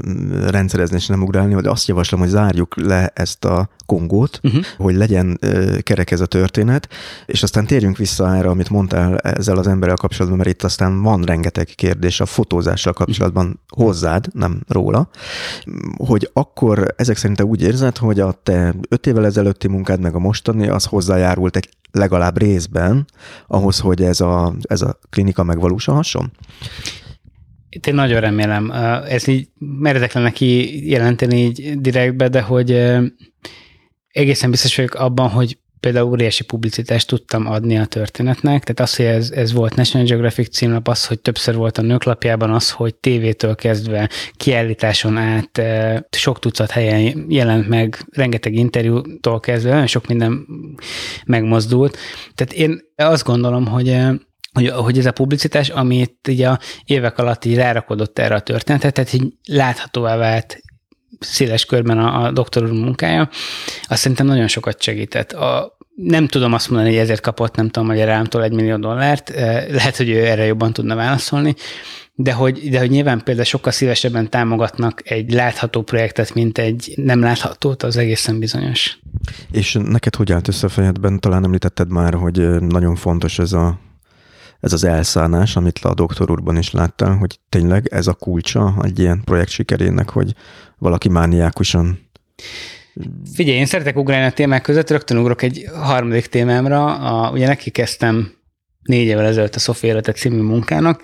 rendszerezni 0.48 0.96
és 0.96 1.06
nem 1.06 1.22
ugrálni, 1.22 1.54
hogy 1.54 1.66
azt 1.66 1.88
javaslom, 1.88 2.20
hogy 2.20 2.28
zárjuk 2.28 2.76
le 2.76 3.10
ezt 3.14 3.44
a 3.44 3.68
kongót, 3.86 4.40
uh-huh. 4.42 4.64
hogy 4.76 4.94
legyen 4.94 5.38
kerek 5.82 6.10
ez 6.10 6.20
a 6.20 6.26
történet, 6.26 6.88
és 7.26 7.42
aztán 7.42 7.66
térjünk 7.66 7.96
vissza 7.96 8.36
erre, 8.36 8.48
amit 8.48 8.70
mondtál 8.70 9.18
ezzel 9.18 9.56
az 9.56 9.66
emberrel 9.66 9.96
kapcsolatban, 9.96 10.38
mert 10.38 10.50
itt 10.50 10.62
aztán 10.62 11.02
van 11.02 11.22
rengeteg 11.22 11.66
kérdés 11.66 12.20
a 12.20 12.26
fotózással 12.26 12.92
kapcsolatban 12.92 13.46
uh-huh. 13.46 13.86
hozzád, 13.86 14.26
nem 14.32 14.60
róla, 14.68 15.08
hogy 15.96 16.30
akkor 16.32 16.94
ezek 16.96 17.16
szerint 17.16 17.38
te 17.38 17.44
úgy 17.44 17.62
érzed, 17.62 17.96
hogy 17.96 18.20
a 18.20 18.32
te 18.42 18.74
öt 18.88 19.06
évvel 19.06 19.26
ezelőtti 19.26 19.68
munkád 19.68 20.00
meg 20.00 20.14
a 20.14 20.18
mostani, 20.18 20.68
az 20.68 20.84
hozzájárult 20.84 21.56
egy 21.56 21.68
legalább 21.92 22.38
részben 22.38 23.06
ahhoz, 23.46 23.78
hogy 23.78 24.02
ez 24.02 24.20
a, 24.20 24.54
ez 24.62 24.82
a 24.82 24.98
klinika 25.10 25.42
megvalósulhasson? 25.42 26.32
Itt 27.68 27.86
én 27.86 27.94
nagyon 27.94 28.20
remélem. 28.20 28.70
Ez 29.08 29.26
így 29.26 29.48
meredek 29.58 30.12
lenne 30.12 30.32
jelenteni 30.84 31.44
így 31.44 31.80
direktbe, 31.80 32.28
de 32.28 32.40
hogy 32.40 32.70
egészen 34.08 34.50
biztos 34.50 34.76
vagyok 34.76 34.94
abban, 34.94 35.28
hogy 35.28 35.58
például 35.80 36.10
óriási 36.10 36.44
publicitást 36.44 37.08
tudtam 37.08 37.46
adni 37.46 37.78
a 37.78 37.84
történetnek, 37.84 38.64
tehát 38.64 38.80
az, 38.80 38.96
hogy 38.96 39.06
ez, 39.06 39.30
ez 39.30 39.52
volt 39.52 39.74
National 39.74 40.06
Geographic 40.06 40.56
címlap, 40.56 40.88
az, 40.88 41.06
hogy 41.06 41.20
többször 41.20 41.54
volt 41.54 41.78
a 41.78 41.82
nőklapjában, 41.82 42.50
az, 42.50 42.70
hogy 42.70 42.94
tévétől 42.94 43.54
kezdve 43.54 44.08
kiállításon 44.32 45.16
át 45.16 45.58
eh, 45.58 45.98
sok 46.10 46.38
tucat 46.38 46.70
helyen 46.70 47.26
jelent 47.28 47.68
meg, 47.68 48.04
rengeteg 48.12 48.54
interjútól 48.54 49.40
kezdve, 49.40 49.70
nagyon 49.70 49.86
sok 49.86 50.06
minden 50.06 50.46
megmozdult. 51.26 51.96
Tehát 52.34 52.52
én 52.52 52.80
azt 52.96 53.24
gondolom, 53.24 53.66
hogy 53.66 53.88
eh, 53.88 54.10
hogy, 54.52 54.68
hogy 54.68 54.98
ez 54.98 55.06
a 55.06 55.12
publicitás, 55.12 55.68
amit 55.68 56.28
ugye 56.28 56.48
a 56.48 56.58
évek 56.84 57.18
alatt 57.18 57.44
így 57.44 57.54
rárakodott 57.54 58.18
erre 58.18 58.34
a 58.34 58.40
történetet, 58.40 58.94
tehát 58.94 59.12
így 59.12 59.32
láthatóvá 59.44 60.16
vált 60.16 60.60
széles 61.20 61.64
körben 61.64 61.98
a, 61.98 62.24
a 62.24 62.30
doktor 62.30 62.62
úr 62.62 62.72
munkája, 62.72 63.28
azt 63.82 64.00
szerintem 64.00 64.26
nagyon 64.26 64.48
sokat 64.48 64.82
segített. 64.82 65.32
A, 65.32 65.78
nem 65.94 66.26
tudom 66.26 66.52
azt 66.52 66.70
mondani, 66.70 66.90
hogy 66.90 67.02
ezért 67.02 67.20
kapott, 67.20 67.56
nem 67.56 67.68
tudom, 67.68 67.88
hogy 67.88 67.98
rámtól 67.98 68.42
egy 68.42 68.52
millió 68.52 68.76
dollárt, 68.76 69.30
eh, 69.30 69.66
lehet, 69.70 69.96
hogy 69.96 70.08
ő 70.08 70.26
erre 70.26 70.44
jobban 70.44 70.72
tudna 70.72 70.94
válaszolni, 70.94 71.54
de 72.14 72.32
hogy, 72.32 72.70
de 72.70 72.78
hogy 72.78 72.90
nyilván 72.90 73.22
például 73.24 73.46
sokkal 73.46 73.72
szívesebben 73.72 74.30
támogatnak 74.30 75.10
egy 75.10 75.32
látható 75.32 75.82
projektet, 75.82 76.34
mint 76.34 76.58
egy 76.58 76.92
nem 76.96 77.20
láthatót, 77.20 77.82
az 77.82 77.96
egészen 77.96 78.38
bizonyos. 78.38 78.98
És 79.50 79.78
neked 79.82 80.14
hogy 80.14 80.32
állt 80.32 80.48
össze 80.48 80.66
a 80.66 80.70
fejedben? 80.70 81.20
Talán 81.20 81.44
említetted 81.44 81.90
már, 81.90 82.14
hogy 82.14 82.38
eh, 82.38 82.58
nagyon 82.58 82.94
fontos 82.94 83.38
ez 83.38 83.52
a 83.52 83.78
ez 84.60 84.72
az 84.72 84.84
elszállás, 84.84 85.56
amit 85.56 85.78
a 85.78 85.94
doktor 85.94 86.30
úrban 86.30 86.56
is 86.56 86.70
láttál, 86.70 87.16
hogy 87.16 87.38
tényleg 87.48 87.88
ez 87.90 88.06
a 88.06 88.14
kulcsa 88.14 88.74
egy 88.82 88.98
ilyen 88.98 89.22
projekt 89.24 89.50
sikerének, 89.50 90.08
hogy 90.08 90.34
valaki 90.78 91.08
mániákusan 91.08 92.08
Figyelj, 93.34 93.56
én 93.56 93.66
szeretek 93.66 93.96
ugrálni 93.96 94.26
a 94.26 94.32
témák 94.32 94.62
között, 94.62 94.90
rögtön 94.90 95.18
ugrok 95.18 95.42
egy 95.42 95.64
harmadik 95.74 96.26
témámra. 96.26 96.94
A, 96.94 97.30
ugye 97.30 97.46
neki 97.46 97.70
kezdtem 97.70 98.32
négy 98.82 99.06
évvel 99.06 99.24
ezelőtt 99.24 99.54
a 99.54 99.58
Sofia 99.58 99.90
Élete 99.90 100.12
című 100.12 100.40
munkának, 100.40 101.00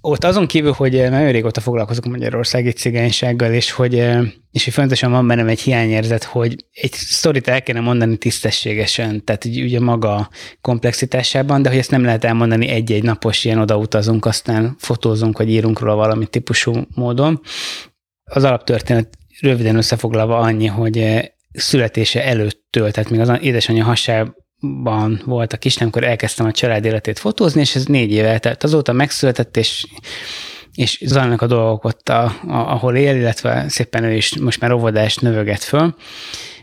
ott 0.00 0.24
azon 0.24 0.46
kívül, 0.46 0.72
hogy 0.72 0.96
eh, 0.96 1.10
nagyon 1.10 1.32
régóta 1.32 1.60
foglalkozok 1.60 2.04
Magyarországi 2.06 2.70
cigánysággal, 2.70 3.52
és 3.52 3.70
hogy, 3.70 3.98
eh, 3.98 4.22
és 4.50 4.64
hogy 4.64 4.72
fontosan 4.72 5.10
van 5.10 5.26
bennem 5.26 5.48
egy 5.48 5.60
hiányérzet, 5.60 6.24
hogy 6.24 6.64
egy 6.72 6.92
sztorit 6.92 7.48
el 7.48 7.62
kéne 7.62 7.80
mondani 7.80 8.16
tisztességesen, 8.16 9.24
tehát 9.24 9.44
ugye 9.44 9.80
maga 9.80 10.28
komplexitásában, 10.60 11.62
de 11.62 11.68
hogy 11.68 11.78
ezt 11.78 11.90
nem 11.90 12.04
lehet 12.04 12.24
elmondani 12.24 12.68
egy-egy 12.68 13.02
napos 13.02 13.44
ilyen 13.44 13.58
odautazunk, 13.58 14.24
aztán 14.24 14.76
fotózunk, 14.78 15.38
vagy 15.38 15.50
írunk 15.50 15.78
róla 15.78 15.94
valami 15.94 16.26
típusú 16.26 16.86
módon. 16.94 17.40
Az 18.24 18.44
alaptörténet 18.44 19.18
röviden 19.40 19.76
összefoglalva 19.76 20.38
annyi, 20.38 20.66
hogy 20.66 20.98
eh, 20.98 21.22
születése 21.52 22.24
előttől, 22.24 22.90
tehát 22.90 23.10
még 23.10 23.20
az 23.20 23.38
édesanyja 23.40 23.84
hasában 23.84 24.40
ban 24.82 25.22
volt 25.24 25.52
a 25.52 25.56
kislány, 25.56 25.82
amikor 25.82 26.04
elkezdtem 26.04 26.46
a 26.46 26.52
család 26.52 26.84
életét 26.84 27.18
fotózni, 27.18 27.60
és 27.60 27.74
ez 27.74 27.84
négy 27.84 28.12
éve 28.12 28.28
eltelt. 28.28 28.64
Azóta 28.64 28.92
megszületett, 28.92 29.56
és 29.56 29.86
és 30.74 31.00
zajlanak 31.04 31.42
a 31.42 31.46
dolgok 31.46 31.84
ott, 31.84 32.08
a, 32.08 32.24
a, 32.24 32.40
ahol 32.46 32.96
él, 32.96 33.16
illetve 33.16 33.64
szépen 33.68 34.04
ő 34.04 34.14
is 34.14 34.38
most 34.38 34.60
már 34.60 34.72
óvodást 34.72 35.20
növöget 35.20 35.62
föl. 35.62 35.94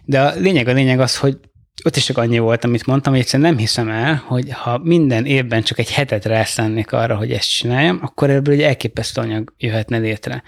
De 0.05 0.21
a 0.21 0.33
lényeg 0.35 0.67
a 0.67 0.73
lényeg 0.73 0.99
az, 0.99 1.17
hogy 1.17 1.37
ott 1.83 1.95
is 1.95 2.05
csak 2.05 2.17
annyi 2.17 2.39
volt, 2.39 2.63
amit 2.63 2.85
mondtam, 2.85 3.11
hogy 3.11 3.21
egyszerűen 3.21 3.49
nem 3.49 3.59
hiszem 3.59 3.89
el, 3.89 4.23
hogy 4.27 4.51
ha 4.51 4.77
minden 4.83 5.25
évben 5.25 5.63
csak 5.63 5.79
egy 5.79 5.91
hetet 5.91 6.25
rászánnék 6.25 6.91
arra, 6.91 7.15
hogy 7.15 7.31
ezt 7.31 7.49
csináljam, 7.49 7.99
akkor 8.01 8.29
ebből 8.29 8.53
egy 8.53 8.61
elképesztő 8.61 9.21
anyag 9.21 9.53
jöhetne 9.57 9.97
létre. 9.97 10.43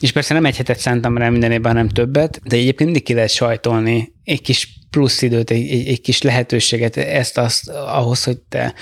És 0.00 0.12
persze 0.12 0.34
nem 0.34 0.44
egy 0.44 0.56
hetet 0.56 0.78
szántam 0.78 1.18
rá 1.18 1.28
minden 1.28 1.52
évben, 1.52 1.72
hanem 1.72 1.88
többet, 1.88 2.40
de 2.44 2.56
egyébként 2.56 2.84
mindig 2.90 3.02
ki 3.02 3.14
lehet 3.14 3.30
sajtolni 3.30 4.12
egy 4.24 4.42
kis 4.42 4.78
plusz 4.96 5.22
időt, 5.22 5.50
egy, 5.50 5.70
egy, 5.70 5.88
egy 5.88 6.00
kis 6.00 6.22
lehetőséget, 6.22 6.96
ezt 6.96 7.38
azt 7.38 7.68
ahhoz, 7.68 8.24
hogy 8.24 8.38
te, 8.38 8.74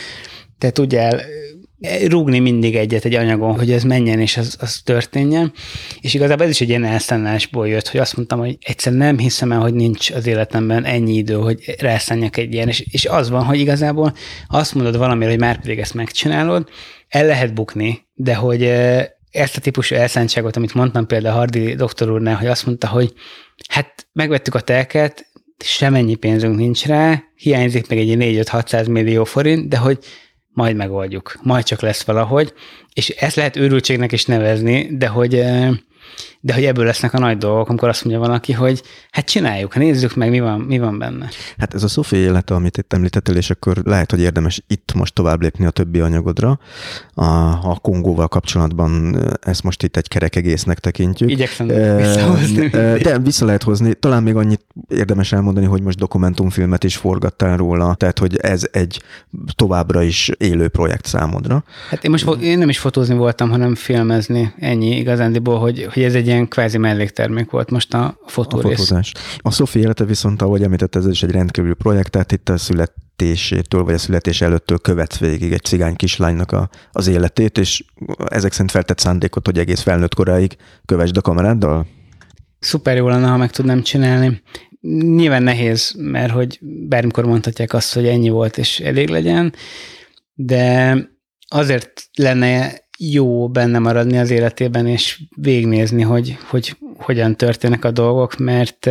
te 0.58 0.70
tudjál 0.70 1.20
rúgni 2.06 2.38
mindig 2.38 2.76
egyet 2.76 3.04
egy 3.04 3.14
anyagon, 3.14 3.58
hogy 3.58 3.72
ez 3.72 3.82
menjen 3.82 4.20
és 4.20 4.36
az, 4.36 4.56
az 4.60 4.80
történjen. 4.84 5.52
És 6.00 6.14
igazából 6.14 6.44
ez 6.44 6.50
is 6.50 6.60
egy 6.60 6.68
ilyen 6.68 6.84
elszállásból 6.84 7.68
jött, 7.68 7.88
hogy 7.88 8.00
azt 8.00 8.16
mondtam, 8.16 8.38
hogy 8.38 8.58
egyszer 8.60 8.92
nem 8.92 9.18
hiszem 9.18 9.52
el, 9.52 9.60
hogy 9.60 9.74
nincs 9.74 10.10
az 10.10 10.26
életemben 10.26 10.84
ennyi 10.84 11.14
idő, 11.14 11.34
hogy 11.34 11.74
rászálljak 11.78 12.36
egy 12.36 12.52
ilyen. 12.52 12.68
És, 12.68 12.80
és 12.80 13.04
az 13.04 13.30
van, 13.30 13.44
hogy 13.44 13.58
igazából 13.58 14.14
azt 14.48 14.74
mondod 14.74 14.96
valamire, 14.96 15.30
hogy 15.30 15.40
már 15.40 15.60
pedig 15.60 15.78
ezt 15.78 15.94
megcsinálod, 15.94 16.68
el 17.08 17.26
lehet 17.26 17.54
bukni, 17.54 18.06
de 18.14 18.34
hogy 18.34 18.62
ezt 19.30 19.56
a 19.56 19.60
típusú 19.60 19.94
elszántságot, 19.94 20.56
amit 20.56 20.74
mondtam 20.74 21.06
például 21.06 21.36
Hardi 21.36 21.74
doktor 21.74 22.10
úrnál, 22.10 22.36
hogy 22.36 22.46
azt 22.46 22.66
mondta, 22.66 22.88
hogy 22.88 23.12
hát 23.68 24.06
megvettük 24.12 24.54
a 24.54 24.60
telket, 24.60 25.32
semennyi 25.58 26.14
pénzünk 26.14 26.56
nincs 26.56 26.86
rá, 26.86 27.22
hiányzik 27.36 27.88
meg 27.88 27.98
egy 27.98 28.16
4-5-600 28.18 28.90
millió 28.90 29.24
forint, 29.24 29.68
de 29.68 29.76
hogy 29.76 29.98
majd 30.48 30.76
megoldjuk, 30.76 31.38
majd 31.42 31.64
csak 31.64 31.80
lesz 31.80 32.02
valahogy, 32.02 32.52
és 32.92 33.08
ezt 33.08 33.36
lehet 33.36 33.56
őrültségnek 33.56 34.12
is 34.12 34.24
nevezni, 34.24 34.88
de 34.96 35.06
hogy 35.06 35.42
de 36.44 36.54
hogy 36.54 36.64
ebből 36.64 36.84
lesznek 36.84 37.14
a 37.14 37.18
nagy 37.18 37.38
dolgok, 37.38 37.68
amikor 37.68 37.88
azt 37.88 38.04
mondja 38.04 38.22
valaki, 38.22 38.52
hogy 38.52 38.82
hát 39.10 39.24
csináljuk, 39.24 39.76
nézzük 39.76 40.14
meg, 40.14 40.30
mi 40.30 40.40
van, 40.40 40.60
mi 40.60 40.78
van 40.78 40.98
benne. 40.98 41.28
Hát 41.58 41.74
ez 41.74 41.82
a 41.82 41.88
Sofia 41.88 42.18
élete, 42.18 42.54
amit 42.54 42.76
itt 42.76 42.92
említettél, 42.92 43.36
és 43.36 43.50
akkor 43.50 43.76
lehet, 43.84 44.10
hogy 44.10 44.20
érdemes 44.20 44.62
itt 44.66 44.92
most 44.94 45.14
tovább 45.14 45.42
lépni 45.42 45.66
a 45.66 45.70
többi 45.70 46.00
anyagodra. 46.00 46.58
A, 47.14 47.24
a 47.48 47.78
Kongóval 47.82 48.28
kapcsolatban 48.28 49.16
ezt 49.40 49.62
most 49.62 49.82
itt 49.82 49.96
egy 49.96 50.08
kerek 50.08 50.36
egésznek 50.36 50.78
tekintjük. 50.78 51.30
Igyekszem 51.30 51.70
e, 51.70 51.96
visszahozni. 51.96 52.68
De 53.02 53.18
vissza 53.18 53.44
lehet 53.44 53.62
hozni. 53.62 53.94
Talán 53.94 54.22
még 54.22 54.36
annyit 54.36 54.64
érdemes 54.88 55.32
elmondani, 55.32 55.66
hogy 55.66 55.82
most 55.82 55.98
dokumentumfilmet 55.98 56.84
is 56.84 56.96
forgattál 56.96 57.56
róla, 57.56 57.94
tehát 57.94 58.18
hogy 58.18 58.36
ez 58.36 58.68
egy 58.72 59.02
továbbra 59.54 60.02
is 60.02 60.30
élő 60.38 60.68
projekt 60.68 61.06
számodra. 61.06 61.64
Hát 61.90 62.04
én 62.04 62.10
most 62.10 62.28
én 62.40 62.58
nem 62.58 62.68
is 62.68 62.78
fotózni 62.78 63.14
voltam, 63.14 63.50
hanem 63.50 63.74
filmezni. 63.74 64.52
Ennyi 64.58 64.96
igazándiból, 64.96 65.58
hogy, 65.58 65.88
hogy 65.94 66.02
ez 66.02 66.14
egy 66.14 66.26
ilyen 66.26 66.48
kvázi 66.48 66.78
melléktermék 66.78 67.50
volt 67.50 67.70
most 67.70 67.94
a 67.94 68.18
fotórész. 68.26 68.72
A 68.72 68.76
fotózás. 68.76 69.12
A 69.38 69.50
Sophie 69.50 69.82
élete 69.82 70.04
viszont, 70.04 70.42
ahogy 70.42 70.62
említett, 70.62 70.94
ez 70.94 71.06
is 71.06 71.22
egy 71.22 71.30
rendkívül 71.30 71.74
projekt, 71.74 72.10
tehát 72.10 72.32
itt 72.32 72.48
a 72.48 72.56
születésétől, 72.56 73.84
vagy 73.84 73.94
a 73.94 73.98
születés 73.98 74.40
előttől 74.40 74.78
követ 74.78 75.18
végig 75.18 75.52
egy 75.52 75.62
cigány 75.62 75.96
kislánynak 75.96 76.52
a, 76.52 76.70
az 76.92 77.06
életét, 77.06 77.58
és 77.58 77.84
ezek 78.26 78.52
szerint 78.52 78.70
feltett 78.70 78.98
szándékot, 78.98 79.46
hogy 79.46 79.58
egész 79.58 79.80
felnőtt 79.80 80.14
koráig 80.14 80.56
kövesd 80.84 81.16
a 81.16 81.20
kameráddal? 81.20 81.86
szuper 82.64 82.96
jó 82.96 83.08
lenne, 83.08 83.28
ha 83.28 83.36
meg 83.36 83.50
tudnám 83.50 83.82
csinálni. 83.82 84.42
Nyilván 85.00 85.42
nehéz, 85.42 85.94
mert 85.98 86.32
hogy 86.32 86.58
bármikor 86.88 87.24
mondhatják 87.24 87.72
azt, 87.72 87.94
hogy 87.94 88.06
ennyi 88.06 88.28
volt, 88.28 88.58
és 88.58 88.80
elég 88.80 89.08
legyen, 89.08 89.54
de 90.34 90.96
azért 91.48 92.08
lenne 92.14 92.82
jó 93.12 93.48
benne 93.48 93.78
maradni 93.78 94.18
az 94.18 94.30
életében, 94.30 94.86
és 94.86 95.22
végnézni, 95.36 96.02
hogy, 96.02 96.36
hogy 96.48 96.76
hogyan 96.96 97.36
történnek 97.36 97.84
a 97.84 97.90
dolgok, 97.90 98.36
mert 98.36 98.86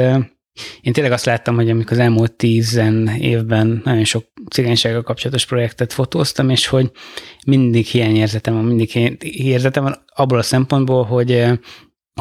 én 0.81 0.93
tényleg 0.93 1.11
azt 1.11 1.25
láttam, 1.25 1.55
hogy 1.55 1.69
amikor 1.69 1.91
az 1.91 1.99
elmúlt 1.99 2.33
tízen 2.33 3.07
évben 3.07 3.81
nagyon 3.83 4.03
sok 4.03 4.25
cigánysággal 4.51 5.01
kapcsolatos 5.01 5.45
projektet 5.45 5.93
fotóztam, 5.93 6.49
és 6.49 6.67
hogy 6.67 6.91
mindig 7.45 7.85
hiányérzetem 7.85 8.53
van, 8.53 8.65
mindig 8.65 8.89
hiányérzetem 8.89 9.83
van 9.83 10.03
abból 10.15 10.37
a 10.37 10.43
szempontból, 10.43 11.03
hogy, 11.03 11.45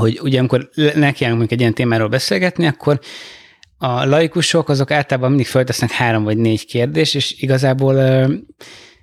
hogy 0.01 0.21
ugye 0.23 0.39
amikor 0.39 0.69
nekiállunk 0.95 1.51
egy 1.53 1.61
ilyen 1.61 1.75
témáról 1.75 2.09
beszélgetni, 2.09 2.67
akkor 2.67 3.01
a 3.79 4.05
laikusok 4.05 4.69
azok 4.69 4.91
általában 4.91 5.29
mindig 5.29 5.47
föltesznek 5.47 5.91
három 5.91 6.25
vagy 6.25 6.37
négy 6.37 6.67
kérdés, 6.67 7.15
és 7.15 7.41
igazából 7.41 8.27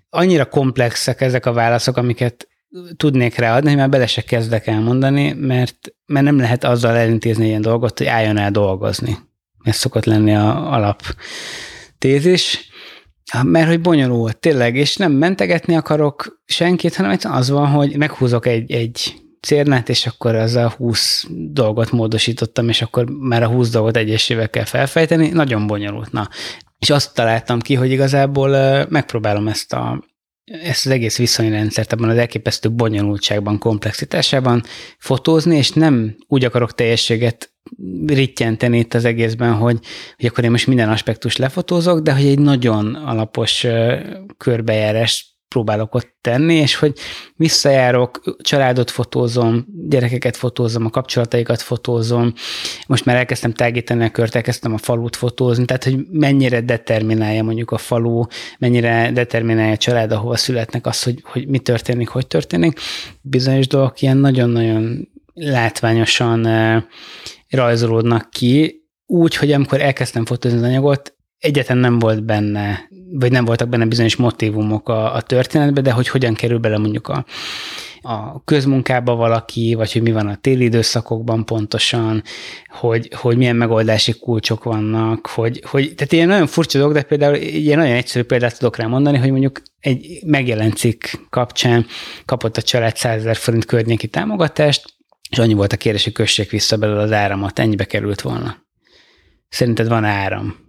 annyira 0.10 0.46
komplexek 0.46 1.22
ezek 1.22 1.46
a 1.46 1.54
válaszok, 1.54 1.98
amiket 1.98 2.48
tudnék 2.98 3.36
ráadni, 3.36 3.76
már 3.76 3.90
bele 3.90 4.08
se 4.08 4.22
kezdek 4.22 4.68
elmondani, 4.68 5.34
mert, 5.34 5.78
mert 6.06 6.26
nem 6.26 6.38
lehet 6.38 6.64
azzal 6.64 6.96
elintézni 6.96 7.46
ilyen 7.46 7.62
dolgot, 7.62 7.98
hogy 7.98 8.08
álljon 8.08 8.38
el 8.38 8.52
dolgozni. 8.52 9.18
Ez 9.64 9.76
szokott 9.76 10.06
lenni 10.06 10.36
a 10.36 10.74
alap 10.74 11.02
tézis, 11.98 12.70
mert 13.44 13.68
hogy 13.68 13.82
bonyolult, 13.82 14.38
tényleg, 14.38 14.76
és 14.76 14.96
nem 14.96 15.12
mentegetni 15.12 15.76
akarok 15.76 16.42
senkit, 16.46 16.96
hanem 16.96 17.18
az 17.24 17.50
van, 17.50 17.68
hogy 17.68 17.98
meghúzok 17.98 18.46
egy, 18.46 18.72
egy 18.72 19.14
cérnát, 19.42 19.90
és 19.90 20.06
akkor 20.06 20.36
az 20.36 20.56
a 20.56 20.70
20 20.70 21.26
dolgot 21.30 21.92
módosítottam, 21.92 22.70
és 22.70 22.82
akkor 22.82 23.06
már 23.10 23.44
a 23.44 23.48
20 23.48 23.70
dolgot 23.70 23.98
egyesével 23.98 24.50
kell 24.50 24.64
felfejteni, 24.64 25.30
nagyon 25.30 25.68
bonyolult. 25.68 26.12
Na, 26.12 26.30
és 26.80 26.90
azt 26.90 27.14
találtam 27.14 27.60
ki, 27.60 27.74
hogy 27.74 27.92
igazából 27.92 28.86
megpróbálom 28.90 29.48
ezt 29.48 29.74
a 29.74 30.04
ezt 30.64 30.86
az 30.86 30.92
egész 30.92 31.18
viszonyrendszert 31.18 31.94
abban 31.94 32.10
az 32.10 32.18
elképesztő 32.18 32.72
bonyolultságban, 32.72 33.58
komplexitásában 33.58 34.64
fotózni, 34.98 35.58
és 35.58 35.72
nem 35.72 36.16
úgy 36.28 36.46
akarok 36.46 36.76
teljességet 36.76 37.52
rittyenteni 38.06 38.78
itt 38.78 38.94
az 38.94 39.06
egészben, 39.06 39.54
hogy, 39.54 39.80
hogy 40.18 40.26
akkor 40.26 40.44
én 40.44 40.52
most 40.52 40.68
minden 40.68 40.90
aspektus 40.90 41.38
lefotózok, 41.38 42.00
de 42.00 42.14
hogy 42.14 42.26
egy 42.26 42.40
nagyon 42.40 42.96
alapos 42.96 43.66
körbejárás 44.38 45.39
próbálok 45.50 45.96
ott 45.96 46.18
tenni, 46.22 46.54
és 46.54 46.76
hogy 46.76 46.98
visszajárok, 47.36 48.38
családot 48.42 48.92
fotózom, 48.92 49.66
gyerekeket 49.88 50.38
fotózom, 50.38 50.86
a 50.86 50.90
kapcsolataikat 50.90 51.62
fotózom, 51.62 52.34
most 52.88 53.06
már 53.06 53.16
elkezdtem 53.16 53.54
tágítani 53.54 54.04
a 54.04 54.12
kört, 54.12 54.36
elkezdtem 54.36 54.74
a 54.74 54.78
falut 54.78 55.16
fotózni, 55.16 55.66
tehát 55.66 55.84
hogy 55.84 55.98
mennyire 56.12 56.62
determinálja 56.62 57.44
mondjuk 57.44 57.72
a 57.72 57.78
falu, 57.78 58.24
mennyire 58.60 59.12
determinálja 59.12 59.74
a 59.74 59.78
család, 59.78 60.12
ahova 60.12 60.38
születnek 60.38 60.86
az, 60.86 61.04
hogy, 61.04 61.22
hogy 61.24 61.48
mi 61.48 61.60
történik, 61.60 62.08
hogy 62.08 62.28
történik. 62.28 62.80
Bizonyos 63.22 63.68
dolgok 63.68 64.02
ilyen 64.02 64.18
nagyon-nagyon 64.18 65.10
látványosan 65.34 66.48
rajzolódnak 67.50 68.30
ki, 68.30 68.84
úgy, 69.06 69.36
hogy 69.36 69.52
amikor 69.52 69.82
elkezdtem 69.82 70.26
fotózni 70.26 70.58
az 70.58 70.64
anyagot, 70.64 71.18
egyetlen 71.40 71.78
nem 71.78 72.00
volt 72.00 72.24
benne, 72.24 72.90
vagy 73.12 73.32
nem 73.32 73.46
voltak 73.46 73.70
benne 73.70 73.86
bizonyos 73.86 74.16
motivumok 74.16 74.90
a, 74.90 75.14
a 75.16 75.22
történetben, 75.22 75.84
de 75.84 75.92
hogy 75.92 76.08
hogyan 76.08 76.34
kerül 76.34 76.60
bele 76.60 76.78
mondjuk 76.78 77.08
a, 77.08 77.26
a 78.02 78.44
közmunkába 78.44 79.16
valaki, 79.16 79.74
vagy 79.74 79.92
hogy 79.92 80.02
mi 80.02 80.12
van 80.12 80.28
a 80.28 80.36
téli 80.36 80.64
időszakokban 80.64 81.46
pontosan, 81.46 82.24
hogy, 82.68 83.10
hogy 83.16 83.38
milyen 83.38 83.56
megoldási 83.56 84.14
kulcsok 84.14 84.64
vannak, 84.64 85.28
hogy, 85.28 85.62
hogy 85.66 85.96
tehát 85.96 86.14
ilyen 86.14 86.28
nagyon 86.28 86.48
furcsa 86.48 86.78
dolog, 86.78 86.94
de 86.94 87.02
például 87.02 87.36
ilyen 87.36 87.78
nagyon 87.78 87.96
egyszerű 87.96 88.26
példát 88.26 88.58
tudok 88.58 88.78
rá 88.78 88.86
mondani, 88.86 89.18
hogy 89.18 89.32
mondjuk 89.32 89.62
egy 89.80 90.20
megjelent 90.26 90.78
cikk 90.78 91.04
kapcsán 91.30 91.86
kapott 92.26 92.58
a 92.58 92.62
család 92.62 92.96
100 92.96 93.20
ezer 93.20 93.36
forint 93.36 93.66
környéki 93.66 94.08
támogatást, 94.08 94.98
és 95.30 95.38
annyi 95.38 95.54
volt 95.54 95.74
a 95.74 95.78
kérdés, 95.78 96.04
hogy 96.04 96.14
kössék 96.14 96.52
vissza 96.52 96.78
belőle 96.78 97.02
az 97.02 97.12
áramot, 97.12 97.60
ennyibe 97.60 97.84
került 97.86 98.22
volna. 98.22 98.56
Szerinted 99.50 99.88
van 99.88 100.04
áram? 100.04 100.68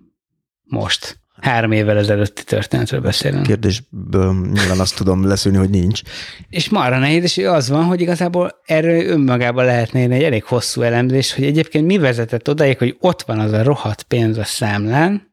Most. 0.71 1.19
Három 1.41 1.73
évvel 1.73 1.99
ezelőtti 1.99 2.45
történetről 2.45 3.01
beszélünk. 3.01 3.47
Kérdésből 3.47 4.35
nyilván 4.53 4.81
azt 4.81 4.97
tudom 4.97 5.27
leszűrni, 5.27 5.59
hogy 5.59 5.71
nincs. 5.71 6.01
És 6.49 6.69
marra 6.69 6.99
nehéz, 6.99 7.23
és 7.23 7.39
az 7.39 7.69
van, 7.69 7.85
hogy 7.85 8.01
igazából 8.01 8.61
erről 8.65 9.07
önmagában 9.07 9.65
lehetne 9.65 10.01
egy 10.01 10.23
elég 10.23 10.45
hosszú 10.45 10.83
elemzés, 10.83 11.35
hogy 11.35 11.45
egyébként 11.45 11.87
mi 11.87 11.99
vezetett 11.99 12.49
odaig, 12.49 12.79
hogy 12.79 12.97
ott 13.01 13.23
van 13.23 13.39
az 13.39 13.53
a 13.53 13.63
rohadt 13.63 14.03
pénz 14.03 14.39
a 14.39 14.45
számlán, 14.45 15.30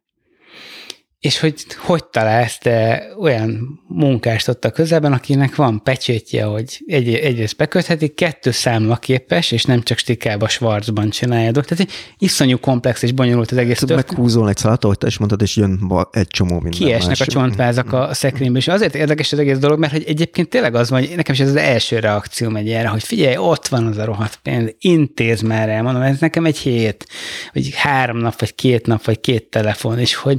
és 1.19 1.39
hogy 1.39 1.65
hogy 1.77 2.05
találsz 2.05 2.57
te 2.57 3.07
olyan 3.19 3.81
munkást 3.87 4.47
ott 4.47 4.65
a 4.65 4.71
közelben, 4.71 5.13
akinek 5.13 5.55
van 5.55 5.83
pecsétje, 5.83 6.43
hogy 6.43 6.83
egy, 6.85 7.13
egyrészt 7.13 7.57
beköthetik, 7.57 8.13
kettő 8.13 8.51
számlaképes, 8.51 9.51
és 9.51 9.63
nem 9.63 9.81
csak 9.81 9.97
stikába, 9.97 10.47
svarcban 10.47 11.09
csinálja 11.09 11.51
dolgot. 11.51 11.77
Tehát 11.77 11.91
iszonyú 12.17 12.57
komplex 12.59 13.01
és 13.01 13.11
bonyolult 13.11 13.51
az 13.51 13.57
egész 13.57 13.77
történet. 13.77 14.09
Meghúzol 14.09 14.49
egy 14.49 14.57
te 14.97 15.07
is 15.07 15.17
mondtad, 15.17 15.41
és 15.41 15.55
jön 15.55 15.91
egy 16.11 16.27
csomó 16.27 16.53
minden 16.53 16.71
Kiesnek 16.71 17.07
más. 17.07 17.21
a 17.21 17.25
csontvázak 17.25 17.93
a 17.93 18.13
szekrényből, 18.13 18.57
és 18.57 18.67
azért 18.67 18.95
érdekes 18.95 19.31
az 19.31 19.39
egész 19.39 19.57
dolog, 19.57 19.79
mert 19.79 19.91
hogy 19.91 20.03
egyébként 20.07 20.49
tényleg 20.49 20.75
az 20.75 20.89
van, 20.89 20.99
hogy 20.99 21.15
nekem 21.15 21.33
is 21.33 21.39
ez 21.39 21.49
az 21.49 21.55
első 21.55 21.99
reakció 21.99 22.49
megy 22.49 22.69
erre, 22.69 22.87
hogy 22.87 23.03
figyelj, 23.03 23.37
ott 23.37 23.67
van 23.67 23.85
az 23.85 23.97
a 23.97 24.05
rohadt 24.05 24.39
pénz, 24.43 24.75
intéz 24.79 25.41
már 25.41 25.69
el, 25.69 25.83
mondom, 25.83 26.01
ez 26.01 26.19
nekem 26.19 26.45
egy 26.45 26.57
hét, 26.57 27.07
vagy 27.53 27.73
három 27.75 28.17
nap, 28.17 28.39
vagy 28.39 28.55
két 28.55 28.85
nap, 28.85 29.05
vagy 29.05 29.19
két 29.19 29.49
telefon, 29.49 29.99
és 29.99 30.15
hogy 30.15 30.37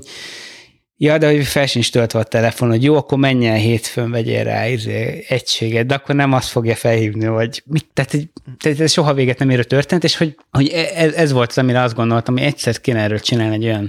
Ja, 1.00 1.18
de 1.18 1.30
hogy 1.30 1.46
fel 1.46 1.66
sincs 1.66 1.90
töltve 1.90 2.18
a 2.18 2.22
telefon, 2.22 2.68
hogy 2.68 2.82
jó, 2.82 2.96
akkor 2.96 3.18
menj 3.18 3.46
el 3.46 3.56
hétfőn, 3.56 4.10
vegyél 4.10 4.44
rá 4.44 4.68
izé, 4.68 5.24
egységet, 5.28 5.86
de 5.86 5.94
akkor 5.94 6.14
nem 6.14 6.32
azt 6.32 6.48
fogja 6.48 6.74
felhívni, 6.74 7.24
hogy 7.24 7.62
mit, 7.66 7.86
tehát, 7.92 8.16
tehát 8.58 8.80
ez 8.80 8.92
soha 8.92 9.14
véget 9.14 9.38
nem 9.38 9.50
érő 9.50 9.64
történt, 9.64 10.04
és 10.04 10.16
hogy, 10.16 10.36
hogy 10.50 10.68
ez, 10.68 11.12
e, 11.12 11.20
ez 11.20 11.32
volt 11.32 11.50
az, 11.50 11.58
amire 11.58 11.82
azt 11.82 11.94
gondoltam, 11.94 12.36
hogy 12.36 12.46
egyszer 12.46 12.80
kéne 12.80 13.00
erről 13.00 13.20
csinálni 13.20 13.54
egy 13.54 13.64
olyan 13.64 13.88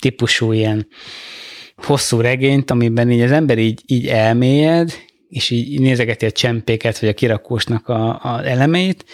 típusú 0.00 0.52
ilyen 0.52 0.88
hosszú 1.76 2.20
regényt, 2.20 2.70
amiben 2.70 3.10
így 3.10 3.20
az 3.20 3.32
ember 3.32 3.58
így, 3.58 3.82
így 3.86 4.06
elmélyed, 4.06 4.92
és 5.28 5.50
így 5.50 5.80
nézegeti 5.80 6.26
a 6.26 6.30
csempéket, 6.30 6.98
vagy 6.98 7.08
a 7.08 7.14
kirakósnak 7.14 7.88
a, 7.88 8.08
a 8.22 8.46
elemeit, 8.46 9.04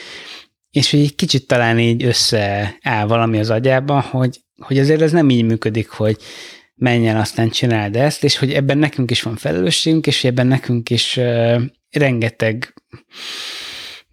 és 0.70 0.90
hogy 0.90 1.00
egy 1.00 1.14
kicsit 1.14 1.46
talán 1.46 1.78
így 1.78 2.04
összeáll 2.04 3.06
valami 3.06 3.38
az 3.38 3.50
agyában, 3.50 4.00
hogy, 4.00 4.40
hogy 4.58 4.78
azért 4.78 5.00
ez 5.00 5.12
nem 5.12 5.30
így 5.30 5.44
működik, 5.44 5.88
hogy 5.88 6.16
menjen, 6.76 7.16
aztán 7.16 7.50
csináld 7.50 7.96
ezt, 7.96 8.24
és 8.24 8.38
hogy 8.38 8.52
ebben 8.52 8.78
nekünk 8.78 9.10
is 9.10 9.22
van 9.22 9.36
felelősségünk, 9.36 10.06
és 10.06 10.24
ebben 10.24 10.46
nekünk 10.46 10.90
is 10.90 11.20
rengeteg 11.90 12.74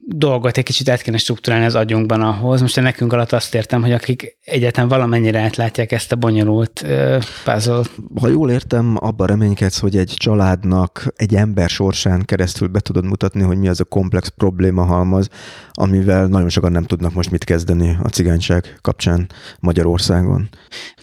dolgot 0.05 0.57
egy 0.57 0.63
kicsit 0.63 0.89
át 0.89 1.01
kéne 1.01 1.17
struktúrálni 1.17 1.65
az 1.65 1.75
agyunkban 1.75 2.21
ahhoz. 2.21 2.61
Most 2.61 2.77
én 2.77 2.83
nekünk 2.83 3.13
alatt 3.13 3.31
azt 3.31 3.55
értem, 3.55 3.81
hogy 3.81 3.91
akik 3.91 4.37
egyáltalán 4.45 4.89
valamennyire 4.89 5.39
átlátják 5.39 5.91
ezt 5.91 6.11
a 6.11 6.15
bonyolult 6.15 6.81
uh, 6.83 7.23
puzzle 7.43 7.81
Ha 8.19 8.27
jól 8.27 8.51
értem, 8.51 8.97
abban 8.99 9.27
reménykedsz, 9.27 9.79
hogy 9.79 9.97
egy 9.97 10.13
családnak, 10.15 11.13
egy 11.15 11.35
ember 11.35 11.69
sorsán 11.69 12.25
keresztül 12.25 12.67
be 12.67 12.79
tudod 12.79 13.05
mutatni, 13.05 13.41
hogy 13.41 13.57
mi 13.57 13.67
az 13.67 13.79
a 13.79 13.83
komplex 13.83 14.27
probléma 14.27 14.83
halmaz, 14.83 15.29
amivel 15.71 16.27
nagyon 16.27 16.49
sokan 16.49 16.71
nem 16.71 16.83
tudnak 16.83 17.13
most 17.13 17.31
mit 17.31 17.43
kezdeni 17.43 17.97
a 18.03 18.07
cigányság 18.07 18.77
kapcsán 18.81 19.29
Magyarországon. 19.59 20.49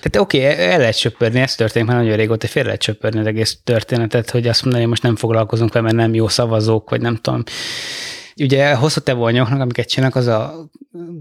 Tehát 0.01 0.27
oké, 0.27 0.53
okay, 0.53 0.65
el 0.65 0.79
lehet 0.79 0.97
söpörni, 0.97 1.41
ez 1.41 1.55
történik 1.55 1.89
már 1.89 1.97
nagyon 1.97 2.17
régóta, 2.17 2.47
fél 2.47 2.65
lehet 2.65 2.83
söpörni 2.83 3.21
az 3.21 3.27
egész 3.27 3.59
történetet, 3.65 4.31
hogy 4.31 4.47
azt 4.47 4.61
mondani, 4.61 4.83
hogy 4.83 4.91
most 4.91 5.03
nem 5.03 5.17
foglalkozunk 5.17 5.73
vele, 5.73 5.85
mert 5.85 5.97
nem 5.97 6.15
jó 6.15 6.29
szavazók, 6.29 6.91
vagy 6.91 7.01
nem 7.01 7.17
tudom 7.17 7.43
ugye 8.43 8.75
hosszú 8.75 9.01
távú 9.01 9.23
anyagoknak, 9.23 9.61
amiket 9.61 9.89
csinálnak, 9.89 10.17
az 10.17 10.27
a 10.27 10.71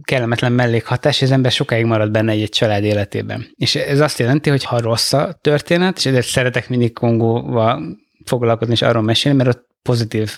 kellemetlen 0.01 0.51
mellékhatás, 0.51 1.15
és 1.15 1.21
az 1.21 1.31
ember 1.31 1.51
sokáig 1.51 1.85
marad 1.85 2.11
benne 2.11 2.31
egy, 2.31 2.41
egy 2.41 2.49
család 2.49 2.83
életében. 2.83 3.47
És 3.55 3.75
ez 3.75 3.99
azt 3.99 4.19
jelenti, 4.19 4.49
hogy 4.49 4.63
ha 4.63 4.81
rossz 4.81 5.13
a 5.13 5.37
történet, 5.41 5.97
és 5.97 6.05
ezért 6.05 6.27
szeretek 6.27 6.69
mindig 6.69 6.93
Kongóval 6.93 7.97
foglalkozni 8.25 8.73
és 8.73 8.81
arról 8.81 9.03
mesélni, 9.03 9.37
mert 9.37 9.49
ott 9.49 9.67
pozitív 9.81 10.37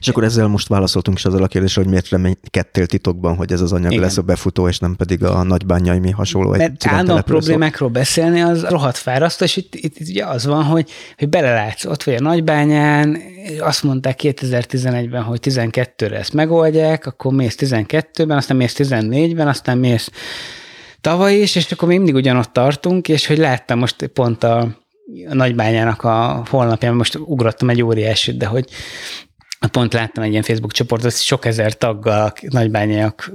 és 0.00 0.08
akkor 0.08 0.24
ezzel 0.24 0.46
most 0.46 0.68
válaszoltunk 0.68 1.18
is 1.18 1.24
azzal 1.24 1.42
a 1.42 1.46
kérdésre, 1.46 1.80
hogy 1.80 1.90
miért 1.90 2.08
reménykedtél 2.08 2.86
titokban, 2.86 3.36
hogy 3.36 3.52
ez 3.52 3.60
az 3.60 3.72
anyag 3.72 3.90
Igen. 3.90 4.02
lesz 4.02 4.16
a 4.16 4.22
befutó, 4.22 4.68
és 4.68 4.78
nem 4.78 4.96
pedig 4.96 5.24
a 5.24 5.42
nagybányai 5.42 5.98
mi 5.98 6.10
hasonló. 6.10 6.50
Mert 6.50 6.86
állandóan 6.86 7.24
problémákról 7.24 7.88
beszélni, 7.88 8.40
az 8.40 8.64
rohadt 8.64 8.96
fárasztó, 8.96 9.44
és 9.44 9.56
itt, 9.56 9.74
itt, 9.74 9.98
itt 9.98 10.08
ugye 10.08 10.24
az 10.24 10.46
van, 10.46 10.64
hogy, 10.64 10.90
hogy 11.16 11.28
belelátsz, 11.28 11.84
ott 11.84 12.02
vagy 12.02 12.14
a 12.14 12.20
nagybányán, 12.20 13.18
azt 13.60 13.82
mondták 13.82 14.20
2011-ben, 14.22 15.22
hogy 15.22 15.40
12-re 15.42 16.16
ezt 16.16 16.32
megoldják, 16.32 17.06
akkor 17.06 17.32
mész 17.32 17.56
12-ben, 17.58 18.36
aztán 18.36 18.56
mész 18.56 18.74
14-ben, 18.78 19.48
aztán 19.48 19.78
mész 19.78 20.10
tavaly 21.00 21.34
is, 21.34 21.54
és 21.54 21.72
akkor 21.72 21.88
még 21.88 21.96
mindig 21.96 22.14
ugyanott 22.14 22.52
tartunk, 22.52 23.08
és 23.08 23.26
hogy 23.26 23.38
láttam 23.38 23.78
most 23.78 24.06
pont 24.06 24.44
a, 24.44 24.58
a 25.28 25.34
nagybányának 25.34 26.02
a 26.02 26.44
holnapján, 26.50 26.94
most 26.94 27.18
ugrottam 27.18 27.70
egy 27.70 27.82
óriásit, 27.82 28.36
de 28.36 28.46
hogy 28.46 28.64
pont 29.66 29.92
láttam 29.92 30.24
egy 30.24 30.30
ilyen 30.30 30.42
Facebook 30.42 30.72
csoportot, 30.72 31.20
sok 31.20 31.44
ezer 31.44 31.76
taggal 31.76 32.32
nagybányaiak 32.48 33.32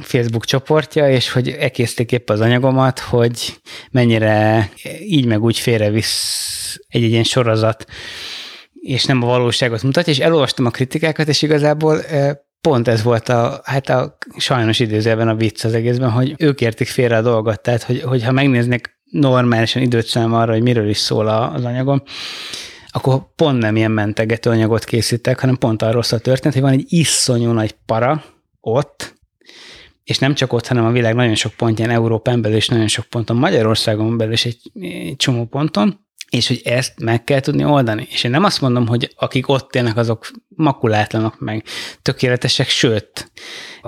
Facebook 0.00 0.44
csoportja, 0.44 1.10
és 1.10 1.32
hogy 1.32 1.48
ekészték 1.48 2.12
épp 2.12 2.30
az 2.30 2.40
anyagomat, 2.40 2.98
hogy 2.98 3.60
mennyire 3.90 4.70
így 5.00 5.26
meg 5.26 5.42
úgy 5.42 5.58
félrevisz 5.58 6.80
egy-egy 6.88 7.10
ilyen 7.10 7.24
sorozat, 7.24 7.84
és 8.80 9.04
nem 9.04 9.22
a 9.22 9.26
valóságot 9.26 9.82
mutatja, 9.82 10.12
és 10.12 10.18
elolvastam 10.18 10.66
a 10.66 10.70
kritikákat, 10.70 11.28
és 11.28 11.42
igazából 11.42 12.00
pont 12.60 12.88
ez 12.88 13.02
volt 13.02 13.28
a, 13.28 13.60
hát 13.64 13.88
a 13.88 14.18
sajnos 14.36 14.78
idézőben 14.78 15.28
a 15.28 15.34
vicc 15.34 15.64
az 15.64 15.74
egészben, 15.74 16.10
hogy 16.10 16.34
ők 16.38 16.60
értik 16.60 16.88
félre 16.88 17.16
a 17.16 17.22
dolgot, 17.22 17.60
tehát 17.60 17.82
hogy, 17.82 18.00
hogyha 18.02 18.32
megnéznek 18.32 19.00
normálisan 19.10 19.82
időt 19.82 20.06
szám 20.06 20.34
arra, 20.34 20.52
hogy 20.52 20.62
miről 20.62 20.88
is 20.88 20.98
szól 20.98 21.28
az 21.28 21.64
anyagom, 21.64 22.02
akkor 22.96 23.34
pont 23.34 23.58
nem 23.58 23.76
ilyen 23.76 23.90
mentegető 23.90 24.50
anyagot 24.50 24.84
készítek, 24.84 25.40
hanem 25.40 25.56
pont 25.56 25.82
arról 25.82 26.02
szól 26.02 26.18
a 26.18 26.22
történet, 26.22 26.54
hogy 26.54 26.62
van 26.62 26.72
egy 26.72 26.84
iszonyú 26.88 27.50
nagy 27.50 27.74
para 27.86 28.24
ott, 28.60 29.14
és 30.04 30.18
nem 30.18 30.34
csak 30.34 30.52
ott, 30.52 30.66
hanem 30.66 30.84
a 30.84 30.90
világ 30.90 31.14
nagyon 31.14 31.34
sok 31.34 31.52
pontján, 31.52 31.90
Európán 31.90 32.42
belül 32.42 32.56
és 32.56 32.68
nagyon 32.68 32.88
sok 32.88 33.04
ponton, 33.04 33.36
Magyarországon 33.36 34.16
belül 34.16 34.32
is 34.32 34.44
egy, 34.44 34.60
egy 34.80 35.16
csomó 35.16 35.44
ponton, 35.44 36.06
és 36.30 36.48
hogy 36.48 36.60
ezt 36.64 37.00
meg 37.00 37.24
kell 37.24 37.40
tudni 37.40 37.64
oldani. 37.64 38.06
És 38.10 38.24
én 38.24 38.30
nem 38.30 38.44
azt 38.44 38.60
mondom, 38.60 38.86
hogy 38.86 39.14
akik 39.16 39.48
ott 39.48 39.74
élnek, 39.74 39.96
azok 39.96 40.30
makulátlanok 40.48 41.40
meg, 41.40 41.64
tökéletesek, 42.02 42.68
sőt, 42.68 43.30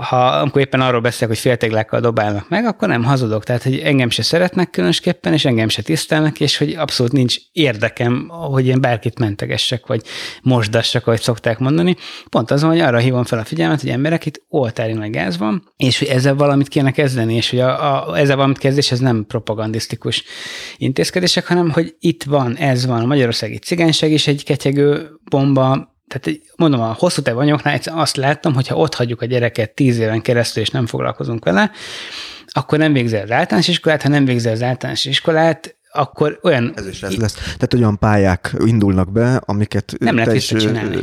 ha 0.02 0.26
amikor 0.26 0.60
éppen 0.60 0.80
arról 0.80 1.00
beszélek, 1.00 1.28
hogy 1.28 1.38
féltéglákkal 1.38 2.00
dobálnak 2.00 2.48
meg, 2.48 2.64
akkor 2.64 2.88
nem 2.88 3.04
hazudok. 3.04 3.44
Tehát, 3.44 3.62
hogy 3.62 3.78
engem 3.78 4.10
se 4.10 4.22
szeretnek 4.22 4.70
különösképpen, 4.70 5.32
és 5.32 5.44
engem 5.44 5.68
se 5.68 5.82
tisztelnek, 5.82 6.40
és 6.40 6.56
hogy 6.56 6.74
abszolút 6.74 7.12
nincs 7.12 7.36
érdekem, 7.52 8.28
hogy 8.28 8.66
én 8.66 8.80
bárkit 8.80 9.18
mentegessek, 9.18 9.86
vagy 9.86 10.02
mosdassak, 10.42 11.06
ahogy 11.06 11.20
szokták 11.20 11.58
mondani. 11.58 11.96
Pont 12.28 12.50
azon, 12.50 12.70
hogy 12.70 12.80
arra 12.80 12.98
hívom 12.98 13.24
fel 13.24 13.38
a 13.38 13.44
figyelmet, 13.44 13.80
hogy 13.80 13.90
emberek 13.90 14.26
itt 14.26 14.42
oltári 14.48 14.92
nagy 14.92 15.10
gáz 15.10 15.38
van, 15.38 15.72
és 15.76 15.98
hogy 15.98 16.08
ezzel 16.08 16.34
valamit 16.34 16.68
kéne 16.68 16.90
kezdeni, 16.90 17.34
és 17.34 17.50
hogy 17.50 17.60
a, 17.60 18.08
a, 18.08 18.18
ezzel 18.18 18.36
valamit 18.36 18.58
kezdés, 18.58 18.90
ez 18.90 18.98
nem 18.98 19.24
propagandisztikus 19.28 20.24
intézkedések, 20.76 21.46
hanem 21.46 21.70
hogy 21.70 21.94
itt 21.98 22.22
van, 22.22 22.56
ez 22.56 22.86
van, 22.86 23.00
a 23.00 23.06
magyarországi 23.06 23.58
cigányság 23.58 24.10
is 24.10 24.26
egy 24.26 24.44
ketyegő 24.44 25.10
bomba, 25.30 25.96
tehát 26.08 26.40
mondom, 26.56 26.80
a 26.80 26.94
hosszú 26.98 27.22
távú 27.22 27.38
anyagoknál 27.38 27.78
azt 27.84 28.16
láttam, 28.16 28.54
hogy 28.54 28.66
ha 28.66 28.76
ott 28.76 28.94
hagyjuk 28.94 29.22
a 29.22 29.26
gyereket 29.26 29.74
tíz 29.74 29.98
éven 29.98 30.20
keresztül, 30.20 30.62
és 30.62 30.70
nem 30.70 30.86
foglalkozunk 30.86 31.44
vele, 31.44 31.70
akkor 32.46 32.78
nem 32.78 32.92
végzel 32.92 33.22
az 33.22 33.30
általános 33.30 33.68
iskolát, 33.68 34.02
ha 34.02 34.08
nem 34.08 34.24
végzel 34.24 34.52
az 34.52 34.62
általános 34.62 35.04
iskolát, 35.04 35.76
akkor 35.92 36.38
olyan... 36.42 36.72
Ez 36.76 36.86
is 36.86 37.02
ez 37.02 37.16
lesz. 37.16 37.34
Tehát 37.34 37.74
olyan 37.74 37.98
pályák 37.98 38.54
indulnak 38.64 39.12
be, 39.12 39.36
amiket 39.44 39.94
nem 39.98 40.16
lehet 40.16 40.34
is 40.34 40.50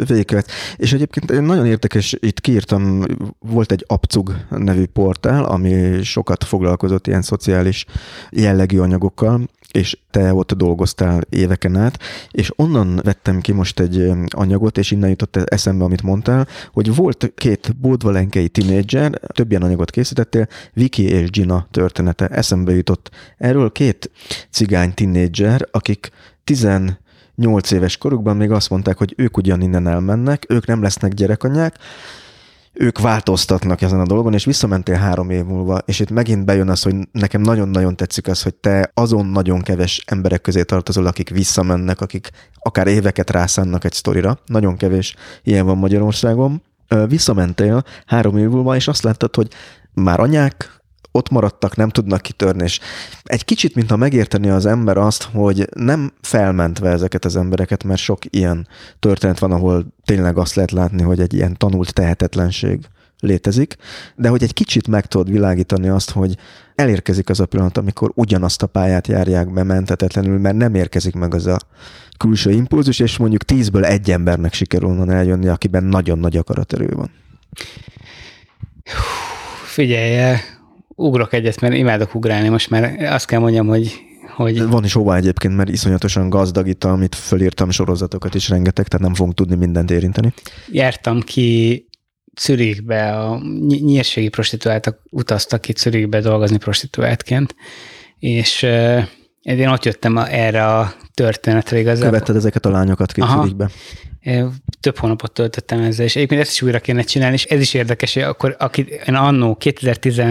végigkövet. 0.08 0.52
És 0.76 0.94
egyébként 0.94 1.42
nagyon 1.42 1.66
érdekes, 1.66 2.16
itt 2.20 2.42
kiírtam, 2.42 3.04
volt 3.40 3.72
egy 3.72 3.84
Abcug 3.88 4.36
nevű 4.50 4.86
portál, 4.86 5.44
ami 5.44 6.04
sokat 6.04 6.44
foglalkozott 6.44 7.08
ilyen 7.08 7.22
szociális 7.22 7.86
jellegű 8.30 8.80
anyagokkal, 8.80 9.42
és 9.76 9.98
te 10.12 10.34
ott 10.34 10.54
dolgoztál 10.54 11.22
éveken 11.30 11.76
át, 11.76 12.00
és 12.32 12.52
onnan 12.56 13.00
vettem 13.04 13.42
ki 13.42 13.52
most 13.52 13.80
egy 13.80 14.12
anyagot, 14.28 14.78
és 14.78 14.92
innen 14.92 15.10
jutott 15.10 15.36
eszembe, 15.36 15.84
amit 15.84 16.02
mondtál, 16.02 16.48
hogy 16.74 16.96
volt 16.96 17.32
két 17.36 17.76
bódvalenkei 17.78 18.50
tinédzser, 18.50 19.20
több 19.28 19.50
ilyen 19.50 19.62
anyagot 19.62 19.92
készítettél, 19.92 20.48
Viki 20.74 21.04
és 21.04 21.30
Gina 21.30 21.68
története 21.72 22.28
eszembe 22.28 22.76
jutott. 22.76 23.10
Erről 23.38 23.72
két 23.72 24.12
cigány 24.50 24.94
tinédzser, 24.94 25.68
akik 25.72 26.12
18 26.44 27.72
éves 27.72 27.98
korukban 27.98 28.38
még 28.38 28.52
azt 28.52 28.70
mondták, 28.70 28.98
hogy 28.98 29.14
ők 29.18 29.38
ugyan 29.38 29.62
innen 29.62 29.88
elmennek, 29.88 30.46
ők 30.50 30.66
nem 30.68 30.82
lesznek 30.82 31.14
gyerekanyák, 31.14 31.76
ők 32.78 33.00
változtatnak 33.00 33.82
ezen 33.82 34.00
a 34.00 34.06
dolgon, 34.06 34.34
és 34.34 34.46
visszamentél 34.46 34.96
három 34.96 35.30
év 35.30 35.44
múlva, 35.44 35.78
és 35.86 36.00
itt 36.00 36.10
megint 36.10 36.46
bejön 36.46 36.70
az, 36.70 36.84
hogy 36.84 36.96
nekem 37.12 37.42
nagyon-nagyon 37.42 37.96
tetszik 37.96 38.28
az, 38.28 38.42
hogy 38.42 38.56
te 38.56 38.92
azon 38.94 39.26
nagyon 39.26 39.62
keves 39.62 40.04
emberek 40.06 40.42
közé 40.42 40.64
tartozol, 40.64 41.06
akik 41.06 41.30
visszamennek, 41.30 42.02
akik 42.02 42.30
akár 42.54 42.88
éveket 42.88 43.30
rászánnak 43.30 43.84
egy 43.84 43.94
sztorira. 43.94 44.40
Nagyon 44.46 44.78
kevés 44.78 45.16
ilyen 45.44 45.66
van 45.66 45.78
Magyarországon. 45.78 46.62
Visszamentél 47.08 47.84
három 48.06 48.38
év 48.38 48.50
múlva, 48.50 48.76
és 48.76 48.88
azt 48.88 49.04
láttad, 49.04 49.36
hogy 49.36 49.48
már 49.94 50.20
anyák, 50.20 50.75
ott 51.16 51.30
maradtak, 51.30 51.76
nem 51.76 51.90
tudnak 51.90 52.22
kitörni, 52.22 52.64
és 52.64 52.80
egy 53.24 53.46
kicsit, 53.46 53.76
mintha 53.76 53.96
megérteni 53.96 54.50
az 54.50 54.66
ember 54.66 54.98
azt, 54.98 55.24
hogy 55.24 55.70
nem 55.76 56.12
felmentve 56.22 56.90
ezeket 56.90 57.26
az 57.26 57.36
embereket, 57.36 57.84
mert 57.84 58.00
sok 58.00 58.20
ilyen 58.30 58.68
történet 59.00 59.40
van, 59.40 59.52
ahol 59.52 59.86
tényleg 60.06 60.38
azt 60.38 60.56
lehet 60.56 60.72
látni, 60.72 61.02
hogy 61.02 61.20
egy 61.20 61.34
ilyen 61.34 61.58
tanult 61.58 61.94
tehetetlenség 61.94 62.80
létezik, 63.20 63.76
de 64.16 64.30
hogy 64.30 64.44
egy 64.44 64.54
kicsit 64.54 64.88
meg 64.88 65.06
tudod 65.06 65.32
világítani 65.32 65.88
azt, 65.88 66.12
hogy 66.12 66.38
elérkezik 66.76 67.30
az 67.30 67.40
a 67.40 67.46
pillanat, 67.46 67.78
amikor 67.78 68.12
ugyanazt 68.16 68.64
a 68.64 68.68
pályát 68.68 69.08
járják 69.08 69.54
be 69.54 69.64
mentetetlenül, 69.64 70.40
mert 70.40 70.56
nem 70.56 70.76
érkezik 70.76 71.14
meg 71.14 71.34
az 71.34 71.46
a 71.46 71.58
külső 72.18 72.52
impulzus, 72.52 73.00
és 73.00 73.18
mondjuk 73.18 73.44
tízből 73.44 73.86
egy 73.86 74.12
embernek 74.12 74.54
sikerül 74.54 74.90
onnan 74.90 75.10
eljönni, 75.10 75.48
akiben 75.48 75.84
nagyon 75.84 76.20
nagy 76.20 76.38
akaraterő 76.38 76.90
van. 76.96 77.12
Figyelj, 79.66 80.38
ugrok 80.96 81.34
egyet, 81.34 81.62
mert 81.62 81.74
imádok 81.74 82.16
ugrálni 82.16 82.50
most, 82.50 82.70
mert 82.70 83.02
azt 83.02 83.26
kell 83.26 83.40
mondjam, 83.40 83.68
hogy 83.68 84.04
hogy... 84.36 84.68
Van 84.68 84.84
is 84.84 84.94
hova 84.94 85.16
egyébként, 85.16 85.56
mert 85.56 85.70
iszonyatosan 85.70 86.30
gazdag 86.30 86.68
itt, 86.68 86.84
amit 86.84 87.16
fölírtam 87.16 87.70
sorozatokat 87.70 88.36
is 88.36 88.50
rengeteg, 88.50 88.88
tehát 88.88 89.06
nem 89.06 89.16
fogunk 89.16 89.36
tudni 89.36 89.56
mindent 89.56 89.92
érinteni. 89.92 90.34
Jártam 90.72 91.22
ki 91.22 91.88
Zürichbe, 92.42 93.12
a 93.12 93.42
nyírségi 93.68 94.30
prostituáltak 94.30 95.02
utaztak 95.10 95.62
ki 95.62 95.74
Zürichbe 95.78 96.20
dolgozni 96.20 96.58
prostituáltként, 96.58 97.56
és 98.20 98.62
én 99.42 99.68
ott 99.68 99.86
jöttem 99.86 100.18
erre 100.18 100.66
a 100.66 100.94
történetre 101.14 101.80
igazából. 101.80 102.10
Követted 102.10 102.36
ezeket 102.36 102.66
a 102.66 102.70
lányokat 102.70 103.12
ki 103.12 103.22
Zürichbe? 103.22 103.70
Több 104.80 104.98
hónapot 104.98 105.32
töltöttem 105.32 105.82
ezzel, 105.82 106.06
és 106.06 106.16
egyébként 106.16 106.42
ezt 106.42 106.52
is 106.52 106.62
újra 106.62 106.80
kéne 106.80 107.02
csinálni, 107.02 107.36
és 107.36 107.44
ez 107.46 107.60
is 107.60 107.74
érdekes, 107.74 108.14
hogy 108.14 108.24
akkor 108.24 108.56
aki, 108.60 108.86
én 109.08 109.16
annó 109.16 109.56
2010 109.56 110.22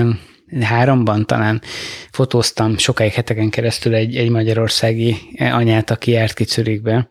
háromban 0.61 1.27
talán 1.27 1.63
fotóztam 2.11 2.79
sokáig 2.79 3.13
heteken 3.13 3.51
keresztül 3.51 3.95
egy, 3.95 4.17
egy 4.17 4.31
magyarországi 4.31 5.17
anyát, 5.39 5.91
aki 5.91 6.11
járt 6.11 6.35
ki 6.35 6.45
Zürichbe. 6.45 7.09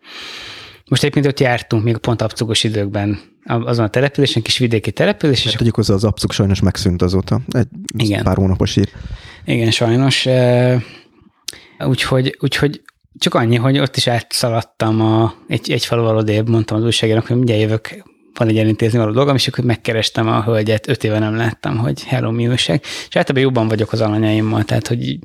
Most 0.90 1.04
egyébként 1.04 1.26
ott 1.26 1.40
jártunk 1.40 1.84
még 1.84 1.98
pont 1.98 2.22
abcugos 2.22 2.64
időkben 2.64 3.20
azon 3.46 3.86
a 3.86 3.90
településen, 3.90 4.42
kis 4.42 4.58
vidéki 4.58 4.92
település. 4.92 5.44
Hát 5.44 5.58
tegyük 5.58 5.76
hozzá, 5.76 5.94
az 5.94 6.04
abcug 6.04 6.32
sajnos 6.32 6.60
megszűnt 6.60 7.02
azóta. 7.02 7.42
Egy 7.52 7.68
Igen. 7.98 8.24
pár 8.24 8.36
hónapos 8.36 8.76
ír. 8.76 8.90
Igen, 9.46 9.72
sajnos. 9.72 10.28
Úgyhogy, 11.80 12.38
úgyhogy 12.40 12.82
csak 13.18 13.34
annyi, 13.34 13.56
hogy 13.56 13.80
ott 13.80 13.96
is 13.96 14.08
átszaladtam 14.08 15.02
a, 15.02 15.34
egy, 15.48 15.72
egy 15.72 15.86
faluval 15.86 16.18
odébb, 16.18 16.50
mondtam 16.50 16.78
az 16.78 16.84
újságírónak, 16.84 17.28
hogy 17.28 17.36
mindjárt 17.36 17.62
jövök 17.62 18.04
van 18.38 18.48
egy 18.48 18.58
elintézni 18.58 18.98
való 18.98 19.12
dolgom, 19.12 19.36
és 19.36 19.48
akkor 19.48 19.64
megkerestem 19.64 20.28
a 20.28 20.44
hölgyet, 20.44 20.88
öt 20.88 21.04
éve 21.04 21.20
nem 21.20 21.36
láttam, 21.36 21.78
hogy 21.78 22.04
hello, 22.04 22.32
mi 22.32 22.48
újság. 22.48 22.82
És 22.82 23.16
általában 23.16 23.42
jobban 23.42 23.68
vagyok 23.68 23.92
az 23.92 24.02
alanyaimmal, 24.02 24.64
tehát 24.64 24.88
hogy 24.88 25.20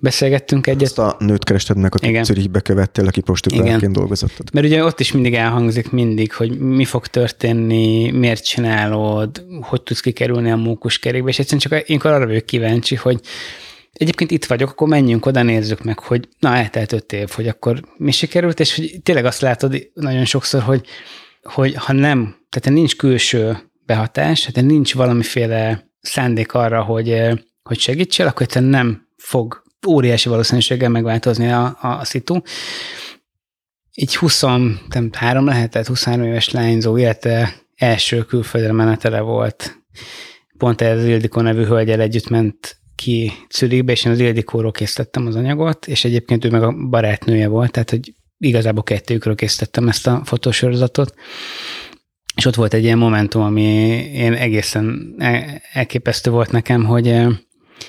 beszélgettünk 0.00 0.66
egyet. 0.66 0.82
Azt 0.82 0.98
a 0.98 1.16
nőt 1.18 1.44
kerested 1.44 1.76
meg, 1.76 1.94
akit 1.94 2.08
Igen. 2.08 2.24
Zürichbe 2.24 2.60
követtél, 2.60 3.06
aki 3.06 3.20
prostituálként 3.20 3.92
dolgozott. 3.92 4.52
Mert 4.52 4.66
ugye 4.66 4.84
ott 4.84 5.00
is 5.00 5.12
mindig 5.12 5.34
elhangzik 5.34 5.90
mindig, 5.90 6.32
hogy 6.32 6.58
mi 6.58 6.84
fog 6.84 7.06
történni, 7.06 8.10
miért 8.10 8.44
csinálod, 8.44 9.44
hogy 9.60 9.82
tudsz 9.82 10.00
kikerülni 10.00 10.50
a 10.50 10.56
mókuskerékbe, 10.56 11.28
és 11.28 11.38
egyszerűen 11.38 11.60
csak 11.60 11.88
én 11.88 12.12
arra 12.12 12.26
vagyok 12.26 12.46
kíváncsi, 12.46 12.94
hogy 12.94 13.20
egyébként 13.92 14.30
itt 14.30 14.44
vagyok, 14.44 14.70
akkor 14.70 14.88
menjünk 14.88 15.26
oda, 15.26 15.42
nézzük 15.42 15.84
meg, 15.84 15.98
hogy 15.98 16.28
na, 16.38 16.56
eltelt 16.56 16.92
öt 16.92 17.12
év, 17.12 17.28
hogy 17.28 17.48
akkor 17.48 17.80
mi 17.96 18.10
sikerült, 18.10 18.60
és 18.60 18.76
hogy 18.76 19.00
tényleg 19.02 19.24
azt 19.24 19.40
látod 19.40 19.90
nagyon 19.94 20.24
sokszor, 20.24 20.62
hogy 20.62 20.86
hogy 21.42 21.74
ha 21.74 21.92
nem, 21.92 22.39
tehát 22.50 22.78
nincs 22.78 22.96
külső 22.96 23.58
behatás, 23.86 24.40
tehát 24.40 24.70
nincs 24.70 24.94
valamiféle 24.94 25.88
szándék 26.00 26.52
arra, 26.52 26.82
hogy, 26.82 27.22
hogy 27.62 27.78
segítsél, 27.78 28.26
akkor 28.26 28.42
egyszerűen 28.42 28.70
nem 28.70 29.06
fog 29.16 29.62
óriási 29.86 30.28
valószínűséggel 30.28 30.88
megváltozni 30.88 31.50
a, 31.50 31.78
a, 31.80 31.88
a 31.88 32.04
szitu. 32.04 32.40
Így 33.94 34.16
23 34.16 35.44
lehetett, 35.44 35.86
23 35.86 36.26
éves 36.26 36.50
lányzó 36.50 36.98
élete 36.98 37.54
első 37.76 38.24
külföldre 38.24 38.72
menetele 38.72 39.20
volt. 39.20 39.78
Pont 40.58 40.80
ez 40.80 40.98
az 40.98 41.04
Ildikó 41.04 41.40
nevű 41.40 41.64
hölgyel 41.64 42.00
együtt 42.00 42.28
ment 42.28 42.78
ki 42.94 43.32
Zürichbe, 43.50 43.92
és 43.92 44.04
én 44.04 44.12
az 44.12 44.18
Ildikóról 44.18 44.72
készítettem 44.72 45.26
az 45.26 45.36
anyagot, 45.36 45.86
és 45.86 46.04
egyébként 46.04 46.44
ő 46.44 46.50
meg 46.50 46.62
a 46.62 46.74
barátnője 46.88 47.48
volt, 47.48 47.70
tehát 47.70 47.90
hogy 47.90 48.14
igazából 48.38 48.82
kettőjükről 48.82 49.34
készítettem 49.34 49.88
ezt 49.88 50.06
a 50.06 50.22
fotósorozatot, 50.24 51.14
és 52.36 52.44
ott 52.44 52.54
volt 52.54 52.74
egy 52.74 52.84
ilyen 52.84 52.98
momentum, 52.98 53.42
ami 53.42 53.62
én 54.12 54.32
egészen 54.32 55.14
elképesztő 55.72 56.30
volt 56.30 56.50
nekem, 56.50 56.84
hogy 56.84 57.26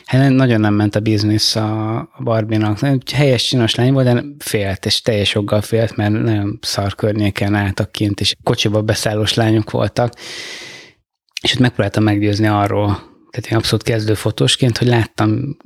Hát 0.06 0.30
nagyon 0.30 0.60
nem 0.60 0.74
ment 0.74 0.96
a 0.96 1.00
biznisz 1.00 1.56
a 1.56 2.10
Barbinak. 2.24 2.80
Helyes 3.14 3.48
csinos 3.48 3.76
lány 3.76 3.94
volt, 3.94 4.06
de 4.06 4.24
félt, 4.40 4.86
és 4.86 5.02
teljes 5.02 5.34
joggal 5.34 5.62
félt, 5.62 5.96
mert 5.96 6.12
nagyon 6.12 6.60
szar 6.62 6.96
környéken 6.96 7.56
álltak 7.56 7.92
kint, 7.92 8.20
és 8.20 8.36
kocsiba 8.44 8.82
beszállós 8.82 9.34
lányok 9.34 9.72
voltak. 9.72 10.14
És 11.42 11.54
ott 11.54 11.60
megpróbáltam 11.60 12.04
meggyőzni 12.04 12.48
arról, 12.48 12.88
tehát 13.30 13.52
én 13.52 13.58
abszolút 13.58 13.84
kezdő 13.84 14.14
fotósként, 14.14 14.78
hogy 14.78 14.88
láttam 14.88 15.58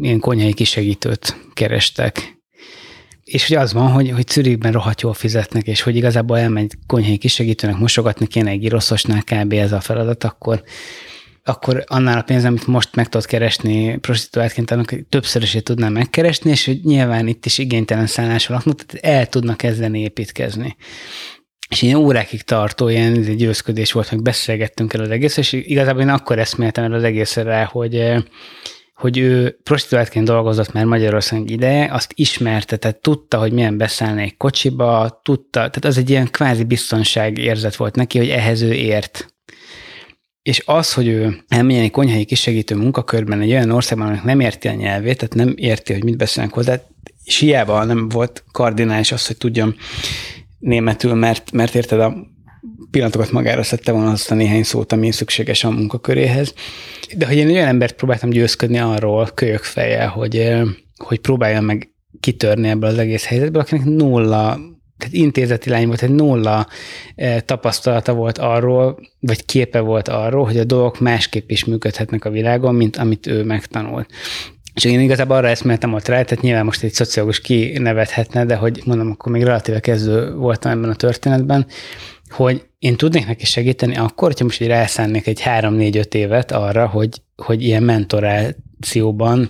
ilyen 0.00 0.20
konyhai 0.20 0.52
kisegítőt 0.52 1.36
kerestek, 1.54 2.35
és 3.26 3.48
hogy 3.48 3.56
az 3.56 3.72
van, 3.72 3.90
hogy, 3.90 4.10
hogy 4.10 4.28
Zürichben 4.28 4.72
rohadt 4.72 5.00
jól 5.00 5.14
fizetnek, 5.14 5.66
és 5.66 5.80
hogy 5.82 5.96
igazából 5.96 6.38
elmegy 6.38 6.72
konyhai 6.86 7.16
kisegítőnek 7.16 7.76
mosogatni 7.76 8.26
kéne 8.26 8.50
egy 8.50 8.60
giroszosnál 8.60 9.22
kb. 9.22 9.52
ez 9.52 9.72
a 9.72 9.80
feladat, 9.80 10.24
akkor 10.24 10.62
akkor 11.48 11.84
annál 11.86 12.18
a 12.18 12.22
pénz, 12.22 12.44
amit 12.44 12.66
most 12.66 12.94
meg 12.94 13.08
tudod 13.08 13.26
keresni 13.26 13.96
prostituáltként, 13.96 14.70
annak 14.70 14.94
többszörösét 15.08 15.64
tudnám 15.64 15.92
megkeresni, 15.92 16.50
és 16.50 16.66
hogy 16.66 16.80
nyilván 16.84 17.26
itt 17.26 17.46
is 17.46 17.58
igénytelen 17.58 18.06
szállás 18.06 18.48
laknak, 18.48 18.84
tehát 18.84 19.18
el 19.18 19.26
tudnak 19.26 19.56
kezdeni 19.56 20.00
építkezni. 20.00 20.76
És 21.68 21.82
ilyen 21.82 21.96
órákig 21.96 22.42
tartó 22.42 22.88
ilyen 22.88 23.36
győzködés 23.36 23.92
volt, 23.92 24.10
meg 24.10 24.22
beszélgettünk 24.22 24.92
el 24.92 25.00
az 25.00 25.10
egész, 25.10 25.36
és 25.36 25.52
igazából 25.52 26.02
én 26.02 26.08
akkor 26.08 26.38
eszméltem 26.38 26.84
el 26.84 26.92
az 26.92 27.02
egészre 27.02 27.64
hogy 27.64 28.24
hogy 28.96 29.18
ő 29.18 29.58
prostituáltként 29.62 30.26
dolgozott 30.26 30.72
már 30.72 30.84
Magyarországon 30.84 31.46
ideje, 31.46 31.92
azt 31.92 32.12
ismerte, 32.14 32.76
tehát 32.76 33.00
tudta, 33.00 33.38
hogy 33.38 33.52
milyen 33.52 33.76
beszállni 33.76 34.22
egy 34.22 34.36
kocsiba, 34.36 35.20
tudta, 35.22 35.50
tehát 35.50 35.84
az 35.84 35.98
egy 35.98 36.10
ilyen 36.10 36.30
kvázi 36.30 36.64
biztonság 36.64 37.38
érzet 37.38 37.76
volt 37.76 37.94
neki, 37.94 38.18
hogy 38.18 38.28
ehhez 38.28 38.62
ő 38.62 38.72
ért. 38.72 39.34
És 40.42 40.62
az, 40.66 40.92
hogy 40.92 41.06
ő 41.06 41.44
elmenjen 41.48 41.82
egy 41.82 41.90
konyhai 41.90 42.24
kisegítő 42.24 42.74
munkakörben 42.74 43.40
egy 43.40 43.50
olyan 43.50 43.70
országban, 43.70 44.06
aminek 44.06 44.24
nem 44.24 44.40
érti 44.40 44.68
a 44.68 44.72
nyelvét, 44.72 45.16
tehát 45.16 45.34
nem 45.34 45.54
érti, 45.56 45.92
hogy 45.92 46.04
mit 46.04 46.16
beszélnek 46.16 46.54
hozzá, 46.54 46.80
és 47.24 47.38
hiába 47.38 47.84
nem 47.84 48.08
volt 48.08 48.44
kardinális 48.52 49.12
az, 49.12 49.26
hogy 49.26 49.36
tudjam 49.36 49.74
németül, 50.58 51.14
mert, 51.14 51.52
mert 51.52 51.74
érted, 51.74 52.00
a 52.00 52.16
pillanatokat 52.96 53.30
magára 53.30 53.62
szedte 53.62 53.92
volna 53.92 54.10
azt 54.10 54.30
a 54.30 54.34
néhány 54.34 54.62
szót, 54.62 54.92
ami 54.92 55.10
szükséges 55.10 55.64
a 55.64 55.70
munkaköréhez. 55.70 56.54
De 57.16 57.26
hogy 57.26 57.36
én 57.36 57.50
olyan 57.50 57.66
embert 57.66 57.94
próbáltam 57.94 58.30
győzködni 58.30 58.78
arról 58.78 59.28
kölyök 59.34 59.62
fejjel, 59.62 60.08
hogy, 60.08 60.52
hogy 60.96 61.20
próbáljon 61.20 61.64
meg 61.64 61.90
kitörni 62.20 62.68
ebből 62.68 62.90
az 62.90 62.98
egész 62.98 63.24
helyzetből, 63.24 63.62
akinek 63.62 63.84
nulla 63.84 64.58
tehát 64.98 65.14
intézeti 65.14 65.70
lány 65.70 65.86
volt, 65.86 66.02
egy 66.02 66.10
nulla 66.10 66.66
tapasztalata 67.44 68.14
volt 68.14 68.38
arról, 68.38 68.98
vagy 69.20 69.44
képe 69.44 69.80
volt 69.80 70.08
arról, 70.08 70.44
hogy 70.44 70.58
a 70.58 70.64
dolgok 70.64 71.00
másképp 71.00 71.50
is 71.50 71.64
működhetnek 71.64 72.24
a 72.24 72.30
világon, 72.30 72.74
mint 72.74 72.96
amit 72.96 73.26
ő 73.26 73.44
megtanult. 73.44 74.10
És 74.74 74.84
én 74.84 75.00
igazából 75.00 75.36
arra 75.36 75.48
eszméltem 75.48 75.92
ott 75.92 76.08
rá, 76.08 76.22
tehát 76.22 76.44
nyilván 76.44 76.64
most 76.64 76.82
egy 76.82 76.92
szociológus 76.92 77.40
kinevethetne, 77.40 78.44
de 78.44 78.56
hogy 78.56 78.82
mondom, 78.84 79.10
akkor 79.10 79.32
még 79.32 79.42
relatíve 79.42 79.80
kezdő 79.80 80.34
voltam 80.34 80.72
ebben 80.72 80.90
a 80.90 80.94
történetben, 80.94 81.66
hogy 82.28 82.66
én 82.86 82.96
tudnék 82.96 83.26
neki 83.26 83.44
segíteni 83.44 83.96
akkor, 83.96 84.28
hogyha 84.28 84.44
most 84.44 84.60
így 84.60 84.68
rászánnék 84.68 85.26
egy 85.26 85.40
három-négy-öt 85.40 86.14
évet 86.14 86.52
arra, 86.52 86.86
hogy, 86.86 87.22
hogy 87.36 87.62
ilyen 87.62 87.82
mentorációban 87.82 89.48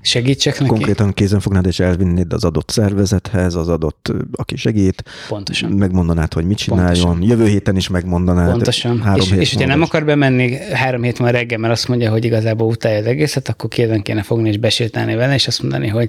segítsek 0.00 0.58
neki. 0.58 0.70
Konkrétan 0.70 1.12
kézen 1.12 1.40
fognád 1.40 1.66
és 1.66 1.80
elvinnéd 1.80 2.32
az 2.32 2.44
adott 2.44 2.70
szervezethez, 2.70 3.54
az 3.54 3.68
adott, 3.68 4.12
aki 4.32 4.56
segít. 4.56 5.02
Pontosan. 5.28 5.70
Megmondanád, 5.70 6.32
hogy 6.32 6.44
mit 6.44 6.56
csináljon. 6.56 6.86
Pontosan. 6.86 7.22
Jövő 7.22 7.46
héten 7.46 7.76
is 7.76 7.88
megmondanád. 7.88 8.50
Pontosan. 8.50 9.02
Három 9.02 9.20
és, 9.20 9.30
hét 9.30 9.40
és 9.40 9.52
hogyha 9.52 9.68
nem 9.68 9.82
akar 9.82 10.04
bemenni 10.04 10.56
három 10.72 11.02
hét 11.02 11.16
van 11.16 11.30
reggel, 11.30 11.58
mert 11.58 11.72
azt 11.72 11.88
mondja, 11.88 12.10
hogy 12.10 12.24
igazából 12.24 12.68
utálja 12.68 12.98
az 12.98 13.06
egészet, 13.06 13.48
akkor 13.48 13.68
kézen 13.68 14.02
kéne 14.02 14.22
fogni 14.22 14.48
és 14.48 14.58
besétálni 14.58 15.14
vele, 15.14 15.34
és 15.34 15.46
azt 15.46 15.62
mondani, 15.62 15.88
hogy 15.88 16.08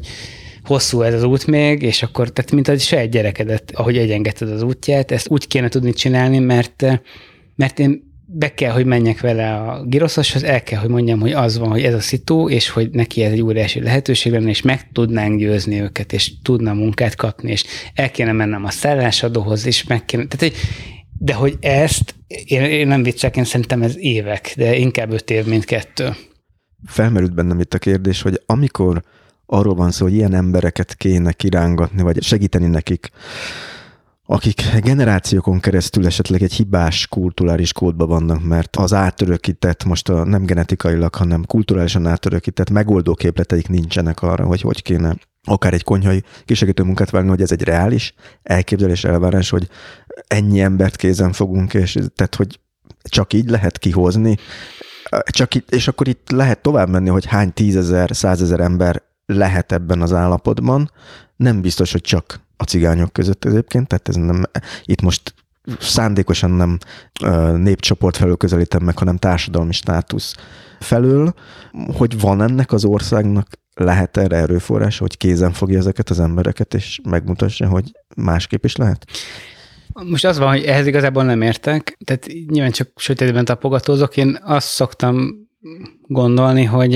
hosszú 0.67 1.01
ez 1.01 1.13
az 1.13 1.23
út 1.23 1.47
még, 1.47 1.81
és 1.81 2.03
akkor, 2.03 2.29
tehát 2.29 2.51
mint 2.51 2.67
egy 2.67 2.81
saját 2.81 3.09
gyerekedet, 3.09 3.71
ahogy 3.75 3.97
egyengedted 3.97 4.51
az 4.51 4.61
útját, 4.61 5.11
ezt 5.11 5.29
úgy 5.29 5.47
kéne 5.47 5.69
tudni 5.69 5.93
csinálni, 5.93 6.39
mert, 6.39 6.85
mert 7.55 7.79
én 7.79 8.07
be 8.29 8.53
kell, 8.53 8.71
hogy 8.71 8.85
menjek 8.85 9.21
vele 9.21 9.53
a 9.53 9.83
giroszoshoz, 9.83 10.43
el 10.43 10.63
kell, 10.63 10.79
hogy 10.79 10.89
mondjam, 10.89 11.19
hogy 11.19 11.31
az 11.31 11.57
van, 11.57 11.69
hogy 11.69 11.83
ez 11.83 11.93
a 11.93 11.99
szitu, 11.99 12.49
és 12.49 12.69
hogy 12.69 12.89
neki 12.89 13.23
ez 13.23 13.31
egy 13.31 13.41
óriási 13.41 13.81
lehetőség 13.81 14.31
lenne, 14.31 14.49
és 14.49 14.61
meg 14.61 14.91
tudnánk 14.91 15.39
győzni 15.39 15.81
őket, 15.81 16.13
és 16.13 16.31
tudna 16.41 16.73
munkát 16.73 17.15
kapni, 17.15 17.51
és 17.51 17.63
el 17.93 18.11
kéne 18.11 18.31
mennem 18.31 18.65
a 18.65 18.69
szállásadóhoz, 18.69 19.65
és 19.65 19.83
meg 19.83 20.05
kéne, 20.05 20.25
tehát 20.25 20.53
hogy, 20.53 20.61
de 21.19 21.33
hogy 21.33 21.57
ezt, 21.59 22.15
én, 22.45 22.61
én 22.61 22.87
nem 22.87 23.03
viccek, 23.03 23.37
én 23.37 23.43
szerintem 23.43 23.81
ez 23.81 23.97
évek, 23.97 24.53
de 24.57 24.75
inkább 24.75 25.11
öt 25.11 25.29
év, 25.29 25.45
mint 25.45 25.65
kettő. 25.65 26.09
Felmerült 26.85 27.33
bennem 27.33 27.59
itt 27.59 27.73
a 27.73 27.77
kérdés, 27.77 28.21
hogy 28.21 28.41
amikor 28.45 29.01
arról 29.47 29.75
van 29.75 29.91
szó, 29.91 30.05
hogy 30.05 30.13
ilyen 30.13 30.33
embereket 30.33 30.95
kéne 30.95 31.31
kirángatni, 31.31 32.01
vagy 32.01 32.23
segíteni 32.23 32.67
nekik, 32.67 33.09
akik 34.25 34.61
generációkon 34.81 35.59
keresztül 35.59 36.05
esetleg 36.05 36.41
egy 36.41 36.53
hibás 36.53 37.07
kulturális 37.07 37.73
kódba 37.73 38.05
vannak, 38.05 38.43
mert 38.43 38.75
az 38.75 38.93
átörökített, 38.93 39.83
most 39.83 40.09
a, 40.09 40.23
nem 40.23 40.45
genetikailag, 40.45 41.15
hanem 41.15 41.45
kulturálisan 41.45 42.07
átörökített 42.07 42.69
megoldó 42.69 43.13
képleteik 43.13 43.67
nincsenek 43.67 44.21
arra, 44.21 44.45
hogy 44.45 44.61
hogy 44.61 44.81
kéne 44.81 45.15
akár 45.43 45.73
egy 45.73 45.83
konyhai 45.83 46.23
kisegítő 46.45 46.83
munkát 46.83 47.09
válni, 47.09 47.29
hogy 47.29 47.41
ez 47.41 47.51
egy 47.51 47.63
reális 47.63 48.13
elképzelés, 48.43 49.03
elvárás, 49.03 49.49
hogy 49.49 49.67
ennyi 50.27 50.59
embert 50.59 50.95
kézen 50.95 51.31
fogunk, 51.31 51.73
és 51.73 51.97
tehát, 52.15 52.35
hogy 52.35 52.59
csak 53.03 53.33
így 53.33 53.49
lehet 53.49 53.77
kihozni, 53.77 54.37
csak 55.25 55.55
itt, 55.55 55.71
és 55.71 55.87
akkor 55.87 56.07
itt 56.07 56.29
lehet 56.29 56.61
tovább 56.61 56.89
menni, 56.89 57.09
hogy 57.09 57.25
hány 57.25 57.53
tízezer, 57.53 58.09
százezer 58.13 58.59
ember 58.59 59.01
lehet 59.33 59.71
ebben 59.71 60.01
az 60.01 60.13
állapotban. 60.13 60.91
Nem 61.35 61.61
biztos, 61.61 61.91
hogy 61.91 62.01
csak 62.01 62.39
a 62.57 62.63
cigányok 62.63 63.13
között 63.13 63.45
egyébként, 63.45 63.87
tehát 63.87 64.07
ez 64.07 64.15
nem, 64.15 64.43
itt 64.83 65.01
most 65.01 65.33
szándékosan 65.79 66.51
nem 66.51 66.77
népcsoport 67.55 68.17
felől 68.17 68.37
közelítem 68.37 68.83
meg, 68.83 68.97
hanem 68.97 69.17
társadalmi 69.17 69.73
státusz 69.73 70.35
felől, 70.79 71.33
hogy 71.97 72.19
van 72.19 72.41
ennek 72.41 72.71
az 72.71 72.85
országnak 72.85 73.47
lehet 73.73 74.17
erre 74.17 74.35
erőforrás, 74.35 74.97
hogy 74.97 75.17
kézen 75.17 75.51
fogja 75.51 75.77
ezeket 75.77 76.09
az 76.09 76.19
embereket, 76.19 76.73
és 76.73 76.99
megmutassa, 77.03 77.67
hogy 77.67 77.91
másképp 78.15 78.63
is 78.63 78.75
lehet? 78.75 79.05
Most 79.93 80.25
az 80.25 80.37
van, 80.37 80.49
hogy 80.49 80.63
ehhez 80.63 80.87
igazából 80.87 81.23
nem 81.23 81.41
értek, 81.41 81.97
tehát 82.05 82.27
nyilván 82.47 82.71
csak 82.71 82.89
sötétben 82.95 83.45
tapogatózok. 83.45 84.17
Én 84.17 84.39
azt 84.43 84.67
szoktam 84.67 85.35
gondolni, 86.01 86.63
hogy 86.63 86.93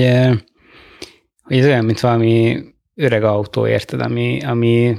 ez 1.58 1.66
olyan, 1.66 1.84
mint 1.84 2.00
valami 2.00 2.60
öreg 2.94 3.24
autó, 3.24 3.66
érted, 3.66 4.00
ami, 4.00 4.40
ami 4.44 4.96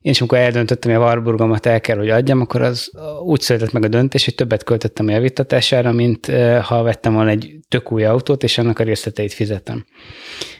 én 0.00 0.12
is 0.12 0.20
amikor 0.20 0.38
eldöntöttem, 0.38 0.92
hogy 0.92 1.00
a 1.00 1.04
Warburgomat 1.04 1.66
el 1.66 1.80
kell, 1.80 1.96
hogy 1.96 2.10
adjam, 2.10 2.40
akkor 2.40 2.62
az 2.62 2.90
úgy 3.24 3.40
született 3.40 3.72
meg 3.72 3.84
a 3.84 3.88
döntés, 3.88 4.24
hogy 4.24 4.34
többet 4.34 4.64
költöttem 4.64 5.06
a 5.06 5.10
javítatására, 5.10 5.92
mint 5.92 6.26
ha 6.62 6.82
vettem 6.82 7.14
volna 7.14 7.30
egy 7.30 7.58
tök 7.68 7.92
új 7.92 8.04
autót, 8.04 8.42
és 8.42 8.58
annak 8.58 8.78
a 8.78 8.84
részleteit 8.84 9.32
fizetem. 9.32 9.86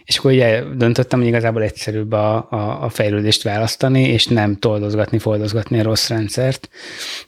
És 0.05 0.17
akkor 0.17 0.31
ugye 0.31 0.63
döntöttem, 0.77 1.19
hogy 1.19 1.29
igazából 1.29 1.63
egyszerűbb 1.63 2.13
a, 2.13 2.47
a, 2.51 2.85
a 2.85 2.89
fejlődést 2.89 3.43
választani, 3.43 4.03
és 4.09 4.27
nem 4.27 4.57
toldozgatni, 4.57 5.19
foldozgatni 5.19 5.79
a 5.79 5.83
rossz 5.83 6.09
rendszert. 6.09 6.69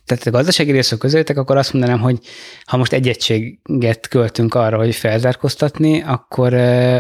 Tehát 0.04 0.26
a 0.26 0.30
gazdasági 0.30 0.70
részek 0.70 0.98
közöttek, 0.98 1.36
akkor 1.36 1.56
azt 1.56 1.72
mondanám, 1.72 2.00
hogy 2.00 2.18
ha 2.64 2.76
most 2.76 2.92
egy 2.92 3.08
egységet 3.08 4.08
költünk 4.08 4.54
arra, 4.54 4.76
hogy 4.76 4.94
felzárkóztatni, 4.94 6.02
akkor, 6.02 6.54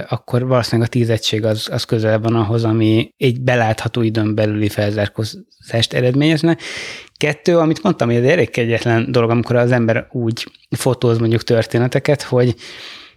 akkor 0.08 0.46
valószínűleg 0.46 0.88
a 0.88 0.92
tíz 0.92 1.10
egység 1.10 1.44
az, 1.44 1.68
az 1.70 1.84
közel 1.84 2.20
van 2.20 2.34
ahhoz, 2.34 2.64
ami 2.64 3.14
egy 3.16 3.40
belátható 3.40 4.02
időn 4.02 4.34
belüli 4.34 4.68
felzárkózást 4.68 5.92
eredményezne. 5.92 6.56
Kettő, 7.16 7.58
amit 7.58 7.82
mondtam, 7.82 8.08
hogy 8.08 8.16
ez 8.16 8.30
elég 8.30 8.50
egyetlen 8.52 9.12
dolog, 9.12 9.30
amikor 9.30 9.56
az 9.56 9.72
ember 9.72 10.06
úgy 10.10 10.46
fotóz 10.70 11.18
mondjuk 11.18 11.42
történeteket, 11.42 12.22
hogy 12.22 12.54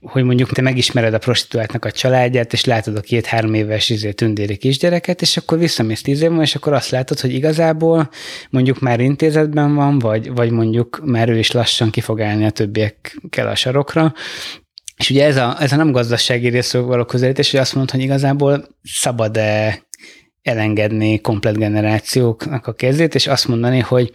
hogy 0.02 0.24
mondjuk 0.24 0.52
te 0.52 0.62
megismered 0.62 1.14
a 1.14 1.18
prostituáltnak 1.18 1.86
a 1.86 1.92
családját, 1.92 2.54
és 2.54 2.66
látod 2.66 2.96
a 2.96 3.02
két-három 3.02 3.54
éves 3.54 3.90
izé, 3.90 4.12
tündéri 4.12 4.58
kisgyereket, 4.58 5.22
és 5.22 5.38
akkor 5.38 5.58
visszamész 5.58 6.02
tíz 6.02 6.22
évben, 6.22 6.42
és 6.42 6.56
akkor 6.56 6.74
azt 6.74 6.90
látod, 6.90 7.20
hogy 7.20 7.34
igazából 7.34 8.10
mondjuk 8.50 8.80
már 8.80 9.00
intézetben 9.00 9.76
van, 9.76 10.00
vagy, 10.00 10.34
vagy 10.34 10.52
mondjuk 10.52 11.02
már 11.06 11.30
ő 11.30 11.38
is 11.38 11.52
lassan 11.52 11.90
ki 11.90 12.02
fog 12.02 12.22
állni 12.22 12.46
a 12.46 12.50
többiekkel 12.50 13.48
a 13.48 13.56
sarokra, 13.56 14.14
és 14.98 15.10
ugye 15.10 15.26
ez 15.26 15.38
a, 15.38 15.56
ez 15.60 15.72
a 15.72 15.76
nem 15.76 15.92
gazdasági 15.92 16.50
részről 16.50 16.84
való 16.84 17.06
közelítés, 17.06 17.52
hogy 17.52 17.60
azt 17.60 17.76
mondod, 17.76 17.92
hogy 17.92 18.04
igazából 18.04 18.68
szabad-e 18.84 19.84
elengedni 20.42 21.22
komplet 21.22 21.58
generációknak 21.58 22.68
a 22.68 22.74
kezét, 22.74 23.16
és 23.16 23.28
azt 23.28 23.48
mondani, 23.48 23.80
hogy 23.80 24.12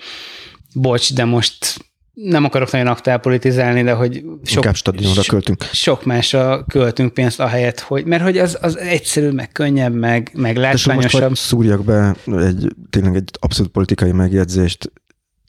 bocs, 0.74 1.14
de 1.14 1.24
most 1.24 1.76
nem 2.14 2.44
akarok 2.44 2.70
nagyon 2.70 2.86
aktál 2.86 3.18
politizálni, 3.18 3.82
de 3.82 3.92
hogy 3.92 4.24
sok, 4.44 4.74
stadionra 4.74 5.22
költünk. 5.28 5.62
sok 5.72 6.04
másra 6.04 6.64
költünk 6.64 7.14
pénzt 7.14 7.40
a 7.40 7.46
helyet, 7.46 7.80
hogy, 7.80 8.04
mert 8.04 8.22
hogy 8.22 8.38
az, 8.38 8.58
az 8.60 8.78
egyszerű, 8.78 9.30
meg 9.30 9.52
könnyebb, 9.52 9.94
meg, 9.94 10.30
meg 10.34 10.56
látványosabb. 10.56 11.28
most 11.28 11.42
szúrjak 11.42 11.84
be 11.84 12.14
egy, 12.26 12.74
tényleg 12.90 13.14
egy 13.14 13.30
abszolút 13.40 13.72
politikai 13.72 14.12
megjegyzést. 14.12 14.92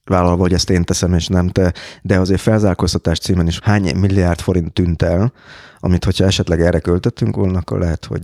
Vállalva, 0.05 0.41
hogy 0.41 0.53
ezt 0.53 0.69
én 0.69 0.83
teszem, 0.83 1.13
és 1.13 1.27
nem 1.27 1.47
te, 1.47 1.73
de 2.01 2.19
azért 2.19 2.41
felzárkóztatás 2.41 3.19
címen 3.19 3.47
is 3.47 3.59
hány 3.63 3.95
milliárd 3.95 4.39
forint 4.39 4.73
tűnt 4.73 5.01
el, 5.01 5.33
amit 5.79 6.05
hogyha 6.05 6.25
esetleg 6.25 6.61
erre 6.61 6.79
költöttünk 6.79 7.35
volna, 7.35 7.57
akkor 7.57 7.79
lehet, 7.79 8.05
hogy 8.05 8.21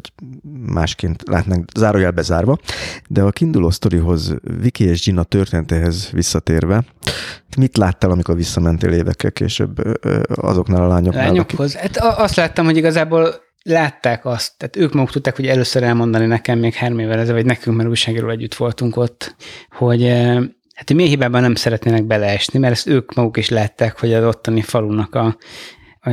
másként 0.65 1.23
látnánk 1.25 1.69
zárójelbe 1.75 2.21
zárva. 2.21 2.57
De 3.07 3.21
a 3.21 3.31
kiinduló 3.31 3.69
sztorihoz, 3.69 4.35
Viki 4.61 4.83
és 4.83 5.03
Gina 5.03 5.23
történetéhez 5.23 6.09
visszatérve, 6.11 6.83
mit 7.57 7.77
láttál, 7.77 8.11
amikor 8.11 8.35
visszamentél 8.35 8.91
évekkel 8.91 9.31
később 9.31 9.81
azoknál 10.35 10.83
a 10.83 10.87
lányoknál? 10.87 11.25
Lányokhoz? 11.25 11.75
Hát 11.75 11.97
azt 11.97 12.35
láttam, 12.35 12.65
hogy 12.65 12.77
igazából 12.77 13.33
látták 13.63 14.25
azt, 14.25 14.57
tehát 14.57 14.75
ők 14.75 14.93
maguk 14.93 15.11
tudták, 15.11 15.35
hogy 15.35 15.47
először 15.47 15.83
elmondani 15.83 16.25
nekem 16.25 16.59
még 16.59 16.73
három 16.73 16.99
évvel 16.99 17.19
ezelőtt, 17.19 17.41
vagy 17.41 17.45
nekünk, 17.45 17.77
mert 17.77 17.89
újságról 17.89 18.31
együtt 18.31 18.55
voltunk 18.55 18.97
ott, 18.97 19.35
hogy 19.69 20.01
hát 20.73 20.93
milyen 20.93 21.09
hibában 21.09 21.41
nem 21.41 21.55
szeretnének 21.55 22.05
beleesni, 22.05 22.59
mert 22.59 22.73
ezt 22.73 22.87
ők 22.87 23.13
maguk 23.13 23.37
is 23.37 23.49
látták, 23.49 23.99
hogy 23.99 24.13
az 24.13 24.25
ottani 24.25 24.61
falunak 24.61 25.15
a, 25.15 25.37
a 26.01 26.09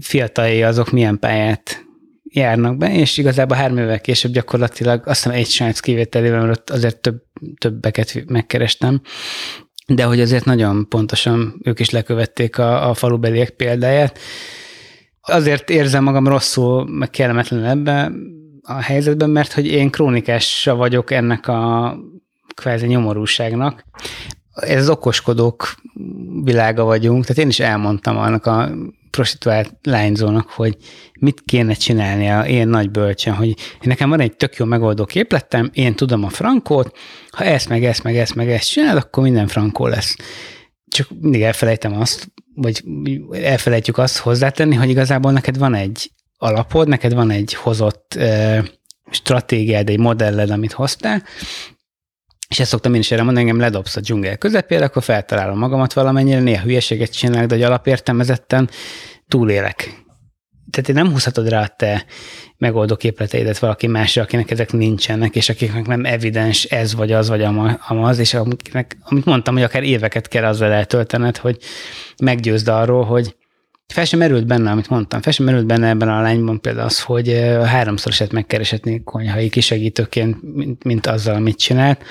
fiataljai 0.00 0.62
azok 0.62 0.90
milyen 0.90 1.18
pályát 1.18 1.86
járnak 2.30 2.76
be, 2.76 2.94
és 2.94 3.18
igazából 3.18 3.56
három 3.56 3.78
évvel 3.78 4.00
később 4.00 4.32
gyakorlatilag 4.32 5.06
azt 5.06 5.22
hiszem 5.22 5.38
egy 5.38 5.46
srác 5.46 5.80
kivételével, 5.80 6.40
mert 6.40 6.58
ott 6.58 6.70
azért 6.70 6.96
több, 6.96 7.22
többeket 7.58 8.24
megkerestem, 8.26 9.00
de 9.86 10.04
hogy 10.04 10.20
azért 10.20 10.44
nagyon 10.44 10.88
pontosan 10.88 11.60
ők 11.64 11.80
is 11.80 11.90
lekövették 11.90 12.58
a, 12.58 12.88
a 12.88 12.94
falubeliek 12.94 13.50
példáját. 13.50 14.18
Azért 15.20 15.70
érzem 15.70 16.04
magam 16.04 16.28
rosszul, 16.28 16.88
meg 16.88 17.10
kellemetlen 17.10 17.64
ebben 17.64 18.26
a 18.62 18.80
helyzetben, 18.80 19.30
mert 19.30 19.52
hogy 19.52 19.66
én 19.66 19.90
krónikása 19.90 20.74
vagyok 20.74 21.10
ennek 21.10 21.48
a 21.48 21.96
kvázi 22.58 22.86
nyomorúságnak. 22.86 23.84
Ez 24.52 24.80
az 24.80 24.88
okoskodók 24.88 25.74
világa 26.42 26.84
vagyunk, 26.84 27.22
tehát 27.24 27.42
én 27.42 27.48
is 27.48 27.60
elmondtam 27.60 28.16
annak 28.16 28.46
a 28.46 28.70
prostituált 29.10 29.74
lányzónak, 29.82 30.50
hogy 30.50 30.76
mit 31.20 31.42
kéne 31.44 31.72
csinálnia 31.72 32.46
én 32.46 32.68
nagy 32.68 32.90
bölcsen, 32.90 33.34
hogy 33.34 33.54
nekem 33.80 34.08
van 34.08 34.20
egy 34.20 34.36
tök 34.36 34.56
jó 34.56 34.64
megoldó 34.64 35.04
képletem, 35.04 35.70
én 35.72 35.94
tudom 35.94 36.24
a 36.24 36.28
frankót, 36.28 36.96
ha 37.30 37.44
ezt, 37.44 37.68
meg 37.68 37.84
ezt, 37.84 38.02
meg 38.02 38.16
ezt, 38.16 38.34
meg 38.34 38.50
ezt 38.50 38.70
csinál, 38.70 38.96
akkor 38.96 39.22
minden 39.22 39.46
frankó 39.46 39.86
lesz. 39.86 40.16
Csak 40.88 41.08
mindig 41.20 41.42
elfelejtem 41.42 42.00
azt, 42.00 42.32
vagy 42.54 42.84
elfelejtjük 43.30 43.98
azt 43.98 44.18
hozzátenni, 44.18 44.74
hogy 44.74 44.88
igazából 44.88 45.32
neked 45.32 45.58
van 45.58 45.74
egy 45.74 46.10
alapod, 46.36 46.88
neked 46.88 47.14
van 47.14 47.30
egy 47.30 47.54
hozott 47.54 48.14
uh, 48.16 48.58
stratégiád, 49.10 49.88
egy 49.88 49.98
modelled, 49.98 50.50
amit 50.50 50.72
hoztál, 50.72 51.22
és 52.48 52.60
ezt 52.60 52.70
szoktam 52.70 52.94
én 52.94 53.00
is 53.00 53.10
erre 53.10 53.22
mondani, 53.22 53.48
engem 53.48 53.64
ledobsz 53.64 53.96
a 53.96 54.00
dzsungel 54.00 54.36
közepére, 54.36 54.84
akkor 54.84 55.02
feltalálom 55.02 55.58
magamat 55.58 55.92
valamennyire, 55.92 56.40
néha 56.40 56.62
hülyeséget 56.62 57.12
csinálok, 57.12 57.48
de 57.48 57.54
hogy 57.54 57.64
alapértelmezetten 57.64 58.70
túlélek. 59.28 60.06
Tehát 60.70 60.92
nem 60.92 61.12
húzhatod 61.12 61.48
rá 61.48 61.62
a 61.62 61.74
te 61.76 62.04
megoldó 62.56 62.96
képleteidet 62.96 63.58
valaki 63.58 63.86
másra, 63.86 64.22
akinek 64.22 64.50
ezek 64.50 64.72
nincsenek, 64.72 65.36
és 65.36 65.48
akiknek 65.48 65.86
nem 65.86 66.04
evidens 66.04 66.64
ez 66.64 66.94
vagy 66.94 67.12
az 67.12 67.28
vagy 67.28 67.42
amaz, 67.88 68.18
és 68.18 68.34
amiknek, 68.34 68.96
amit 69.02 69.24
mondtam, 69.24 69.54
hogy 69.54 69.62
akár 69.62 69.82
éveket 69.82 70.28
kell 70.28 70.44
azzal 70.44 70.72
eltöltened, 70.72 71.36
hogy 71.36 71.58
meggyőzd 72.22 72.68
arról, 72.68 73.04
hogy 73.04 73.36
fel 73.94 74.04
sem 74.04 74.18
merült 74.18 74.46
benne, 74.46 74.70
amit 74.70 74.88
mondtam, 74.88 75.22
fel 75.22 75.32
sem 75.32 75.44
merült 75.44 75.66
benne 75.66 75.88
ebben 75.88 76.08
a 76.08 76.20
lányban 76.20 76.60
például 76.60 76.86
az, 76.86 77.00
hogy 77.00 77.32
háromszorosát 77.64 78.32
megkereshetné 78.32 79.00
konyhai 79.04 79.48
kisegítőként, 79.48 80.54
mint, 80.54 80.84
mint 80.84 81.06
azzal, 81.06 81.34
amit 81.34 81.58
csinált, 81.58 82.02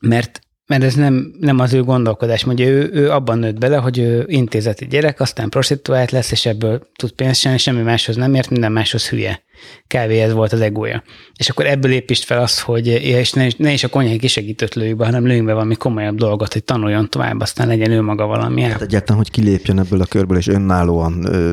mert 0.00 0.40
mert 0.66 0.84
ez 0.84 0.94
nem, 0.94 1.34
nem 1.40 1.58
az 1.58 1.72
ő 1.72 1.82
gondolkodás. 1.82 2.44
Mondja, 2.44 2.66
ő, 2.66 2.90
ő 2.92 3.10
abban 3.10 3.38
nőtt 3.38 3.58
bele, 3.58 3.76
hogy 3.76 3.98
ő 3.98 4.24
intézeti 4.28 4.86
gyerek, 4.86 5.20
aztán 5.20 5.48
prostituált 5.48 6.10
lesz, 6.10 6.30
és 6.30 6.46
ebből 6.46 6.86
tud 6.96 7.12
pénzt 7.12 7.40
csinálni, 7.40 7.62
semmi 7.62 7.82
máshoz 7.82 8.16
nem 8.16 8.34
ért, 8.34 8.50
minden 8.50 8.72
máshoz 8.72 9.08
hülye 9.08 9.42
kávé 9.86 10.20
ez 10.20 10.32
volt 10.32 10.52
az 10.52 10.60
egója. 10.60 11.02
És 11.38 11.48
akkor 11.48 11.66
ebből 11.66 11.92
építsd 11.92 12.24
fel 12.24 12.40
azt, 12.40 12.60
hogy 12.60 12.86
és 12.86 13.32
ne, 13.32 13.46
ne 13.56 13.72
is 13.72 13.84
a 13.84 13.88
konyhai 13.88 14.18
kisegítőt 14.18 14.74
lőjük 14.74 14.96
be, 14.96 15.04
hanem 15.04 15.26
lőjünk 15.26 15.46
be 15.46 15.52
valami 15.52 15.74
komolyabb 15.74 16.16
dolgot, 16.16 16.52
hogy 16.52 16.64
tanuljon 16.64 17.10
tovább, 17.10 17.40
aztán 17.40 17.66
legyen 17.66 17.90
ő 17.90 18.00
maga 18.00 18.26
valami. 18.26 18.62
Hát 18.62 18.82
egyáltalán, 18.82 19.22
hogy 19.22 19.30
kilépjen 19.30 19.78
ebből 19.78 20.00
a 20.00 20.04
körből, 20.04 20.36
és 20.38 20.46
önállóan 20.46 21.24
ö, 21.24 21.52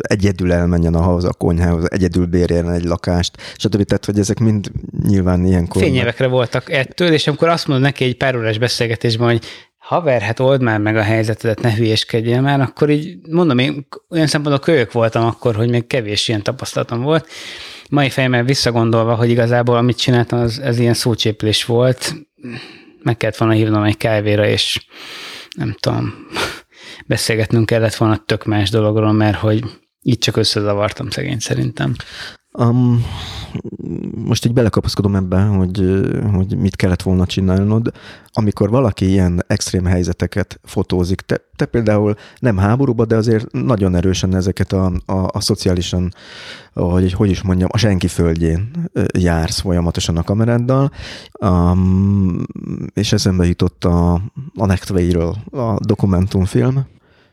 egyedül 0.00 0.52
elmenjen 0.52 0.94
ahhoz 0.94 1.24
a 1.24 1.32
konyhához, 1.32 1.90
egyedül 1.90 2.26
bérjen 2.26 2.70
egy 2.70 2.84
lakást, 2.84 3.36
stb. 3.56 3.82
Tehát, 3.82 4.04
hogy 4.04 4.18
ezek 4.18 4.38
mind 4.38 4.70
nyilván 5.06 5.44
ilyenkor. 5.44 5.82
Fényévekre 5.82 6.26
voltak 6.26 6.72
ettől, 6.72 7.12
és 7.12 7.26
amikor 7.26 7.48
azt 7.48 7.66
mondod 7.66 7.86
neki 7.86 8.04
egy 8.04 8.16
pár 8.16 8.36
órás 8.36 8.58
beszélgetésben, 8.58 9.26
hogy 9.26 9.44
haver, 9.86 10.20
hát 10.20 10.40
old 10.40 10.62
már 10.62 10.78
meg 10.78 10.96
a 10.96 11.02
helyzetedet, 11.02 11.60
ne 11.60 11.74
hülyéskedjél 11.74 12.40
már, 12.40 12.60
akkor 12.60 12.90
így 12.90 13.18
mondom, 13.30 13.58
én 13.58 13.86
olyan 14.10 14.26
szempontból 14.26 14.64
kölyök 14.64 14.92
voltam 14.92 15.24
akkor, 15.24 15.54
hogy 15.54 15.70
még 15.70 15.86
kevés 15.86 16.28
ilyen 16.28 16.42
tapasztalatom 16.42 17.02
volt. 17.02 17.28
Mai 17.90 18.10
fejemmel 18.10 18.44
visszagondolva, 18.44 19.14
hogy 19.14 19.30
igazából 19.30 19.76
amit 19.76 19.98
csináltam, 19.98 20.38
az, 20.38 20.58
ez 20.58 20.78
ilyen 20.78 20.94
szócsépülés 20.94 21.64
volt, 21.64 22.14
meg 23.02 23.16
kellett 23.16 23.36
volna 23.36 23.54
hívnom 23.54 23.82
egy 23.82 23.96
kávéra, 23.96 24.46
és 24.46 24.86
nem 25.56 25.76
tudom, 25.80 26.14
beszélgetnünk 27.06 27.66
kellett 27.66 27.94
volna 27.94 28.16
tök 28.16 28.44
más 28.44 28.70
dologról, 28.70 29.12
mert 29.12 29.36
hogy 29.36 29.64
itt 30.06 30.20
csak 30.20 30.36
összezavartam 30.36 31.10
szegény 31.10 31.38
szerintem. 31.38 31.94
Um, 32.58 33.04
most 34.24 34.46
így 34.46 34.52
belekapaszkodom 34.52 35.14
ebbe, 35.14 35.42
hogy, 35.42 36.00
hogy 36.32 36.56
mit 36.56 36.76
kellett 36.76 37.02
volna 37.02 37.26
csinálnod. 37.26 37.92
Amikor 38.32 38.70
valaki 38.70 39.08
ilyen 39.08 39.44
extrém 39.46 39.84
helyzeteket 39.84 40.60
fotózik, 40.64 41.20
te, 41.20 41.40
te 41.56 41.64
például 41.64 42.14
nem 42.38 42.56
háborúba, 42.56 43.04
de 43.04 43.16
azért 43.16 43.52
nagyon 43.52 43.94
erősen 43.94 44.34
ezeket 44.34 44.72
a, 44.72 44.92
a, 45.06 45.28
a 45.32 45.40
szociálisan, 45.40 46.14
hogy, 46.72 47.12
hogy 47.12 47.30
is 47.30 47.42
mondjam, 47.42 47.68
a 47.72 47.78
senki 47.78 48.08
földjén 48.08 48.70
jársz 49.18 49.60
folyamatosan 49.60 50.16
a 50.16 50.22
kameráddal, 50.22 50.90
um, 51.40 52.46
és 52.94 53.12
eszembe 53.12 53.46
jutott 53.46 53.84
a, 53.84 54.14
a 54.54 54.66
Nektway-ről 54.66 55.36
a 55.50 55.76
dokumentumfilm, 55.80 56.86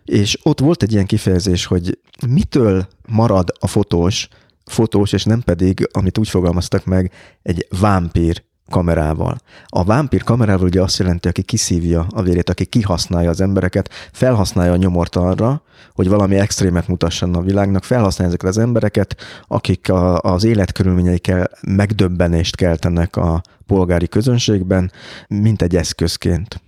és 0.06 0.40
ott 0.44 0.60
volt 0.60 0.84
egy 0.84 0.92
ilyen 0.92 1.06
kifejezés, 1.06 1.66
hogy 1.66 2.00
mitől 2.28 2.88
marad 3.08 3.54
a 3.60 3.68
fotós, 3.68 4.28
fotós, 4.66 5.12
és 5.12 5.24
nem 5.24 5.42
pedig, 5.42 5.90
amit 5.92 6.18
úgy 6.18 6.30
fogalmaztak 6.30 6.86
meg, 6.86 7.12
egy 7.42 7.68
vámpír 7.80 8.44
kamerával. 8.70 9.38
A 9.66 9.84
vámpír 9.84 10.24
kamerával 10.24 10.66
ugye 10.66 10.82
azt 10.82 11.00
jelenti, 11.00 11.28
aki 11.28 11.42
kiszívja 11.42 12.08
a 12.10 12.22
vérét, 12.22 12.50
aki 12.50 12.66
kihasználja 12.66 13.30
az 13.30 13.42
embereket, 13.42 13.90
felhasználja 14.12 14.72
a 14.72 14.76
nyomort 14.76 15.16
arra, 15.16 15.62
hogy 15.94 16.08
valami 16.08 16.36
extrémet 16.36 16.88
mutasson 16.88 17.36
a 17.36 17.42
világnak, 17.42 17.84
felhasználja 17.84 18.34
ezeket 18.34 18.50
az 18.50 18.58
embereket, 18.58 19.16
akik 19.48 19.90
a, 19.90 20.20
az 20.20 20.44
életkörülményeikkel 20.44 21.50
megdöbbenést 21.62 22.56
keltenek 22.56 23.16
a 23.16 23.42
polgári 23.66 24.08
közönségben, 24.08 24.92
mint 25.28 25.62
egy 25.62 25.76
eszközként. 25.76 26.62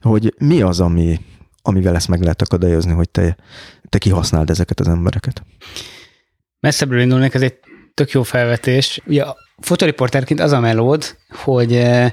Hogy 0.00 0.34
mi 0.38 0.62
az, 0.62 0.80
ami, 0.80 1.20
amivel 1.66 1.94
ezt 1.94 2.08
meg 2.08 2.20
lehet 2.20 2.42
akadályozni, 2.42 2.92
hogy 2.92 3.10
te, 3.10 3.36
te 3.88 3.98
kihasználd 3.98 4.50
ezeket 4.50 4.80
az 4.80 4.88
embereket? 4.88 5.42
messzebbről 6.66 7.00
indulnék, 7.00 7.34
ez 7.34 7.42
egy 7.42 7.58
tök 7.94 8.10
jó 8.10 8.22
felvetés. 8.22 9.00
Ugye 9.06 9.22
a 9.22 9.36
fotoriporterként 9.60 10.40
az 10.40 10.52
a 10.52 10.60
melód, 10.60 11.16
hogy 11.28 11.74
eh, 11.74 12.12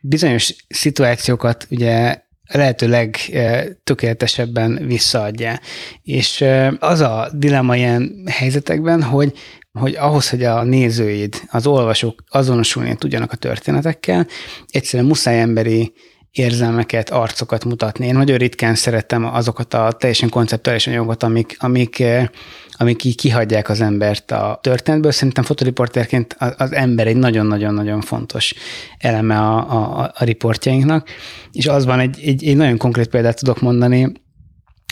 bizonyos 0.00 0.54
szituációkat 0.68 1.66
ugye 1.70 2.22
lehetőleg 2.52 3.16
eh, 3.32 3.66
tökéletesebben 3.84 4.86
visszaadja. 4.86 5.60
És 6.02 6.40
eh, 6.40 6.72
az 6.78 7.00
a 7.00 7.30
dilemma 7.34 7.76
ilyen 7.76 8.24
helyzetekben, 8.26 9.02
hogy 9.02 9.32
hogy 9.78 9.94
ahhoz, 9.94 10.30
hogy 10.30 10.44
a 10.44 10.62
nézőid, 10.62 11.42
az 11.50 11.66
olvasók 11.66 12.24
azonosulni 12.28 12.96
tudjanak 12.96 13.32
a 13.32 13.36
történetekkel, 13.36 14.26
egyszerűen 14.68 15.08
muszáj 15.08 15.40
emberi 15.40 15.92
érzelmeket, 16.32 17.10
arcokat 17.10 17.64
mutatni. 17.64 18.06
Én 18.06 18.14
nagyon 18.14 18.38
ritkán 18.38 18.74
szeretem 18.74 19.24
azokat 19.24 19.74
a 19.74 19.92
teljesen 19.92 20.28
konceptuális 20.28 20.86
anyagokat, 20.86 21.22
amik, 21.22 21.56
amik, 21.58 22.00
eh, 22.00 22.28
amik 22.72 23.04
így 23.04 23.16
kihagyják 23.16 23.68
az 23.68 23.80
embert 23.80 24.30
a 24.30 24.58
történetből. 24.62 25.12
Szerintem 25.12 25.44
fotoriporterként 25.44 26.36
az 26.56 26.72
ember 26.72 27.06
egy 27.06 27.16
nagyon-nagyon-nagyon 27.16 28.00
fontos 28.00 28.54
eleme 28.98 29.38
a, 29.38 29.56
a, 29.56 30.12
a 30.14 30.24
riportjainknak, 30.24 31.08
és 31.52 31.66
az 31.66 31.84
van 31.84 31.98
egy, 31.98 32.20
egy, 32.24 32.44
egy 32.44 32.56
nagyon 32.56 32.76
konkrét 32.76 33.08
példát 33.08 33.38
tudok 33.38 33.60
mondani, 33.60 34.12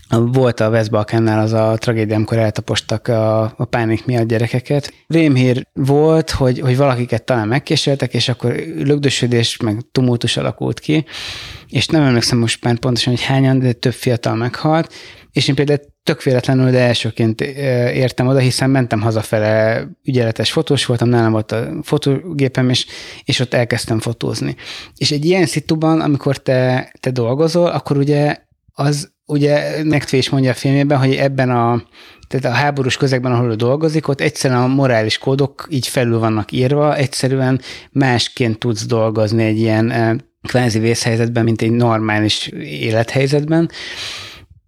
volt 0.09 0.60
a 0.60 0.68
Westbalkánnál 0.68 1.40
az 1.40 1.52
a 1.52 1.76
tragédia, 1.78 2.16
amikor 2.16 2.39
eltapostak 2.39 3.09
a, 3.09 3.43
a 3.43 3.64
pánik 3.64 4.05
miatt 4.06 4.28
gyerekeket. 4.28 4.93
Rémhír 5.06 5.66
volt, 5.72 6.30
hogy, 6.30 6.60
hogy 6.60 6.76
valakiket 6.76 7.24
talán 7.24 7.48
megkísértek, 7.48 8.14
és 8.14 8.28
akkor 8.28 8.55
lögdösödés, 8.76 9.56
meg 9.56 9.78
tumultus 9.93 10.36
alakult 10.36 10.80
ki, 10.80 11.05
és 11.68 11.86
nem 11.86 12.02
emlékszem 12.02 12.39
most 12.39 12.64
már 12.64 12.78
pontosan, 12.78 13.12
hogy 13.12 13.22
hányan, 13.22 13.59
de 13.59 13.72
több 13.72 13.93
fiatal 13.93 14.35
meghalt, 14.35 14.93
és 15.32 15.48
én 15.48 15.55
például 15.55 15.80
tök 16.02 16.22
véletlenül, 16.22 16.70
de 16.70 16.78
elsőként 16.78 17.40
értem 17.40 18.26
oda, 18.26 18.39
hiszen 18.39 18.70
mentem 18.70 19.01
hazafele, 19.01 19.86
ügyeletes 20.05 20.52
fotós 20.52 20.86
voltam, 20.86 21.09
nálam 21.09 21.32
volt 21.32 21.52
a 21.52 21.68
fotógépem, 21.82 22.70
és, 22.70 22.86
és 23.24 23.40
ott 23.40 23.55
elkezdtem 23.55 23.98
fotózni. 23.98 24.56
És 24.97 25.10
egy 25.10 25.24
ilyen 25.24 25.47
szituban, 25.47 26.01
amikor 26.01 26.36
te, 26.36 26.93
te 27.01 27.10
dolgozol, 27.10 27.66
akkor 27.66 27.97
ugye 27.97 28.36
az 28.72 29.16
ugye 29.28 29.82
Nektvé 29.82 30.18
is 30.18 30.30
mondja 30.30 30.50
a 30.50 30.55
filmében, 30.55 30.98
hogy 30.98 31.14
ebben 31.14 31.50
a, 31.50 31.82
tehát 32.28 32.44
a 32.44 32.60
háborús 32.60 32.96
közegben, 32.96 33.32
ahol 33.32 33.50
ő 33.50 33.55
dolgozik, 33.55 34.09
ott 34.09 34.20
egyszerűen 34.20 34.60
a 34.60 34.66
morális 34.66 35.18
kódok 35.18 35.66
így 35.70 35.86
felül 35.86 36.18
vannak 36.18 36.52
írva, 36.52 36.96
egyszerűen 36.96 37.60
másként 37.90 38.59
tudsz 38.59 38.86
dolgozni 38.86 39.44
egy 39.44 39.59
ilyen 39.59 40.22
kvázi 40.42 40.78
vészhelyzetben, 40.78 41.44
mint 41.44 41.62
egy 41.62 41.70
normális 41.70 42.46
élethelyzetben. 42.62 43.70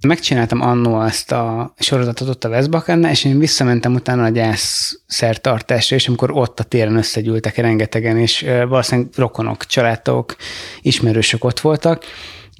Megcsináltam 0.06 0.60
annó 0.60 1.02
ezt 1.02 1.32
a 1.32 1.74
sorozatot 1.78 2.28
ott 2.28 2.44
a 2.44 2.48
Veszbakannál, 2.48 3.10
és 3.10 3.24
én 3.24 3.38
visszamentem 3.38 3.94
utána 3.94 4.24
a 4.24 4.28
gyász 4.28 5.00
szertartásra, 5.06 5.96
és 5.96 6.08
amikor 6.08 6.30
ott 6.30 6.60
a 6.60 6.64
téren 6.64 6.96
összegyűltek 6.96 7.56
rengetegen, 7.56 8.18
és 8.18 8.46
valószínűleg 8.68 9.10
rokonok, 9.16 9.66
családok, 9.66 10.36
ismerősök 10.80 11.44
ott 11.44 11.60
voltak, 11.60 12.04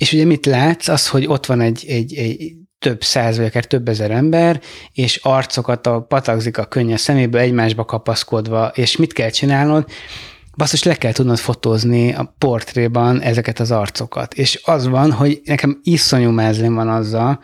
és 0.00 0.12
ugye 0.12 0.24
mit 0.24 0.46
látsz, 0.46 0.88
az, 0.88 1.08
hogy 1.08 1.26
ott 1.26 1.46
van 1.46 1.60
egy, 1.60 1.84
egy, 1.88 2.14
egy 2.14 2.52
több 2.78 3.02
száz, 3.02 3.36
vagy 3.36 3.46
akár 3.46 3.64
több 3.64 3.88
ezer 3.88 4.10
ember, 4.10 4.60
és 4.92 5.16
arcokat 5.16 5.86
a 5.86 6.00
patakzik 6.00 6.58
a 6.58 6.64
könnyes 6.64 7.00
szeméből 7.00 7.40
egymásba 7.40 7.84
kapaszkodva, 7.84 8.72
és 8.74 8.96
mit 8.96 9.12
kell 9.12 9.30
csinálnod? 9.30 9.84
basszus, 10.56 10.82
le 10.82 10.94
kell 10.94 11.12
tudnod 11.12 11.38
fotózni 11.38 12.14
a 12.14 12.34
portréban 12.38 13.20
ezeket 13.20 13.60
az 13.60 13.70
arcokat. 13.70 14.34
És 14.34 14.60
az 14.64 14.86
van, 14.86 15.12
hogy 15.12 15.40
nekem 15.44 15.80
iszonyú 15.82 16.30
mázlim 16.30 16.74
van 16.74 16.88
azzal, 16.88 17.40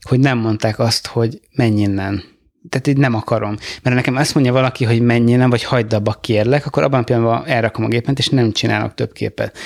hogy 0.00 0.20
nem 0.20 0.38
mondták 0.38 0.78
azt, 0.78 1.06
hogy 1.06 1.40
menj 1.54 1.80
innen. 1.80 2.22
Tehát 2.68 2.86
így 2.86 2.96
nem 2.96 3.14
akarom. 3.14 3.56
Mert 3.82 3.96
nekem 3.96 4.16
azt 4.16 4.34
mondja 4.34 4.52
valaki, 4.52 4.84
hogy 4.84 5.00
menj 5.00 5.32
innen, 5.32 5.50
vagy 5.50 5.64
hagyd 5.64 5.92
abba, 5.92 6.12
kérlek, 6.20 6.66
akkor 6.66 6.82
abban 6.82 7.00
a 7.00 7.02
pillanatban 7.02 7.46
elrakom 7.46 7.84
a 7.84 7.88
gépet, 7.88 8.18
és 8.18 8.28
nem 8.28 8.52
csinálok 8.52 8.94
több 8.94 9.12
képet. 9.12 9.58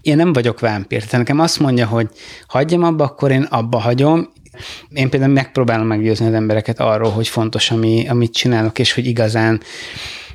Én 0.00 0.16
nem 0.16 0.32
vagyok 0.32 0.60
vámpír. 0.60 0.98
Tehát 0.98 1.18
nekem 1.18 1.40
azt 1.40 1.60
mondja, 1.60 1.86
hogy 1.86 2.08
hagyjam 2.46 2.82
abba, 2.82 3.04
akkor 3.04 3.30
én 3.30 3.42
abba 3.42 3.78
hagyom, 3.78 4.28
én 4.90 5.10
például 5.10 5.32
megpróbálom 5.32 5.86
meggyőzni 5.86 6.26
az 6.26 6.32
embereket 6.32 6.80
arról, 6.80 7.10
hogy 7.10 7.28
fontos, 7.28 7.70
ami, 7.70 8.08
amit 8.08 8.32
csinálok, 8.32 8.78
és 8.78 8.92
hogy 8.92 9.06
igazán 9.06 9.60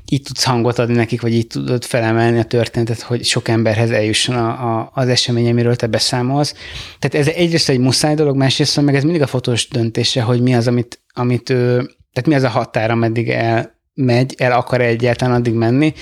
így 0.10 0.22
tudsz 0.22 0.44
hangot 0.44 0.80
adni 0.80 0.96
nekik, 0.96 1.22
vagy 1.22 1.34
így 1.34 1.48
tudod 1.48 1.84
felemelni 1.84 2.40
a 2.40 2.44
történetet, 2.44 3.02
hogy 3.02 3.24
sok 3.24 3.48
emberhez 3.48 3.92
eljusson 3.92 4.36
a, 4.36 4.50
a, 4.50 4.92
az 4.94 5.08
esemény, 5.08 5.50
amiről 5.50 5.76
te 5.76 5.88
beszámolsz. 5.88 6.54
Tehát 7.00 7.28
ez 7.28 7.34
egyrészt 7.36 7.70
egy 7.70 7.80
muszáj 7.80 8.16
dolog, 8.16 8.36
másrészt 8.36 8.82
meg 8.82 8.96
ez 8.96 9.04
mindig 9.04 9.22
a 9.22 9.28
fotós 9.28 9.68
döntése, 9.68 10.22
hogy 10.22 10.42
mi 10.42 10.56
az, 10.56 10.68
amit, 10.68 11.02
amit 11.14 11.50
ő, 11.50 11.90
tehát 12.14 12.30
mi 12.30 12.36
az 12.36 12.44
a 12.44 12.50
határ, 12.50 12.92
ameddig 12.92 13.30
elmegy, 13.30 14.36
el 14.38 14.52
akar 14.52 14.82
egyáltalán 14.82 15.36
addig 15.36 15.54
menni. 15.54 15.94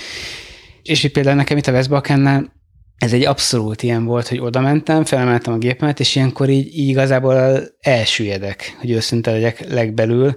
És 0.81 1.03
itt 1.03 1.11
például 1.11 1.35
nekem 1.35 1.57
itt 1.57 1.67
a 1.67 1.71
Westbalkánnál 1.71 2.59
ez 2.97 3.13
egy 3.13 3.25
abszolút 3.25 3.83
ilyen 3.83 4.05
volt, 4.05 4.27
hogy 4.27 4.39
oda 4.39 4.59
mentem, 4.59 5.05
felemeltem 5.05 5.53
a 5.53 5.57
gépemet, 5.57 5.99
és 5.99 6.15
ilyenkor 6.15 6.49
így, 6.49 6.77
így 6.77 6.87
igazából 6.87 7.63
elsüllyedek, 7.79 8.75
hogy 8.79 8.91
őszinte 8.91 9.31
legyek 9.31 9.69
legbelül, 9.69 10.35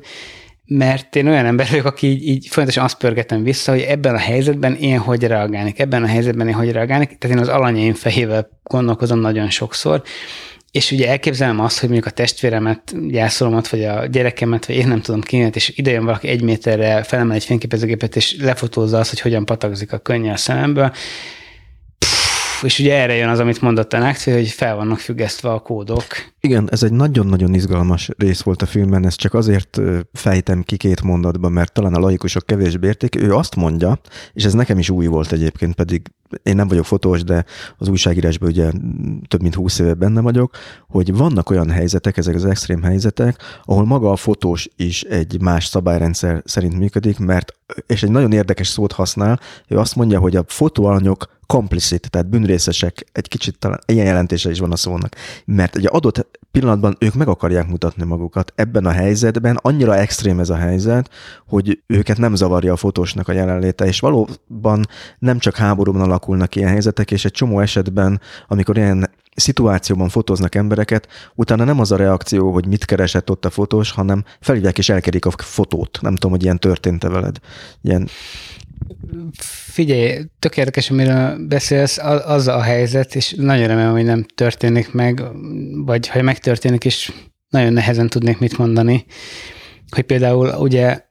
mert 0.66 1.16
én 1.16 1.28
olyan 1.28 1.46
ember 1.46 1.66
vagyok, 1.70 1.84
aki 1.84 2.06
így, 2.06 2.26
így 2.26 2.46
folyamatosan 2.46 2.84
azt 2.84 2.98
pörgetem 2.98 3.42
vissza, 3.42 3.72
hogy 3.72 3.80
ebben 3.80 4.14
a 4.14 4.18
helyzetben 4.18 4.74
én 4.74 4.98
hogy 4.98 5.22
reagálnék, 5.22 5.78
ebben 5.78 6.02
a 6.02 6.06
helyzetben 6.06 6.48
én 6.48 6.54
hogy 6.54 6.72
reagálnék, 6.72 7.18
tehát 7.18 7.36
én 7.36 7.42
az 7.42 7.48
alanyaim 7.48 7.94
fejével 7.94 8.48
gondolkozom 8.62 9.18
nagyon 9.18 9.50
sokszor, 9.50 10.02
és 10.74 10.90
ugye 10.90 11.08
elképzelem 11.08 11.60
azt, 11.60 11.78
hogy 11.78 11.88
mondjuk 11.88 12.12
a 12.12 12.16
testvéremet, 12.16 13.10
gyászolomat, 13.10 13.68
vagy 13.68 13.84
a 13.84 14.06
gyerekemet, 14.06 14.66
vagy 14.66 14.76
én 14.76 14.88
nem 14.88 15.00
tudom 15.00 15.20
ki, 15.20 15.36
és 15.52 15.72
ide 15.76 15.90
jön 15.90 16.04
valaki 16.04 16.28
egy 16.28 16.42
méterre, 16.42 17.02
felemel 17.02 17.36
egy 17.36 17.44
fényképezőgépet, 17.44 18.16
és 18.16 18.36
lefotózza 18.40 18.98
azt, 18.98 19.10
hogy 19.10 19.20
hogyan 19.20 19.44
patagzik 19.44 19.92
a 19.92 19.98
könnye 19.98 20.32
a 20.32 20.36
szememből, 20.36 20.92
és 22.62 22.78
ugye 22.78 22.94
erre 22.94 23.14
jön 23.14 23.28
az, 23.28 23.38
amit 23.38 23.60
mondott 23.60 23.92
a 23.92 23.98
Náktvé, 23.98 24.32
hogy 24.32 24.48
fel 24.48 24.76
vannak 24.76 24.98
függesztve 24.98 25.50
a 25.50 25.58
kódok. 25.58 26.04
Igen, 26.40 26.68
ez 26.70 26.82
egy 26.82 26.92
nagyon-nagyon 26.92 27.54
izgalmas 27.54 28.10
rész 28.16 28.40
volt 28.40 28.62
a 28.62 28.66
filmben, 28.66 29.06
ezt 29.06 29.18
csak 29.18 29.34
azért 29.34 29.80
fejtem 30.12 30.62
ki 30.62 30.76
két 30.76 31.02
mondatban, 31.02 31.52
mert 31.52 31.72
talán 31.72 31.94
a 31.94 31.98
laikusok 31.98 32.46
kevésbé 32.46 32.86
érték. 32.86 33.16
Ő 33.16 33.34
azt 33.34 33.56
mondja, 33.56 33.98
és 34.32 34.44
ez 34.44 34.52
nekem 34.52 34.78
is 34.78 34.90
új 34.90 35.06
volt 35.06 35.32
egyébként, 35.32 35.74
pedig 35.74 36.02
én 36.42 36.56
nem 36.56 36.68
vagyok 36.68 36.84
fotós, 36.84 37.24
de 37.24 37.44
az 37.78 37.88
újságírásban 37.88 38.48
ugye 38.48 38.70
több 39.28 39.42
mint 39.42 39.54
húsz 39.54 39.78
éve 39.78 39.94
benne 39.94 40.20
vagyok, 40.20 40.56
hogy 40.88 41.14
vannak 41.14 41.50
olyan 41.50 41.70
helyzetek, 41.70 42.16
ezek 42.16 42.34
az 42.34 42.44
extrém 42.44 42.82
helyzetek, 42.82 43.36
ahol 43.62 43.84
maga 43.84 44.10
a 44.10 44.16
fotós 44.16 44.68
is 44.76 45.02
egy 45.02 45.40
más 45.40 45.66
szabályrendszer 45.66 46.42
szerint 46.44 46.78
működik, 46.78 47.18
mert, 47.18 47.54
és 47.86 48.02
egy 48.02 48.10
nagyon 48.10 48.32
érdekes 48.32 48.68
szót 48.68 48.92
használ, 48.92 49.40
ő 49.68 49.78
azt 49.78 49.96
mondja, 49.96 50.18
hogy 50.18 50.36
a 50.36 50.44
fotóalanyok 50.46 51.33
komplicit, 51.46 52.10
tehát 52.10 52.28
bűnrészesek, 52.28 53.04
egy 53.12 53.28
kicsit 53.28 53.58
talán 53.58 53.78
ilyen 53.86 54.06
jelentése 54.06 54.50
is 54.50 54.58
van 54.58 54.72
a 54.72 54.76
szónak, 54.76 55.14
mert 55.44 55.76
egy 55.76 55.88
adott 55.90 56.38
pillanatban 56.50 56.96
ők 56.98 57.14
meg 57.14 57.28
akarják 57.28 57.68
mutatni 57.68 58.04
magukat 58.04 58.52
ebben 58.56 58.86
a 58.86 58.90
helyzetben, 58.90 59.58
annyira 59.62 59.96
extrém 59.96 60.40
ez 60.40 60.50
a 60.50 60.56
helyzet, 60.56 61.10
hogy 61.46 61.82
őket 61.86 62.18
nem 62.18 62.34
zavarja 62.34 62.72
a 62.72 62.76
fotósnak 62.76 63.28
a 63.28 63.32
jelenléte, 63.32 63.86
és 63.86 64.00
valóban 64.00 64.86
nem 65.18 65.38
csak 65.38 65.56
háborúban 65.56 66.00
alakulnak 66.00 66.54
ilyen 66.54 66.70
helyzetek, 66.70 67.10
és 67.10 67.24
egy 67.24 67.32
csomó 67.32 67.60
esetben, 67.60 68.20
amikor 68.48 68.76
ilyen 68.76 69.10
szituációban 69.34 70.08
fotóznak 70.08 70.54
embereket, 70.54 71.08
utána 71.34 71.64
nem 71.64 71.80
az 71.80 71.92
a 71.92 71.96
reakció, 71.96 72.52
hogy 72.52 72.66
mit 72.66 72.84
keresett 72.84 73.30
ott 73.30 73.44
a 73.44 73.50
fotós, 73.50 73.90
hanem 73.90 74.24
felhívják 74.40 74.78
és 74.78 74.88
elkerik 74.88 75.26
a 75.26 75.30
fotót. 75.30 75.98
Nem 76.00 76.14
tudom, 76.14 76.30
hogy 76.30 76.42
ilyen 76.42 76.58
történt-e 76.58 77.08
veled. 77.08 77.38
Ilyen 77.82 78.08
Figyelj, 79.72 80.18
tök 80.38 80.56
érdekes, 80.56 80.90
amiről 80.90 81.46
beszélsz, 81.46 81.98
az 82.26 82.48
a 82.48 82.60
helyzet, 82.60 83.14
és 83.14 83.34
nagyon 83.36 83.66
remélem, 83.66 83.92
hogy 83.92 84.04
nem 84.04 84.22
történik 84.34 84.92
meg, 84.92 85.22
vagy 85.84 86.08
ha 86.08 86.22
megtörténik 86.22 86.84
is, 86.84 87.12
nagyon 87.48 87.72
nehezen 87.72 88.08
tudnék 88.08 88.38
mit 88.38 88.58
mondani, 88.58 89.04
hogy 89.90 90.04
például 90.04 90.54
ugye 90.58 91.02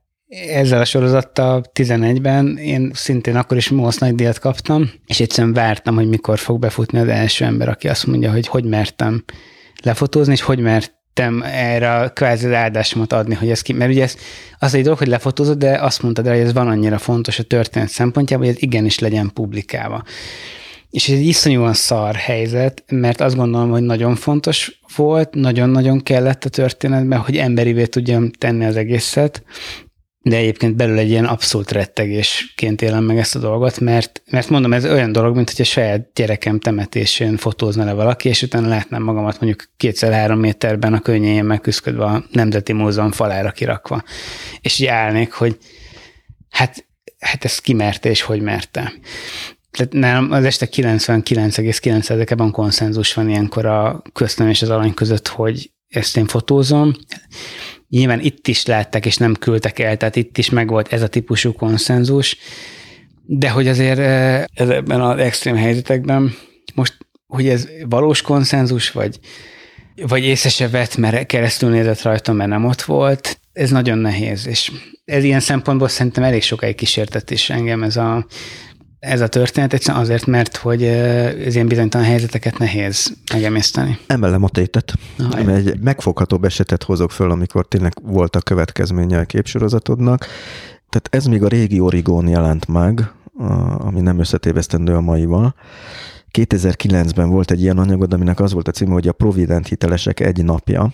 ezzel 0.47 0.81
a 0.81 0.85
sorozattal 0.85 1.63
11-ben 1.73 2.57
én 2.57 2.91
szintén 2.93 3.35
akkor 3.35 3.57
is 3.57 3.69
most 3.69 3.99
nagy 3.99 4.15
díjat 4.15 4.39
kaptam, 4.39 4.91
és 5.05 5.19
egyszerűen 5.19 5.53
vártam, 5.53 5.95
hogy 5.95 6.07
mikor 6.07 6.39
fog 6.39 6.59
befutni 6.59 6.99
az 6.99 7.07
első 7.07 7.45
ember, 7.45 7.69
aki 7.69 7.87
azt 7.87 8.05
mondja, 8.05 8.31
hogy 8.31 8.47
hogy 8.47 8.65
mertem 8.65 9.23
lefotózni, 9.83 10.33
és 10.33 10.41
hogy 10.41 10.59
mert 10.59 10.93
mertem 11.15 11.43
erre 11.51 11.93
a 11.93 12.09
kvázi 12.09 12.53
áldásomat 12.53 13.13
adni, 13.13 13.35
hogy 13.35 13.49
ez 13.49 13.61
ki, 13.61 13.73
mert 13.73 13.91
ugye 13.91 14.03
ez 14.03 14.15
az 14.59 14.73
egy 14.73 14.83
dolog, 14.83 14.97
hogy 14.97 15.07
lefotózod, 15.07 15.57
de 15.57 15.77
azt 15.81 16.01
mondtad 16.01 16.25
rá, 16.25 16.31
hogy 16.31 16.41
ez 16.41 16.53
van 16.53 16.67
annyira 16.67 16.97
fontos 16.97 17.39
a 17.39 17.43
történet 17.43 17.89
szempontjából, 17.89 18.45
hogy 18.45 18.55
ez 18.55 18.61
igenis 18.61 18.99
legyen 18.99 19.31
publikálva. 19.33 20.03
És 20.89 21.09
ez 21.09 21.17
egy 21.17 21.25
iszonyúan 21.25 21.73
szar 21.73 22.15
helyzet, 22.15 22.83
mert 22.91 23.21
azt 23.21 23.35
gondolom, 23.35 23.69
hogy 23.69 23.81
nagyon 23.81 24.15
fontos 24.15 24.79
volt, 24.95 25.33
nagyon-nagyon 25.33 26.03
kellett 26.03 26.45
a 26.45 26.49
történetben, 26.49 27.19
hogy 27.19 27.37
emberivé 27.37 27.85
tudjam 27.85 28.31
tenni 28.31 28.65
az 28.65 28.75
egészet, 28.75 29.43
de 30.23 30.35
egyébként 30.35 30.75
belül 30.75 30.97
egy 30.97 31.09
ilyen 31.09 31.25
abszolút 31.25 31.71
rettegésként 31.71 32.81
élem 32.81 33.03
meg 33.03 33.17
ezt 33.17 33.35
a 33.35 33.39
dolgot, 33.39 33.79
mert, 33.79 34.21
mert 34.29 34.49
mondom, 34.49 34.73
ez 34.73 34.85
olyan 34.85 35.11
dolog, 35.11 35.35
mint 35.35 35.49
hogy 35.49 35.61
a 35.61 35.63
saját 35.63 36.09
gyerekem 36.13 36.59
temetésén 36.59 37.37
fotózna 37.37 37.83
le 37.83 37.93
valaki, 37.93 38.29
és 38.29 38.41
utána 38.41 38.67
látnám 38.67 39.03
magamat 39.03 39.39
mondjuk 39.39 39.69
kétszer-három 39.77 40.39
méterben 40.39 40.93
a 40.93 40.99
könnyéjén 40.99 41.45
megküzdködve 41.45 42.05
a 42.05 42.23
Nemzeti 42.31 42.73
Múzeum 42.73 43.11
falára 43.11 43.51
kirakva. 43.51 44.03
És 44.61 44.79
így 44.79 44.87
állnék, 44.87 45.31
hogy 45.31 45.57
hát, 46.49 46.85
hát 47.19 47.45
ezt 47.45 47.61
kimerte 47.61 48.09
és 48.09 48.21
hogy 48.21 48.41
merte. 48.41 48.93
Tehát 49.71 49.93
nem, 49.93 50.31
az 50.31 50.43
este 50.43 50.67
99,9%-ban 50.71 52.51
konszenzus 52.51 53.13
van 53.13 53.29
ilyenkor 53.29 53.65
a 53.65 54.01
köztem 54.13 54.49
és 54.49 54.61
az 54.61 54.69
alany 54.69 54.93
között, 54.93 55.27
hogy 55.27 55.71
ezt 55.89 56.17
én 56.17 56.25
fotózom, 56.25 56.93
Nyilván 57.93 58.19
itt 58.19 58.47
is 58.47 58.65
látták, 58.65 59.05
és 59.05 59.17
nem 59.17 59.33
küldtek 59.33 59.79
el, 59.79 59.97
tehát 59.97 60.15
itt 60.15 60.37
is 60.37 60.49
megvolt 60.49 60.93
ez 60.93 61.01
a 61.01 61.07
típusú 61.07 61.53
konszenzus, 61.53 62.37
de 63.25 63.49
hogy 63.49 63.67
azért 63.67 63.99
eh, 63.99 64.43
ez 64.53 64.69
ebben 64.69 65.01
az 65.01 65.19
extrém 65.19 65.55
helyzetekben 65.55 66.35
most, 66.75 66.97
hogy 67.27 67.47
ez 67.47 67.67
valós 67.89 68.21
konszenzus, 68.21 68.91
vagy, 68.91 69.19
vagy 70.07 70.23
észre 70.23 70.49
se 70.49 70.69
vett, 70.69 70.97
mert 70.97 71.25
keresztül 71.25 71.69
nézett 71.69 72.01
rajta, 72.01 72.31
mert 72.31 72.49
nem 72.49 72.65
ott 72.65 72.81
volt, 72.81 73.39
ez 73.51 73.69
nagyon 73.69 73.97
nehéz, 73.97 74.47
és 74.47 74.71
ez 75.05 75.23
ilyen 75.23 75.39
szempontból 75.39 75.87
szerintem 75.87 76.23
elég 76.23 76.41
sokáig 76.41 76.75
kísértett 76.75 77.29
is 77.31 77.49
engem 77.49 77.83
ez 77.83 77.97
a, 77.97 78.25
ez 79.03 79.21
a 79.21 79.27
történet 79.27 79.73
egyszerűen 79.73 80.03
azért, 80.03 80.25
mert 80.25 80.57
hogy 80.57 80.83
ez 80.83 81.55
ilyen 81.55 81.67
bizonytalan 81.67 82.07
helyzeteket 82.07 82.57
nehéz 82.57 83.13
megemészteni. 83.33 83.97
Emelem 84.07 84.43
a 84.43 84.49
tétet. 84.49 84.93
Aha, 85.17 85.37
egy 85.37 85.79
megfoghatóbb 85.79 86.43
esetet 86.43 86.83
hozok 86.83 87.11
föl, 87.11 87.31
amikor 87.31 87.67
tényleg 87.67 87.93
volt 88.01 88.35
a 88.35 88.41
következménye 88.41 89.19
a 89.19 89.23
képsorozatodnak. 89.23 90.27
Tehát 90.89 91.07
ez 91.09 91.25
még 91.25 91.43
a 91.43 91.47
régi 91.47 91.79
Origón 91.79 92.27
jelent 92.27 92.67
meg, 92.67 93.11
ami 93.77 94.01
nem 94.01 94.19
összetévesztendő 94.19 94.95
a 94.95 95.01
maival. 95.01 95.55
2009-ben 96.31 97.29
volt 97.29 97.51
egy 97.51 97.61
ilyen 97.61 97.77
anyagod, 97.77 98.13
aminek 98.13 98.39
az 98.39 98.53
volt 98.53 98.67
a 98.67 98.71
címe, 98.71 98.93
hogy 98.93 99.07
a 99.07 99.11
Provident 99.11 99.67
hitelesek 99.67 100.19
egy 100.19 100.43
napja, 100.43 100.93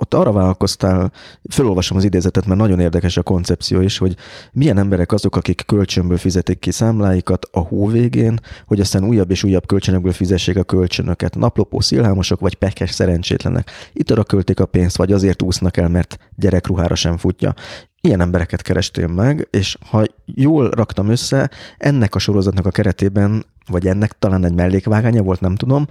ott 0.00 0.14
arra 0.14 0.32
vállalkoztál, 0.32 1.12
felolvasom 1.48 1.96
az 1.96 2.04
idézetet, 2.04 2.46
mert 2.46 2.60
nagyon 2.60 2.80
érdekes 2.80 3.16
a 3.16 3.22
koncepció 3.22 3.80
is, 3.80 3.98
hogy 3.98 4.16
milyen 4.52 4.78
emberek 4.78 5.12
azok, 5.12 5.36
akik 5.36 5.62
kölcsönből 5.66 6.16
fizetik 6.16 6.58
ki 6.58 6.70
számláikat 6.70 7.48
a 7.52 7.60
hó 7.60 7.86
végén, 7.86 8.40
hogy 8.66 8.80
aztán 8.80 9.04
újabb 9.04 9.30
és 9.30 9.44
újabb 9.44 9.66
kölcsönökből 9.66 10.12
fizessék 10.12 10.56
a 10.56 10.62
kölcsönöket. 10.62 11.36
Naplopó 11.36 11.80
szilhámosok 11.80 12.40
vagy 12.40 12.54
pekes 12.54 12.90
szerencsétlenek. 12.90 13.70
Itt 13.92 14.10
arra 14.10 14.24
költik 14.24 14.60
a 14.60 14.66
pénzt, 14.66 14.96
vagy 14.96 15.12
azért 15.12 15.42
úsznak 15.42 15.76
el, 15.76 15.88
mert 15.88 16.18
gyerekruhára 16.36 16.94
sem 16.94 17.16
futja. 17.16 17.54
Ilyen 18.00 18.20
embereket 18.20 18.62
kerestél 18.62 19.06
meg, 19.06 19.48
és 19.50 19.76
ha 19.90 20.04
jól 20.24 20.70
raktam 20.70 21.08
össze, 21.08 21.50
ennek 21.78 22.14
a 22.14 22.18
sorozatnak 22.18 22.66
a 22.66 22.70
keretében, 22.70 23.44
vagy 23.66 23.86
ennek 23.86 24.18
talán 24.18 24.44
egy 24.44 24.54
mellékvágánya 24.54 25.22
volt, 25.22 25.40
nem 25.40 25.54
tudom, 25.54 25.86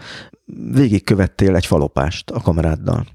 végigkövettél 0.71 1.55
egy 1.55 1.65
falopást 1.65 2.29
a 2.29 2.41
kameráddal 2.41 3.05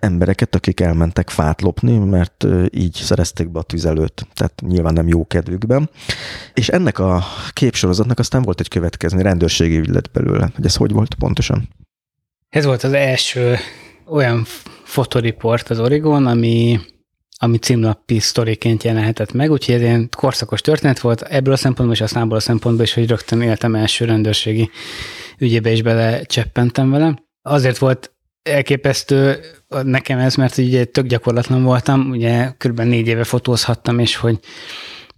embereket, 0.00 0.54
akik 0.54 0.80
elmentek 0.80 1.30
fát 1.30 1.60
lopni, 1.60 1.98
mert 1.98 2.46
így 2.70 2.92
szerezték 2.92 3.50
be 3.50 3.58
a 3.58 3.62
tüzelőt, 3.62 4.26
tehát 4.34 4.60
nyilván 4.66 4.92
nem 4.92 5.08
jó 5.08 5.26
kedvükben. 5.26 5.90
És 6.54 6.68
ennek 6.68 6.98
a 6.98 7.22
képsorozatnak 7.52 8.18
aztán 8.18 8.42
volt 8.42 8.60
egy 8.60 8.68
következmény, 8.68 9.22
rendőrségi 9.22 9.78
ügylet 9.78 10.10
belőle, 10.12 10.50
hogy 10.54 10.64
ez 10.64 10.76
hogy 10.76 10.92
volt 10.92 11.14
pontosan? 11.14 11.68
Ez 12.48 12.64
volt 12.64 12.82
az 12.82 12.92
első 12.92 13.56
olyan 14.06 14.44
fotoriport 14.84 15.70
az 15.70 15.80
Oregon, 15.80 16.26
ami 16.26 16.80
ami 17.42 17.58
címlapi 17.58 18.18
sztoriként 18.18 18.82
jelenhetett 18.82 19.32
meg, 19.32 19.50
úgyhogy 19.50 19.74
ez 19.74 19.80
ilyen 19.80 20.08
korszakos 20.16 20.60
történet 20.60 21.00
volt 21.00 21.22
ebből 21.22 21.52
a 21.52 21.56
szempontból, 21.56 21.96
és 21.96 22.00
aztán 22.00 22.22
abból 22.22 22.36
a 22.36 22.40
szempontból 22.40 22.84
is, 22.84 22.94
hogy 22.94 23.08
rögtön 23.08 23.40
éltem 23.40 23.74
első 23.74 24.04
rendőrségi 24.04 24.70
ügyébe 25.38 25.70
is 25.70 25.82
belecseppentem 25.82 26.90
vele. 26.90 27.22
Azért 27.42 27.78
volt 27.78 28.12
elképesztő 28.42 29.40
nekem 29.82 30.18
ez, 30.18 30.34
mert 30.34 30.58
ugye 30.58 30.84
tök 30.84 31.06
gyakorlatlan 31.06 31.62
voltam, 31.62 32.10
ugye 32.10 32.50
kb. 32.58 32.80
négy 32.80 33.06
éve 33.06 33.24
fotózhattam, 33.24 33.98
és 33.98 34.16
hogy 34.16 34.38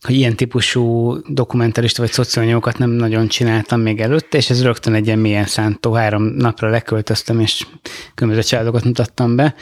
hogy 0.02 0.14
ilyen 0.14 0.36
típusú 0.36 1.16
dokumentarista 1.28 2.02
vagy 2.02 2.12
szociálanyagokat 2.12 2.78
nem 2.78 2.90
nagyon 2.90 3.28
csináltam 3.28 3.80
még 3.80 4.00
előtte, 4.00 4.36
és 4.36 4.50
ez 4.50 4.62
rögtön 4.62 4.94
egy 4.94 5.06
ilyen 5.06 5.18
mélyen 5.18 5.46
szántó, 5.46 5.92
három 5.92 6.22
napra 6.22 6.68
leköltöztem, 6.68 7.40
és 7.40 7.66
különböző 8.14 8.48
családokat 8.48 8.84
mutattam 8.84 9.36
be. 9.36 9.54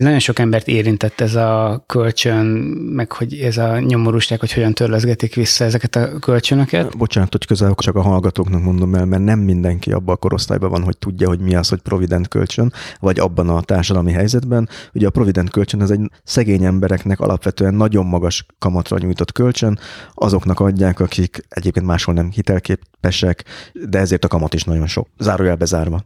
Nagyon 0.00 0.18
sok 0.18 0.38
embert 0.38 0.68
érintett 0.68 1.20
ez 1.20 1.34
a 1.34 1.82
kölcsön, 1.86 2.46
meg 2.94 3.12
hogy 3.12 3.34
ez 3.34 3.56
a 3.56 3.78
nyomorúság, 3.78 4.40
hogy 4.40 4.52
hogyan 4.52 4.74
törleszgetik 4.74 5.34
vissza 5.34 5.64
ezeket 5.64 5.96
a 5.96 6.18
kölcsönöket. 6.18 6.96
Bocsánat, 6.96 7.32
hogy 7.32 7.46
közel 7.46 7.74
csak 7.74 7.96
a 7.96 8.02
hallgatóknak 8.02 8.62
mondom 8.62 8.94
el, 8.94 9.04
mert 9.04 9.22
nem 9.22 9.38
mindenki 9.38 9.92
abban 9.92 10.14
a 10.14 10.18
korosztályban 10.18 10.70
van, 10.70 10.82
hogy 10.82 10.98
tudja, 10.98 11.28
hogy 11.28 11.40
mi 11.40 11.54
az, 11.54 11.68
hogy 11.68 11.80
provident 11.80 12.28
kölcsön, 12.28 12.72
vagy 13.00 13.18
abban 13.18 13.48
a 13.48 13.60
társadalmi 13.60 14.12
helyzetben. 14.12 14.68
Ugye 14.92 15.06
a 15.06 15.10
provident 15.10 15.50
kölcsön 15.50 15.82
ez 15.82 15.90
egy 15.90 16.10
szegény 16.24 16.64
embereknek 16.64 17.20
alapvetően 17.20 17.74
nagyon 17.74 18.06
magas 18.06 18.46
kamatra 18.58 18.98
nyújtott 18.98 19.32
kölcsön, 19.32 19.78
azoknak 20.14 20.60
adják, 20.60 21.00
akik 21.00 21.44
egyébként 21.48 21.86
máshol 21.86 22.14
nem 22.14 22.30
hitelképesek, 22.30 23.44
de 23.88 23.98
ezért 23.98 24.24
a 24.24 24.28
kamat 24.28 24.54
is 24.54 24.64
nagyon 24.64 24.86
sok. 24.86 25.08
Zárójelbe 25.18 25.64
zárva. 25.64 26.04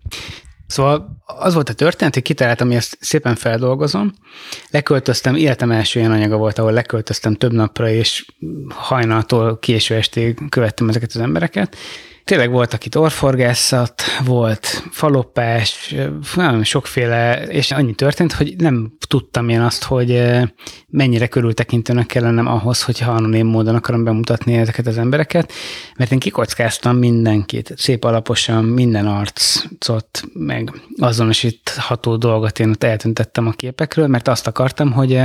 Szóval 0.66 1.22
az 1.24 1.54
volt 1.54 1.68
a 1.68 1.72
történet, 1.72 2.14
hogy 2.14 2.22
kitaláltam, 2.22 2.66
hogy 2.66 2.76
ezt 2.76 2.96
szépen 3.00 3.34
feldolgozom. 3.34 4.12
Leköltöztem, 4.70 5.34
életem 5.36 5.70
első 5.70 5.98
ilyen 5.98 6.12
anyaga 6.12 6.36
volt, 6.36 6.58
ahol 6.58 6.72
leköltöztem 6.72 7.34
több 7.34 7.52
napra, 7.52 7.88
és 7.88 8.26
hajnaltól 8.68 9.58
késő 9.58 9.94
estig 9.94 10.38
követtem 10.48 10.88
ezeket 10.88 11.10
az 11.14 11.20
embereket. 11.20 11.76
Tényleg 12.24 12.50
voltak 12.50 12.86
itt 12.86 12.98
orforgászat, 12.98 14.02
volt 14.24 14.82
falopás, 14.90 15.94
nagyon 16.34 16.64
sokféle, 16.64 17.42
és 17.42 17.70
annyi 17.70 17.94
történt, 17.94 18.32
hogy 18.32 18.54
nem 18.58 18.96
tudtam 19.08 19.48
én 19.48 19.60
azt, 19.60 19.84
hogy 19.84 20.22
mennyire 20.88 21.26
körültekintőnek 21.26 22.06
kell 22.06 22.22
lennem 22.22 22.46
ahhoz, 22.46 22.82
hogyha 22.82 23.12
anonim 23.12 23.46
módon 23.46 23.74
akarom 23.74 24.04
bemutatni 24.04 24.54
ezeket 24.54 24.86
az 24.86 24.98
embereket, 24.98 25.52
mert 25.96 26.12
én 26.12 26.18
kikockáztam 26.18 26.96
mindenkit, 26.96 27.72
szép 27.76 28.04
alaposan 28.04 28.64
minden 28.64 29.06
arcot, 29.06 30.22
meg 30.32 30.72
azonosítható 30.96 32.16
dolgot 32.16 32.58
én 32.58 32.68
ott 32.68 32.84
eltüntettem 32.84 33.46
a 33.46 33.52
képekről, 33.52 34.06
mert 34.06 34.28
azt 34.28 34.46
akartam, 34.46 34.92
hogy 34.92 35.20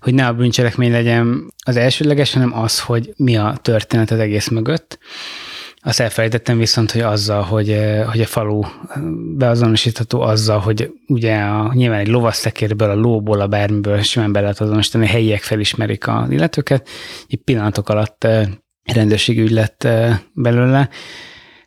hogy 0.00 0.14
ne 0.14 0.26
a 0.26 0.32
bűncselekmény 0.32 0.90
legyen 0.90 1.52
az 1.64 1.76
elsődleges, 1.76 2.32
hanem 2.32 2.58
az, 2.58 2.80
hogy 2.80 3.12
mi 3.16 3.36
a 3.36 3.58
történet 3.62 4.10
az 4.10 4.18
egész 4.18 4.48
mögött. 4.48 4.98
Azt 5.84 6.00
elfelejtettem 6.00 6.58
viszont, 6.58 6.90
hogy 6.90 7.00
azzal, 7.00 7.42
hogy, 7.42 7.70
eh, 7.70 8.06
hogy 8.10 8.20
a 8.20 8.26
falu 8.26 8.60
beazonosítható 9.36 10.20
azzal, 10.20 10.58
hogy 10.58 10.90
ugye 11.06 11.36
a, 11.36 11.72
nyilván 11.74 11.98
egy 11.98 12.08
lovasztekérből, 12.08 12.90
a 12.90 12.94
lóból, 12.94 13.40
a 13.40 13.46
bármiből 13.46 14.02
simán 14.02 14.32
be 14.32 14.40
lehet 14.40 14.60
azonosítani, 14.60 15.06
helyiek 15.06 15.42
felismerik 15.42 16.06
a 16.06 16.26
illetőket, 16.30 16.88
így 17.26 17.40
pillanatok 17.44 17.88
alatt 17.88 18.24
eh, 18.24 18.48
rendőrségügy 18.92 19.50
lett 19.50 19.84
eh, 19.84 20.18
belőle. 20.34 20.88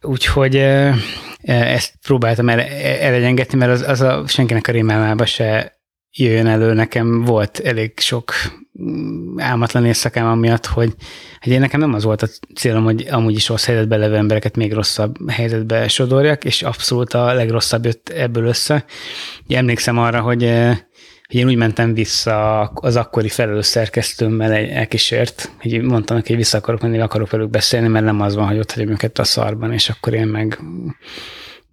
Úgyhogy 0.01 0.55
ezt 1.45 1.93
próbáltam 2.01 2.49
el, 2.49 2.59
elengedni, 2.59 3.57
mert 3.57 3.71
az, 3.71 3.81
az 3.81 4.01
a 4.01 4.23
senkinek 4.27 4.67
a 4.67 4.71
rémálmába 4.71 5.25
se 5.25 5.79
jöjjön 6.11 6.47
elő. 6.47 6.73
Nekem 6.73 7.21
volt 7.21 7.59
elég 7.59 7.99
sok 7.99 8.33
álmatlan 9.37 9.85
éjszakám 9.85 10.27
amiatt, 10.27 10.65
hogy, 10.65 10.93
hogy 11.39 11.51
én 11.51 11.59
nekem 11.59 11.79
nem 11.79 11.93
az 11.93 12.03
volt 12.03 12.21
a 12.21 12.27
célom, 12.55 12.83
hogy 12.83 13.07
amúgy 13.09 13.35
is 13.35 13.47
rossz 13.47 13.65
helyzetben 13.65 13.99
levő 13.99 14.15
embereket 14.15 14.55
még 14.55 14.73
rosszabb 14.73 15.31
helyzetbe 15.31 15.87
sodorjak, 15.87 16.45
és 16.45 16.61
abszolút 16.61 17.13
a 17.13 17.33
legrosszabb 17.33 17.85
jött 17.85 18.09
ebből 18.09 18.45
össze. 18.45 18.85
Ugye 19.45 19.57
emlékszem 19.57 19.97
arra, 19.97 20.21
hogy, 20.21 20.43
eh, 20.43 20.77
hogy 21.27 21.35
én 21.35 21.47
úgy 21.47 21.55
mentem 21.55 21.93
vissza 21.93 22.61
az 22.61 22.95
akkori 22.95 23.29
felelős 23.29 23.65
szerkesztőmmel 23.65 24.53
elkísért, 24.53 25.51
hogy 25.61 25.81
mondtam 25.81 26.15
neki, 26.15 26.27
hogy 26.27 26.37
vissza 26.37 26.57
akarok 26.57 26.81
menni, 26.81 26.99
akarok 26.99 27.29
velük 27.29 27.49
beszélni, 27.49 27.87
mert 27.87 28.05
nem 28.05 28.21
az 28.21 28.35
van, 28.35 28.47
hogy 28.47 28.59
ott 28.59 28.71
hagyom 28.71 28.89
őket 28.89 29.19
a 29.19 29.23
szarban, 29.23 29.73
és 29.73 29.89
akkor 29.89 30.13
én 30.13 30.27
meg 30.27 30.59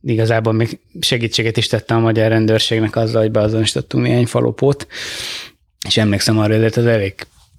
igazából 0.03 0.53
még 0.53 0.79
segítséget 1.01 1.57
is 1.57 1.67
tettem 1.67 1.97
a 1.97 2.01
magyar 2.01 2.29
rendőrségnek 2.29 2.97
azzal, 2.97 3.23
hogy 3.23 3.31
beazonosítottunk 3.31 4.05
néhány 4.05 4.27
falopót, 4.27 4.87
és 5.89 5.97
emlékszem 5.97 6.39
arra, 6.39 6.55
hogy 6.55 6.65
ez 6.65 6.77
elég 6.77 7.15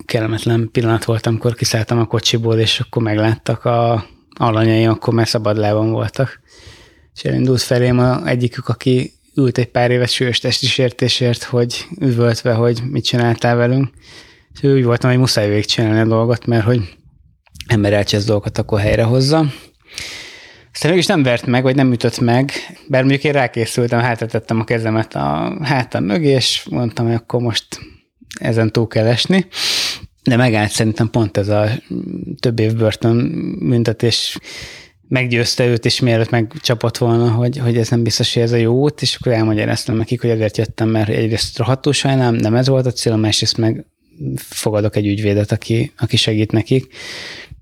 kellemetlen 0.06 0.70
pillanat 0.72 1.06
volt, 1.06 1.26
amikor 1.26 1.56
kiszálltam 1.56 2.00
a 2.00 2.06
kocsiból, 2.06 2.60
és 2.60 2.80
akkor 2.80 3.02
megláttak 3.02 3.66
a 3.66 4.06
alanyaim, 4.34 4.90
akkor 4.90 5.14
már 5.14 5.28
szabadlában 5.28 5.92
voltak. 5.92 6.42
És 7.16 7.24
elindult 7.24 7.62
felém 7.62 8.00
a 8.00 8.28
egyikük, 8.28 8.68
aki 8.68 9.12
ült 9.36 9.58
egy 9.58 9.68
pár 9.68 9.92
éves 9.92 10.14
súlyos 10.14 10.40
testi 10.40 10.66
sértésért, 10.66 11.44
hogy 11.44 11.86
üvöltve, 12.00 12.54
hogy 12.54 12.82
mit 12.90 13.04
csináltál 13.04 13.56
velünk. 13.56 13.90
És 14.54 14.64
úgy 14.64 14.84
voltam, 14.84 15.10
hogy 15.10 15.20
muszáj 15.20 15.50
végigcsinálni 15.50 16.00
a 16.00 16.06
dolgot, 16.06 16.46
mert 16.46 16.64
hogy 16.64 16.98
ember 17.68 17.94
elcsesz 17.94 18.26
dolgokat, 18.26 18.58
akkor 18.58 18.80
helyrehozza. 18.80 19.46
Aztán 20.74 20.92
mégis 20.92 21.06
nem 21.06 21.24
vert 21.24 21.46
meg, 21.46 21.64
vagy 21.64 21.76
nem 21.76 21.92
ütött 21.92 22.20
meg, 22.20 22.52
bár 22.88 23.02
mondjuk 23.02 23.24
én 23.24 23.32
rákészültem, 23.32 24.00
hátratettem 24.00 24.60
a 24.60 24.64
kezemet 24.64 25.16
a 25.16 25.58
hátam 25.62 26.04
mögé, 26.04 26.30
és 26.30 26.66
mondtam, 26.70 27.06
hogy 27.06 27.16
akkor 27.16 27.42
most 27.42 27.80
ezen 28.40 28.72
túl 28.72 28.88
kell 28.88 29.06
esni. 29.06 29.46
De 30.24 30.36
megállt 30.36 30.72
szerintem 30.72 31.10
pont 31.10 31.38
ez 31.38 31.48
a 31.48 31.70
több 32.40 32.60
év 32.60 32.76
börtön 32.76 33.30
büntetés 33.70 34.38
meggyőzte 35.08 35.66
őt, 35.66 35.86
és 35.86 36.00
mielőtt 36.00 36.30
megcsapott 36.30 36.98
volna, 36.98 37.30
hogy, 37.30 37.58
hogy 37.58 37.78
ez 37.78 37.90
nem 37.90 38.04
biztos, 38.04 38.34
hogy 38.34 38.44
ez 38.44 38.52
a 38.52 38.56
jó 38.56 38.74
út, 38.74 39.02
és 39.02 39.16
akkor 39.16 39.32
elmagyaráztam 39.32 39.96
nekik, 39.96 40.22
hogy 40.22 40.30
ezért 40.30 40.58
jöttem, 40.58 40.90
mert 40.90 41.10
egyrészt 41.10 41.58
rohadtul 41.58 41.94
sajnálom, 41.94 42.36
nem 42.36 42.56
ez 42.56 42.68
volt 42.68 42.86
a 42.86 42.92
cél, 42.92 43.16
másrészt 43.16 43.58
meg 43.58 43.86
fogadok 44.36 44.96
egy 44.96 45.08
ügyvédet, 45.08 45.52
aki, 45.52 45.92
aki 45.98 46.18
segít 46.18 46.52
nekik 46.52 46.94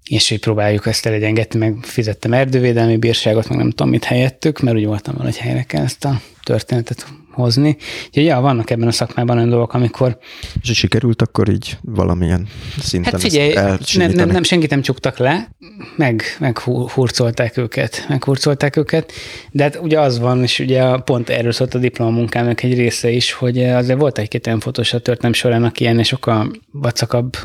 és 0.04 0.30
hogy 0.30 0.40
próbáljuk 0.40 0.86
ezt 0.86 1.06
elegyengedni, 1.06 1.60
meg 1.60 1.78
fizettem 1.82 2.34
erdővédelmi 2.34 2.98
bírságot, 2.98 3.50
meg 3.50 3.58
nem 3.58 3.70
tudom 3.70 3.90
mit 3.90 4.04
helyettük, 4.04 4.60
mert 4.60 4.78
úgy 4.78 4.86
voltam 4.86 5.16
hogy 5.16 5.38
helyre 5.38 5.64
kell 5.64 5.84
ezt 5.84 6.06
a 6.06 6.22
történetet 6.44 7.06
hozni. 7.32 7.78
Úgyhogy 8.08 8.24
ja, 8.24 8.40
vannak 8.40 8.70
ebben 8.70 8.88
a 8.88 8.92
szakmában 8.92 9.38
olyan 9.38 9.50
dolgok, 9.50 9.74
amikor... 9.74 10.18
És 10.62 10.78
sikerült, 10.78 11.22
akkor 11.22 11.50
így 11.50 11.78
valamilyen 11.82 12.48
szinten 12.80 13.12
Hát 13.12 13.22
figyelj, 13.22 13.54
nem, 13.94 14.12
nem, 14.12 14.30
nem, 14.30 14.44
senkit 14.44 14.70
nem 14.70 14.82
csuktak 14.82 15.18
le, 15.18 15.50
meg, 15.96 16.24
meg 16.40 16.60
hurcolták 16.60 17.58
őket, 17.58 18.06
meg 18.10 18.24
hurcolták 18.24 18.76
őket, 18.76 19.12
de 19.52 19.64
hát 19.64 19.80
ugye 19.82 20.00
az 20.00 20.20
van, 20.20 20.44
és 20.44 20.60
ugye 20.60 20.98
pont 20.98 21.30
erről 21.30 21.52
szólt 21.52 21.74
a 21.74 21.80
diplomamunkának 21.80 22.64
egy 22.64 22.74
része 22.74 23.10
is, 23.10 23.32
hogy 23.32 23.64
azért 23.64 24.00
volt 24.00 24.18
egy-két 24.18 24.48
olyan 24.48 24.60
fotós 24.60 24.94
a 24.94 25.00
történelem 25.00 25.34
során, 25.34 25.64
aki 25.64 25.86
ennél 25.86 26.04
sokkal 26.04 26.52
vacakabb 26.72 27.38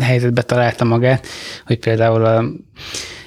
helyzetbe 0.00 0.42
találta 0.42 0.84
magát, 0.84 1.26
hogy 1.66 1.78
például 1.78 2.24
a 2.24 2.44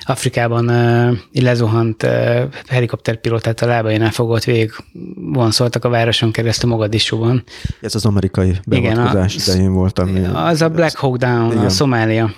Afrikában 0.06 0.70
uh, 0.70 1.18
lezuhant 1.44 2.04
uh, 2.04 2.44
helikopterpilótát 2.68 3.62
a 3.62 3.66
lábainál 3.66 4.12
fogott 4.12 4.44
végig 4.44 4.72
vonszoltak 5.16 5.86
a 5.86 5.90
városon 5.90 6.32
keresztül 6.32 6.70
Mogadisúban. 6.70 7.44
Ez 7.82 7.96
az 7.96 8.06
amerikai 8.06 8.56
beavatkozás 8.66 9.36
idején 9.36 9.74
volt. 9.74 10.00
Ami... 10.00 10.26
Az 10.34 10.62
a 10.62 10.70
Black 10.70 10.98
Hawk 10.98 11.18
Down, 11.18 11.52
Igen. 11.52 11.66
a 11.66 11.70
Szomália. 11.70 12.34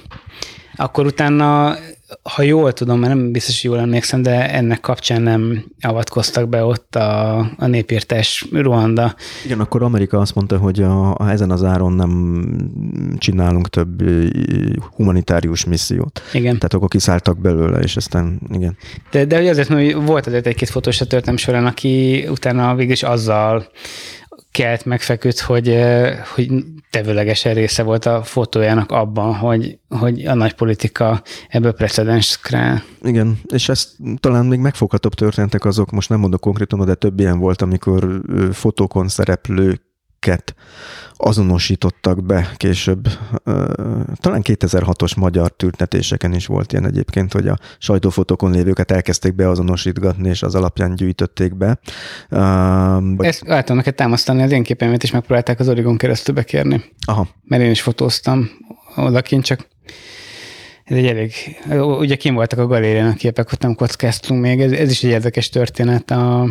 Akkor 0.76 1.06
utána 1.06 1.76
ha 2.22 2.42
jól 2.42 2.74
tudom, 2.74 3.00
mert 3.00 3.14
nem 3.14 3.32
biztos, 3.32 3.62
hogy 3.62 3.72
jól 3.72 3.80
emlékszem, 3.80 4.22
de 4.22 4.52
ennek 4.54 4.80
kapcsán 4.80 5.22
nem 5.22 5.64
avatkoztak 5.82 6.50
be 6.50 6.64
ott 6.64 6.96
a, 6.96 7.38
a 7.58 7.66
népírtás 7.66 8.48
Ruanda. 8.52 9.16
Igen, 9.46 9.60
akkor 9.60 9.84
Amerika 9.84 10.20
azt 10.20 10.36
mondta, 10.36 10.58
hogy 10.58 10.82
a, 10.82 11.16
a 11.16 11.30
ezen 11.30 11.52
az 11.52 11.64
áron 11.64 11.94
nem 11.94 12.44
csinálunk 13.18 13.70
több 13.70 14.04
humanitárius 14.96 15.66
missziót. 15.66 16.22
Igen. 16.34 16.54
Tehát 16.56 16.74
akkor 16.74 16.88
kiszálltak 16.88 17.38
belőle, 17.38 17.80
és 17.80 17.96
aztán 17.96 18.40
igen. 18.52 18.78
De, 19.12 19.26
de 19.26 19.50
azért, 19.50 19.70
mert 19.70 19.94
volt 19.94 20.28
azért 20.28 20.48
egy-két 20.48 20.70
fotós 20.70 21.02
a 21.02 21.06
történelem 21.06 21.38
során, 21.38 21.66
aki 21.66 22.26
utána 22.30 22.76
végül 22.76 22.92
is 22.94 23.04
azzal 23.04 23.68
kelt 24.52 24.86
megfeküdt, 24.86 25.40
hogy, 25.40 25.80
hogy 26.36 26.52
tevőlegesen 26.94 27.54
része 27.54 27.84
volt 27.84 28.06
a 28.06 28.24
fotójának 28.24 28.92
abban, 28.92 29.36
hogy, 29.36 29.80
hogy 29.90 30.26
a 30.26 30.34
nagy 30.34 30.54
politika 30.54 31.22
ebből 31.50 31.74
precedens 31.74 32.40
král. 32.40 32.84
Igen, 33.02 33.40
és 33.54 33.70
ezt 33.70 33.90
talán 34.20 34.46
még 34.46 34.60
megfoghatóbb 34.60 35.14
történtek 35.14 35.66
azok, 35.66 35.92
most 35.92 36.10
nem 36.10 36.20
mondok 36.20 36.40
konkrétan, 36.40 36.86
de 36.86 36.94
több 36.94 37.20
ilyen 37.20 37.40
volt, 37.40 37.62
amikor 37.62 38.22
fotókon 38.52 39.08
szereplőket 40.24 40.56
azonosítottak 41.16 42.26
be 42.26 42.52
később. 42.58 43.08
Talán 44.16 44.42
2006-os 44.44 45.18
magyar 45.18 45.52
tüntetéseken 45.52 46.34
is 46.34 46.46
volt 46.46 46.72
ilyen 46.72 46.86
egyébként, 46.86 47.34
hogy 47.34 47.48
a 47.48 47.58
sajtófotókon 47.78 48.52
lévőket 48.52 48.92
elkezdték 48.92 49.36
beazonosítgatni, 49.36 50.30
és 50.30 50.44
az 50.44 50.56
alapján 50.56 50.96
gyűjtötték 50.96 51.56
be. 51.56 51.80
Ezt 53.18 53.48
látom 53.48 53.76
neked 53.76 53.96
támasztani, 53.96 54.42
az 54.42 54.52
én 54.52 54.64
képemet 54.64 55.04
is 55.04 55.12
megpróbálták 55.12 55.60
az 55.60 55.70
Origon 55.70 55.98
keresztül 55.98 56.36
bekérni. 56.36 56.84
Aha. 57.06 57.28
Mert 57.44 57.64
én 57.64 57.72
is 57.72 57.82
fotóztam 57.82 58.50
odakint, 58.96 59.44
csak 59.44 59.68
ez 60.84 60.98
egy 60.98 61.06
elég, 61.06 61.34
ugye 62.00 62.16
kim 62.16 62.34
voltak 62.34 62.60
a 62.60 62.68
galérián 62.68 63.10
a 63.10 63.14
képek, 63.14 63.52
ott 63.52 63.62
nem 63.62 63.76
kockáztunk 63.76 64.42
még, 64.42 64.62
ez, 64.62 64.72
ez 64.72 64.92
is 64.92 65.04
egy 65.04 65.10
érdekes 65.10 65.50
történet. 65.50 66.12
A, 66.12 66.50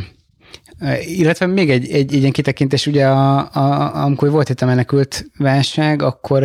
illetve 1.01 1.47
még 1.47 1.71
egy, 1.71 1.91
egy, 1.91 2.15
egy 2.15 2.21
ilyen 2.21 2.33
kitekintés, 2.33 2.87
ugye 2.87 3.07
a, 3.07 3.39
a, 3.53 3.95
amikor 4.05 4.31
volt 4.31 4.49
itt 4.49 4.61
a 4.61 4.67
menekült 4.67 5.31
válság, 5.39 6.03
akkor 6.03 6.45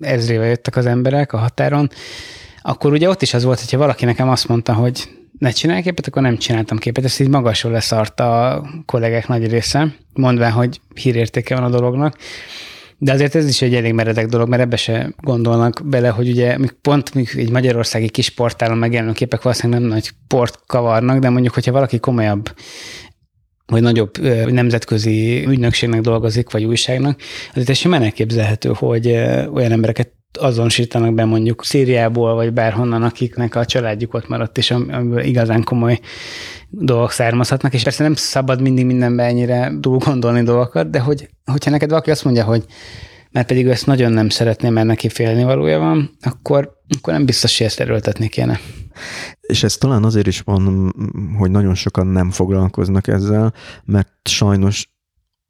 ezrével 0.00 0.48
jöttek 0.48 0.76
az 0.76 0.86
emberek 0.86 1.32
a 1.32 1.38
határon, 1.38 1.90
akkor 2.62 2.92
ugye 2.92 3.08
ott 3.08 3.22
is 3.22 3.34
az 3.34 3.44
volt, 3.44 3.60
hogyha 3.60 3.78
valaki 3.78 4.04
nekem 4.04 4.28
azt 4.28 4.48
mondta, 4.48 4.74
hogy 4.74 5.08
ne 5.38 5.50
csinálj 5.50 5.82
képet, 5.82 6.06
akkor 6.06 6.22
nem 6.22 6.36
csináltam 6.36 6.78
képet. 6.78 7.04
Ezt 7.04 7.20
így 7.20 7.28
magasról 7.28 7.72
leszart 7.72 8.20
a 8.20 8.62
kollégák 8.86 9.28
nagy 9.28 9.50
része, 9.50 9.94
mondván, 10.12 10.52
hogy 10.52 10.80
hírértéke 10.94 11.54
van 11.54 11.64
a 11.64 11.76
dolognak. 11.76 12.16
De 13.00 13.12
azért 13.12 13.34
ez 13.34 13.48
is 13.48 13.62
egy 13.62 13.74
elég 13.74 13.92
meredek 13.92 14.26
dolog, 14.26 14.48
mert 14.48 14.62
ebbe 14.62 14.76
se 14.76 15.12
gondolnak 15.20 15.80
bele, 15.84 16.08
hogy 16.08 16.28
ugye 16.28 16.56
pont 16.82 17.12
egy 17.14 17.50
magyarországi 17.50 18.08
kis 18.08 18.30
portálon 18.30 18.78
megjelenő 18.78 19.12
képek 19.12 19.42
valószínűleg 19.42 19.80
nem 19.80 19.90
nagy 19.90 20.10
port 20.28 20.58
kavarnak, 20.66 21.18
de 21.18 21.28
mondjuk, 21.28 21.54
hogyha 21.54 21.72
valaki 21.72 21.98
komolyabb 21.98 22.54
vagy 23.72 23.82
nagyobb 23.82 24.18
nemzetközi 24.50 25.46
ügynökségnek 25.46 26.00
dolgozik, 26.00 26.50
vagy 26.50 26.64
újságnak, 26.64 27.20
azért 27.54 27.78
simán 27.78 28.02
elképzelhető, 28.02 28.70
hogy 28.74 29.06
olyan 29.52 29.72
embereket 29.72 30.12
azonosítanak 30.32 31.14
be 31.14 31.24
mondjuk 31.24 31.64
Szíriából, 31.64 32.34
vagy 32.34 32.52
bárhonnan, 32.52 33.02
akiknek 33.02 33.54
a 33.54 33.64
családjuk 33.64 34.14
ott 34.14 34.28
maradt, 34.28 34.58
és 34.58 34.70
amiből 34.70 35.20
igazán 35.20 35.64
komoly 35.64 36.00
dolgok 36.70 37.10
származhatnak, 37.10 37.74
és 37.74 37.82
persze 37.82 38.02
nem 38.02 38.14
szabad 38.14 38.60
mindig 38.60 38.86
mindenbe 38.86 39.22
ennyire 39.22 39.72
túl 39.80 39.98
gondolni 39.98 40.42
dolgokat, 40.42 40.90
de 40.90 41.00
hogy, 41.00 41.28
hogyha 41.44 41.70
neked 41.70 41.88
valaki 41.88 42.10
azt 42.10 42.24
mondja, 42.24 42.44
hogy 42.44 42.64
mert 43.30 43.46
pedig 43.46 43.66
ő 43.66 43.70
ezt 43.70 43.86
nagyon 43.86 44.12
nem 44.12 44.28
szeretném, 44.28 44.72
mert 44.72 44.86
neki 44.86 45.08
félni 45.08 45.42
valója 45.44 45.78
van, 45.78 46.16
akkor, 46.20 46.72
akkor 46.98 47.12
nem 47.12 47.24
biztos, 47.24 47.58
hogy 47.58 47.66
ezt 47.66 47.80
erőltetni 47.80 48.28
kéne. 48.28 48.60
És 49.48 49.62
ez 49.62 49.76
talán 49.76 50.04
azért 50.04 50.26
is 50.26 50.40
van, 50.40 50.92
hogy 51.38 51.50
nagyon 51.50 51.74
sokan 51.74 52.06
nem 52.06 52.30
foglalkoznak 52.30 53.06
ezzel, 53.06 53.52
mert 53.84 54.12
sajnos 54.22 54.90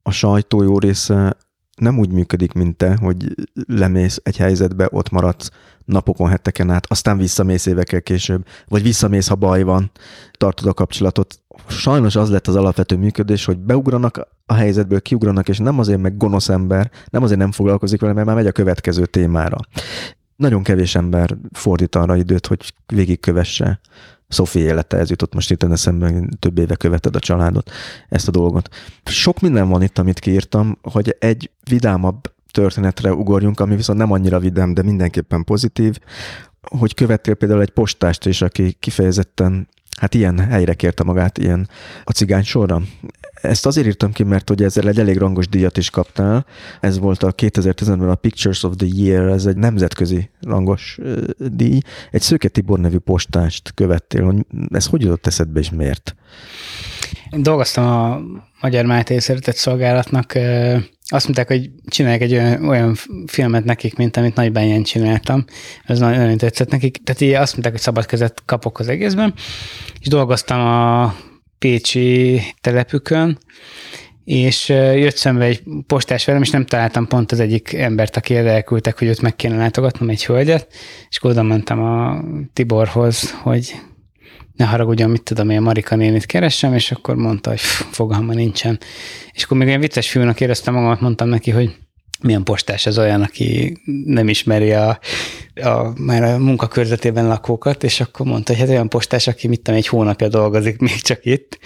a 0.02 0.10
sajtó 0.10 0.62
jó 0.62 0.78
része 0.78 1.36
nem 1.76 1.98
úgy 1.98 2.12
működik, 2.12 2.52
mint 2.52 2.76
te, 2.76 2.96
hogy 2.96 3.34
lemész 3.66 4.20
egy 4.22 4.36
helyzetbe, 4.36 4.88
ott 4.90 5.10
maradsz 5.10 5.50
napokon, 5.84 6.28
heteken 6.28 6.70
át, 6.70 6.86
aztán 6.88 7.18
visszamész 7.18 7.66
évekkel 7.66 8.02
később, 8.02 8.46
vagy 8.68 8.82
visszamész, 8.82 9.28
ha 9.28 9.34
baj 9.34 9.62
van, 9.62 9.90
tartod 10.32 10.66
a 10.66 10.74
kapcsolatot. 10.74 11.40
Sajnos 11.68 12.16
az 12.16 12.30
lett 12.30 12.46
az 12.46 12.56
alapvető 12.56 12.96
működés, 12.96 13.44
hogy 13.44 13.58
beugranak 13.58 14.28
a 14.46 14.54
helyzetből, 14.54 15.00
kiugranak, 15.00 15.48
és 15.48 15.58
nem 15.58 15.78
azért 15.78 16.00
meg 16.00 16.16
gonosz 16.16 16.48
ember, 16.48 16.90
nem 17.10 17.22
azért 17.22 17.38
nem 17.38 17.52
foglalkozik 17.52 18.00
vele, 18.00 18.12
mert 18.12 18.26
már 18.26 18.36
megy 18.36 18.46
a 18.46 18.52
következő 18.52 19.06
témára. 19.06 19.56
Nagyon 20.38 20.62
kevés 20.62 20.94
ember 20.94 21.36
fordít 21.52 21.94
arra 21.94 22.16
időt, 22.16 22.46
hogy 22.46 22.74
végigkövesse 22.86 23.80
Szofi 24.28 24.58
élete, 24.58 24.96
ez 24.96 25.10
jutott 25.10 25.34
most 25.34 25.50
itt 25.50 25.62
eszembe, 25.62 26.12
több 26.38 26.58
éve 26.58 26.76
követed 26.76 27.16
a 27.16 27.18
családot, 27.18 27.70
ezt 28.08 28.28
a 28.28 28.30
dolgot. 28.30 28.68
Sok 29.04 29.40
minden 29.40 29.68
van 29.68 29.82
itt, 29.82 29.98
amit 29.98 30.18
kiírtam, 30.18 30.78
hogy 30.82 31.16
egy 31.18 31.50
vidámabb 31.68 32.32
történetre 32.50 33.12
ugorjunk, 33.12 33.60
ami 33.60 33.76
viszont 33.76 33.98
nem 33.98 34.12
annyira 34.12 34.38
vidám, 34.38 34.74
de 34.74 34.82
mindenképpen 34.82 35.44
pozitív, 35.44 35.98
hogy 36.62 36.94
követtél 36.94 37.34
például 37.34 37.60
egy 37.60 37.70
postást 37.70 38.26
is, 38.26 38.42
aki 38.42 38.72
kifejezetten 38.72 39.68
hát 39.96 40.14
ilyen 40.14 40.38
helyre 40.38 40.74
kérte 40.74 41.02
magát, 41.04 41.38
ilyen 41.38 41.68
a 42.04 42.10
cigány 42.10 42.44
sorra. 42.44 42.82
Ezt 43.40 43.66
azért 43.66 43.86
írtam 43.86 44.12
ki, 44.12 44.22
mert 44.22 44.48
hogy 44.48 44.62
ezzel 44.62 44.88
egy 44.88 44.98
elég 44.98 45.16
rangos 45.16 45.48
díjat 45.48 45.76
is 45.76 45.90
kaptál. 45.90 46.46
Ez 46.80 46.98
volt 46.98 47.22
a 47.22 47.32
2010-ben 47.32 48.08
a 48.08 48.14
Pictures 48.14 48.62
of 48.62 48.74
the 48.76 48.86
Year, 48.90 49.28
ez 49.28 49.46
egy 49.46 49.56
nemzetközi 49.56 50.30
rangos 50.40 50.98
díj. 51.38 51.80
Egy 52.10 52.20
Szőke 52.20 52.48
Tibor 52.48 52.78
nevű 52.78 52.98
postást 52.98 53.72
követtél, 53.74 54.24
hogy 54.24 54.46
ez 54.70 54.86
hogy 54.86 55.02
jutott 55.02 55.26
eszedbe 55.26 55.60
és 55.60 55.70
miért? 55.70 56.16
Én 57.30 57.42
dolgoztam 57.42 57.86
a 57.86 58.20
Magyar 58.60 58.84
Máté 58.84 59.18
Szeretett 59.18 59.56
Szolgálatnak, 59.56 60.38
azt 61.10 61.24
mondták, 61.24 61.46
hogy 61.46 61.70
csinálják 61.86 62.20
egy 62.20 62.32
olyan, 62.32 62.68
olyan 62.68 62.96
filmet 63.26 63.64
nekik, 63.64 63.96
mint 63.96 64.16
amit 64.16 64.34
Nagybányán 64.34 64.82
csináltam. 64.82 65.44
Ez 65.84 65.98
nagyon, 65.98 66.18
nagyon 66.18 66.36
tetszett 66.36 66.70
nekik. 66.70 67.04
Tehát 67.04 67.20
így 67.20 67.32
azt 67.32 67.52
mondták, 67.52 67.72
hogy 67.72 67.82
szabad 67.82 68.06
kezet 68.06 68.42
kapok 68.44 68.78
az 68.78 68.88
egészben. 68.88 69.34
És 70.00 70.06
dolgoztam 70.06 70.60
a 70.60 71.14
Pécsi 71.58 72.40
telepükön, 72.60 73.38
és 74.24 74.68
jött 74.68 75.16
szembe 75.16 75.44
egy 75.44 75.62
postás 75.86 76.24
velem, 76.24 76.42
és 76.42 76.50
nem 76.50 76.66
találtam 76.66 77.06
pont 77.06 77.32
az 77.32 77.40
egyik 77.40 77.72
embert, 77.72 78.16
aki 78.16 78.36
elküldtek, 78.36 78.98
hogy 78.98 79.08
őt 79.08 79.20
meg 79.20 79.36
kéne 79.36 79.56
látogatnom, 79.56 80.08
egy 80.08 80.24
hölgyet, 80.24 80.74
és 81.08 81.16
akkor 81.16 81.30
oda 81.30 81.42
mentem 81.42 81.82
a 81.82 82.24
Tiborhoz, 82.52 83.30
hogy 83.30 83.74
ne 84.56 84.64
haragudjon, 84.64 85.10
mit 85.10 85.22
tudom 85.22 85.50
én, 85.50 85.60
Marika 85.60 85.96
nénit 85.96 86.26
keresem, 86.26 86.74
és 86.74 86.90
akkor 86.90 87.14
mondta, 87.14 87.50
hogy 87.50 87.60
fogalma 87.90 88.32
nincsen. 88.32 88.78
És 89.32 89.42
akkor 89.44 89.56
még 89.56 89.66
olyan 89.66 89.80
vicces 89.80 90.10
fiúnak 90.10 90.40
éreztem 90.40 90.74
magamat, 90.74 91.00
mondtam 91.00 91.28
neki, 91.28 91.50
hogy 91.50 91.76
milyen 92.22 92.42
postás 92.42 92.86
ez 92.86 92.98
olyan, 92.98 93.22
aki 93.22 93.76
nem 94.04 94.28
ismeri 94.28 94.72
a, 94.72 94.98
a, 95.62 95.92
már 95.96 96.22
a 96.22 96.38
munkakörzetében 96.38 97.26
lakókat, 97.26 97.84
és 97.84 98.00
akkor 98.00 98.26
mondta, 98.26 98.52
hogy 98.52 98.60
hát 98.60 98.70
olyan 98.70 98.88
postás, 98.88 99.26
aki 99.26 99.48
mit 99.48 99.60
tudom, 99.60 99.80
egy 99.80 99.86
hónapja 99.86 100.28
dolgozik 100.28 100.78
még 100.88 101.00
csak 101.00 101.24
itt. 101.24 101.58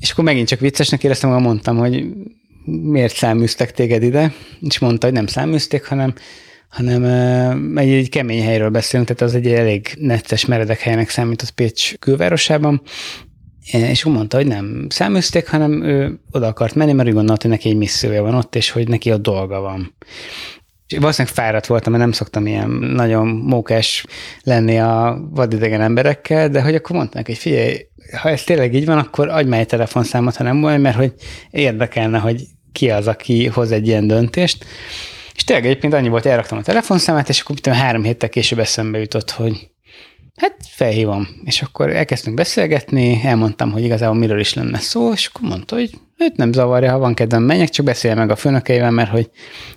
És 0.00 0.10
akkor 0.10 0.24
megint 0.24 0.48
csak 0.48 0.60
viccesnek 0.60 1.04
éreztem, 1.04 1.30
hogy 1.30 1.42
mondtam, 1.42 1.76
hogy 1.76 2.06
miért 2.64 3.14
száműztek 3.14 3.72
téged 3.72 4.02
ide, 4.02 4.32
és 4.60 4.78
mondta, 4.78 5.06
hogy 5.06 5.14
nem 5.14 5.26
száműzték, 5.26 5.84
hanem 5.84 6.14
hanem 6.68 7.04
egy, 7.78 7.90
egy 7.90 8.08
kemény 8.08 8.42
helyről 8.42 8.68
beszélünk, 8.68 9.08
tehát 9.08 9.22
az 9.22 9.34
egy 9.34 9.46
elég 9.46 9.94
necces, 9.98 10.44
meredek 10.44 10.80
helynek 10.80 11.08
számított 11.08 11.50
Pécs 11.50 11.94
külvárosában, 11.98 12.82
és 13.72 14.04
úgy 14.04 14.12
mondta, 14.12 14.36
hogy 14.36 14.46
nem 14.46 14.86
száműzték, 14.88 15.48
hanem 15.48 15.82
ő 15.82 16.20
oda 16.30 16.46
akart 16.46 16.74
menni, 16.74 16.92
mert 16.92 17.08
úgy 17.08 17.14
gondolt, 17.14 17.42
hogy 17.42 17.50
neki 17.50 17.68
egy 17.68 17.76
missziója 17.76 18.22
van 18.22 18.34
ott, 18.34 18.54
és 18.54 18.70
hogy 18.70 18.88
neki 18.88 19.10
a 19.10 19.16
dolga 19.16 19.60
van. 19.60 19.94
És 20.86 20.98
valószínűleg 20.98 21.34
fáradt 21.36 21.66
voltam, 21.66 21.92
mert 21.92 22.04
nem 22.04 22.12
szoktam 22.12 22.46
ilyen 22.46 22.70
nagyon 22.70 23.26
mókás 23.26 24.04
lenni 24.42 24.78
a 24.78 25.20
vadidegen 25.30 25.80
emberekkel, 25.80 26.48
de 26.48 26.62
hogy 26.62 26.74
akkor 26.74 26.96
mondta 26.96 27.18
neki, 27.18 27.30
hogy 27.32 27.40
figyelj, 27.40 27.76
ha 28.20 28.28
ez 28.28 28.42
tényleg 28.42 28.74
így 28.74 28.86
van, 28.86 28.98
akkor 28.98 29.28
adj 29.28 29.48
már 29.48 29.60
egy 29.60 29.66
telefonszámot, 29.66 30.36
ha 30.36 30.44
nem 30.44 30.60
volt, 30.60 30.80
mert 30.80 30.96
hogy 30.96 31.12
érdekelne, 31.50 32.18
hogy 32.18 32.42
ki 32.72 32.90
az, 32.90 33.08
aki 33.08 33.46
hoz 33.46 33.72
egy 33.72 33.86
ilyen 33.86 34.06
döntést. 34.06 34.64
És 35.34 35.44
tényleg 35.44 35.66
egyébként 35.66 35.92
annyi 35.92 36.08
volt, 36.08 36.26
elraktam 36.26 36.58
a 36.58 36.62
telefonszámát, 36.62 37.28
és 37.28 37.40
akkor 37.40 37.56
tudom, 37.56 37.78
három 37.78 38.02
héttel 38.02 38.28
később 38.28 38.58
eszembe 38.58 38.98
jutott, 38.98 39.30
hogy 39.30 39.70
hát 40.36 40.56
felhívom. 40.68 41.28
És 41.44 41.62
akkor 41.62 41.90
elkezdtünk 41.90 42.36
beszélgetni, 42.36 43.20
elmondtam, 43.24 43.72
hogy 43.72 43.84
igazából 43.84 44.18
miről 44.18 44.40
is 44.40 44.54
lenne 44.54 44.78
szó, 44.78 45.12
és 45.12 45.26
akkor 45.26 45.48
mondta, 45.48 45.74
hogy 45.74 45.90
őt 46.18 46.36
nem 46.36 46.52
zavarja, 46.52 46.90
ha 46.90 46.98
van 46.98 47.14
kedvem, 47.14 47.42
menjek, 47.42 47.68
csak 47.68 47.84
beszélj 47.84 48.14
meg 48.14 48.30
a 48.30 48.36
főnökeivel, 48.36 48.90
mert 48.90 49.10
hogy 49.10 49.30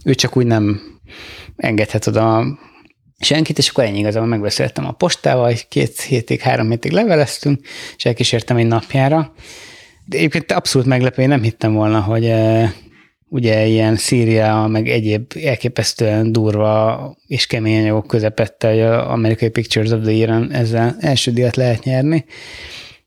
ő 0.06 0.14
csak 0.14 0.38
úgy 0.38 0.46
nem 0.46 0.82
engedhet 1.56 2.08
oda 2.08 2.46
senkit, 3.20 3.58
és 3.58 3.70
akkor 3.70 3.84
ennyi 3.84 4.00
igazából 4.00 4.28
megbeszéltem 4.28 4.86
a 4.86 4.92
postával, 4.92 5.54
két 5.70 6.02
hétig, 6.02 6.40
három 6.40 6.70
hétig 6.70 6.92
leveleztünk, 6.92 7.60
és 7.98 8.06
elkísértem 8.06 8.58
egy 8.58 8.68
napjára. 8.68 9.34
De 10.06 10.18
egyébként 10.18 10.52
abszolút 10.52 10.88
meglepő, 10.88 11.22
én 11.22 11.28
nem 11.28 11.42
hittem 11.42 11.74
volna, 11.74 12.00
hogy, 12.00 12.26
eh, 12.26 12.72
ugye 13.30 13.66
ilyen 13.66 13.96
Szíria, 13.96 14.68
meg 14.68 14.90
egyéb 14.90 15.32
elképesztően 15.44 16.32
durva 16.32 17.16
és 17.28 17.48
kemény 17.48 17.80
anyagok 17.80 18.08
közepette, 18.08 18.70
hogy 18.70 18.80
a 18.80 19.12
Amerikai 19.12 19.50
Pictures 19.50 19.92
of 19.92 20.02
the 20.02 20.12
Year 20.12 20.48
ezzel 20.52 20.96
első 21.00 21.32
díjat 21.32 21.56
lehet 21.56 21.84
nyerni. 21.84 22.26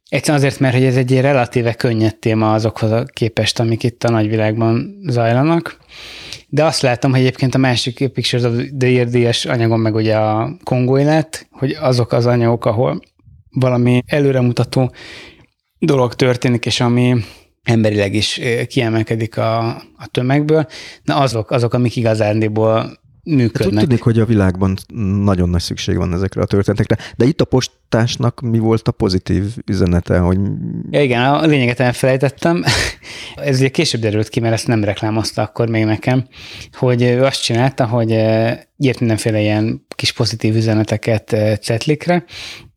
Egyszerűen 0.08 0.38
azért, 0.38 0.60
mert 0.60 0.74
hogy 0.74 0.84
ez 0.84 0.96
egy 0.96 1.20
relatíve 1.20 1.74
könnyed 1.74 2.16
téma 2.16 2.52
azokhoz 2.52 2.90
a 2.90 3.04
képest, 3.04 3.60
amik 3.60 3.82
itt 3.82 4.04
a 4.04 4.10
nagyvilágban 4.10 5.00
zajlanak. 5.06 5.78
De 6.52 6.64
azt 6.64 6.82
látom, 6.82 7.10
hogy 7.10 7.20
egyébként 7.20 7.54
a 7.54 7.58
másik 7.58 8.08
Pictures 8.08 8.44
of 8.44 8.64
the 8.78 8.88
Year 8.88 9.34
anyagon 9.44 9.80
meg 9.80 9.94
ugye 9.94 10.16
a 10.16 10.56
kongói 10.64 11.04
lett, 11.04 11.46
hogy 11.50 11.70
azok 11.80 12.12
az 12.12 12.26
anyagok, 12.26 12.64
ahol 12.64 13.00
valami 13.50 14.02
előremutató 14.06 14.92
dolog 15.78 16.14
történik, 16.14 16.66
és 16.66 16.80
ami 16.80 17.16
emberileg 17.62 18.14
is 18.14 18.40
kiemelkedik 18.68 19.36
a, 19.36 19.68
a 19.76 20.06
tömegből, 20.10 20.66
na 21.02 21.16
azok, 21.16 21.50
azok, 21.50 21.74
amik 21.74 21.96
igazándiból 21.96 22.99
működnek. 23.24 23.78
Hát 23.78 23.84
tűnik, 23.84 24.02
hogy 24.02 24.18
a 24.18 24.24
világban 24.24 24.76
nagyon 25.24 25.48
nagy 25.48 25.60
szükség 25.60 25.96
van 25.96 26.12
ezekre 26.12 26.40
a 26.40 26.46
történetekre, 26.46 26.96
de 27.16 27.24
itt 27.24 27.40
a 27.40 27.44
postásnak 27.44 28.40
mi 28.40 28.58
volt 28.58 28.88
a 28.88 28.92
pozitív 28.92 29.44
üzenete? 29.66 30.18
Hogy... 30.18 30.38
Ja, 30.90 31.02
igen, 31.02 31.22
a 31.22 31.46
lényeget 31.46 31.80
elfelejtettem. 31.80 32.64
Ez 33.36 33.58
ugye 33.58 33.68
később 33.68 34.00
derült 34.00 34.28
ki, 34.28 34.40
mert 34.40 34.54
ezt 34.54 34.66
nem 34.66 34.84
reklámozta 34.84 35.42
akkor 35.42 35.68
még 35.68 35.84
nekem, 35.84 36.26
hogy 36.72 37.02
ő 37.02 37.24
azt 37.24 37.42
csinálta, 37.42 37.86
hogy 37.86 38.10
írt 38.76 39.00
mindenféle 39.00 39.40
ilyen 39.40 39.86
kis 39.94 40.12
pozitív 40.12 40.56
üzeneteket 40.56 41.36
cetlikre, 41.60 42.24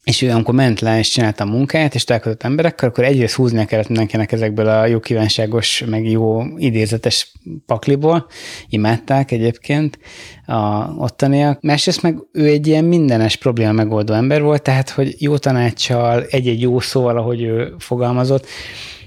és 0.04 0.22
ő 0.22 0.30
amikor 0.30 0.54
ment 0.54 0.80
le 0.80 1.00
és 1.00 1.10
csinálta 1.10 1.44
a 1.44 1.48
munkáját, 1.48 1.96
és 1.96 2.04
találkozott 2.04 2.44
emberekkel, 2.44 2.90
akkor 2.90 3.04
egyrészt 3.04 3.36
húznia 3.36 3.66
kellett 3.66 3.88
mindenkinek 3.88 4.32
ezekből 4.32 4.68
a 4.68 4.86
jó 4.86 5.00
kívánságos, 5.00 5.84
meg 5.90 6.10
jó 6.10 6.42
idézetes 6.58 7.32
pakliból, 7.66 8.28
imádták 8.70 9.32
egyébként 9.32 10.00
a 10.46 10.90
ottaniak. 10.98 11.62
Másrészt 11.62 12.02
meg 12.02 12.18
ő 12.32 12.46
egy 12.46 12.68
ilyen 12.68 12.86
mindenes 12.86 13.36
probléma 13.36 13.72
megoldó 13.72 14.14
ember 14.14 14.42
volt, 14.42 14.62
tehát 14.62 14.90
hogy 14.90 15.16
jó 15.18 15.38
tanácssal, 15.38 16.24
egy-egy 16.30 16.62
jó 16.62 16.80
szóval, 16.80 17.18
ahogy 17.18 17.42
ő 17.42 17.74
fogalmazott, 17.78 18.48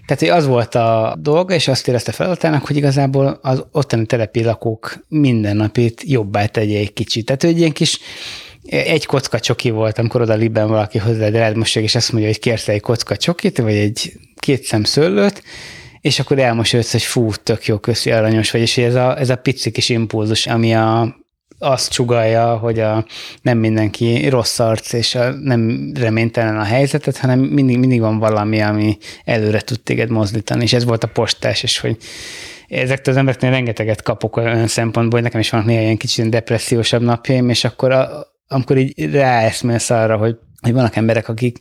tehát, 0.07 0.23
hogy 0.23 0.31
az 0.31 0.47
volt 0.47 0.75
a 0.75 1.17
dolga, 1.19 1.55
és 1.55 1.69
azt 1.69 1.89
érezte 1.89 2.13
feladatának, 2.13 2.67
hogy 2.67 2.77
igazából 2.77 3.39
az 3.43 3.65
ottani 3.73 4.07
telepi 4.07 4.43
lakók 4.43 5.05
mindennapit 5.09 6.03
jobbá 6.05 6.47
tegye 6.47 6.79
egy 6.79 6.93
kicsit. 6.93 7.25
Tehát, 7.25 7.43
hogy 7.43 7.51
egy 7.51 7.59
ilyen 7.59 7.73
kis 7.73 8.01
egy 8.67 9.07
kocka 9.07 9.41
csoki 9.41 9.71
volt, 9.71 9.99
amikor 9.99 10.21
oda 10.21 10.35
liben 10.35 10.69
valaki 10.69 10.99
hozzá 10.99 11.29
rád 11.29 11.57
mosolyog, 11.57 11.89
és 11.89 11.95
azt 11.95 12.13
mondja, 12.13 12.31
hogy 12.31 12.41
kérsz 12.41 12.69
egy 12.69 12.81
kocka 12.81 13.17
csokit, 13.17 13.59
vagy 13.59 13.75
egy 13.75 14.13
két 14.37 14.63
szem 14.63 14.85
szőlőt, 14.85 15.43
és 16.01 16.19
akkor 16.19 16.39
elmosolyodsz, 16.39 16.93
hogy 16.93 17.03
fú, 17.03 17.33
tök 17.43 17.67
jó, 17.67 17.79
köszi, 17.79 18.11
aranyos 18.11 18.51
vagy, 18.51 18.61
és 18.61 18.79
ez 18.79 18.95
a, 18.95 19.19
ez 19.19 19.31
a 19.31 19.37
pici 19.37 19.71
kis 19.71 19.89
impulzus, 19.89 20.47
ami 20.47 20.75
a, 20.75 21.17
azt 21.59 21.93
csugalja, 21.93 22.57
hogy 22.57 22.81
a, 22.81 23.05
nem 23.43 23.59
mindenki 23.59 24.29
rossz 24.29 24.59
arc, 24.59 24.93
és 24.93 25.15
a, 25.15 25.31
nem 25.31 25.93
reménytelen 25.95 26.59
a 26.59 26.63
helyzetet, 26.63 27.17
hanem 27.17 27.39
mindig, 27.39 27.79
mindig 27.79 28.01
van 28.01 28.19
valami, 28.19 28.61
ami 28.61 28.97
előre 29.25 29.61
tud 29.61 29.81
téged 29.81 30.11
mozdítani, 30.11 30.63
és 30.63 30.73
ez 30.73 30.85
volt 30.85 31.05
a 31.05 31.09
postás, 31.09 31.63
és 31.63 31.79
hogy 31.79 31.97
ezektől 32.69 33.15
az 33.15 33.21
embereknél 33.21 33.51
rengeteget 33.51 34.03
kapok 34.03 34.37
olyan 34.37 34.67
szempontból, 34.67 35.13
hogy 35.13 35.23
nekem 35.23 35.41
is 35.41 35.51
vannak 35.51 35.67
néha 35.67 35.81
ilyen 35.81 35.97
kicsit 35.97 36.29
depressziósabb 36.29 37.03
napjaim, 37.03 37.49
és 37.49 37.65
akkor 37.65 37.93
a, 37.93 38.35
amikor 38.49 38.79
így 38.79 39.11
ráeszmélsz 39.13 39.91
arra, 39.91 40.17
hogy, 40.17 40.37
hogy 40.61 40.73
vannak 40.73 40.97
emberek, 40.97 41.29
akik, 41.29 41.61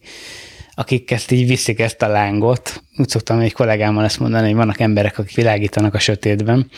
akik 0.76 1.12
ezt 1.12 1.32
így 1.32 1.48
viszik 1.48 1.80
ezt 1.80 2.02
a 2.02 2.08
lángot. 2.08 2.84
Úgy 2.98 3.10
szoktam 3.10 3.40
egy 3.40 3.54
kollégámmal 3.54 4.04
ezt 4.04 4.20
mondani, 4.20 4.46
hogy 4.46 4.56
vannak 4.56 4.80
emberek, 4.80 5.18
akik 5.18 5.36
világítanak 5.36 5.94
a 5.94 6.00
sötétben. 6.00 6.70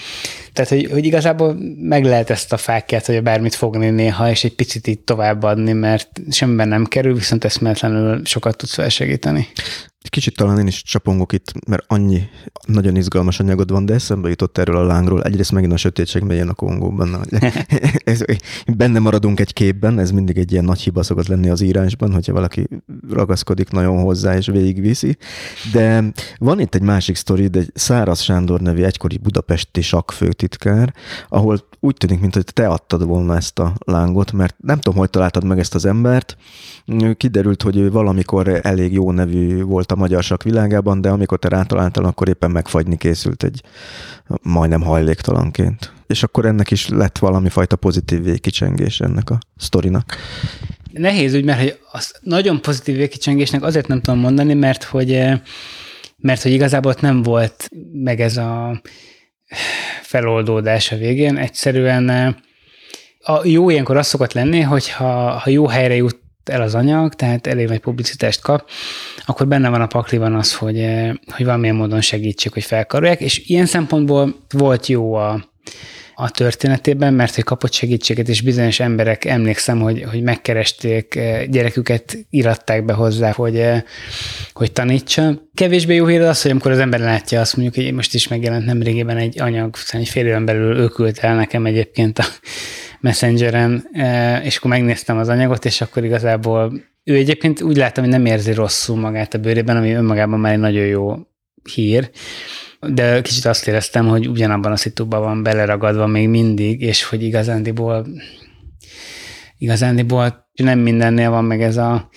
Tehát, 0.54 0.70
hogy, 0.70 0.88
hogy 0.92 1.06
igazából 1.06 1.58
meg 1.80 2.04
lehet 2.04 2.30
ezt 2.30 2.54
a 2.54 2.58
fákját, 2.58 3.06
hogy 3.06 3.24
bármit 3.24 3.56
fogni 3.56 3.90
néha, 3.90 4.30
és 4.30 4.44
egy 4.44 4.56
picit 4.56 4.88
így 4.88 5.00
továbbadni, 5.00 5.74
mert 5.74 6.22
semmiben 6.30 6.68
nem 6.68 6.86
kerül, 6.86 7.14
viszont 7.14 7.46
eszméletlenül 7.46 8.26
sokat 8.26 8.58
tudsz 8.58 8.74
felsegíteni. 8.74 9.48
Kicsit 10.10 10.36
talán 10.36 10.60
én 10.60 10.68
is 10.68 10.84
csapongok 10.84 11.34
itt, 11.34 11.68
mert 11.68 11.84
annyi 11.88 12.30
nagyon 12.66 12.96
izgalmas 12.96 13.40
anyagod 13.40 13.72
van, 13.72 13.86
de 13.86 13.94
eszembe 13.94 14.30
jutott 14.30 14.58
erről 14.58 14.78
a 14.78 14.86
lángról. 14.86 15.24
Egyrészt 15.24 15.52
megint 15.52 15.74
a 15.74 15.78
sötétség 15.78 16.22
megyén 16.22 16.48
a 16.48 16.54
Kongóban. 16.54 17.20
ez, 18.04 18.24
benne 18.78 19.00
maradunk 19.00 19.40
egy 19.40 19.54
képben, 19.54 20.00
ez 20.00 20.12
mindig 20.12 20.38
egy 20.38 20.52
ilyen 20.52 20.66
nagy 20.66 20.80
hiba 20.80 21.04
szokott 21.04 21.28
lenni 21.28 21.50
az 21.50 21.62
írásban, 21.62 22.14
hogyha 22.14 22.34
valaki 22.34 22.68
ragaszkodik 23.10 23.70
nagyon 23.70 24.02
hozzá 24.02 24.36
és 24.38 24.48
végigviszi. 24.48 25.18
De 25.72 26.12
van 26.38 26.60
itt 26.60 26.76
egy 26.76 26.82
másik 26.82 27.16
sztori, 27.16 27.48
de 27.48 27.60
egy 27.60 27.72
Száraz 27.74 28.22
Sándor 28.22 28.62
nevű 28.62 28.84
egykori 28.84 29.18
budapesti 29.18 29.82
sakfőtitkár, 29.82 30.94
ahol 31.28 31.68
úgy 31.80 31.96
tűnik, 31.96 32.20
mintha 32.20 32.42
te 32.42 32.68
adtad 32.68 33.06
volna 33.06 33.36
ezt 33.36 33.60
a 33.60 33.74
lángot, 33.86 34.32
mert 34.32 34.56
nem 34.58 34.80
tudom, 34.80 35.00
hogy 35.00 35.10
találtad 35.10 35.44
meg 35.44 35.60
ezt 35.60 35.76
az 35.76 35.86
embert. 35.86 36.38
Kiderült, 37.18 37.62
hogy 37.62 37.78
ő 37.78 37.92
valamikor 37.92 38.60
elég 38.62 38.94
jó 38.94 39.12
nevű 39.12 39.64
volt 39.64 39.92
a 39.92 39.96
magyar 39.96 40.24
sak 40.24 40.44
világában, 40.44 41.02
de 41.02 41.10
amikor 41.10 41.40
te 41.40 41.48
rátaláltál, 41.48 42.04
akkor 42.04 42.28
éppen 42.28 42.52
megfagyni 42.52 42.98
készült 42.98 43.44
egy 43.44 43.62
majdnem 44.42 44.82
hajléktalanként. 44.82 45.94
És 46.08 46.24
akkor 46.24 46.46
ennek 46.46 46.72
is 46.72 46.88
lett 46.88 47.18
valami 47.18 47.50
fajta 47.50 47.76
pozitív 47.76 48.24
végkicsengés 48.24 49.00
ennek 49.00 49.30
a 49.30 49.38
sztorinak. 49.56 50.16
Nehéz 50.92 51.34
úgy, 51.34 51.46
mert 51.46 51.60
hogy 51.60 51.80
az 51.92 52.16
nagyon 52.22 52.62
pozitív 52.62 52.96
végkicsengésnek 52.96 53.64
azért 53.64 53.88
nem 53.88 54.02
tudom 54.02 54.20
mondani, 54.20 54.54
mert 54.54 54.84
hogy, 54.84 55.28
mert 56.18 56.42
hogy 56.42 56.52
igazából 56.52 56.92
ott 56.92 57.02
nem 57.02 57.22
volt 57.22 57.70
meg 57.94 58.22
ez 58.22 58.38
a 58.38 58.82
feloldódás 60.08 60.92
a 60.92 60.96
végén. 60.96 61.38
Egyszerűen 61.38 62.10
a 63.20 63.48
jó 63.48 63.70
ilyenkor 63.70 63.98
az 63.98 64.08
szokott 64.08 64.34
lenni, 64.34 64.62
hogy 64.62 64.90
ha, 64.90 65.32
ha 65.32 65.50
jó 65.50 65.68
helyre 65.68 65.96
jut 65.96 66.20
el 66.44 66.62
az 66.62 66.76
anyag, 66.76 67.14
tehát 67.14 67.48
elég 67.48 67.68
nagy 67.68 67.80
publicitást 67.80 68.42
kap, 68.42 68.70
akkor 69.26 69.48
benne 69.48 69.70
van 69.70 69.82
a 69.82 69.88
pakliban 69.88 70.36
az, 70.36 70.56
hogy, 70.56 70.86
hogy 71.32 71.46
valamilyen 71.46 71.76
módon 71.76 72.02
segítsük, 72.02 72.54
hogy 72.54 72.64
felkarolják, 72.64 73.20
és 73.20 73.48
ilyen 73.48 73.66
szempontból 73.66 74.36
volt 74.50 74.88
jó 74.88 75.14
a, 75.14 75.50
a 76.20 76.30
történetében, 76.30 77.14
mert 77.14 77.36
hogy 77.36 77.44
kapott 77.44 77.74
segítséget, 77.74 78.28
és 78.28 78.42
bizonyos 78.42 78.80
emberek, 78.80 79.26
emlékszem, 79.26 79.80
hogy, 79.80 80.04
hogy 80.04 80.22
megkeresték, 80.22 81.16
eh, 81.16 81.46
gyereküket 81.46 82.18
iratták 82.30 82.86
be 82.86 82.94
hozzá, 82.94 83.32
hogy, 83.32 83.58
eh, 83.58 83.84
hogy 84.54 84.72
tanítsa. 84.72 85.42
Kevésbé 85.54 85.96
jó 85.96 86.06
hír 86.06 86.22
az, 86.22 86.42
hogy 86.42 86.52
amikor 86.52 86.72
az 86.72 86.80
ember 86.80 87.00
látja 87.00 87.40
azt 87.40 87.56
mondjuk, 87.58 87.86
hogy 87.86 87.94
most 87.94 88.14
is 88.14 88.28
megjelent 88.28 88.66
nem 88.66 88.82
régében 88.82 89.18
egy 89.18 89.42
anyag, 89.42 89.76
szóval 89.76 90.02
egy 90.02 90.10
fél 90.10 90.26
éven 90.26 90.46
belül 90.46 90.78
ő 90.78 90.88
küldte 90.88 91.28
el 91.28 91.36
nekem 91.36 91.66
egyébként 91.66 92.20
a 92.20 92.26
Messengeren, 93.00 93.88
eh, 93.92 94.46
és 94.46 94.58
akkor 94.58 94.72
megnéztem 94.72 95.18
az 95.18 95.28
anyagot, 95.28 95.66
és 95.66 95.82
akkor 95.82 96.04
igazából 96.04 96.82
ő 97.04 97.16
egyébként 97.16 97.62
úgy 97.62 97.78
láttam, 97.78 98.04
hogy 98.04 98.14
nem 98.14 98.26
érzi 98.26 98.54
rosszul 98.54 98.98
magát 98.98 99.34
a 99.34 99.38
bőrében, 99.38 99.78
ami 99.78 99.92
önmagában 99.92 100.40
már 100.40 100.54
egy 100.54 100.60
nagyon 100.60 100.86
jó 100.86 101.16
hír, 101.74 102.10
de 102.80 103.22
kicsit 103.22 103.46
azt 103.46 103.68
éreztem, 103.68 104.08
hogy 104.08 104.28
ugyanabban 104.28 104.72
a 104.72 104.76
szituban 104.78 105.22
van 105.22 105.44
beleragadva 105.44 106.08
még 106.08 106.30
mindig, 106.30 106.82
és 106.82 107.04
hogy 107.04 107.24
igazándiból 107.24 108.08
igazándiból 109.58 110.50
nem 110.54 110.80
mindennél 110.80 111.30
van 111.30 111.44
meg 111.44 111.62
ez 111.62 111.78
a 111.78 112.10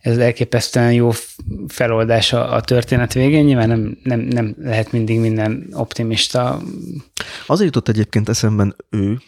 ez 0.00 0.18
elképesztően 0.18 0.92
jó 0.92 1.10
feloldás 1.66 2.32
a, 2.32 2.54
a 2.54 2.60
történet 2.60 3.12
végén. 3.12 3.44
Nyilván 3.44 3.68
nem, 3.68 3.98
nem, 4.02 4.20
nem 4.20 4.54
lehet 4.58 4.92
mindig 4.92 5.20
minden 5.20 5.68
optimista. 5.72 6.60
Azért 7.46 7.74
jutott 7.74 7.88
egyébként 7.88 8.28
eszemben 8.28 8.76
ő, 8.90 9.18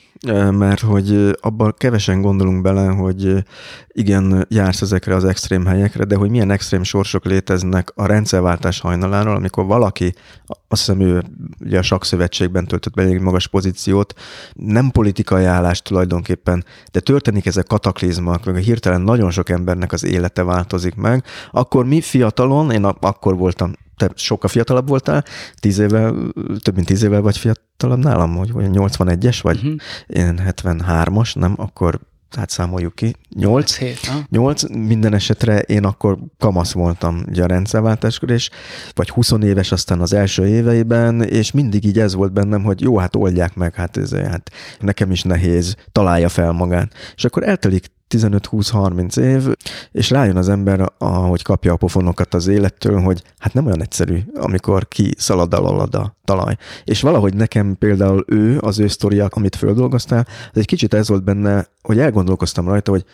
mert 0.50 0.80
hogy 0.80 1.36
abban 1.40 1.74
kevesen 1.76 2.20
gondolunk 2.20 2.62
bele, 2.62 2.86
hogy 2.86 3.44
igen, 3.88 4.46
jársz 4.48 4.82
ezekre 4.82 5.14
az 5.14 5.24
extrém 5.24 5.66
helyekre, 5.66 6.04
de 6.04 6.16
hogy 6.16 6.30
milyen 6.30 6.50
extrém 6.50 6.82
sorsok 6.82 7.24
léteznek 7.24 7.92
a 7.94 8.06
rendszerváltás 8.06 8.80
hajnaláról, 8.80 9.34
amikor 9.34 9.66
valaki, 9.66 10.14
azt 10.46 10.86
hiszem 10.86 11.00
ő 11.00 11.22
ugye 11.60 11.78
a 11.78 11.82
sakszövetségben 11.82 12.66
töltött 12.66 12.94
be 12.94 13.02
elég 13.02 13.20
magas 13.20 13.48
pozíciót, 13.48 14.14
nem 14.52 14.90
politikai 14.90 15.44
állás 15.44 15.82
tulajdonképpen, 15.82 16.64
de 16.90 17.00
történik 17.00 17.46
ezek 17.46 17.66
kataklizmak, 17.66 18.44
meg 18.44 18.54
a 18.54 18.58
hirtelen 18.58 19.00
nagyon 19.00 19.30
sok 19.30 19.48
embernek 19.48 19.92
az 19.92 20.04
élete 20.04 20.42
változik 20.42 20.94
meg, 20.94 21.24
akkor 21.50 21.86
mi 21.86 22.00
fiatalon, 22.00 22.70
én 22.70 22.84
akkor 22.84 23.36
voltam 23.36 23.72
te 24.00 24.10
sokkal 24.14 24.48
fiatalabb 24.48 24.88
voltál, 24.88 25.24
tíz 25.54 25.78
évvel, 25.78 26.32
több 26.62 26.74
mint 26.74 26.86
tíz 26.86 27.02
évvel 27.02 27.20
vagy 27.20 27.38
fiatalabb 27.38 27.98
nálam, 27.98 28.36
hogy 28.36 28.50
81-es 28.54 29.38
vagy, 29.42 29.56
uh-huh. 29.56 29.74
én 30.06 30.40
73-as, 30.46 31.38
nem, 31.38 31.54
akkor 31.56 32.00
hát 32.36 32.50
számoljuk 32.50 32.94
ki, 32.94 33.14
8, 33.36 33.76
7, 33.76 34.12
8, 34.28 34.62
minden 34.68 35.14
esetre 35.14 35.58
én 35.58 35.84
akkor 35.84 36.18
kamasz 36.38 36.72
voltam 36.72 37.22
ugye 37.28 37.42
a 37.42 37.46
rendszerváltáskor, 37.46 38.30
és 38.30 38.50
vagy 38.94 39.10
20 39.10 39.32
éves 39.42 39.72
aztán 39.72 40.00
az 40.00 40.12
első 40.12 40.46
éveiben, 40.46 41.22
és 41.22 41.50
mindig 41.50 41.84
így 41.84 41.98
ez 41.98 42.14
volt 42.14 42.32
bennem, 42.32 42.62
hogy 42.62 42.80
jó, 42.80 42.98
hát 42.98 43.16
oldják 43.16 43.54
meg, 43.54 43.74
hát 43.74 43.96
ez 43.96 44.12
hát 44.12 44.50
nekem 44.80 45.10
is 45.10 45.22
nehéz, 45.22 45.76
találja 45.92 46.28
fel 46.28 46.52
magát. 46.52 46.92
És 47.14 47.24
akkor 47.24 47.48
eltelik 47.48 47.86
15-20-30 48.10 49.18
év, 49.18 49.54
és 49.92 50.10
rájön 50.10 50.36
az 50.36 50.48
ember, 50.48 50.92
ahogy 50.98 51.42
kapja 51.42 51.72
a 51.72 51.76
pofonokat 51.76 52.34
az 52.34 52.46
élettől, 52.46 53.00
hogy 53.00 53.22
hát 53.38 53.54
nem 53.54 53.66
olyan 53.66 53.82
egyszerű, 53.82 54.18
amikor 54.34 54.88
ki 54.88 55.14
szalad 55.18 55.54
alad 55.54 55.94
a 55.94 56.16
talaj. 56.24 56.56
És 56.84 57.00
valahogy 57.00 57.34
nekem 57.34 57.76
például 57.78 58.24
ő, 58.26 58.58
az 58.58 58.78
ő 58.78 58.86
sztoria, 58.86 59.28
amit 59.30 59.56
földolgoztál, 59.56 60.26
az 60.52 60.58
egy 60.58 60.66
kicsit 60.66 60.94
ez 60.94 61.08
volt 61.08 61.24
benne, 61.24 61.66
hogy 61.82 61.98
elgondolkoztam 61.98 62.68
rajta, 62.68 62.90
hogy 62.90 63.04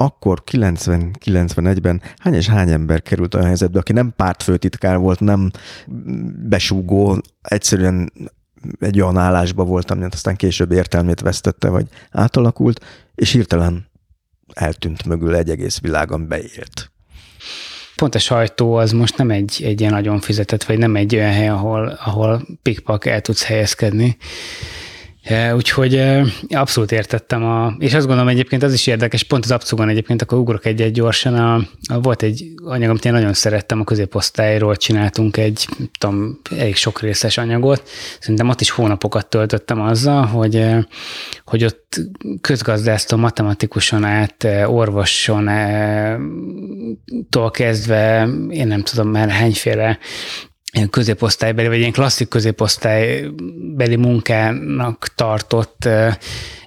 akkor 0.00 0.42
90-91-ben 0.50 2.02
hány 2.18 2.34
és 2.34 2.48
hány 2.48 2.70
ember 2.70 3.02
került 3.02 3.34
a 3.34 3.44
helyzetbe, 3.44 3.78
aki 3.78 3.92
nem 3.92 4.12
pártfőtitkár 4.16 4.98
volt, 4.98 5.20
nem 5.20 5.50
besúgó, 6.48 7.20
egyszerűen 7.42 8.12
egy 8.80 9.00
olyan 9.00 9.16
állásba 9.16 9.64
volt, 9.64 9.90
amit 9.90 10.14
aztán 10.14 10.36
később 10.36 10.72
értelmét 10.72 11.20
vesztette, 11.20 11.68
vagy 11.68 11.88
átalakult, 12.10 12.84
és 13.14 13.30
hirtelen 13.30 13.87
eltűnt 14.58 15.04
mögül 15.04 15.34
egy 15.34 15.50
egész 15.50 15.80
világon 15.80 16.28
beélt. 16.28 16.90
Pont 17.96 18.14
a 18.14 18.18
sajtó 18.18 18.74
az 18.74 18.92
most 18.92 19.16
nem 19.16 19.30
egy, 19.30 19.62
egy 19.64 19.80
ilyen 19.80 19.92
nagyon 19.92 20.20
fizetett, 20.20 20.64
vagy 20.64 20.78
nem 20.78 20.96
egy 20.96 21.14
olyan 21.14 21.32
hely, 21.32 21.48
ahol, 21.48 21.98
ahol 22.04 22.46
pikpak 22.62 23.06
el 23.06 23.20
tudsz 23.20 23.44
helyezkedni. 23.44 24.16
Úgyhogy 25.54 26.02
abszolút 26.48 26.92
értettem, 26.92 27.44
a, 27.44 27.74
és 27.78 27.94
azt 27.94 28.06
gondolom 28.06 28.30
egyébként 28.30 28.62
az 28.62 28.72
is 28.72 28.86
érdekes, 28.86 29.22
pont 29.22 29.44
az 29.44 29.50
abcugon 29.50 29.88
egyébként, 29.88 30.22
akkor 30.22 30.38
ugrok 30.38 30.64
egy-egy 30.64 30.92
gyorsan, 30.92 31.34
a, 31.34 31.54
a, 31.88 32.00
volt 32.00 32.22
egy 32.22 32.46
anyag, 32.64 32.90
amit 32.90 33.04
én 33.04 33.12
nagyon 33.12 33.32
szerettem, 33.32 33.80
a 33.80 33.84
középosztályról 33.84 34.76
csináltunk 34.76 35.36
egy, 35.36 35.68
tudom, 35.98 36.40
elég 36.58 36.76
sok 36.76 37.00
részes 37.00 37.38
anyagot, 37.38 37.88
szerintem 38.20 38.48
ott 38.48 38.60
is 38.60 38.70
hónapokat 38.70 39.26
töltöttem 39.26 39.80
azzal, 39.80 40.24
hogy, 40.24 40.66
hogy 41.44 41.64
ott 41.64 42.00
közgazdásztól 42.40 43.18
matematikusan 43.18 44.04
át, 44.04 44.46
orvoson, 44.66 45.48
tól 47.30 47.50
kezdve, 47.50 48.28
én 48.50 48.66
nem 48.66 48.82
tudom 48.82 49.08
már 49.08 49.28
hányféle 49.28 49.98
középosztálybeli, 50.90 51.68
vagy 51.68 51.78
ilyen 51.78 51.92
klasszik 51.92 52.28
középosztálybeli 52.28 53.96
munkának 53.96 55.08
tartott 55.14 55.88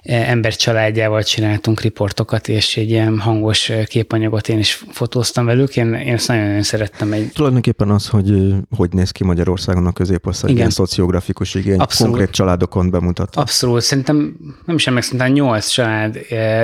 ember 0.02 0.56
családjával 0.56 1.22
csináltunk 1.22 1.80
riportokat, 1.80 2.48
és 2.48 2.76
egy 2.76 2.90
ilyen 2.90 3.18
hangos 3.18 3.72
képanyagot 3.86 4.48
én 4.48 4.58
is 4.58 4.84
fotóztam 4.90 5.44
velük. 5.44 5.76
Én, 5.76 5.94
én 5.94 6.12
ezt 6.12 6.28
nagyon-nagyon 6.28 6.62
szerettem. 6.62 7.12
Egy... 7.12 7.32
Tulajdonképpen 7.32 7.90
az, 7.90 8.08
hogy 8.08 8.54
hogy 8.76 8.92
néz 8.92 9.10
ki 9.10 9.24
Magyarországon 9.24 9.86
a 9.86 9.92
középosztály, 9.92 10.50
Igen. 10.50 10.56
ilyen 10.56 10.70
szociografikus 10.70 11.54
igény, 11.54 11.78
Abszolút. 11.78 12.12
konkrét 12.12 12.34
családokon 12.34 12.90
bemutat. 12.90 13.36
Abszolút. 13.36 13.80
Szerintem, 13.80 14.36
nem 14.64 14.76
is 14.76 14.86
emlékszem, 14.86 15.18
szerintem 15.18 15.44
nyolc 15.44 15.66
család, 15.68 16.18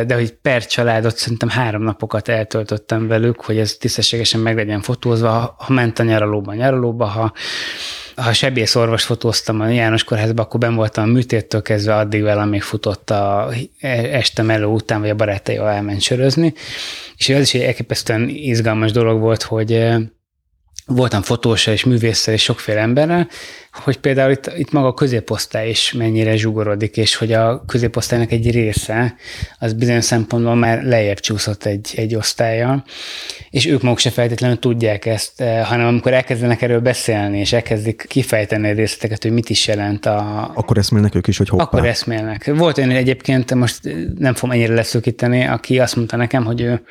de 0.07 0.15
hogy 0.15 0.33
per 0.33 0.67
családot 0.67 1.17
szerintem 1.17 1.49
három 1.49 1.83
napokat 1.83 2.29
eltöltöttem 2.29 3.07
velük, 3.07 3.41
hogy 3.41 3.59
ez 3.59 3.77
tisztességesen 3.77 4.41
meg 4.41 4.57
legyen 4.57 4.81
fotózva, 4.81 5.55
ha 5.59 5.73
ment 5.73 5.99
a 5.99 6.03
nyaralóba, 6.03 6.55
nyaralóba, 6.55 7.05
ha 7.05 7.28
ha 8.17 8.33
sebész 8.33 8.75
orvos 8.75 9.05
fotóztam 9.05 9.61
a 9.61 9.69
János 9.69 10.05
kórházban, 10.05 10.45
akkor 10.45 10.61
ben 10.61 10.75
voltam 10.75 11.05
a 11.05 11.13
műtéttől 11.13 11.63
kezdve 11.63 11.97
addig 11.97 12.23
vele, 12.23 12.41
amíg 12.41 12.63
futott 12.63 13.11
a 13.11 13.51
este 13.81 14.43
melő 14.43 14.65
után, 14.65 15.01
vagy 15.01 15.11
a 15.11 15.15
barátaival 15.15 15.69
elment 15.69 16.01
sörözni. 16.01 16.55
És 17.17 17.29
az 17.29 17.41
is 17.41 17.55
egy 17.55 17.63
elképesztően 17.63 18.29
izgalmas 18.29 18.93
dolog 18.93 19.21
volt, 19.21 19.43
hogy 19.43 19.73
voltam 20.89 21.23
fotóssal 21.23 21.75
és 21.75 21.85
művésszel 21.85 22.35
és 22.35 22.43
sokféle 22.43 22.81
emberrel, 22.81 23.29
hogy 23.73 23.97
például 23.97 24.31
itt, 24.31 24.51
itt 24.57 24.73
maga 24.73 24.87
a 24.87 24.95
középosztály 24.95 25.69
is 25.69 25.93
mennyire 25.93 26.37
zsugorodik, 26.37 26.97
és 26.97 27.15
hogy 27.15 27.33
a 27.33 27.65
középosztálynak 27.67 28.33
egy 28.33 28.51
része 28.51 29.15
az 29.59 29.73
bizonyos 29.73 30.05
szempontból 30.05 30.55
már 30.55 30.83
lejjebb 30.83 31.19
csúszott 31.19 31.65
egy, 31.65 31.93
egy 31.97 32.15
osztálya, 32.15 32.85
és 33.51 33.67
ők 33.67 33.83
maguk 33.83 33.99
se 33.99 34.11
feltétlenül 34.11 34.59
tudják 34.59 35.07
ezt, 35.07 35.41
eh, 35.41 35.67
hanem 35.67 35.87
amikor 35.87 36.13
elkezdenek 36.13 36.63
erről 36.63 36.81
beszélni, 36.81 37.39
és 37.39 37.53
elkezdik 37.53 38.05
kifejteni 38.09 38.71
a 38.71 38.75
részleteket, 38.75 39.23
hogy 39.23 39.33
mit 39.33 39.51
is 39.51 39.67
jelent 39.67 40.07
a... 40.07 40.51
Akkor 40.55 40.79
eszmélnek 40.79 41.15
ők 41.15 41.27
is, 41.27 41.37
hogy 41.39 41.49
hoppá. 41.49 41.65
Akkor 41.65 41.87
eszmélnek. 41.87 42.51
Volt 42.55 42.79
olyan 42.79 42.91
egyébként, 42.91 43.55
most 43.55 43.81
nem 44.19 44.35
fogom 44.35 44.51
ennyire 44.55 44.75
leszűkíteni, 44.75 45.47
aki 45.47 45.79
azt 45.79 45.97
mondta 45.97 46.17
nekem, 46.17 46.45
hogy 46.45 46.61
ő 46.61 46.83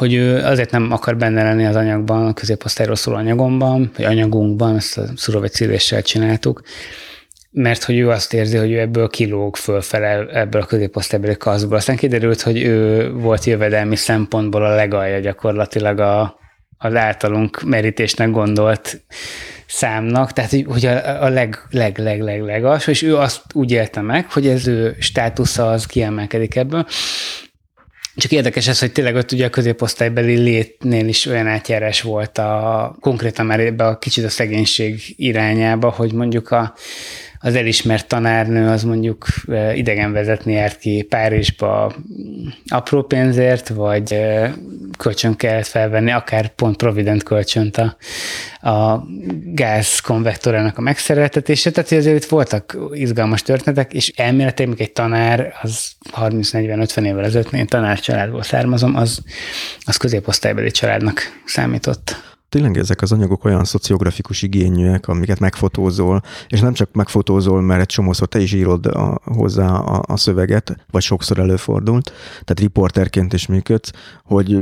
hogy 0.00 0.14
ő 0.14 0.36
azért 0.44 0.70
nem 0.70 0.92
akar 0.92 1.16
benne 1.16 1.42
lenni 1.42 1.66
az 1.66 1.76
anyagban, 1.76 2.26
a 2.26 2.32
középosztályról 2.32 2.96
szóló 2.96 3.16
anyagomban, 3.16 3.90
vagy 3.96 4.04
anyagunkban, 4.04 4.76
ezt 4.76 4.98
a 4.98 5.04
Szurovic 5.16 5.54
szívéssel 5.54 6.02
csináltuk, 6.02 6.62
mert 7.50 7.84
hogy 7.84 7.98
ő 7.98 8.08
azt 8.08 8.32
érzi, 8.32 8.56
hogy 8.56 8.70
ő 8.70 8.78
ebből 8.78 9.08
kilóg 9.08 9.56
fölfele 9.56 10.26
ebből 10.26 10.62
a 10.62 10.66
középosztálybeli 10.66 11.36
kaszból. 11.36 11.76
Aztán 11.76 11.96
kiderült, 11.96 12.42
hogy 12.42 12.62
ő 12.62 13.10
volt 13.12 13.44
jövedelmi 13.44 13.96
szempontból 13.96 14.64
a 14.64 14.74
legalja 14.74 15.18
gyakorlatilag 15.18 15.98
a, 15.98 16.38
az 16.78 16.94
általunk 16.94 17.62
merítésnek 17.62 18.30
gondolt 18.30 19.02
számnak, 19.66 20.32
tehát 20.32 20.50
hogy 20.64 20.86
a, 20.86 21.22
a 21.22 21.28
leg, 21.28 21.58
leg, 21.70 21.98
leg, 21.98 22.20
leg, 22.20 22.42
leg 22.42 22.64
alsó, 22.64 22.90
és 22.90 23.02
ő 23.02 23.16
azt 23.16 23.42
úgy 23.52 23.70
élte 23.70 24.00
meg, 24.00 24.32
hogy 24.32 24.46
ez 24.46 24.66
ő 24.66 24.96
státusza 24.98 25.70
az 25.70 25.86
kiemelkedik 25.86 26.56
ebből, 26.56 26.86
csak 28.20 28.32
érdekes 28.32 28.68
ez, 28.68 28.78
hogy 28.78 28.92
tényleg 28.92 29.14
ott 29.14 29.32
ugye 29.32 29.46
a 29.46 29.50
középosztálybeli 29.50 30.36
létnél 30.36 31.08
is 31.08 31.26
olyan 31.26 31.46
átjárás 31.46 32.02
volt 32.02 32.38
a, 32.38 32.96
konkrétan 33.00 33.46
már 33.46 33.60
ebbe 33.60 33.86
a 33.86 33.98
kicsit 33.98 34.24
a 34.24 34.28
szegénység 34.28 35.02
irányába, 35.16 35.90
hogy 35.90 36.12
mondjuk 36.12 36.50
a, 36.50 36.74
az 37.42 37.54
elismert 37.54 38.08
tanárnő 38.08 38.68
az 38.68 38.82
mondjuk 38.82 39.26
idegen 39.74 40.12
vezetni 40.12 40.52
járt 40.52 40.78
ki 40.78 41.02
Párizsba 41.02 41.92
apró 42.68 43.02
pénzért, 43.02 43.68
vagy 43.68 44.20
kölcsön 44.98 45.36
kellett 45.36 45.66
felvenni, 45.66 46.10
akár 46.10 46.48
pont 46.48 46.76
Provident 46.76 47.22
kölcsönt 47.22 47.76
a, 47.76 47.96
a 48.70 49.06
gáz 49.44 49.98
konvektorának 49.98 50.78
a 50.78 50.80
megszereltetése, 50.80 51.70
tehát 51.70 51.92
azért 51.92 52.24
itt 52.24 52.30
voltak 52.30 52.78
izgalmas 52.92 53.42
történetek, 53.42 53.92
és 53.92 54.08
elméletileg 54.08 54.80
egy 54.80 54.92
tanár, 54.92 55.52
az 55.62 55.90
30-40-50 56.16 57.04
évvel 57.04 57.24
ezelőtt, 57.24 57.52
én 57.52 57.66
tanárcsaládból 57.66 58.42
származom, 58.42 58.96
az, 58.96 59.22
az 59.80 59.96
középosztálybeli 59.96 60.70
családnak 60.70 61.20
számított 61.44 62.29
tényleg 62.50 62.78
ezek 62.78 63.02
az 63.02 63.12
anyagok 63.12 63.44
olyan 63.44 63.64
szociografikus 63.64 64.42
igényűek, 64.42 65.08
amiket 65.08 65.38
megfotózol, 65.38 66.22
és 66.48 66.60
nem 66.60 66.72
csak 66.72 66.92
megfotózol, 66.92 67.60
mert 67.60 67.80
egy 67.80 67.86
csomószor 67.86 68.28
te 68.28 68.40
is 68.40 68.52
írod 68.52 68.86
a, 68.86 69.20
hozzá 69.24 69.68
a, 69.68 70.02
a 70.06 70.16
szöveget, 70.16 70.76
vagy 70.90 71.02
sokszor 71.02 71.38
előfordult, 71.38 72.12
tehát 72.30 72.60
riporterként 72.60 73.32
is 73.32 73.46
működsz, 73.46 73.90
hogy 74.24 74.58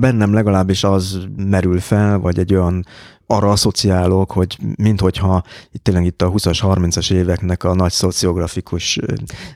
bennem 0.00 0.32
legalábbis 0.32 0.84
az 0.84 1.26
merül 1.36 1.80
fel, 1.80 2.18
vagy 2.18 2.38
egy 2.38 2.54
olyan 2.54 2.84
arra 3.26 3.50
asszociálok, 3.50 4.30
hogy 4.30 4.58
minthogyha 4.76 5.42
itt 5.72 5.82
tényleg 5.82 6.04
itt 6.04 6.22
a 6.22 6.30
20-as, 6.30 6.58
30-as 6.62 7.12
éveknek 7.12 7.64
a 7.64 7.74
nagy 7.74 7.92
szociografikus 7.92 8.98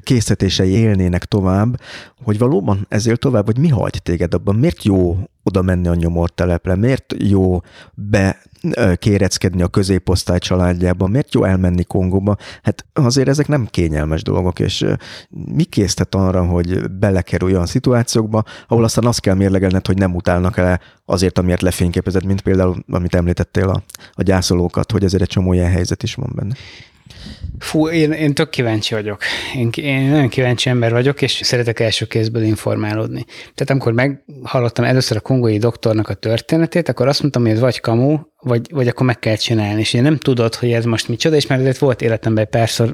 készítései 0.02 0.70
élnének 0.70 1.24
tovább, 1.24 1.80
hogy 2.22 2.38
valóban 2.38 2.86
ezért 2.88 3.20
tovább, 3.20 3.46
hogy 3.46 3.58
mi 3.58 3.68
hagy 3.68 4.00
téged 4.02 4.34
abban, 4.34 4.56
miért 4.56 4.84
jó 4.84 5.18
oda 5.42 5.62
menni 5.62 5.88
a 5.88 5.94
nyomortelepre, 5.94 6.74
miért 6.74 7.14
jó 7.18 7.60
be 7.94 8.42
kéreckedni 8.94 9.62
a 9.62 9.68
középosztály 9.68 10.38
családjában, 10.38 11.10
miért 11.10 11.34
jó 11.34 11.44
elmenni 11.44 11.84
Kongóba? 11.84 12.36
Hát 12.62 12.86
azért 12.92 13.28
ezek 13.28 13.48
nem 13.48 13.66
kényelmes 13.70 14.22
dolgok, 14.22 14.58
és 14.58 14.86
mi 15.30 15.64
késztet 15.64 16.14
arra, 16.14 16.44
hogy 16.44 16.90
belekerülj 16.90 17.52
olyan 17.52 17.66
szituációkba, 17.66 18.42
ahol 18.68 18.84
aztán 18.84 19.04
azt 19.04 19.20
kell 19.20 19.34
mérlegelned, 19.34 19.86
hogy 19.86 19.98
nem 19.98 20.14
utálnak 20.14 20.56
el 20.56 20.80
azért, 21.04 21.38
amiért 21.38 21.62
lefényképezed, 21.62 22.24
mint 22.24 22.40
például, 22.40 22.84
amit 22.90 23.14
említettél 23.14 23.68
a, 23.68 23.82
a 24.12 24.22
gyászolókat, 24.22 24.92
hogy 24.92 25.04
ezért 25.04 25.22
egy 25.22 25.28
csomó 25.28 25.52
ilyen 25.52 25.70
helyzet 25.70 26.02
is 26.02 26.14
van 26.14 26.32
benne. 26.34 26.54
Fú, 27.58 27.88
én, 27.88 28.12
én 28.12 28.34
tök 28.34 28.50
kíváncsi 28.50 28.94
vagyok. 28.94 29.20
Én, 29.54 29.70
én 29.74 30.10
nagyon 30.10 30.28
kíváncsi 30.28 30.68
ember 30.68 30.92
vagyok, 30.92 31.22
és 31.22 31.40
szeretek 31.42 31.80
első 31.80 32.04
kézből 32.04 32.42
informálódni. 32.42 33.24
Tehát 33.54 33.70
amikor 33.70 33.92
meghallottam 33.92 34.84
először 34.84 35.16
a 35.16 35.20
kongói 35.20 35.58
doktornak 35.58 36.08
a 36.08 36.14
történetét, 36.14 36.88
akkor 36.88 37.08
azt 37.08 37.20
mondtam, 37.20 37.42
hogy 37.42 37.50
ez 37.50 37.60
vagy 37.60 37.80
kamu, 37.80 38.18
vagy, 38.40 38.70
vagy 38.70 38.88
akkor 38.88 39.06
meg 39.06 39.18
kell 39.18 39.36
csinálni. 39.36 39.80
És 39.80 39.92
én 39.92 40.02
nem 40.02 40.16
tudod, 40.16 40.54
hogy 40.54 40.72
ez 40.72 40.84
most 40.84 41.08
micsoda, 41.08 41.36
és 41.36 41.46
már 41.46 41.74
volt 41.78 42.02
életemben 42.02 42.48
párszor 42.50 42.90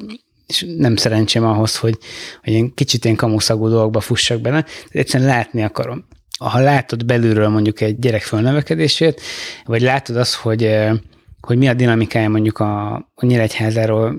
és 0.47 0.65
nem 0.77 0.97
szerencsém 0.97 1.45
ahhoz, 1.45 1.77
hogy, 1.77 1.99
hogy 2.45 2.53
én 2.53 2.75
kicsit 2.75 3.05
én 3.05 3.17
kamuszagú 3.17 3.69
dolgokba 3.69 4.01
fussak 4.01 4.41
bele, 4.41 4.65
egyszerűen 4.89 5.29
látni 5.29 5.63
akarom. 5.63 6.05
Ha 6.39 6.59
látod 6.59 7.05
belülről 7.05 7.49
mondjuk 7.49 7.81
egy 7.81 7.99
gyerek 7.99 8.23
fölnövekedését, 8.23 9.21
vagy 9.65 9.83
látod 9.83 10.17
azt, 10.17 10.35
hogy 10.35 10.63
hogy 11.41 11.59
mi 11.59 11.69
a 11.69 11.75
dinamikája 11.75 12.29
mondjuk 12.29 12.59
a, 12.59 12.95
a 12.95 13.27
Nyíregyházáról 13.27 14.17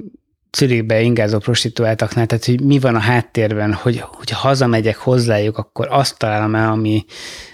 Zürichbe 0.57 1.01
ingázó 1.01 1.37
prostituáltaknál, 1.37 2.25
tehát 2.25 2.45
hogy 2.45 2.61
mi 2.61 2.79
van 2.79 2.95
a 2.95 2.99
háttérben, 2.99 3.73
hogy, 3.73 3.99
hogy 3.99 4.29
hazamegyek 4.29 4.97
hozzájuk, 4.97 5.57
akkor 5.57 5.87
azt 5.89 6.17
találom 6.17 6.55
el, 6.55 6.71
ami, 6.71 7.05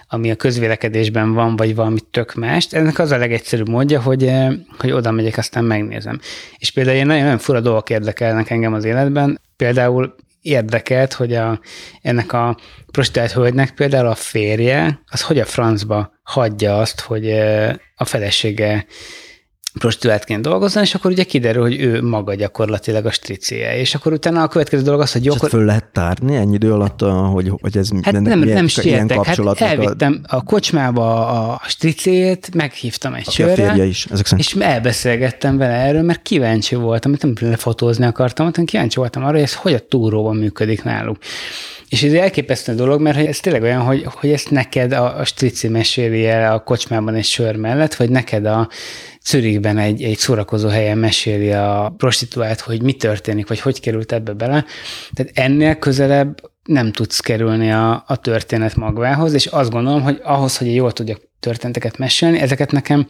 ami 0.07 0.31
a 0.31 0.35
közvélekedésben 0.35 1.33
van, 1.33 1.55
vagy 1.55 1.75
valami 1.75 1.99
tök 2.11 2.33
mást. 2.33 2.73
Ennek 2.73 2.99
az 2.99 3.11
a 3.11 3.17
legegyszerűbb 3.17 3.69
módja, 3.69 4.01
hogy, 4.01 4.31
hogy 4.77 4.91
oda 4.91 5.11
megyek, 5.11 5.37
aztán 5.37 5.63
megnézem. 5.63 6.19
És 6.57 6.71
például 6.71 6.95
ilyen 6.95 7.07
nagyon, 7.07 7.23
nagyon 7.23 7.37
fura 7.37 7.59
dolgok 7.59 7.89
érdekelnek 7.89 8.49
engem 8.49 8.73
az 8.73 8.85
életben. 8.85 9.41
Például 9.55 10.15
érdekelt, 10.41 11.13
hogy 11.13 11.33
a, 11.33 11.59
ennek 12.01 12.33
a 12.33 12.57
prostituált 12.91 13.31
hölgynek 13.31 13.73
például 13.73 14.07
a 14.07 14.15
férje, 14.15 15.01
az 15.05 15.21
hogy 15.21 15.39
a 15.39 15.45
francba 15.45 16.11
hagyja 16.23 16.77
azt, 16.77 16.99
hogy 16.99 17.31
a 17.95 18.05
felesége 18.05 18.85
prostituáltként 19.79 20.41
dolgozzon, 20.41 20.83
és 20.83 20.95
akkor 20.95 21.11
ugye 21.11 21.23
kiderül, 21.23 21.61
hogy 21.61 21.81
ő 21.81 22.01
maga 22.01 22.35
gyakorlatilag 22.35 23.05
a 23.05 23.11
stricéje. 23.11 23.77
És 23.77 23.95
akkor 23.95 24.13
utána 24.13 24.43
a 24.43 24.47
következő 24.47 24.83
dolog 24.83 25.01
az, 25.01 25.11
hogy 25.11 25.27
akkor... 25.27 25.49
föl 25.49 25.65
lehet 25.65 25.85
tárni 25.91 26.35
ennyi 26.35 26.53
idő 26.53 26.73
alatt, 26.73 27.01
hogy, 27.31 27.51
hogy 27.61 27.77
ez 27.77 27.89
hát 28.01 28.13
nem, 28.13 28.39
milyen, 28.39 28.55
nem 28.55 28.67
sietek, 28.67 29.25
hát 29.25 29.61
elvittem 29.61 30.21
a 30.27 30.43
kocsmába 30.43 31.27
a 31.27 31.61
stricéjét, 31.67 32.53
meghívtam 32.53 33.13
egy 33.13 33.29
sörre, 33.29 33.71
a 33.71 33.83
is, 33.83 34.05
ezek 34.05 34.25
szerint. 34.25 34.47
és 34.47 34.53
elbeszélgettem 34.53 35.57
vele 35.57 35.73
erről, 35.73 36.01
mert 36.01 36.21
kíváncsi 36.21 36.75
voltam, 36.75 37.15
nem 37.21 37.33
lefotózni 37.39 38.05
akartam, 38.05 38.45
hanem 38.45 38.65
kíváncsi 38.65 38.97
voltam 38.97 39.23
arra, 39.23 39.31
hogy 39.31 39.41
ez 39.41 39.55
hogy 39.55 39.73
a 39.73 39.87
túróban 39.87 40.35
működik 40.35 40.83
náluk. 40.83 41.17
És 41.93 42.03
ez 42.03 42.13
elképesztő 42.13 42.75
dolog, 42.75 43.01
mert 43.01 43.27
ez 43.27 43.39
tényleg 43.39 43.61
olyan, 43.61 43.81
hogy, 43.81 44.05
hogy 44.05 44.31
ezt 44.31 44.49
neked 44.49 44.91
a, 44.91 45.19
a 45.19 45.25
strici 45.25 45.67
meséli 45.67 46.27
el 46.27 46.53
a 46.53 46.59
kocsmában 46.59 47.15
egy 47.15 47.25
sör 47.25 47.55
mellett, 47.55 47.95
vagy 47.95 48.09
neked 48.09 48.45
a 48.45 48.69
Zürichben 49.25 49.77
egy, 49.77 50.03
egy 50.03 50.17
szórakozó 50.17 50.67
helyen 50.67 50.97
meséli 50.97 51.51
a 51.51 51.93
prostituált, 51.97 52.59
hogy 52.59 52.81
mi 52.81 52.93
történik, 52.93 53.47
vagy 53.47 53.59
hogy 53.59 53.79
került 53.79 54.11
ebbe 54.11 54.33
bele. 54.33 54.65
Tehát 55.13 55.31
ennél 55.35 55.75
közelebb 55.75 56.51
nem 56.63 56.91
tudsz 56.91 57.19
kerülni 57.19 57.71
a, 57.71 58.03
a 58.07 58.15
történet 58.15 58.75
magvához, 58.75 59.33
és 59.33 59.45
azt 59.45 59.71
gondolom, 59.71 60.01
hogy 60.01 60.19
ahhoz, 60.23 60.57
hogy 60.57 60.75
jól 60.75 60.91
tudjak 60.91 61.21
történeteket 61.39 61.97
mesélni, 61.97 62.39
ezeket 62.39 62.71
nekem 62.71 63.07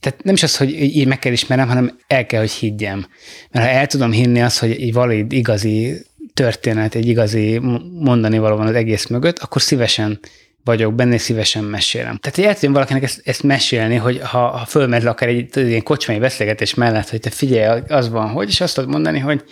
tehát 0.00 0.24
nem 0.24 0.34
is 0.34 0.42
az, 0.42 0.56
hogy 0.56 0.70
így 0.70 1.06
meg 1.06 1.18
kell 1.18 1.32
ismernem, 1.32 1.68
hanem 1.68 1.98
el 2.06 2.26
kell, 2.26 2.40
hogy 2.40 2.50
higgyem. 2.50 3.06
Mert 3.50 3.66
ha 3.66 3.72
el 3.72 3.86
tudom 3.86 4.10
hinni 4.10 4.42
azt, 4.42 4.58
hogy 4.58 4.70
egy 4.70 4.92
valid, 4.92 5.32
igazi 5.32 6.06
történet, 6.34 6.94
egy 6.94 7.06
igazi 7.06 7.58
mondani 7.98 8.38
való 8.38 8.56
van 8.56 8.66
az 8.66 8.74
egész 8.74 9.06
mögött, 9.06 9.38
akkor 9.38 9.62
szívesen 9.62 10.20
vagyok 10.64 10.94
benne, 10.94 11.18
szívesen 11.18 11.64
mesélem. 11.64 12.16
Tehát, 12.16 12.38
el 12.38 12.54
tudom 12.58 12.72
valakinek 12.72 13.02
ezt, 13.02 13.20
ezt 13.24 13.42
mesélni, 13.42 13.96
hogy 13.96 14.20
ha, 14.22 14.38
ha 14.38 14.64
fölmerül 14.64 15.08
akár 15.08 15.28
egy, 15.28 15.48
egy 15.52 15.68
ilyen 15.68 15.82
kocsmai 15.82 16.18
beszélgetés 16.18 16.74
mellett, 16.74 17.08
hogy 17.08 17.20
te 17.20 17.30
figyelj, 17.30 17.80
az 17.88 18.10
van, 18.10 18.28
hogy, 18.28 18.48
és 18.48 18.60
azt 18.60 18.74
tudod 18.74 18.90
mondani, 18.90 19.18
hogy 19.18 19.44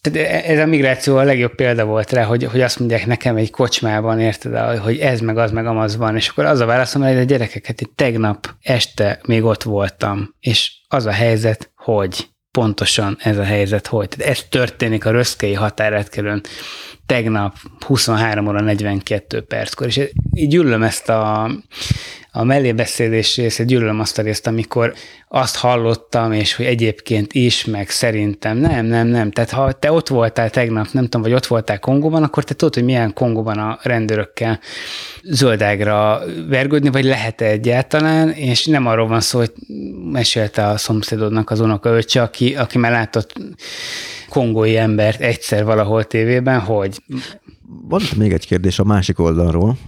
tehát 0.00 0.46
e, 0.46 0.52
ez 0.52 0.58
a 0.58 0.66
migráció 0.66 1.16
a 1.16 1.22
legjobb 1.22 1.54
példa 1.54 1.84
volt 1.84 2.12
rá, 2.12 2.22
hogy, 2.22 2.44
hogy 2.44 2.60
azt 2.60 2.78
mondják 2.78 3.06
nekem 3.06 3.36
egy 3.36 3.50
kocsmában, 3.50 4.20
érted, 4.20 4.78
hogy 4.78 4.98
ez 4.98 5.20
meg 5.20 5.38
az 5.38 5.50
meg 5.50 5.66
amaz 5.66 5.96
van, 5.96 6.16
és 6.16 6.28
akkor 6.28 6.44
az 6.44 6.60
a 6.60 6.66
válaszom, 6.66 7.02
hogy 7.02 7.16
a 7.16 7.22
gyerekeket 7.22 7.80
itt 7.80 7.96
tegnap 7.96 8.54
este 8.62 9.20
még 9.26 9.44
ott 9.44 9.62
voltam, 9.62 10.34
és 10.40 10.72
az 10.88 11.06
a 11.06 11.12
helyzet, 11.12 11.70
hogy 11.76 12.28
pontosan 12.50 13.16
ez 13.20 13.36
a 13.36 13.44
helyzet, 13.44 13.86
hogy. 13.86 14.08
Tehát 14.08 14.32
ez 14.32 14.44
történik 14.48 15.04
a 15.04 15.10
röszkei 15.10 15.54
határátkelőn 15.54 16.40
tegnap 17.06 17.56
23 17.86 18.46
óra 18.46 18.60
42 18.60 19.40
perckor, 19.40 19.86
és 19.86 20.00
így 20.34 20.48
gyűlöm 20.48 20.82
ezt 20.82 21.08
a, 21.08 21.50
a 22.38 22.44
mellébeszélés 22.44 23.36
részét, 23.36 23.66
gyűlöm 23.66 24.00
azt 24.00 24.18
a 24.18 24.22
részt, 24.22 24.46
amikor 24.46 24.94
azt 25.28 25.56
hallottam, 25.56 26.32
és 26.32 26.54
hogy 26.54 26.66
egyébként 26.66 27.32
is, 27.32 27.64
meg 27.64 27.90
szerintem 27.90 28.56
nem, 28.56 28.86
nem, 28.86 29.06
nem. 29.06 29.30
Tehát 29.30 29.50
ha 29.50 29.72
te 29.72 29.92
ott 29.92 30.08
voltál 30.08 30.50
tegnap, 30.50 30.86
nem 30.92 31.04
tudom, 31.04 31.22
vagy 31.22 31.32
ott 31.32 31.46
voltál 31.46 31.78
Kongóban, 31.78 32.22
akkor 32.22 32.44
te 32.44 32.54
tudod, 32.54 32.74
hogy 32.74 32.84
milyen 32.84 33.12
Kongóban 33.12 33.58
a 33.58 33.78
rendőrökkel 33.82 34.60
zöldágra 35.22 36.20
vergődni, 36.48 36.90
vagy 36.90 37.04
lehet-e 37.04 37.44
egyáltalán, 37.44 38.30
és 38.30 38.66
nem 38.66 38.86
arról 38.86 39.06
van 39.08 39.20
szó, 39.20 39.38
hogy 39.38 39.52
mesélte 40.12 40.66
a 40.66 40.76
szomszédodnak 40.76 41.50
az 41.50 41.60
unokaöccse, 41.60 42.22
aki, 42.22 42.56
aki 42.56 42.78
már 42.78 42.92
látott 42.92 43.32
kongói 44.28 44.76
embert 44.76 45.20
egyszer 45.20 45.64
valahol 45.64 46.04
tévében, 46.04 46.60
hogy 46.60 47.02
van 47.68 48.00
itt 48.00 48.16
még 48.16 48.32
egy 48.32 48.46
kérdés 48.46 48.78
a 48.78 48.84
másik 48.84 49.18
oldalról. 49.18 49.78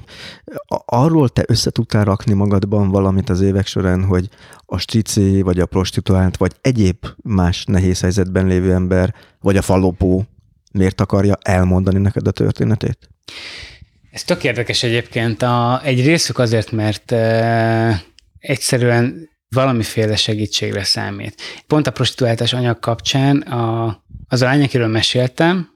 Arról 0.84 1.28
te 1.28 1.44
össze 1.46 1.70
tudtál 1.70 2.04
rakni 2.04 2.32
magadban 2.32 2.90
valamit 2.90 3.28
az 3.28 3.40
évek 3.40 3.66
során, 3.66 4.04
hogy 4.04 4.28
a 4.66 4.78
stricé, 4.78 5.40
vagy 5.40 5.60
a 5.60 5.66
prostituált, 5.66 6.36
vagy 6.36 6.52
egyéb 6.60 7.06
más 7.22 7.64
nehéz 7.64 8.00
helyzetben 8.00 8.46
lévő 8.46 8.72
ember, 8.72 9.14
vagy 9.40 9.56
a 9.56 9.62
falopó 9.62 10.26
miért 10.72 11.00
akarja 11.00 11.38
elmondani 11.42 11.98
neked 11.98 12.26
a 12.26 12.30
történetét? 12.30 13.08
Ez 14.10 14.24
tök 14.24 14.44
érdekes 14.44 14.82
egyébként. 14.82 15.42
A, 15.42 15.80
egy 15.84 16.04
részük 16.04 16.38
azért, 16.38 16.72
mert 16.72 17.12
e, 17.12 18.02
egyszerűen 18.38 19.28
valamiféle 19.48 20.16
segítségre 20.16 20.84
számít. 20.84 21.40
Pont 21.66 21.86
a 21.86 21.90
prostituáltás 21.90 22.52
anyag 22.52 22.78
kapcsán 22.78 23.40
a, 23.40 23.86
az 24.28 24.42
a 24.42 24.44
lány, 24.44 24.62
akiről 24.62 24.88
meséltem, 24.88 25.68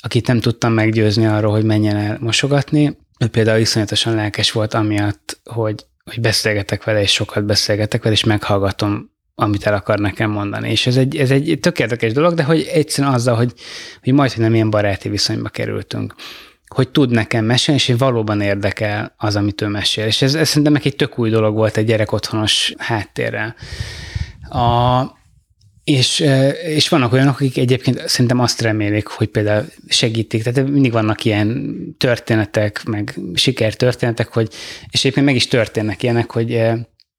akit 0.00 0.26
nem 0.26 0.40
tudtam 0.40 0.72
meggyőzni 0.72 1.26
arról, 1.26 1.52
hogy 1.52 1.64
menjen 1.64 1.96
el 1.96 2.18
mosogatni, 2.20 2.96
ő 3.18 3.26
például 3.26 3.60
iszonyatosan 3.60 4.14
lelkes 4.14 4.52
volt 4.52 4.74
amiatt, 4.74 5.40
hogy, 5.44 5.84
hogy 6.04 6.20
beszélgetek 6.20 6.84
vele, 6.84 7.00
és 7.00 7.12
sokat 7.12 7.44
beszélgetek 7.44 8.02
vele, 8.02 8.14
és 8.14 8.24
meghallgatom, 8.24 9.10
amit 9.34 9.66
el 9.66 9.74
akar 9.74 9.98
nekem 9.98 10.30
mondani. 10.30 10.70
És 10.70 10.86
ez 10.86 10.96
egy, 10.96 11.16
ez 11.16 11.30
egy 11.30 11.58
tök 11.60 11.78
érdekes 11.78 12.12
dolog, 12.12 12.34
de 12.34 12.42
hogy 12.42 12.68
egyszerűen 12.72 13.14
azzal, 13.14 13.36
hogy, 13.36 13.52
hogy 14.02 14.12
majd, 14.12 14.32
hogy 14.32 14.42
nem 14.42 14.54
ilyen 14.54 14.70
baráti 14.70 15.08
viszonyba 15.08 15.48
kerültünk 15.48 16.14
hogy 16.74 16.88
tud 16.88 17.10
nekem 17.10 17.44
mesélni, 17.44 17.80
és 17.80 17.94
valóban 17.98 18.40
érdekel 18.40 19.14
az, 19.16 19.36
amit 19.36 19.60
ő 19.60 19.66
mesél. 19.66 20.06
És 20.06 20.22
ez, 20.22 20.34
ez 20.34 20.48
szerintem 20.48 20.80
egy 20.82 20.96
tök 20.96 21.18
új 21.18 21.30
dolog 21.30 21.54
volt 21.54 21.76
egy 21.76 21.86
gyerek 21.86 22.12
otthonos 22.12 22.74
háttérrel. 22.78 23.54
A, 24.48 25.00
és, 25.90 26.24
és 26.66 26.88
vannak 26.88 27.12
olyanok, 27.12 27.34
akik 27.34 27.56
egyébként 27.58 28.08
szerintem 28.08 28.38
azt 28.38 28.60
remélik, 28.60 29.06
hogy 29.06 29.28
például 29.28 29.64
segítik. 29.88 30.42
Tehát 30.42 30.70
mindig 30.70 30.92
vannak 30.92 31.24
ilyen 31.24 31.74
történetek, 31.98 32.84
meg 32.84 33.18
sikertörténetek, 33.34 34.28
hogy, 34.32 34.48
és 34.90 35.00
egyébként 35.00 35.26
meg 35.26 35.34
is 35.34 35.46
történnek 35.48 36.02
ilyenek, 36.02 36.30
hogy 36.30 36.50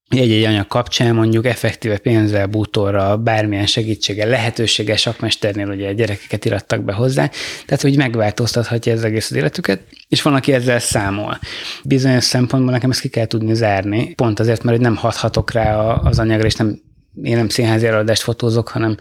egy-egy 0.10 0.44
anyag 0.44 0.68
kapcsán 0.68 1.16
mondjuk 1.16 1.46
effektíve 1.46 1.98
pénzzel, 1.98 2.48
bútorra, 2.48 3.18
bármilyen 3.18 3.66
segítséggel, 3.66 4.30
lehetőséggel 4.30 4.96
sakmesternél 4.96 5.68
ugye 5.68 5.94
gyerekeket 5.94 6.46
irattak 6.46 6.84
be 6.84 6.94
hozzá, 6.94 7.30
tehát 7.66 7.82
hogy 7.82 7.98
megváltoztathatja 7.98 8.94
ez 8.94 9.04
egész 9.04 9.30
az 9.30 9.38
életüket, 9.38 9.82
és 10.08 10.22
van, 10.22 10.34
aki 10.34 10.54
ezzel 10.54 10.80
számol. 10.80 11.40
Bizonyos 11.84 12.24
szempontból 12.24 12.72
nekem 12.72 12.90
ezt 12.90 13.02
ki 13.02 13.08
kell 13.08 13.26
tudni 13.26 13.54
zárni, 13.54 14.14
pont 14.14 14.40
azért, 14.40 14.64
mert 14.64 14.78
hogy 14.78 14.86
nem 14.86 14.96
hathatok 14.96 15.52
rá 15.52 15.78
az 15.78 16.20
anyagra, 16.20 16.46
és 16.46 16.56
nem 16.56 16.80
én 17.24 17.36
nem 17.36 17.50
színházi 17.50 17.86
előadást 17.86 18.22
fotózok, 18.22 18.68
hanem 18.68 18.98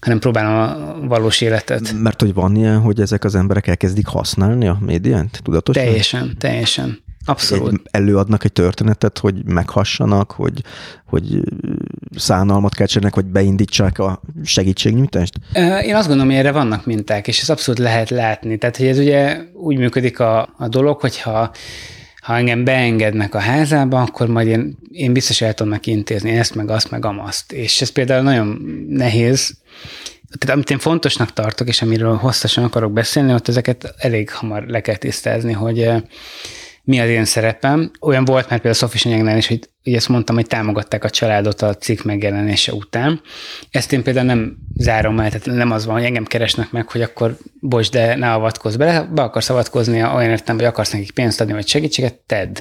hanem 0.00 0.18
próbálom 0.18 0.54
a 0.54 1.06
valós 1.06 1.40
életet. 1.40 1.92
Mert 1.92 2.20
hogy 2.20 2.34
van 2.34 2.56
ilyen, 2.56 2.80
hogy 2.80 3.00
ezek 3.00 3.24
az 3.24 3.34
emberek 3.34 3.66
elkezdik 3.66 4.06
használni 4.06 4.68
a 4.68 4.78
médiát 4.80 5.40
tudatosan? 5.42 5.84
Teljesen, 5.84 6.36
teljesen. 6.38 6.98
Abszolút. 7.24 7.72
Egy, 7.72 7.80
előadnak 7.90 8.44
egy 8.44 8.52
történetet, 8.52 9.18
hogy 9.18 9.44
meghassanak, 9.44 10.30
hogy, 10.30 10.62
hogy 11.06 11.40
szánalmat 12.16 12.74
keltsenek, 12.74 13.14
hogy 13.14 13.24
beindítsák 13.24 13.98
a 13.98 14.20
segítségnyújtást? 14.44 15.34
Én 15.82 15.94
azt 15.94 16.06
gondolom, 16.06 16.30
hogy 16.30 16.38
erre 16.40 16.52
vannak 16.52 16.86
minták, 16.86 17.28
és 17.28 17.40
ez 17.40 17.48
abszolút 17.50 17.80
lehet 17.80 18.10
látni. 18.10 18.58
Tehát, 18.58 18.76
hogy 18.76 18.86
ez 18.86 18.98
ugye 18.98 19.40
úgy 19.52 19.76
működik 19.76 20.20
a, 20.20 20.54
a 20.58 20.68
dolog, 20.68 21.00
hogyha 21.00 21.50
ha 22.28 22.36
engem 22.36 22.64
beengednek 22.64 23.34
a 23.34 23.38
házába, 23.38 24.00
akkor 24.00 24.26
majd 24.26 24.46
én, 24.46 24.76
én 24.90 25.12
biztos 25.12 25.40
el 25.40 25.54
tudom 25.54 25.72
neki 25.72 25.90
intézni 25.90 26.30
ezt, 26.30 26.54
meg 26.54 26.70
azt, 26.70 26.90
meg 26.90 27.04
amaszt. 27.04 27.52
És 27.52 27.80
ez 27.80 27.88
például 27.88 28.22
nagyon 28.22 28.46
nehéz, 28.88 29.58
tehát 30.38 30.54
amit 30.54 30.70
én 30.70 30.78
fontosnak 30.78 31.32
tartok, 31.32 31.68
és 31.68 31.82
amiről 31.82 32.16
hosszasan 32.16 32.64
akarok 32.64 32.92
beszélni, 32.92 33.32
ott 33.32 33.48
ezeket 33.48 33.94
elég 33.98 34.30
hamar 34.30 34.66
le 34.66 34.80
kell 34.80 34.96
tisztázni, 34.96 35.52
hogy 35.52 35.90
mi 36.88 37.00
az 37.00 37.08
én 37.08 37.24
szerepem. 37.24 37.90
Olyan 38.00 38.24
volt 38.24 38.42
már 38.42 38.60
például 38.60 38.74
Szofis 38.74 39.06
anyagnál 39.06 39.36
is, 39.36 39.46
hogy 39.46 39.68
ugye 39.84 39.96
ezt 39.96 40.08
mondtam, 40.08 40.36
hogy 40.36 40.46
támogatták 40.46 41.04
a 41.04 41.10
családot 41.10 41.62
a 41.62 41.74
cikk 41.74 42.02
megjelenése 42.02 42.72
után. 42.72 43.20
Ezt 43.70 43.92
én 43.92 44.02
például 44.02 44.26
nem 44.26 44.56
zárom 44.76 45.20
el, 45.20 45.30
tehát 45.30 45.46
nem 45.46 45.70
az 45.70 45.86
van, 45.86 45.94
hogy 45.94 46.04
engem 46.04 46.24
keresnek 46.24 46.70
meg, 46.70 46.88
hogy 46.88 47.02
akkor 47.02 47.36
bocs, 47.60 47.90
de 47.90 48.16
ne 48.16 48.32
avatkozz 48.32 48.76
bele, 48.76 49.08
be 49.14 49.22
akarsz 49.22 49.50
avatkozni, 49.50 50.02
olyan 50.02 50.30
értem, 50.30 50.56
hogy 50.56 50.64
akarsz 50.64 50.92
nekik 50.92 51.10
pénzt 51.10 51.40
adni, 51.40 51.52
vagy 51.52 51.68
segítséget, 51.68 52.14
tedd. 52.14 52.58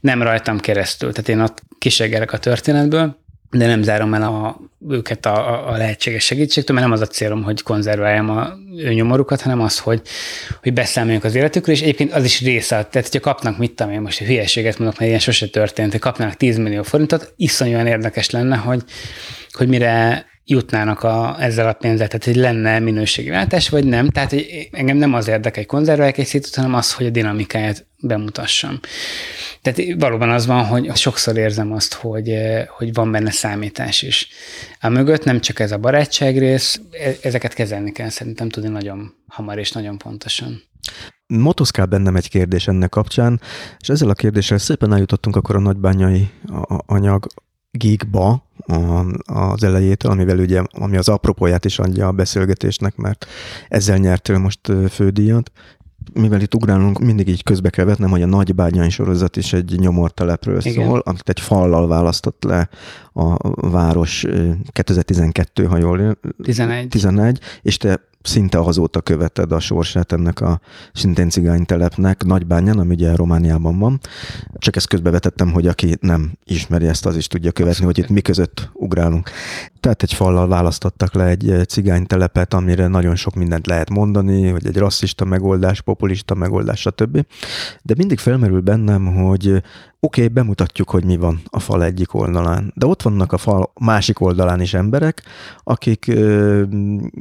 Nem 0.00 0.22
rajtam 0.22 0.58
keresztül, 0.58 1.12
tehát 1.12 1.28
én 1.28 1.40
ott 1.40 1.62
kiseggelek 1.78 2.32
a 2.32 2.38
történetből, 2.38 3.16
de 3.50 3.66
nem 3.66 3.82
zárom 3.82 4.14
el 4.14 4.22
a, 4.22 4.60
őket 4.88 5.26
a, 5.26 5.68
a 5.68 5.76
lehetséges 5.76 6.24
segítségtől, 6.24 6.76
mert 6.76 6.88
nem 6.88 6.96
az 6.96 7.02
a 7.02 7.06
célom, 7.06 7.42
hogy 7.42 7.62
konzerváljam 7.62 8.30
a 8.30 8.52
nyomorukat, 8.92 9.40
hanem 9.40 9.60
az, 9.60 9.78
hogy, 9.78 10.02
hogy 10.62 10.72
beszámoljunk 10.72 11.24
az 11.24 11.34
életükről, 11.34 11.74
és 11.74 11.82
egyébként 11.82 12.12
az 12.12 12.24
is 12.24 12.40
része, 12.40 12.68
tehát 12.68 13.08
hogyha 13.08 13.30
kapnak, 13.30 13.58
mit 13.58 13.72
tudom 13.74 13.92
én 13.92 14.00
most 14.00 14.20
egy 14.20 14.26
hülyeséget 14.26 14.78
mondok, 14.78 14.98
mert 14.98 15.08
ilyen 15.10 15.22
sose 15.22 15.48
történt, 15.48 15.90
hogy 15.90 16.00
kapnának 16.00 16.34
10 16.34 16.56
millió 16.56 16.82
forintot, 16.82 17.32
iszonyúan 17.36 17.86
érdekes 17.86 18.30
lenne, 18.30 18.56
hogy, 18.56 18.82
hogy 19.52 19.68
mire 19.68 20.26
jutnának 20.48 21.02
a, 21.02 21.36
ezzel 21.38 21.68
a 21.68 21.72
pénzzel, 21.72 22.06
tehát 22.06 22.24
hogy 22.24 22.36
lenne 22.36 22.78
minőségi 22.78 23.30
váltás, 23.30 23.68
vagy 23.68 23.84
nem. 23.84 24.08
Tehát 24.08 24.30
hogy 24.30 24.68
engem 24.72 24.96
nem 24.96 25.14
az 25.14 25.28
érdekel, 25.28 25.82
egy 26.06 26.26
szitot, 26.26 26.54
hanem 26.54 26.74
az, 26.74 26.92
hogy 26.92 27.06
a 27.06 27.10
dinamikáját 27.10 27.86
bemutassam. 27.98 28.80
Tehát 29.62 29.94
valóban 29.98 30.30
az 30.30 30.46
van, 30.46 30.64
hogy 30.64 30.96
sokszor 30.96 31.36
érzem 31.36 31.72
azt, 31.72 31.94
hogy, 31.94 32.34
hogy 32.68 32.92
van 32.92 33.10
benne 33.10 33.30
számítás 33.30 34.02
is. 34.02 34.28
A 34.80 34.88
mögött 34.88 35.24
nem 35.24 35.40
csak 35.40 35.60
ez 35.60 35.72
a 35.72 35.78
barátság 35.78 36.38
rész, 36.38 36.80
e, 36.90 37.12
ezeket 37.22 37.54
kezelni 37.54 37.92
kell 37.92 38.08
szerintem 38.08 38.48
tudni 38.48 38.68
nagyon 38.68 39.14
hamar 39.28 39.58
és 39.58 39.72
nagyon 39.72 39.98
pontosan. 39.98 40.62
Motoszkál 41.26 41.86
bennem 41.86 42.16
egy 42.16 42.28
kérdés 42.28 42.68
ennek 42.68 42.88
kapcsán, 42.88 43.40
és 43.78 43.88
ezzel 43.88 44.08
a 44.08 44.14
kérdéssel 44.14 44.58
szépen 44.58 44.92
eljutottunk 44.92 45.36
akkor 45.36 45.56
a 45.56 45.60
nagybányai 45.60 46.30
anyag 46.86 47.26
gigba 47.76 48.44
az 49.24 49.64
elejétől, 49.64 50.10
amivel 50.10 50.38
ugye, 50.38 50.62
ami 50.72 50.96
az 50.96 51.08
apropóját 51.08 51.64
is 51.64 51.78
adja 51.78 52.06
a 52.06 52.12
beszélgetésnek, 52.12 52.96
mert 52.96 53.26
ezzel 53.68 53.96
nyertél 53.96 54.38
most 54.38 54.72
fődíjat. 54.88 55.50
Mivel 56.12 56.40
itt 56.40 56.54
ugrálunk, 56.54 56.98
mindig 56.98 57.28
így 57.28 57.42
közbe 57.42 57.70
kell 57.70 57.84
vetnem, 57.84 58.10
hogy 58.10 58.22
a 58.22 58.26
nagybányai 58.26 58.90
sorozat 58.90 59.36
is 59.36 59.52
egy 59.52 59.78
nyomortelepről 59.78 60.60
Igen. 60.62 60.86
szól, 60.86 60.98
amit 61.04 61.28
egy 61.28 61.40
fallal 61.40 61.88
választott 61.88 62.44
le 62.44 62.68
a 63.12 63.50
város 63.70 64.26
2012, 64.66 65.64
ha 65.64 65.78
jól 65.78 66.18
11. 66.42 66.88
11, 66.88 67.40
és 67.62 67.76
te 67.76 68.00
szinte 68.26 68.58
azóta 68.58 69.00
követed 69.00 69.52
a 69.52 69.60
sorsát 69.60 70.12
ennek 70.12 70.40
a 70.40 70.60
szintén 70.92 71.30
cigánytelepnek, 71.30 72.24
Nagybányán, 72.24 72.78
ami 72.78 72.94
ugye 72.94 73.14
Romániában 73.14 73.78
van. 73.78 74.00
Csak 74.58 74.76
ezt 74.76 74.88
közbevetettem, 74.88 75.52
hogy 75.52 75.66
aki 75.66 75.96
nem 76.00 76.32
ismeri 76.44 76.86
ezt, 76.86 77.06
az 77.06 77.16
is 77.16 77.26
tudja 77.26 77.52
követni, 77.52 77.84
hogy 77.84 77.98
itt 77.98 78.08
mi 78.08 78.20
között 78.20 78.70
ugrálunk. 78.72 79.30
Tehát 79.80 80.02
egy 80.02 80.12
fallal 80.12 80.48
választottak 80.48 81.14
le 81.14 81.24
egy 81.24 81.54
cigánytelepet, 81.68 82.54
amire 82.54 82.86
nagyon 82.86 83.16
sok 83.16 83.34
mindent 83.34 83.66
lehet 83.66 83.90
mondani, 83.90 84.48
hogy 84.48 84.66
egy 84.66 84.76
rasszista 84.76 85.24
megoldás, 85.24 85.80
populista 85.80 86.34
megoldás, 86.34 86.80
stb. 86.80 87.26
De 87.82 87.94
mindig 87.96 88.18
felmerül 88.18 88.60
bennem, 88.60 89.06
hogy 89.06 89.62
oké, 90.00 90.22
okay, 90.22 90.34
bemutatjuk, 90.34 90.90
hogy 90.90 91.04
mi 91.04 91.16
van 91.16 91.40
a 91.50 91.60
fal 91.60 91.84
egyik 91.84 92.14
oldalán, 92.14 92.72
de 92.74 92.86
ott 92.86 93.02
vannak 93.02 93.32
a 93.32 93.38
fal 93.38 93.72
másik 93.80 94.20
oldalán 94.20 94.60
is 94.60 94.74
emberek, 94.74 95.22
akik 95.62 96.06
ö, 96.08 96.62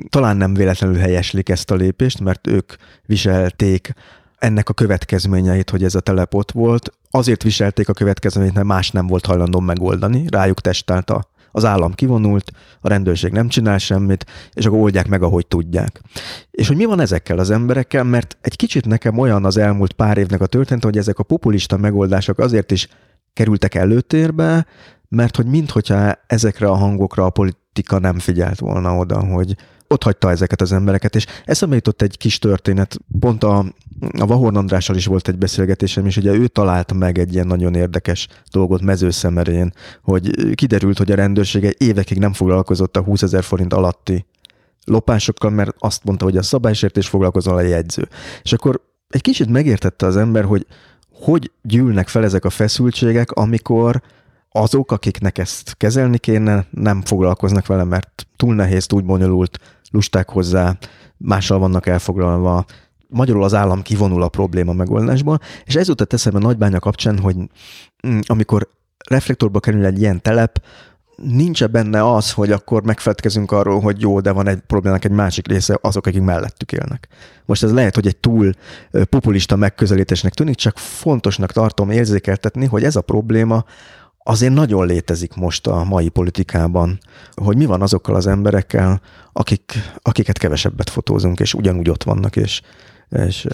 talán 0.09 0.37
nem 0.37 0.53
véletlenül 0.53 0.97
helyeslik 0.97 1.49
ezt 1.49 1.71
a 1.71 1.75
lépést, 1.75 2.19
mert 2.19 2.47
ők 2.47 2.73
viselték 3.05 3.93
ennek 4.37 4.69
a 4.69 4.73
következményeit, 4.73 5.69
hogy 5.69 5.83
ez 5.83 5.95
a 5.95 5.99
telep 5.99 6.51
volt. 6.51 6.93
Azért 7.09 7.43
viselték 7.43 7.89
a 7.89 7.93
következményeit, 7.93 8.53
mert 8.53 8.65
más 8.65 8.91
nem 8.91 9.07
volt 9.07 9.25
hajlandó 9.25 9.59
megoldani, 9.59 10.25
rájuk 10.29 10.61
testelt 10.61 11.09
a 11.09 11.33
az 11.55 11.65
állam 11.65 11.93
kivonult, 11.93 12.51
a 12.81 12.87
rendőrség 12.87 13.31
nem 13.31 13.47
csinál 13.47 13.77
semmit, 13.77 14.25
és 14.53 14.65
akkor 14.65 14.79
oldják 14.79 15.07
meg, 15.07 15.23
ahogy 15.23 15.47
tudják. 15.47 16.01
És 16.51 16.67
hogy 16.67 16.75
mi 16.75 16.85
van 16.85 16.99
ezekkel 16.99 17.39
az 17.39 17.49
emberekkel, 17.49 18.03
mert 18.03 18.37
egy 18.41 18.55
kicsit 18.55 18.85
nekem 18.85 19.17
olyan 19.17 19.45
az 19.45 19.57
elmúlt 19.57 19.93
pár 19.93 20.17
évnek 20.17 20.41
a 20.41 20.45
történet, 20.45 20.83
hogy 20.83 20.97
ezek 20.97 21.19
a 21.19 21.23
populista 21.23 21.77
megoldások 21.77 22.39
azért 22.39 22.71
is 22.71 22.87
kerültek 23.33 23.75
előtérbe, 23.75 24.65
mert 25.09 25.35
hogy 25.35 25.45
minthogyha 25.45 26.13
ezekre 26.27 26.67
a 26.67 26.75
hangokra 26.75 27.25
a 27.25 27.29
politika 27.29 27.99
nem 27.99 28.19
figyelt 28.19 28.59
volna 28.59 28.97
oda, 28.97 29.19
hogy 29.19 29.55
ott 29.87 30.03
hagyta 30.03 30.29
ezeket 30.29 30.61
az 30.61 30.71
embereket, 30.71 31.15
és 31.15 31.25
eszembe 31.45 31.75
jutott 31.75 32.01
egy 32.01 32.17
kis 32.17 32.39
történet, 32.39 32.97
pont 33.19 33.43
a 33.43 33.65
a 34.19 34.25
Vahorn 34.25 34.55
Andrással 34.55 34.95
is 34.95 35.05
volt 35.05 35.27
egy 35.27 35.37
beszélgetésem, 35.37 36.05
és 36.05 36.17
ugye 36.17 36.33
ő 36.33 36.47
talált 36.47 36.93
meg 36.93 37.17
egy 37.17 37.33
ilyen 37.33 37.47
nagyon 37.47 37.75
érdekes 37.75 38.27
dolgot 38.51 38.81
mezőszemerén, 38.81 39.73
hogy 40.01 40.55
kiderült, 40.55 40.97
hogy 40.97 41.11
a 41.11 41.15
rendőrsége 41.15 41.73
évekig 41.77 42.17
nem 42.17 42.33
foglalkozott 42.33 42.97
a 42.97 43.01
20 43.01 43.21
ezer 43.21 43.43
forint 43.43 43.73
alatti 43.73 44.25
lopásokkal, 44.85 45.49
mert 45.49 45.75
azt 45.79 46.03
mondta, 46.03 46.25
hogy 46.25 46.37
a 46.37 46.41
szabálysértés 46.41 47.07
foglalkozol 47.07 47.55
a 47.55 47.61
jegyző. 47.61 48.07
És 48.43 48.53
akkor 48.53 48.81
egy 49.09 49.21
kicsit 49.21 49.49
megértette 49.49 50.05
az 50.05 50.17
ember, 50.17 50.43
hogy 50.43 50.65
hogy 51.11 51.51
gyűlnek 51.61 52.07
fel 52.07 52.23
ezek 52.23 52.45
a 52.45 52.49
feszültségek, 52.49 53.31
amikor 53.31 54.01
azok, 54.55 54.91
akiknek 54.91 55.37
ezt 55.37 55.73
kezelni 55.77 56.17
kéne, 56.17 56.65
nem 56.69 57.01
foglalkoznak 57.01 57.67
vele, 57.67 57.83
mert 57.83 58.27
túl 58.35 58.55
nehéz, 58.55 58.85
túl 58.85 59.01
bonyolult, 59.01 59.59
lusták 59.91 60.29
hozzá, 60.29 60.77
mással 61.17 61.59
vannak 61.59 61.87
elfoglalva, 61.87 62.65
magyarul 63.07 63.43
az 63.43 63.53
állam 63.53 63.81
kivonul 63.81 64.23
a 64.23 64.27
probléma 64.27 64.73
megoldásból, 64.73 65.39
és 65.65 65.75
ez 65.75 65.87
jutott 65.87 66.13
eszembe 66.13 66.39
Nagybánya 66.39 66.79
kapcsán, 66.79 67.19
hogy 67.19 67.35
mm, 68.07 68.19
amikor 68.25 68.67
reflektorba 69.09 69.59
kerül 69.59 69.85
egy 69.85 70.01
ilyen 70.01 70.21
telep, 70.21 70.61
nincs 71.15 71.65
benne 71.65 72.13
az, 72.13 72.31
hogy 72.31 72.51
akkor 72.51 72.83
megfelelkezünk 72.83 73.51
arról, 73.51 73.79
hogy 73.79 74.01
jó, 74.01 74.19
de 74.19 74.31
van 74.31 74.47
egy 74.47 74.59
problémának 74.67 75.05
egy 75.05 75.11
másik 75.11 75.47
része, 75.47 75.77
azok, 75.81 76.05
akik 76.05 76.21
mellettük 76.21 76.71
élnek. 76.71 77.07
Most 77.45 77.63
ez 77.63 77.73
lehet, 77.73 77.95
hogy 77.95 78.07
egy 78.07 78.17
túl 78.17 78.51
populista 79.09 79.55
megközelítésnek 79.55 80.33
tűnik, 80.33 80.55
csak 80.55 80.77
fontosnak 80.77 81.51
tartom 81.51 81.89
érzékeltetni, 81.89 82.65
hogy 82.65 82.83
ez 82.83 82.95
a 82.95 83.01
probléma 83.01 83.65
azért 84.27 84.53
nagyon 84.53 84.85
létezik 84.85 85.33
most 85.33 85.67
a 85.67 85.83
mai 85.83 86.09
politikában, 86.09 86.99
hogy 87.35 87.57
mi 87.57 87.65
van 87.65 87.81
azokkal 87.81 88.15
az 88.15 88.27
emberekkel, 88.27 89.01
akik, 89.33 89.73
akiket 90.01 90.37
kevesebbet 90.37 90.89
fotózunk, 90.89 91.39
és 91.39 91.53
ugyanúgy 91.53 91.89
ott 91.89 92.03
vannak, 92.03 92.35
és 92.35 92.61
és, 93.09 93.47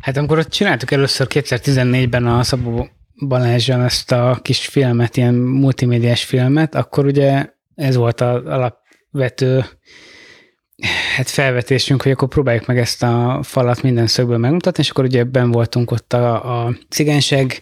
hát 0.00 0.16
amikor 0.16 0.38
ott 0.38 0.48
csináltuk 0.48 0.90
először 0.90 1.26
2014-ben 1.30 2.26
a 2.26 2.42
Szabó 2.42 2.88
Balázsjal 3.26 3.82
ezt 3.82 4.12
a 4.12 4.38
kis 4.42 4.66
filmet, 4.66 5.16
ilyen 5.16 5.34
multimédiás 5.34 6.24
filmet, 6.24 6.74
akkor 6.74 7.04
ugye 7.06 7.46
ez 7.74 7.96
volt 7.96 8.20
az 8.20 8.44
alapvető 8.46 9.64
hát 11.16 11.28
felvetésünk, 11.28 12.02
hogy 12.02 12.12
akkor 12.12 12.28
próbáljuk 12.28 12.66
meg 12.66 12.78
ezt 12.78 13.02
a 13.02 13.40
falat 13.42 13.82
minden 13.82 14.06
szögből 14.06 14.38
megmutatni, 14.38 14.82
és 14.82 14.90
akkor 14.90 15.04
ugye 15.04 15.18
ebben 15.18 15.50
voltunk 15.50 15.90
ott 15.90 16.12
a, 16.12 16.64
a 16.64 16.76
cigányság 16.88 17.60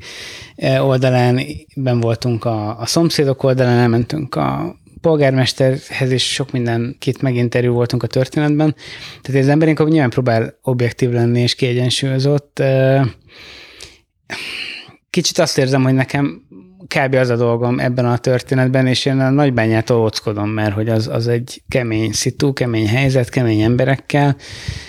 oldalán, 0.81 1.41
ben 1.77 2.01
voltunk 2.01 2.45
a, 2.45 2.78
a 2.81 2.86
szomszédok 2.86 3.43
oldalán, 3.43 3.78
elmentünk 3.78 4.35
a 4.35 4.77
polgármesterhez 5.01 6.12
is 6.12 6.32
sok 6.32 6.51
mindenkit 6.51 7.23
meginterjú 7.23 7.73
voltunk 7.73 8.03
a 8.03 8.07
történetben. 8.07 8.74
Tehát 9.23 9.43
az 9.43 9.49
ember 9.49 9.69
inkább 9.69 9.89
nyilván 9.89 10.11
próbál 10.11 10.59
objektív 10.62 11.11
lenni 11.11 11.41
és 11.41 11.55
kiegyensúlyozott. 11.55 12.62
Kicsit 15.11 15.39
azt 15.39 15.59
érzem, 15.59 15.82
hogy 15.82 15.95
nekem 15.95 16.43
kb. 16.86 17.15
az 17.15 17.28
a 17.28 17.36
dolgom 17.36 17.78
ebben 17.78 18.05
a 18.05 18.19
történetben, 18.19 18.86
és 18.86 19.05
én 19.05 19.20
a 19.20 19.31
nagybányától 19.31 20.01
óckodom, 20.01 20.48
mert 20.48 20.74
hogy 20.74 20.89
az, 20.89 21.09
az 21.09 21.28
egy 21.28 21.62
kemény 21.69 22.12
szitu, 22.12 22.52
kemény 22.52 22.89
helyzet, 22.89 23.28
kemény 23.28 23.61
emberekkel, 23.61 24.36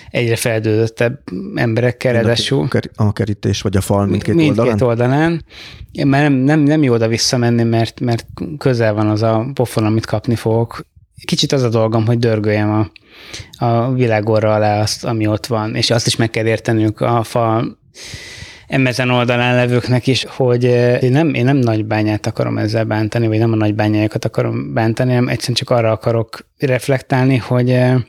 egyre 0.10 0.36
feldődöttebb 0.36 1.20
emberekkel, 1.56 2.14
ráadásul. 2.14 2.68
A 2.96 3.14
kerítés 3.14 3.62
vagy 3.62 3.78
a 3.78 3.82
fal 3.82 4.06
mindkét, 4.06 4.36
mindkét 4.36 4.60
oldalán? 4.60 4.82
oldalán. 4.82 5.46
Én 5.92 6.08
már 6.08 6.22
nem, 6.22 6.34
nem, 6.34 6.60
nem 6.60 6.84
jó 6.84 6.94
oda 6.94 7.08
visszamenni, 7.08 7.64
mert, 7.64 8.00
mert 8.00 8.26
közel 8.58 8.94
van 8.94 9.08
az 9.08 9.22
a 9.22 9.46
pofon, 9.54 9.86
amit 9.86 10.06
kapni 10.06 10.36
fogok. 10.36 10.86
Kicsit 11.26 11.52
az 11.52 11.64
a 11.64 11.70
dolgom, 11.70 12.06
hogy 12.06 12.20
dörgöljem 12.20 12.72
a, 12.72 12.92
a 13.66 13.94
világorra 13.94 14.54
alá 14.54 14.82
azt, 14.82 15.06
ami 15.06 15.28
ott 15.28 15.46
van, 15.46 15.76
és 15.76 15.92
azt 15.92 16.08
is 16.08 16.16
meg 16.16 16.30
kell 16.30 16.46
értenünk 16.46 17.02
a 17.02 17.24
fal 17.24 17.78
emezen 18.68 19.10
oldalán 19.10 19.56
levőknek 19.56 20.08
is, 20.08 20.26
hogy 20.30 20.64
én 21.02 21.12
nem, 21.12 21.34
én 21.34 21.44
nem 21.44 21.58
nagy 21.58 21.86
bányát 21.86 22.26
akarom 22.26 22.58
ezzel 22.58 22.84
bántani, 22.84 23.28
vagy 23.28 23.40
nem 23.40 23.52
a 23.52 23.56
nagy 23.56 23.76
bányájukat 23.76 24.26
akarom 24.26 24.74
bántani, 24.74 25.10
hanem 25.10 25.28
egyszerűen 25.28 25.58
csak 25.58 25.70
arra 25.70 25.92
akarok 25.92 26.48
reflektálni, 26.58 27.38
hogy... 27.38 27.68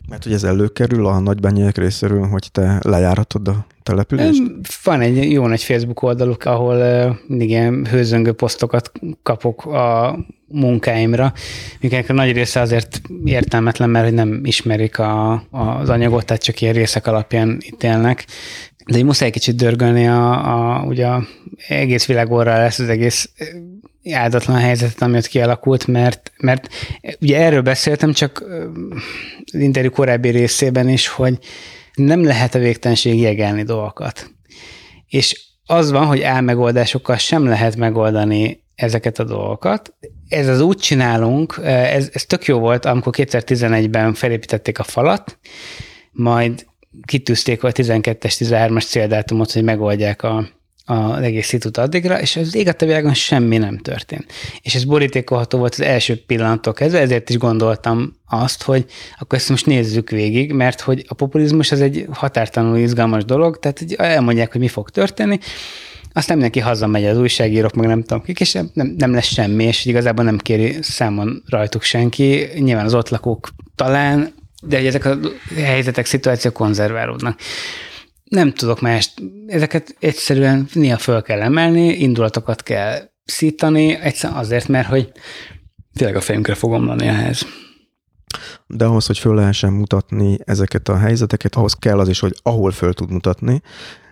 Mert 0.09 0.23
hogy 0.23 0.33
ez 0.33 0.45
előkerül 0.45 1.07
a 1.07 1.19
nagybányák 1.19 1.79
részéről, 1.79 2.27
hogy 2.27 2.49
te 2.53 2.81
lejáratod 2.83 3.49
a 3.49 3.67
települést? 3.83 4.43
Van 4.85 5.01
egy 5.01 5.31
jó 5.31 5.47
nagy 5.47 5.63
Facebook 5.63 6.03
oldaluk, 6.03 6.45
ahol 6.45 6.77
mindig 7.27 7.49
ilyen 7.49 7.87
hőzöngő 7.91 8.33
posztokat 8.33 8.93
kapok 9.23 9.67
a 9.67 10.19
munkáimra, 10.49 11.33
mikor 11.81 12.15
nagy 12.15 12.33
része 12.33 12.61
azért 12.61 13.01
értelmetlen, 13.25 13.91
mert 13.91 14.05
hogy 14.05 14.15
nem 14.15 14.41
ismerik 14.45 14.99
a, 14.99 15.33
az 15.51 15.89
anyagot, 15.89 16.25
tehát 16.25 16.43
csak 16.43 16.61
ilyen 16.61 16.75
részek 16.75 17.07
alapján 17.07 17.59
ítélnek, 17.67 18.27
de 18.87 18.99
így 18.99 19.05
muszáj 19.05 19.31
kicsit 19.31 19.57
dörgölni 19.57 20.07
a, 20.07 20.55
a, 20.55 20.85
ugye 20.85 21.09
egész 21.69 22.07
világorra 22.07 22.57
lesz 22.57 22.79
az 22.79 22.89
egész 22.89 23.31
áldatlan 24.13 24.57
helyzetet, 24.57 25.03
ami 25.03 25.17
ott 25.17 25.27
kialakult, 25.27 25.87
mert, 25.87 26.33
mert 26.39 26.69
ugye 27.21 27.39
erről 27.39 27.63
beszéltem 27.63 28.13
csak 28.13 28.45
az 29.53 29.61
interjú 29.61 29.91
korábbi 29.91 30.29
részében 30.29 30.89
is, 30.89 31.09
hogy 31.09 31.39
nem 31.95 32.25
lehet 32.25 32.55
a 32.55 32.59
végtelenség 32.59 33.21
jegelni 33.21 33.63
dolgokat. 33.63 34.31
És 35.09 35.41
az 35.67 35.91
van, 35.91 36.07
hogy 36.07 36.23
álmegoldásokkal 36.23 37.17
sem 37.17 37.45
lehet 37.45 37.77
megoldani 37.77 38.65
ezeket 38.75 39.19
a 39.19 39.25
dolgokat. 39.25 39.95
Ez 40.29 40.49
az 40.49 40.61
úgy 40.61 40.77
csinálunk, 40.77 41.61
ez, 41.63 42.11
ez 42.13 42.25
tök 42.25 42.45
jó 42.45 42.59
volt, 42.59 42.85
amikor 42.85 43.15
2011-ben 43.17 44.15
felépítették 44.15 44.79
a 44.79 44.83
falat, 44.83 45.39
majd 46.13 46.67
kitűzték 47.03 47.63
a 47.63 47.73
12-es, 47.73 48.35
13-as 48.39 48.87
céldátumot, 48.87 49.53
hogy 49.53 49.63
megoldják 49.63 50.23
a, 50.23 50.49
az 50.85 51.23
egész 51.23 51.47
szitut 51.47 51.77
addigra, 51.77 52.21
és 52.21 52.37
az 52.37 52.55
ég 52.55 52.69
a 52.69 52.85
világon 52.85 53.15
semmi 53.15 53.59
nem 53.59 53.79
történt. 53.79 54.33
És 54.61 54.75
ez 54.75 54.85
borítékolható 54.85 55.59
volt 55.59 55.73
az 55.73 55.81
első 55.81 56.25
pillanattól 56.27 56.73
kezdve, 56.73 57.01
ezért 57.01 57.31
is 57.31 57.39
gondoltam 57.39 58.17
azt, 58.27 58.63
hogy 58.63 58.85
akkor 59.19 59.39
ezt 59.39 59.49
most 59.49 59.67
nézzük 59.67 60.11
végig, 60.11 60.53
mert 60.53 60.81
hogy 60.81 61.05
a 61.09 61.15
populizmus 61.15 61.73
az 61.73 61.81
egy 61.81 62.07
határtalanul 62.13 62.79
izgalmas 62.79 63.25
dolog, 63.25 63.59
tehát 63.59 63.85
elmondják, 63.97 64.53
hogy 64.53 64.61
mi 64.61 64.69
fog 64.69 64.91
történni, 64.91 65.39
aztán 66.17 66.37
mindenki 66.37 66.61
hazamegy 66.61 67.05
az 67.05 67.19
újságírók, 67.19 67.75
meg 67.75 67.87
nem 67.87 68.03
tudom 68.03 68.23
kik, 68.23 68.41
és 68.41 68.53
nem, 68.73 68.95
nem 68.99 69.13
lesz 69.13 69.27
semmi, 69.27 69.65
és 69.65 69.85
igazából 69.85 70.25
nem 70.25 70.39
kéri 70.39 70.77
számon 70.81 71.43
rajtuk 71.47 71.83
senki. 71.83 72.49
Nyilván 72.55 72.85
az 72.85 72.95
ott 72.95 73.09
lakók 73.09 73.49
talán, 73.75 74.35
de 74.67 74.79
ezek 74.79 75.05
a 75.05 75.19
helyzetek, 75.55 76.07
szituációk 76.07 76.53
konzerválódnak. 76.53 77.39
Nem 78.25 78.53
tudok 78.53 78.81
mást. 78.81 79.23
Ezeket 79.47 79.97
egyszerűen 79.99 80.69
néha 80.73 80.99
föl 80.99 81.23
kell 81.23 81.41
emelni, 81.41 81.89
indulatokat 81.89 82.63
kell 82.63 83.11
szítani, 83.25 83.95
egyszerűen 83.95 84.39
azért, 84.39 84.69
mert 84.69 84.89
hogy 84.89 85.13
tényleg 85.95 86.17
a 86.17 86.21
fejünkre 86.21 86.55
fog 86.55 86.73
omlani 86.73 87.07
ehhez. 87.07 87.47
De 88.67 88.85
ahhoz, 88.85 89.07
hogy 89.07 89.19
föl 89.19 89.35
lehessen 89.35 89.73
mutatni 89.73 90.39
ezeket 90.45 90.89
a 90.89 90.97
helyzeteket, 90.97 91.55
ahhoz 91.55 91.75
kell 91.75 91.99
az 91.99 92.09
is, 92.09 92.21
hogy 92.21 92.37
ahol 92.43 92.71
föl 92.71 92.93
tud 92.93 93.11
mutatni, 93.11 93.63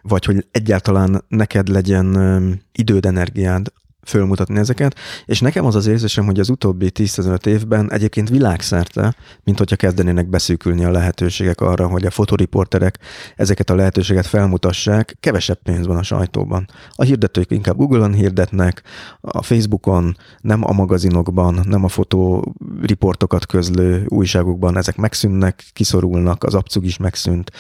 vagy 0.03 0.25
hogy 0.25 0.47
egyáltalán 0.51 1.25
neked 1.29 1.69
legyen 1.69 2.63
időd, 2.73 3.07
energiád 3.07 3.73
fölmutatni 4.07 4.59
ezeket, 4.59 4.99
és 5.25 5.41
nekem 5.41 5.65
az 5.65 5.75
az 5.75 5.87
érzésem, 5.87 6.25
hogy 6.25 6.41
az 6.41 6.49
utóbbi 6.49 6.91
10-15 6.95 7.47
évben 7.47 7.93
egyébként 7.93 8.29
világszerte, 8.29 9.15
mint 9.45 9.59
hogyha 9.59 9.77
kezdenének 9.77 10.29
beszűkülni 10.29 10.85
a 10.85 10.91
lehetőségek 10.91 11.61
arra, 11.61 11.87
hogy 11.87 12.07
a 12.07 12.11
fotoriporterek 12.11 12.99
ezeket 13.37 13.71
a 13.71 13.75
lehetőséget 13.75 14.27
felmutassák, 14.27 15.17
kevesebb 15.21 15.59
pénz 15.63 15.87
van 15.87 15.97
a 15.97 16.03
sajtóban. 16.03 16.69
A 16.93 17.03
hirdetők 17.03 17.51
inkább 17.51 17.77
Google-on 17.77 18.13
hirdetnek, 18.13 18.83
a 19.21 19.43
Facebookon, 19.43 20.17
nem 20.41 20.61
a 20.65 20.73
magazinokban, 20.73 21.61
nem 21.65 21.85
a 21.85 21.89
fotóriportokat 21.89 23.47
közlő 23.47 24.05
újságokban, 24.09 24.77
ezek 24.77 24.97
megszűnnek, 24.97 25.65
kiszorulnak, 25.73 26.45
az 26.45 26.55
abcug 26.55 26.85
is 26.85 26.97
megszűnt. 26.97 27.51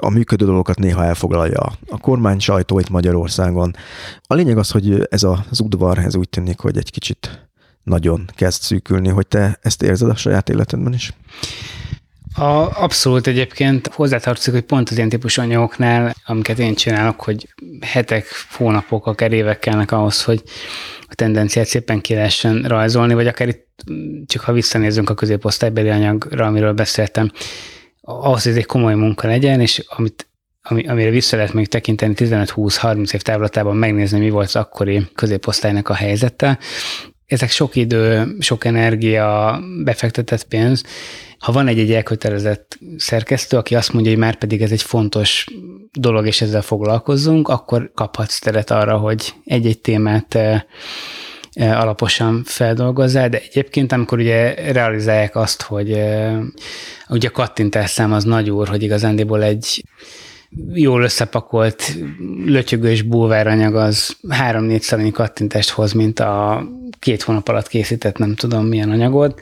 A 0.00 0.10
működő 0.10 0.44
dolgokat 0.44 0.78
néha 0.78 1.04
elfoglalja 1.04 1.72
a 1.88 1.98
kormány 1.98 2.38
sajtó 2.38 2.78
itt 2.78 2.90
Magyarországon. 2.90 3.74
A 4.26 4.34
lényeg 4.34 4.58
az, 4.58 4.70
hogy 4.70 5.06
ez 5.10 5.22
az 5.22 5.60
udvar, 5.74 5.98
ez 5.98 6.16
úgy 6.16 6.28
tűnik, 6.28 6.58
hogy 6.58 6.76
egy 6.76 6.90
kicsit 6.90 7.48
nagyon 7.82 8.30
kezd 8.36 8.62
szűkülni, 8.62 9.08
hogy 9.08 9.26
te 9.26 9.58
ezt 9.62 9.82
érzed 9.82 10.08
a 10.08 10.16
saját 10.16 10.48
életedben 10.48 10.92
is? 10.92 11.12
A, 12.36 12.82
abszolút 12.82 13.26
egyébként 13.26 13.86
hozzátartozik, 13.86 14.52
hogy 14.52 14.62
pont 14.62 14.88
az 14.90 14.96
ilyen 14.96 15.08
típusú 15.08 15.42
anyagoknál, 15.42 16.14
amiket 16.26 16.58
én 16.58 16.74
csinálok, 16.74 17.20
hogy 17.20 17.54
hetek, 17.80 18.26
hónapok, 18.50 19.06
akár 19.06 19.32
évek 19.32 19.58
kellnek 19.58 19.92
ahhoz, 19.92 20.24
hogy 20.24 20.42
a 21.00 21.14
tendenciát 21.14 21.66
szépen 21.66 22.00
ki 22.00 22.14
lehessen 22.14 22.62
rajzolni, 22.62 23.14
vagy 23.14 23.26
akár 23.26 23.48
itt 23.48 23.84
csak 24.26 24.42
ha 24.42 24.52
visszanézzünk 24.52 25.10
a 25.10 25.14
középosztálybeli 25.14 25.88
anyagra, 25.88 26.46
amiről 26.46 26.72
beszéltem, 26.72 27.30
ahhoz, 28.00 28.42
hogy 28.42 28.52
ez 28.52 28.58
egy 28.58 28.66
komoly 28.66 28.94
munka 28.94 29.26
legyen, 29.26 29.60
és 29.60 29.84
amit 29.88 30.26
ami, 30.68 30.86
amire 30.86 31.10
vissza 31.10 31.36
lehet 31.36 31.52
még 31.52 31.68
tekinteni 31.68 32.14
15-20-30 32.16 33.14
év 33.14 33.22
távlatában 33.22 33.76
megnézni, 33.76 34.18
mi 34.18 34.30
volt 34.30 34.46
az 34.46 34.56
akkori 34.56 35.06
középosztálynak 35.14 35.88
a 35.88 35.94
helyzete. 35.94 36.58
Ezek 37.26 37.50
sok 37.50 37.76
idő, 37.76 38.36
sok 38.38 38.64
energia, 38.64 39.60
befektetett 39.84 40.44
pénz. 40.44 40.84
Ha 41.38 41.52
van 41.52 41.68
egy-egy 41.68 41.92
elkötelezett 41.92 42.78
szerkesztő, 42.96 43.56
aki 43.56 43.74
azt 43.74 43.92
mondja, 43.92 44.10
hogy 44.10 44.20
már 44.20 44.36
pedig 44.36 44.62
ez 44.62 44.70
egy 44.70 44.82
fontos 44.82 45.46
dolog, 45.92 46.26
és 46.26 46.40
ezzel 46.40 46.62
foglalkozzunk, 46.62 47.48
akkor 47.48 47.90
kaphatsz 47.94 48.38
teret 48.38 48.70
arra, 48.70 48.96
hogy 48.96 49.34
egy-egy 49.44 49.80
témát 49.80 50.34
eh, 50.34 50.62
eh, 51.52 51.80
alaposan 51.80 52.42
feldolgozzál, 52.44 53.28
de 53.28 53.40
egyébként, 53.40 53.92
amikor 53.92 54.18
ugye 54.18 54.72
realizálják 54.72 55.36
azt, 55.36 55.62
hogy 55.62 55.92
eh, 55.92 56.36
ugye 57.08 57.28
a 57.28 57.30
kattintás 57.30 57.98
az 57.98 58.24
nagy 58.24 58.50
úr, 58.50 58.68
hogy 58.68 58.82
igazándiból 58.82 59.42
egy 59.42 59.84
jól 60.74 61.02
összepakolt 61.02 61.96
lötyögős 62.46 63.02
búváranyag 63.02 63.74
az 63.74 64.16
három-négy 64.28 64.82
szalannyi 64.82 65.10
kattintást 65.10 65.70
hoz, 65.70 65.92
mint 65.92 66.20
a 66.20 66.64
két 66.98 67.22
hónap 67.22 67.48
alatt 67.48 67.68
készített 67.68 68.18
nem 68.18 68.34
tudom 68.34 68.66
milyen 68.66 68.90
anyagot. 68.90 69.40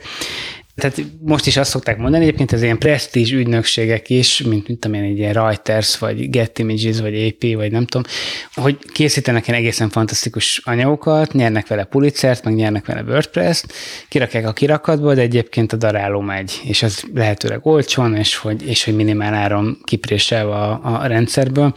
Tehát 0.75 1.01
most 1.21 1.45
is 1.45 1.57
azt 1.57 1.69
szokták 1.69 1.97
mondani, 1.97 2.23
egyébként 2.23 2.51
az 2.51 2.61
ilyen 2.61 2.77
presztízs 2.77 3.31
ügynökségek 3.31 4.09
is, 4.09 4.41
mint, 4.41 4.67
mint 4.67 4.85
amilyen 4.85 5.05
egy 5.05 5.17
ilyen 5.17 5.33
Reuters, 5.33 5.97
vagy 5.97 6.29
Get 6.29 6.59
Images, 6.59 6.99
vagy 6.99 7.25
AP, 7.25 7.55
vagy 7.55 7.71
nem 7.71 7.85
tudom, 7.85 8.11
hogy 8.53 8.77
készítenek 8.91 9.47
ilyen 9.47 9.59
egészen 9.59 9.89
fantasztikus 9.89 10.61
anyagokat, 10.63 11.33
nyernek 11.33 11.67
vele 11.67 11.83
Pulitzert, 11.83 12.43
meg 12.43 12.55
nyernek 12.55 12.85
vele 12.85 13.01
WordPress-t, 13.01 13.73
kirakják 14.09 14.47
a 14.47 14.53
kirakatba, 14.53 15.13
de 15.13 15.21
egyébként 15.21 15.73
a 15.73 15.77
daráló 15.77 16.19
megy, 16.19 16.61
és 16.63 16.83
az 16.83 17.03
lehetőleg 17.13 17.65
olcsón, 17.65 18.15
és 18.15 18.35
hogy, 18.35 18.67
és 18.67 18.83
hogy 18.83 18.95
minimál 18.95 19.33
áron 19.33 19.77
kipréselve 19.83 20.53
a, 20.53 21.01
a 21.01 21.07
rendszerből. 21.07 21.73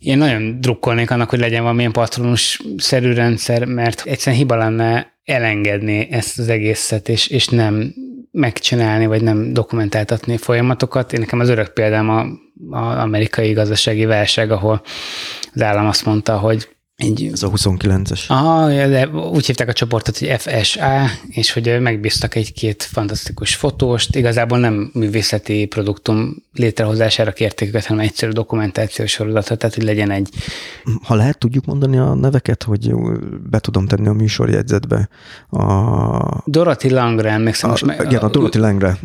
Én 0.00 0.18
nagyon 0.18 0.60
drukkolnék 0.60 1.10
annak, 1.10 1.30
hogy 1.30 1.38
legyen 1.38 1.62
valamilyen 1.62 1.92
patronus-szerű 1.92 3.12
rendszer, 3.12 3.64
mert 3.64 4.02
egyszerűen 4.06 4.42
hiba 4.42 4.56
lenne 4.56 5.18
elengedni 5.24 6.08
ezt 6.10 6.38
az 6.38 6.48
egészet, 6.48 7.08
és, 7.08 7.26
és 7.26 7.48
nem 7.48 7.94
megcsinálni, 8.30 9.06
vagy 9.06 9.22
nem 9.22 9.52
dokumentáltatni 9.52 10.36
folyamatokat. 10.36 11.12
Én 11.12 11.20
nekem 11.20 11.40
az 11.40 11.48
örök 11.48 11.72
példám 11.72 12.08
a, 12.08 12.20
a 12.76 12.98
amerikai 12.98 13.52
gazdasági 13.52 14.04
válság, 14.04 14.50
ahol 14.50 14.82
az 15.54 15.62
állam 15.62 15.86
azt 15.86 16.04
mondta, 16.04 16.38
hogy 16.38 16.68
egy, 17.00 17.28
Ez 17.32 17.42
a 17.42 17.50
29-es. 17.50 18.20
Aha, 18.28 18.68
de 18.68 19.08
úgy 19.08 19.46
hívták 19.46 19.68
a 19.68 19.72
csoportot, 19.72 20.18
hogy 20.18 20.34
FSA, 20.38 21.04
és 21.28 21.52
hogy 21.52 21.80
megbíztak 21.80 22.34
egy-két 22.34 22.82
fantasztikus 22.82 23.54
fotóst. 23.54 24.16
Igazából 24.16 24.58
nem 24.58 24.90
művészeti 24.94 25.66
produktum 25.66 26.42
létrehozására 26.54 27.32
kérték 27.32 27.68
őket, 27.68 27.86
hanem 27.86 28.04
egyszerű 28.04 28.32
dokumentációs 28.32 29.10
sorozatot, 29.10 29.58
tehát 29.58 29.74
hogy 29.74 29.84
legyen 29.84 30.10
egy... 30.10 30.28
Ha 31.02 31.14
lehet, 31.14 31.38
tudjuk 31.38 31.64
mondani 31.64 31.98
a 31.98 32.14
neveket, 32.14 32.62
hogy 32.62 32.92
be 33.50 33.58
tudom 33.58 33.86
tenni 33.86 34.08
a 34.08 34.12
műsorjegyzetbe. 34.12 35.08
A... 35.48 36.42
Dorothy 36.44 36.90
Langre, 36.90 37.30
emlékszem. 37.30 37.70
A, 37.70 37.72
most 37.72 38.00
igen, 38.00 38.20
a 38.20 38.28
Dorothy 38.28 38.58
Langre 38.58 38.98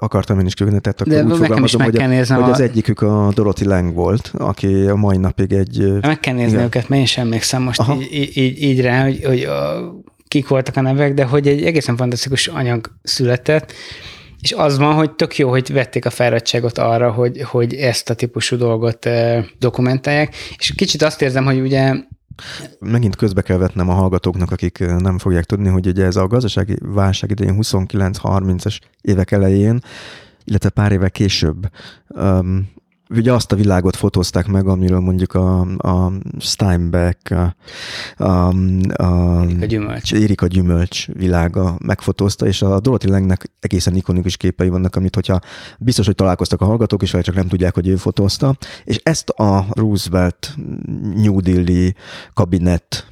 akartam 0.00 0.38
én 0.38 0.46
is 0.46 0.54
küldeni, 0.54 0.80
tehát 0.80 1.00
akkor 1.00 1.12
de 1.12 1.22
úgy 1.22 1.38
meg 1.78 1.80
hogy, 1.82 2.08
néznem 2.08 2.40
hogy 2.40 2.50
a... 2.50 2.52
az 2.52 2.60
egyikük 2.60 3.00
a 3.00 3.32
Dorothy 3.34 3.64
Lang 3.64 3.94
volt, 3.94 4.32
aki 4.38 4.86
a 4.86 4.96
mai 4.96 5.16
napig 5.16 5.52
egy... 5.52 5.98
Meg 6.00 6.20
kell 6.20 6.34
nézni 6.34 6.52
igen. 6.52 6.64
őket, 6.64 6.88
mert 6.88 7.02
sem 7.16 7.24
emlékszem 7.24 7.62
most 7.62 7.82
így, 8.10 8.36
így, 8.36 8.62
így 8.62 8.80
rá, 8.80 9.02
hogy, 9.02 9.24
hogy 9.24 9.42
a, 9.42 9.92
kik 10.28 10.48
voltak 10.48 10.76
a 10.76 10.80
nevek, 10.80 11.14
de 11.14 11.24
hogy 11.24 11.48
egy 11.48 11.64
egészen 11.64 11.96
fantasztikus 11.96 12.46
anyag 12.46 12.90
született, 13.02 13.72
és 14.40 14.52
az 14.52 14.78
van, 14.78 14.94
hogy 14.94 15.10
tök 15.10 15.36
jó, 15.38 15.50
hogy 15.50 15.72
vették 15.72 16.06
a 16.06 16.10
fáradtságot 16.10 16.78
arra, 16.78 17.10
hogy, 17.10 17.42
hogy 17.42 17.74
ezt 17.74 18.10
a 18.10 18.14
típusú 18.14 18.56
dolgot 18.56 19.08
dokumentálják, 19.58 20.34
és 20.58 20.72
kicsit 20.76 21.02
azt 21.02 21.22
érzem, 21.22 21.44
hogy 21.44 21.60
ugye 21.60 21.94
Megint 22.80 23.16
közbe 23.16 23.42
kell 23.42 23.56
vetnem 23.56 23.88
a 23.88 23.94
hallgatóknak, 23.94 24.50
akik 24.50 24.78
nem 24.78 25.18
fogják 25.18 25.44
tudni, 25.44 25.68
hogy 25.68 25.86
ugye 25.86 26.04
ez 26.04 26.16
a 26.16 26.26
gazdasági 26.26 26.76
válság 26.80 27.30
idején 27.30 27.58
29-30-es 27.60 28.78
évek 29.00 29.30
elején, 29.30 29.80
illetve 30.44 30.68
pár 30.68 30.92
évek 30.92 31.12
később 31.12 31.70
um, 32.08 32.68
ugye 33.10 33.32
azt 33.32 33.52
a 33.52 33.56
világot 33.56 33.96
fotózták 33.96 34.46
meg, 34.46 34.66
amiről 34.66 35.00
mondjuk 35.00 35.34
a, 35.34 35.60
a 35.60 36.12
Steinbeck, 36.38 37.30
a, 37.30 37.54
a, 38.24 38.48
a, 39.02 39.40
Erika 39.42 39.66
Gyümölcs. 39.66 40.14
Erika 40.14 40.46
Gyümölcs 40.46 41.06
világa 41.06 41.78
megfotózta, 41.84 42.46
és 42.46 42.62
a 42.62 42.80
Dorothy 42.80 43.08
Langnek 43.08 43.50
egészen 43.60 43.94
ikonikus 43.94 44.36
képei 44.36 44.68
vannak, 44.68 44.96
amit 44.96 45.14
hogyha 45.14 45.40
biztos, 45.78 46.06
hogy 46.06 46.14
találkoztak 46.14 46.60
a 46.60 46.64
hallgatók, 46.64 47.02
és 47.02 47.16
csak 47.22 47.34
nem 47.34 47.48
tudják, 47.48 47.74
hogy 47.74 47.88
ő 47.88 47.96
fotózta, 47.96 48.56
és 48.84 49.00
ezt 49.02 49.28
a 49.28 49.66
Roosevelt 49.70 50.54
New 51.14 51.40
Deal-i 51.40 51.94
kabinet 52.34 53.10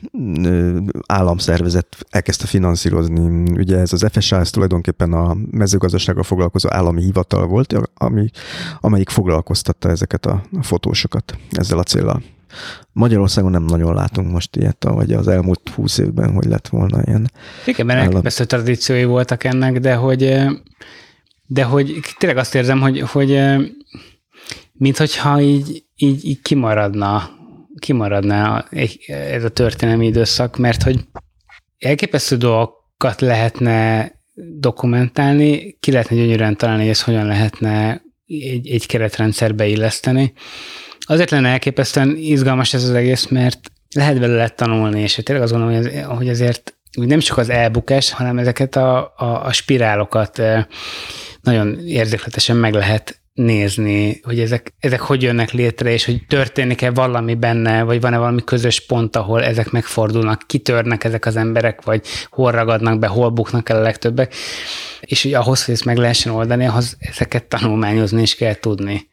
államszervezet 1.07 1.97
elkezdte 2.11 2.47
finanszírozni. 2.47 3.51
Ugye 3.51 3.79
ez 3.79 3.93
az 3.93 4.07
FSA, 4.13 4.37
ez 4.37 4.51
tulajdonképpen 4.51 5.13
a 5.13 5.37
mezőgazdasággal 5.51 6.23
foglalkozó 6.23 6.69
állami 6.73 7.03
hivatal 7.03 7.47
volt, 7.47 7.75
ami, 7.95 8.31
amelyik 8.81 9.09
foglalkoztatta 9.09 9.84
csinálta 9.85 9.91
ezeket 9.91 10.27
a, 10.27 10.59
a 10.59 10.63
fotósokat 10.63 11.37
ezzel 11.51 11.79
a 11.79 11.83
célral. 11.83 12.23
Magyarországon 12.93 13.51
nem 13.51 13.65
nagyon 13.65 13.95
látunk 13.95 14.31
most 14.31 14.57
ilyet, 14.57 14.85
vagy 14.85 15.13
az 15.13 15.29
elmúlt 15.29 15.69
húsz 15.69 15.99
évben, 15.99 16.33
hogy 16.33 16.45
lett 16.45 16.69
volna 16.69 17.03
ilyen. 17.07 17.31
Igen, 17.67 17.87
mert 17.87 18.01
elképesztő 18.01 18.45
tradíciói 18.45 19.05
voltak 19.05 19.45
ennek, 19.45 19.79
de 19.79 19.95
hogy, 19.95 20.37
de 21.47 21.65
hogy 21.65 22.01
tényleg 22.19 22.39
azt 22.39 22.55
érzem, 22.55 22.81
hogy, 22.81 23.01
hogy 23.01 23.41
minthogyha 24.73 25.41
így, 25.41 25.85
így, 25.97 26.25
így 26.25 26.43
kimaradna, 26.43 27.31
kimaradna 27.79 28.65
ez 29.09 29.45
a 29.45 29.49
történelmi 29.49 30.07
időszak, 30.07 30.57
mert 30.59 30.83
hogy 30.83 31.01
elképesztő 31.79 32.37
dolgokat 32.37 33.21
lehetne 33.21 34.13
dokumentálni, 34.59 35.77
ki 35.81 35.91
lehetne 35.91 36.17
gyönyörűen 36.17 36.57
találni, 36.57 36.83
hogy 36.83 36.91
ezt 36.91 37.03
hogyan 37.03 37.27
lehetne 37.27 38.04
egy, 38.27 38.69
egy 38.69 38.87
keretrendszerbe 38.87 39.67
illeszteni. 39.67 40.33
Azért 41.01 41.31
lenne 41.31 41.49
elképesztően 41.49 42.17
izgalmas 42.17 42.75
ez 42.75 42.85
az 42.85 42.95
egész, 42.95 43.27
mert 43.27 43.71
lehet 43.95 44.21
belőle 44.21 44.49
tanulni, 44.49 45.01
és 45.01 45.21
tényleg 45.23 45.45
azt 45.45 45.53
gondolom, 45.53 46.07
hogy, 46.17 46.29
ez, 46.29 46.41
hogy 46.97 47.07
nem 47.07 47.19
csak 47.19 47.39
az 47.39 47.51
elbukás, 47.51 48.11
hanem 48.11 48.39
ezeket 48.39 48.77
a, 48.77 49.15
a, 49.17 49.45
a 49.45 49.53
spirálokat 49.53 50.43
nagyon 51.41 51.79
érzékletesen 51.87 52.57
meg 52.57 52.73
lehet 52.73 53.23
nézni, 53.35 54.21
hogy 54.23 54.41
ezek, 54.41 54.75
ezek 54.79 55.01
hogy 55.01 55.23
jönnek 55.23 55.51
létre, 55.51 55.91
és 55.91 56.05
hogy 56.05 56.27
történik-e 56.27 56.91
valami 56.91 57.35
benne, 57.35 57.83
vagy 57.83 58.01
van-e 58.01 58.19
valami 58.19 58.45
közös 58.45 58.81
pont, 58.81 59.17
ahol 59.17 59.43
ezek 59.43 59.71
megfordulnak, 59.71 60.43
kitörnek 60.47 61.05
ezek 61.05 61.27
az 61.27 61.37
emberek, 61.37 61.83
vagy 61.83 62.07
hol 62.31 62.51
ragadnak 62.51 62.99
be, 62.99 63.07
hol 63.07 63.29
buknak 63.29 63.69
el 63.69 63.77
a 63.77 63.83
legtöbbek. 63.83 64.35
És 65.15 65.23
hogy 65.23 65.35
ahhoz, 65.35 65.65
hogy 65.65 65.75
ezt 65.75 65.85
meg 65.85 65.97
lehessen 65.97 66.33
oldani, 66.33 66.67
ahhoz 66.67 66.97
ezeket 66.99 67.45
tanulmányozni 67.45 68.23
is 68.23 68.35
kell 68.35 68.55
tudni. 68.55 69.09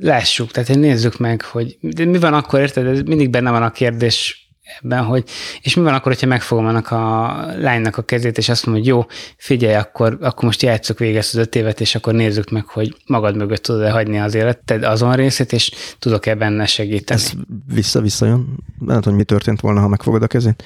Lássuk, 0.00 0.50
tehát 0.50 0.74
nézzük 0.74 1.18
meg, 1.18 1.42
hogy 1.42 1.78
mi 1.80 2.18
van 2.18 2.34
akkor, 2.34 2.60
érted? 2.60 2.86
Ez 2.86 3.00
mindig 3.00 3.30
benne 3.30 3.50
van 3.50 3.62
a 3.62 3.70
kérdés 3.70 4.48
ebben, 4.80 5.04
hogy 5.04 5.24
és 5.60 5.74
mi 5.74 5.82
van 5.82 5.94
akkor, 5.94 6.12
hogyha 6.12 6.26
megfogom 6.26 6.66
annak 6.66 6.90
a 6.90 7.26
lánynak 7.56 7.96
a 7.96 8.02
kezét, 8.02 8.38
és 8.38 8.48
azt 8.48 8.66
mondom, 8.66 8.84
hogy 8.84 8.92
jó, 8.92 9.06
figyelj, 9.36 9.74
akkor, 9.74 10.18
akkor 10.20 10.44
most 10.44 10.62
játsszuk 10.62 10.98
végig 10.98 11.16
az 11.16 11.34
öt 11.34 11.54
évet, 11.54 11.80
és 11.80 11.94
akkor 11.94 12.14
nézzük 12.14 12.50
meg, 12.50 12.66
hogy 12.66 12.96
magad 13.06 13.36
mögött 13.36 13.62
tudod-e 13.62 13.90
hagyni 13.90 14.18
az 14.18 14.34
életed 14.34 14.84
azon 14.84 15.14
részét, 15.14 15.52
és 15.52 15.70
tudok-e 15.98 16.34
benne 16.34 16.66
segíteni. 16.66 17.20
Ez 17.20 17.32
vissza-vissza 17.74 18.26
jön? 18.26 18.58
Nem 18.78 19.02
hogy 19.02 19.14
mi 19.14 19.24
történt 19.24 19.60
volna, 19.60 19.80
ha 19.80 19.88
megfogod 19.88 20.22
a 20.22 20.26
kezét? 20.26 20.64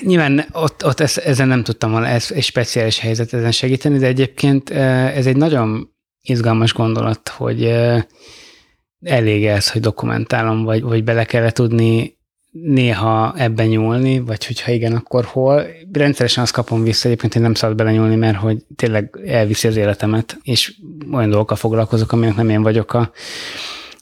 Nyilván 0.00 0.44
ott, 0.52 0.84
ott 0.84 1.00
ez, 1.00 1.18
ezen 1.18 1.48
nem 1.48 1.62
tudtam 1.62 1.90
volna, 1.90 2.06
ez 2.06 2.30
egy 2.30 2.42
speciális 2.42 2.98
helyzet 2.98 3.32
ezen 3.32 3.52
segíteni, 3.52 3.98
de 3.98 4.06
egyébként 4.06 4.70
ez 4.70 5.26
egy 5.26 5.36
nagyon 5.36 5.90
izgalmas 6.22 6.72
gondolat, 6.72 7.28
hogy 7.28 7.64
elég 9.00 9.46
ez, 9.46 9.70
hogy 9.70 9.80
dokumentálom, 9.80 10.64
vagy, 10.64 10.82
vagy 10.82 11.04
bele 11.04 11.24
kell 11.24 11.50
tudni 11.50 12.18
néha 12.50 13.34
ebben 13.36 13.66
nyúlni, 13.66 14.20
vagy 14.20 14.46
hogyha 14.46 14.72
igen, 14.72 14.94
akkor 14.94 15.24
hol. 15.24 15.66
Rendszeresen 15.92 16.42
azt 16.42 16.52
kapom 16.52 16.82
vissza 16.82 17.06
egyébként, 17.06 17.32
hogy 17.32 17.42
nem 17.42 17.54
szabad 17.54 17.76
belenyúlni, 17.76 18.16
mert 18.16 18.36
hogy 18.36 18.64
tényleg 18.76 19.18
elviszi 19.26 19.68
az 19.68 19.76
életemet, 19.76 20.38
és 20.42 20.74
olyan 21.12 21.30
dolgokkal 21.30 21.56
foglalkozok, 21.56 22.12
aminek 22.12 22.36
nem 22.36 22.48
én 22.48 22.62
vagyok 22.62 22.94
a, 22.94 23.12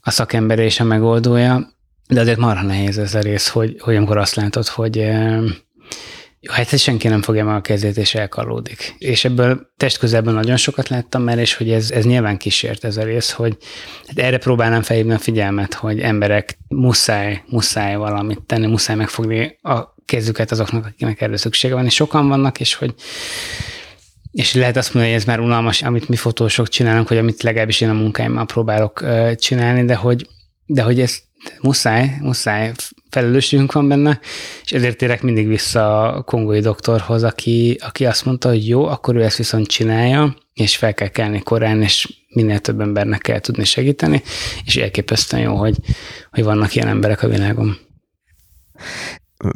a 0.00 0.10
szakember 0.10 0.58
és 0.58 0.80
a 0.80 0.84
megoldója. 0.84 1.74
De 2.08 2.20
azért 2.20 2.38
marha 2.38 2.62
nehéz 2.62 2.98
ez 2.98 3.14
a 3.14 3.20
rész, 3.20 3.48
hogy, 3.48 3.76
hogy 3.80 3.96
amikor 3.96 4.16
azt 4.16 4.34
látod, 4.34 4.66
hogy 4.66 5.08
hát 6.48 6.78
senki 6.78 7.08
nem 7.08 7.22
fogja 7.22 7.44
meg 7.44 7.56
a 7.56 7.60
kezét, 7.60 7.96
és 7.96 8.14
elkalódik. 8.14 8.94
És 8.98 9.24
ebből 9.24 9.70
testközelben 9.76 10.34
nagyon 10.34 10.56
sokat 10.56 10.88
láttam 10.88 11.22
már, 11.22 11.38
és 11.38 11.54
hogy 11.54 11.70
ez, 11.70 11.90
ez 11.90 12.04
nyilván 12.04 12.36
kísért 12.36 12.84
ez 12.84 12.96
a 12.96 13.02
rész, 13.02 13.30
hogy 13.30 13.56
hát 14.06 14.18
erre 14.18 14.38
próbálnám 14.38 14.82
felhívni 14.82 15.12
a 15.12 15.18
figyelmet, 15.18 15.74
hogy 15.74 16.00
emberek 16.00 16.58
muszáj, 16.68 17.42
muszáj 17.46 17.96
valamit 17.96 18.42
tenni, 18.46 18.66
muszáj 18.66 18.96
megfogni 18.96 19.58
a 19.62 19.94
kezüket 20.04 20.50
azoknak, 20.50 20.86
akiknek 20.86 21.20
erre 21.20 21.36
szüksége 21.36 21.74
van, 21.74 21.84
és 21.84 21.94
sokan 21.94 22.28
vannak, 22.28 22.60
és 22.60 22.74
hogy 22.74 22.94
és 24.32 24.54
lehet 24.54 24.76
azt 24.76 24.94
mondani, 24.94 25.12
hogy 25.12 25.22
ez 25.22 25.28
már 25.28 25.40
unalmas, 25.40 25.82
amit 25.82 26.08
mi 26.08 26.16
fotósok 26.16 26.68
csinálunk, 26.68 27.08
vagy 27.08 27.18
amit 27.18 27.42
legalábbis 27.42 27.80
én 27.80 27.88
a 27.88 27.92
munkáimmal 27.92 28.46
próbálok 28.46 29.04
csinálni, 29.34 29.84
de 29.84 29.94
hogy, 29.94 30.28
de 30.66 30.82
hogy 30.82 31.00
ez 31.00 31.18
muszáj, 31.60 32.16
muszáj 32.20 32.72
felelősségünk 33.10 33.72
van 33.72 33.88
benne, 33.88 34.20
és 34.64 34.72
ezért 34.72 34.96
térek 34.96 35.22
mindig 35.22 35.46
vissza 35.46 36.12
a 36.12 36.22
kongói 36.22 36.60
doktorhoz, 36.60 37.22
aki, 37.22 37.78
aki 37.80 38.06
azt 38.06 38.24
mondta, 38.24 38.48
hogy 38.48 38.68
jó, 38.68 38.84
akkor 38.84 39.16
ő 39.16 39.22
ezt 39.22 39.36
viszont 39.36 39.66
csinálja, 39.66 40.36
és 40.54 40.76
fel 40.76 40.94
kell 40.94 41.08
kelni 41.08 41.42
korán, 41.42 41.82
és 41.82 42.24
minél 42.28 42.58
több 42.58 42.80
embernek 42.80 43.20
kell 43.20 43.40
tudni 43.40 43.64
segíteni, 43.64 44.22
és 44.64 44.76
elképesztően 44.76 45.42
jó, 45.42 45.54
hogy, 45.54 45.76
hogy 46.30 46.44
vannak 46.44 46.74
ilyen 46.74 46.88
emberek 46.88 47.22
a 47.22 47.28
világon. 47.28 47.76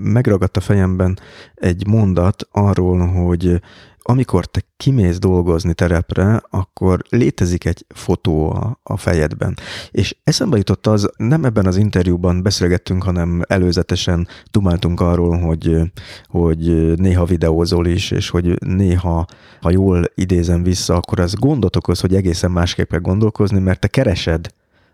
Megragadt 0.01 0.57
a 0.57 0.61
fejemben 0.61 1.19
egy 1.55 1.87
mondat 1.87 2.49
arról, 2.51 3.07
hogy 3.07 3.61
amikor 4.11 4.47
te 4.47 4.61
kimész 4.77 5.19
dolgozni 5.19 5.75
terepre, 5.75 6.43
akkor 6.51 7.03
létezik 7.09 7.65
egy 7.65 7.85
fotó 7.95 8.51
a, 8.51 8.81
a 8.83 8.97
fejedben. 8.97 9.57
És 9.91 10.17
eszembe 10.25 10.57
jutott 10.57 10.87
az, 10.87 11.11
nem 11.17 11.45
ebben 11.45 11.67
az 11.67 11.77
interjúban 11.77 12.43
beszélgettünk, 12.43 13.03
hanem 13.03 13.43
előzetesen 13.49 14.29
dumáltunk 14.51 15.01
arról, 15.01 15.39
hogy, 15.39 15.77
hogy 16.27 16.95
néha 16.97 17.25
videózol 17.25 17.87
is, 17.87 18.11
és 18.11 18.31
hogy 18.31 18.63
néha, 18.65 19.27
ha 19.61 19.71
jól 19.71 20.05
idézem 20.15 20.63
vissza, 20.63 20.95
akkor 20.95 21.21
az 21.21 21.35
gondot 21.35 21.77
okoz, 21.77 22.01
hogy 22.01 22.15
egészen 22.15 22.51
másképp 22.51 22.91
kell 22.91 23.01
gondolkozni, 23.01 23.59
mert 23.59 23.81
te 23.81 23.89
keresed 23.89 24.47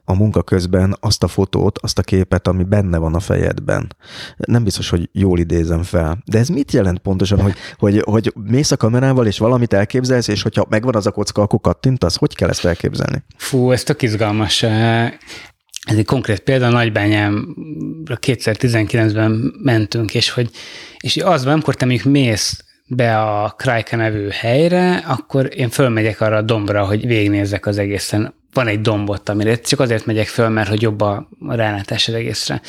a 0.09 0.15
munka 0.15 0.43
közben 0.43 0.97
azt 1.01 1.23
a 1.23 1.29
fotót, 1.29 1.79
azt 1.79 1.99
a 1.99 2.03
képet, 2.03 2.47
ami 2.49 2.65
benne 2.65 2.99
van 2.99 3.15
a 3.15 3.21
fejedben. 3.21 3.97
Nem 4.37 4.65
biztos, 4.65 4.89
hogy 4.89 5.09
jól 5.13 5.39
idézem 5.39 5.83
fel. 5.83 6.19
De 6.25 6.39
ez 6.39 6.49
mit 6.49 6.73
jelent 6.73 6.99
pontosan, 6.99 7.41
hogy, 7.41 7.55
hogy, 7.77 8.03
hogy 8.05 8.33
mész 8.35 8.71
a 8.71 8.77
kamerával, 8.77 9.27
és 9.27 9.39
valamit 9.39 9.73
elképzelsz, 9.73 10.29
és 10.29 10.43
hogyha 10.43 10.67
megvan 10.69 10.95
az 10.95 11.07
a 11.07 11.11
kocka, 11.11 11.43
akkor 11.43 11.61
kattintasz? 11.61 12.17
Hogy 12.17 12.35
kell 12.35 12.49
ezt 12.49 12.65
elképzelni? 12.65 13.25
Fú, 13.37 13.71
ez 13.71 13.83
tök 13.83 14.03
izgalmas. 14.03 14.63
Ez 14.63 15.97
egy 15.97 16.05
konkrét 16.05 16.41
példa, 16.41 16.69
Nagybányámra 16.69 18.19
2019-ben 18.21 19.55
mentünk, 19.63 20.15
és 20.15 20.31
hogy 20.31 20.51
és 20.99 21.17
az 21.17 21.47
amikor 21.47 21.75
te 21.75 21.85
mondjuk 21.85 22.13
mész 22.13 22.65
be 22.87 23.19
a 23.19 23.55
Krajka 23.57 23.97
nevű 23.97 24.29
helyre, 24.29 24.97
akkor 24.97 25.49
én 25.57 25.69
fölmegyek 25.69 26.21
arra 26.21 26.37
a 26.37 26.43
dombra, 26.43 26.85
hogy 26.85 27.07
végignézzek 27.07 27.67
az 27.67 27.79
egészen 27.79 28.35
van 28.57 28.67
egy 28.67 28.81
dombot, 28.81 29.29
amire 29.29 29.61
csak 29.61 29.81
azért 29.81 30.07
megyek 30.07 30.27
föl, 30.27 30.49
mert 30.49 30.69
hogy 30.69 30.83
jobb 30.83 31.01
a 31.01 31.29
rálátás 31.49 32.09
az 32.09 32.15
egészre. 32.15 32.61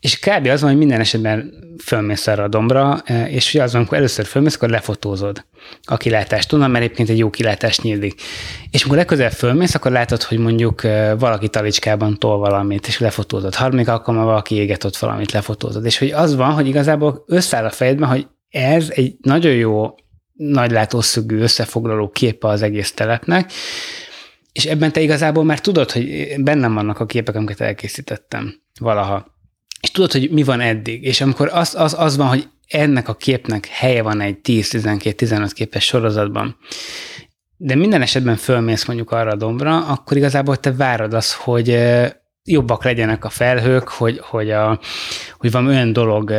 És 0.00 0.18
kb. 0.18 0.46
az 0.46 0.60
van, 0.60 0.70
hogy 0.70 0.78
minden 0.78 1.00
esetben 1.00 1.52
fölmész 1.84 2.26
arra 2.26 2.42
a 2.42 2.48
dombra, 2.48 3.02
e, 3.04 3.28
és 3.28 3.54
ugye 3.54 3.62
az 3.62 3.72
van, 3.72 3.80
amikor 3.80 3.98
először 3.98 4.24
fölmész, 4.24 4.54
akkor 4.54 4.68
lefotózod 4.68 5.44
a 5.82 5.96
kilátást 5.96 6.52
onnan, 6.52 6.70
mert 6.70 6.84
egyébként 6.84 7.08
egy 7.08 7.18
jó 7.18 7.30
kilátás 7.30 7.78
nyílik. 7.80 8.20
És 8.70 8.80
amikor 8.80 8.98
legközelebb 8.98 9.32
fölmész, 9.32 9.74
akkor 9.74 9.90
látod, 9.90 10.22
hogy 10.22 10.38
mondjuk 10.38 10.84
e, 10.84 11.14
valaki 11.14 11.48
talicskában 11.48 12.18
tol 12.18 12.38
valamit, 12.38 12.86
és 12.86 12.98
lefotózod. 12.98 13.54
Harmadik 13.54 13.88
alkalommal 13.88 14.26
valaki 14.26 14.54
éget 14.54 14.84
ott 14.84 14.96
valamit, 14.96 15.32
lefotózod. 15.32 15.84
És 15.84 15.98
hogy 15.98 16.10
az 16.10 16.36
van, 16.36 16.52
hogy 16.52 16.66
igazából 16.66 17.24
összeáll 17.26 17.64
a 17.64 17.70
fejedben, 17.70 18.08
hogy 18.08 18.26
ez 18.48 18.90
egy 18.90 19.14
nagyon 19.22 19.52
jó 19.52 19.94
nagy 20.32 20.70
látószögű 20.70 21.38
összefoglaló 21.38 22.08
képe 22.08 22.48
az 22.48 22.62
egész 22.62 22.92
telepnek, 22.92 23.52
és 24.58 24.64
ebben 24.64 24.92
te 24.92 25.00
igazából 25.00 25.44
már 25.44 25.60
tudod, 25.60 25.90
hogy 25.90 26.34
bennem 26.38 26.74
vannak 26.74 27.00
a 27.00 27.06
képek, 27.06 27.34
amiket 27.34 27.60
elkészítettem 27.60 28.54
valaha. 28.80 29.26
És 29.80 29.90
tudod, 29.90 30.12
hogy 30.12 30.30
mi 30.30 30.42
van 30.42 30.60
eddig. 30.60 31.04
És 31.04 31.20
amikor 31.20 31.50
az, 31.52 31.74
az, 31.74 31.94
az 31.98 32.16
van, 32.16 32.28
hogy 32.28 32.48
ennek 32.68 33.08
a 33.08 33.14
képnek 33.14 33.66
helye 33.66 34.02
van 34.02 34.20
egy 34.20 34.36
10-12-15 34.42 35.50
képes 35.54 35.84
sorozatban, 35.84 36.56
de 37.56 37.74
minden 37.74 38.02
esetben 38.02 38.36
fölmész 38.36 38.84
mondjuk 38.84 39.10
arra 39.10 39.30
a 39.30 39.36
dombra, 39.36 39.86
akkor 39.86 40.16
igazából 40.16 40.56
te 40.56 40.72
várod 40.72 41.14
az, 41.14 41.34
hogy 41.34 41.78
jobbak 42.44 42.84
legyenek 42.84 43.24
a 43.24 43.30
felhők, 43.30 43.88
hogy, 43.88 44.18
hogy, 44.22 44.50
a, 44.50 44.80
hogy 45.38 45.50
van 45.50 45.66
olyan 45.66 45.92
dolog 45.92 46.30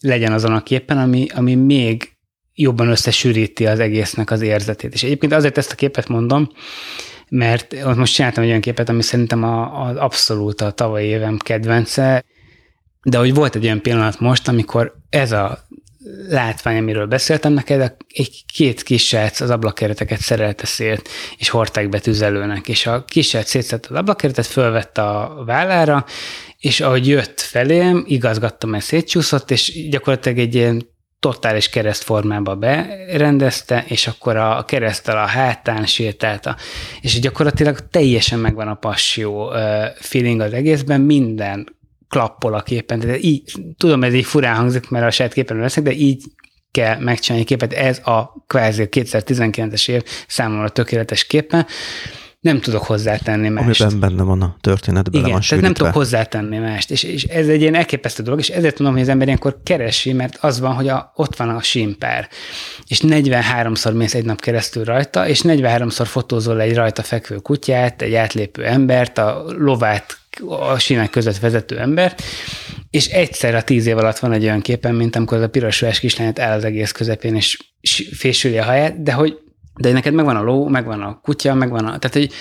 legyen 0.00 0.32
azon 0.32 0.52
a 0.52 0.62
képen, 0.62 0.98
ami, 0.98 1.26
ami 1.34 1.54
még 1.54 2.16
jobban 2.54 2.88
összesűríti 2.88 3.66
az 3.66 3.78
egésznek 3.80 4.30
az 4.30 4.40
érzetét. 4.40 4.94
És 4.94 5.02
egyébként 5.02 5.32
azért 5.32 5.58
ezt 5.58 5.72
a 5.72 5.74
képet 5.74 6.08
mondom, 6.08 6.48
mert 7.28 7.94
most 7.96 8.14
csináltam 8.14 8.42
egy 8.42 8.48
olyan 8.48 8.60
képet, 8.60 8.88
ami 8.88 9.02
szerintem 9.02 9.42
az 9.74 9.96
abszolút 9.96 10.60
a 10.60 10.70
tavalyi 10.70 11.06
évem 11.06 11.36
kedvence, 11.36 12.24
de 13.02 13.18
hogy 13.18 13.34
volt 13.34 13.54
egy 13.54 13.64
olyan 13.64 13.82
pillanat 13.82 14.20
most, 14.20 14.48
amikor 14.48 14.94
ez 15.10 15.32
a 15.32 15.66
látvány, 16.28 16.76
amiről 16.76 17.06
beszéltem 17.06 17.52
neked, 17.52 17.96
egy 18.08 18.44
két 18.54 18.82
kis 18.82 19.06
srác 19.06 19.40
az 19.40 19.50
ablakkereteket 19.50 20.20
szerelte 20.20 20.66
szét, 20.66 21.08
és 21.38 21.48
hordták 21.48 21.88
be 21.88 21.98
tüzelőnek, 21.98 22.68
és 22.68 22.86
a 22.86 23.04
kis 23.04 23.28
srác 23.28 23.48
szétszett 23.48 23.86
az 23.86 23.96
ablakkeretet, 23.96 24.46
fölvette 24.46 25.02
a 25.02 25.44
vállára, 25.44 26.04
és 26.58 26.80
ahogy 26.80 27.08
jött 27.08 27.40
felém, 27.40 28.04
igazgattam, 28.06 28.70
mert 28.70 28.84
szétcsúszott, 28.84 29.50
és 29.50 29.88
gyakorlatilag 29.88 30.38
egy 30.38 30.54
ilyen 30.54 30.94
totális 31.32 31.68
keresztformába 31.68 32.56
berendezte, 32.56 33.84
és 33.86 34.06
akkor 34.06 34.36
a 34.36 34.64
keresztel 34.64 35.18
a 35.18 35.26
hátán 35.26 35.86
sétálta. 35.86 36.56
És 37.00 37.20
gyakorlatilag 37.20 37.88
teljesen 37.90 38.38
megvan 38.38 38.68
a 38.68 38.74
passió 38.74 39.52
feeling 39.94 40.40
az 40.40 40.52
egészben, 40.52 41.00
minden 41.00 41.76
klappol 42.08 42.54
a 42.54 42.62
képen. 42.62 42.98
De 42.98 43.18
így, 43.18 43.52
tudom, 43.76 44.04
ez 44.04 44.14
így 44.14 44.24
furán 44.24 44.56
hangzik, 44.56 44.88
mert 44.88 45.06
a 45.06 45.10
saját 45.10 45.32
képen 45.32 45.56
leszek, 45.56 45.82
de 45.82 45.92
így 45.92 46.24
kell 46.70 46.98
megcsinálni 46.98 47.46
képet. 47.46 47.72
Ez 47.72 47.98
a 48.04 48.44
kvázi 48.46 48.88
2019-es 48.90 49.88
év 49.88 50.02
számomra 50.26 50.68
tökéletes 50.68 51.26
képen. 51.26 51.66
Nem 52.40 52.60
tudok 52.60 52.82
hozzátenni 52.82 53.48
mást. 53.48 53.80
Amiben 53.80 54.00
benne 54.00 54.22
van 54.22 54.42
a 54.42 54.56
történet, 54.60 55.10
bele 55.10 55.24
Igen, 55.24 55.32
van 55.32 55.40
tehát 55.48 55.64
nem 55.64 55.74
tudok 55.74 55.92
hozzátenni 55.92 56.58
mást. 56.58 56.90
És, 56.90 57.02
és 57.02 57.24
ez 57.24 57.48
egy 57.48 57.60
ilyen 57.60 57.74
elképesztő 57.74 58.22
dolog, 58.22 58.38
és 58.38 58.48
ezért 58.48 58.78
mondom, 58.78 58.96
hogy 58.96 59.06
az 59.06 59.10
ember 59.10 59.26
ilyenkor 59.26 59.60
keresi, 59.62 60.12
mert 60.12 60.36
az 60.40 60.60
van, 60.60 60.74
hogy 60.74 60.88
a, 60.88 61.12
ott 61.14 61.36
van 61.36 61.48
a 61.48 61.62
simpár, 61.62 62.28
és 62.86 63.00
43-szor 63.02 63.96
mész 63.96 64.14
egy 64.14 64.24
nap 64.24 64.40
keresztül 64.40 64.84
rajta, 64.84 65.28
és 65.28 65.40
43-szor 65.44 66.06
fotózol 66.06 66.60
egy 66.60 66.74
rajta 66.74 67.02
fekvő 67.02 67.36
kutyát, 67.36 68.02
egy 68.02 68.14
átlépő 68.14 68.64
embert, 68.64 69.18
a 69.18 69.44
lovát 69.58 70.18
a 70.48 70.78
sínek 70.78 71.10
között 71.10 71.38
vezető 71.38 71.78
embert, 71.78 72.22
és 72.90 73.06
egyszer 73.06 73.54
a 73.54 73.62
tíz 73.62 73.86
év 73.86 73.96
alatt 73.96 74.18
van 74.18 74.32
egy 74.32 74.42
olyan 74.42 74.60
képen, 74.60 74.94
mint 74.94 75.16
amikor 75.16 75.36
az 75.36 75.42
a 75.42 75.48
piros 75.48 75.80
ruhás 75.80 76.00
kislányát 76.00 76.38
el 76.38 76.56
az 76.56 76.64
egész 76.64 76.92
közepén, 76.92 77.34
és 77.34 77.58
fésüli 78.12 78.58
a 78.58 78.64
haját, 78.64 79.02
de 79.02 79.12
hogy 79.12 79.38
de 79.76 79.92
neked 79.92 80.14
megvan 80.14 80.36
a 80.36 80.42
ló, 80.42 80.68
megvan 80.68 81.02
a 81.02 81.20
kutya, 81.22 81.54
megvan 81.54 81.84
a... 81.84 81.98
Tehát, 81.98 82.16
hogy 82.16 82.32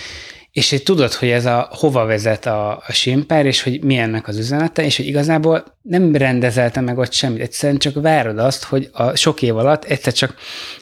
és 0.55 0.69
hogy 0.69 0.83
tudod, 0.83 1.13
hogy 1.13 1.29
ez 1.29 1.45
a 1.45 1.69
hova 1.71 2.05
vezet 2.05 2.45
a, 2.45 2.71
a 2.71 2.91
simpár, 2.91 3.45
és 3.45 3.63
hogy 3.63 3.83
mi 3.83 3.97
ennek 3.97 4.27
az 4.27 4.37
üzenete, 4.37 4.83
és 4.83 4.97
hogy 4.97 5.07
igazából 5.07 5.63
nem 5.81 6.15
rendezelte 6.15 6.81
meg 6.81 6.97
ott 6.97 7.11
semmit, 7.13 7.41
egyszerűen 7.41 7.79
csak 7.79 8.01
várod 8.01 8.37
azt, 8.37 8.63
hogy 8.63 8.89
a 8.91 9.15
sok 9.15 9.41
év 9.41 9.57
alatt 9.57 9.83
egyszer 9.83 10.13
csak 10.13 10.35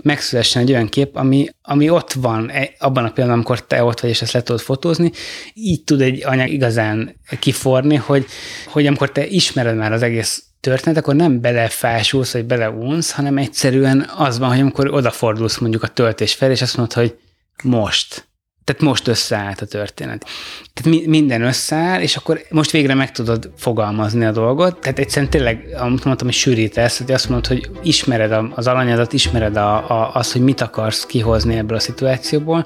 megszülessen 0.03 0.61
egy 0.61 0.71
olyan 0.71 0.87
kép, 0.87 1.15
ami, 1.15 1.49
ami 1.61 1.89
ott 1.89 2.13
van 2.13 2.49
e- 2.49 2.69
abban 2.79 3.05
a 3.05 3.11
pillanatban, 3.11 3.29
amikor 3.29 3.65
te 3.65 3.83
ott 3.83 3.99
vagy, 3.99 4.09
és 4.09 4.21
ezt 4.21 4.33
le 4.33 4.43
tudod 4.43 4.61
fotózni, 4.61 5.11
így 5.53 5.83
tud 5.83 6.01
egy 6.01 6.23
anyag 6.25 6.49
igazán 6.49 7.15
kiforni, 7.39 7.95
hogy, 7.95 8.25
hogy 8.67 8.87
amikor 8.87 9.11
te 9.11 9.27
ismered 9.27 9.75
már 9.75 9.91
az 9.91 10.01
egész 10.01 10.43
történet, 10.63 10.97
akkor 10.97 11.15
nem 11.15 11.41
belefásulsz, 11.41 12.33
vagy 12.33 12.45
beleunsz, 12.45 13.11
hanem 13.11 13.37
egyszerűen 13.37 14.09
az 14.17 14.39
van, 14.39 14.49
hogy 14.49 14.59
amikor 14.59 14.93
odafordulsz 14.93 15.57
mondjuk 15.57 15.83
a 15.83 15.87
töltés 15.87 16.33
felé, 16.33 16.51
és 16.51 16.61
azt 16.61 16.77
mondod, 16.77 16.93
hogy 16.93 17.17
most. 17.63 18.27
Tehát 18.63 18.81
most 18.81 19.07
összeállt 19.07 19.61
a 19.61 19.65
történet. 19.65 20.25
Tehát 20.73 20.99
mi, 20.99 21.07
minden 21.07 21.41
összeáll, 21.41 22.01
és 22.01 22.15
akkor 22.15 22.41
most 22.49 22.71
végre 22.71 22.93
meg 22.93 23.11
tudod 23.11 23.51
fogalmazni 23.57 24.25
a 24.25 24.31
dolgot. 24.31 24.79
Tehát 24.79 24.99
egyszerűen 24.99 25.31
tényleg, 25.31 25.67
amit 25.77 26.03
mondtam, 26.03 26.27
hogy 26.27 26.35
sűrítesz, 26.35 26.97
hogy 26.97 27.11
azt 27.11 27.29
mondod, 27.29 27.47
hogy 27.47 27.69
ismered 27.81 28.35
az 28.55 28.67
alanyadat, 28.67 29.13
ismered 29.13 29.55
a, 29.55 29.75
a, 29.75 30.11
azt, 30.13 30.31
hogy 30.31 30.41
mit 30.41 30.61
akarsz 30.61 31.05
kihozni 31.05 31.57
ebből 31.57 31.77
a 31.77 31.79
szituációból, 31.79 32.65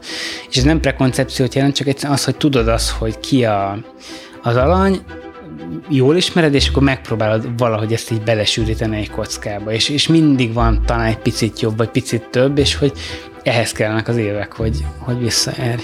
és 0.49 0.57
ez 0.57 0.63
nem 0.63 0.79
prekoncepciót 0.79 1.55
jelent, 1.55 1.75
csak 1.75 1.87
egyszerűen 1.87 2.13
az, 2.13 2.23
hogy 2.23 2.37
tudod 2.37 2.67
azt, 2.67 2.89
hogy 2.89 3.19
ki 3.19 3.45
a, 3.45 3.77
az 4.41 4.55
alany, 4.55 5.01
jól 5.89 6.15
ismered, 6.15 6.53
és 6.53 6.67
akkor 6.67 6.83
megpróbálod 6.83 7.57
valahogy 7.57 7.93
ezt 7.93 8.11
így 8.11 8.21
belesűríteni 8.21 8.97
egy 8.97 9.09
kockába, 9.09 9.71
és, 9.71 9.89
és 9.89 10.07
mindig 10.07 10.53
van 10.53 10.81
talán 10.85 11.05
egy 11.05 11.17
picit 11.17 11.59
jobb, 11.59 11.77
vagy 11.77 11.89
picit 11.89 12.29
több, 12.29 12.57
és 12.57 12.75
hogy 12.75 12.91
ehhez 13.43 13.71
kellenek 13.71 14.07
az 14.07 14.17
évek, 14.17 14.53
hogy, 14.53 14.85
hogy 14.97 15.19
visszaérj. 15.19 15.83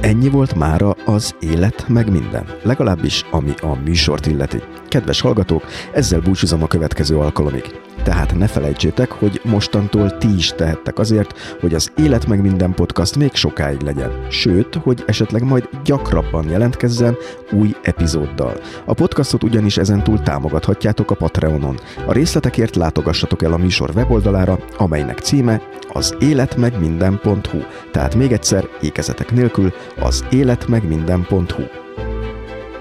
Ennyi 0.00 0.28
volt 0.28 0.54
mára 0.54 0.90
az 0.90 1.34
élet 1.40 1.88
meg 1.88 2.10
minden, 2.10 2.44
legalábbis 2.62 3.24
ami 3.30 3.52
a 3.60 3.74
műsort 3.84 4.26
illeti. 4.26 4.62
Kedves 4.88 5.20
hallgatók, 5.20 5.64
ezzel 5.92 6.20
búcsúzom 6.20 6.62
a 6.62 6.66
következő 6.66 7.18
alkalomig. 7.18 7.85
Tehát 8.06 8.34
ne 8.38 8.46
felejtsétek, 8.46 9.10
hogy 9.10 9.40
mostantól 9.44 10.18
ti 10.18 10.34
is 10.36 10.52
tehettek 10.56 10.98
azért, 10.98 11.56
hogy 11.60 11.74
az 11.74 11.92
Élet 11.96 12.26
meg 12.26 12.40
minden 12.40 12.74
podcast 12.74 13.16
még 13.16 13.34
sokáig 13.34 13.80
legyen. 13.80 14.26
Sőt, 14.30 14.74
hogy 14.74 15.02
esetleg 15.06 15.42
majd 15.42 15.68
gyakrabban 15.84 16.48
jelentkezzen 16.48 17.16
új 17.52 17.74
epizóddal. 17.82 18.60
A 18.84 18.94
podcastot 18.94 19.42
ugyanis 19.42 19.76
ezentúl 19.76 20.20
támogathatjátok 20.22 21.10
a 21.10 21.14
Patreonon. 21.14 21.78
A 22.06 22.12
részletekért 22.12 22.76
látogassatok 22.76 23.42
el 23.42 23.52
a 23.52 23.56
műsor 23.56 23.90
weboldalára, 23.94 24.58
amelynek 24.76 25.18
címe 25.18 25.62
az 25.92 26.16
életmegminden.hu. 26.18 27.58
Tehát 27.92 28.14
még 28.14 28.32
egyszer, 28.32 28.68
ékezetek 28.80 29.32
nélkül, 29.32 29.72
az 30.00 30.24
életmegminden.hu. 30.30 31.85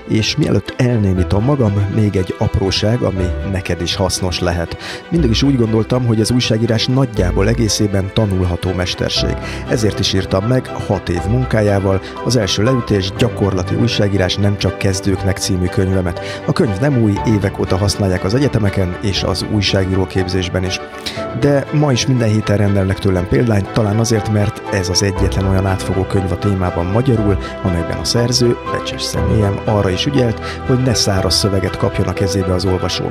És 0.08 0.36
mielőtt 0.36 0.74
elnémítom 0.78 1.44
magam, 1.44 1.74
még 1.96 2.16
egy 2.16 2.36
apróság, 2.38 3.02
ami 3.02 3.26
neked 3.52 3.82
is 3.82 3.96
hasznos 3.96 4.40
lehet. 4.40 4.78
Mindig 5.10 5.30
is 5.30 5.44
úgy 5.44 5.58
gondoltam, 5.58 6.06
hogy 6.06 6.22
az 6.22 6.32
újságírás 6.32 6.86
nagyjából 6.86 7.48
egészében 7.48 8.12
tanulható 8.14 8.74
mesterség. 8.74 9.36
Ezért 9.70 10.00
is 10.00 10.14
írtam 10.14 10.46
meg 10.46 10.68
hat 10.68 11.10
év 11.10 11.22
munkájával 11.30 12.02
az 12.26 12.36
első 12.36 12.64
leütés 12.64 13.12
gyakorlati 13.18 13.76
újságírás 13.76 14.36
nem 14.36 14.58
csak 14.58 14.78
kezdőknek 14.78 15.38
című 15.38 15.66
könyvemet. 15.66 16.42
A 16.46 16.52
könyv 16.52 16.80
nem 16.80 17.02
új, 17.02 17.14
évek 17.26 17.60
óta 17.60 17.78
használják 17.78 18.24
az 18.24 18.34
egyetemeken 18.34 18.98
és 19.02 19.24
az 19.24 19.46
újságíró 19.52 20.06
képzésben 20.06 20.64
is. 20.64 20.80
De 21.40 21.66
ma 21.74 21.92
is 21.92 22.06
minden 22.06 22.30
héten 22.30 22.58
rendelnek 22.58 23.00
tőlem 23.00 23.28
példányt, 23.28 23.72
talán 23.72 24.00
azért, 24.00 24.32
mert 24.32 24.62
ez 24.74 24.90
az 24.90 25.04
egyetlen 25.04 25.48
olyan 25.48 25.66
átfogó 25.66 26.04
könyv 26.04 26.32
a 26.32 26.38
témában 26.38 26.86
magyarul, 26.86 27.38
amelyben 27.64 27.98
a 27.98 28.04
szerző, 28.04 28.58
becses 28.72 29.02
személyem 29.02 29.60
arra 29.66 29.90
is 29.96 30.06
ügyelt, 30.06 30.40
hogy 30.40 30.82
ne 30.84 30.94
száraz 30.94 31.36
szöveget 31.36 31.78
kapjon 31.78 32.08
a 32.08 32.14
kezébe 32.14 32.54
az 32.54 32.66
olvasó. 32.66 33.06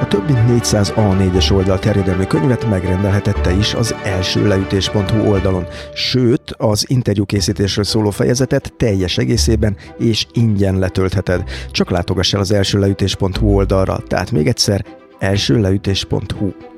A 0.00 0.08
több 0.08 0.26
mint 0.26 0.46
400 0.46 0.92
A4-es 0.96 1.52
oldal 1.52 1.78
terjedelmű 1.78 2.24
könyvet 2.24 2.70
megrendelhetette 2.70 3.52
is 3.52 3.74
az 3.74 3.94
első 4.02 4.48
leütés.hu 4.48 5.28
oldalon, 5.30 5.66
sőt, 5.94 6.54
az 6.56 6.84
interjúkészítésről 6.88 7.84
szóló 7.84 8.10
fejezetet 8.10 8.72
teljes 8.76 9.18
egészében 9.18 9.76
és 9.98 10.26
ingyen 10.32 10.78
letöltheted. 10.78 11.42
Csak 11.70 11.90
látogass 11.90 12.34
el 12.34 12.40
az 12.40 12.52
első 12.52 12.78
leütés.hu 12.78 13.54
oldalra, 13.54 13.98
tehát 14.06 14.30
még 14.30 14.46
egyszer 14.46 14.84
elsőleütés.hu. 15.18 16.73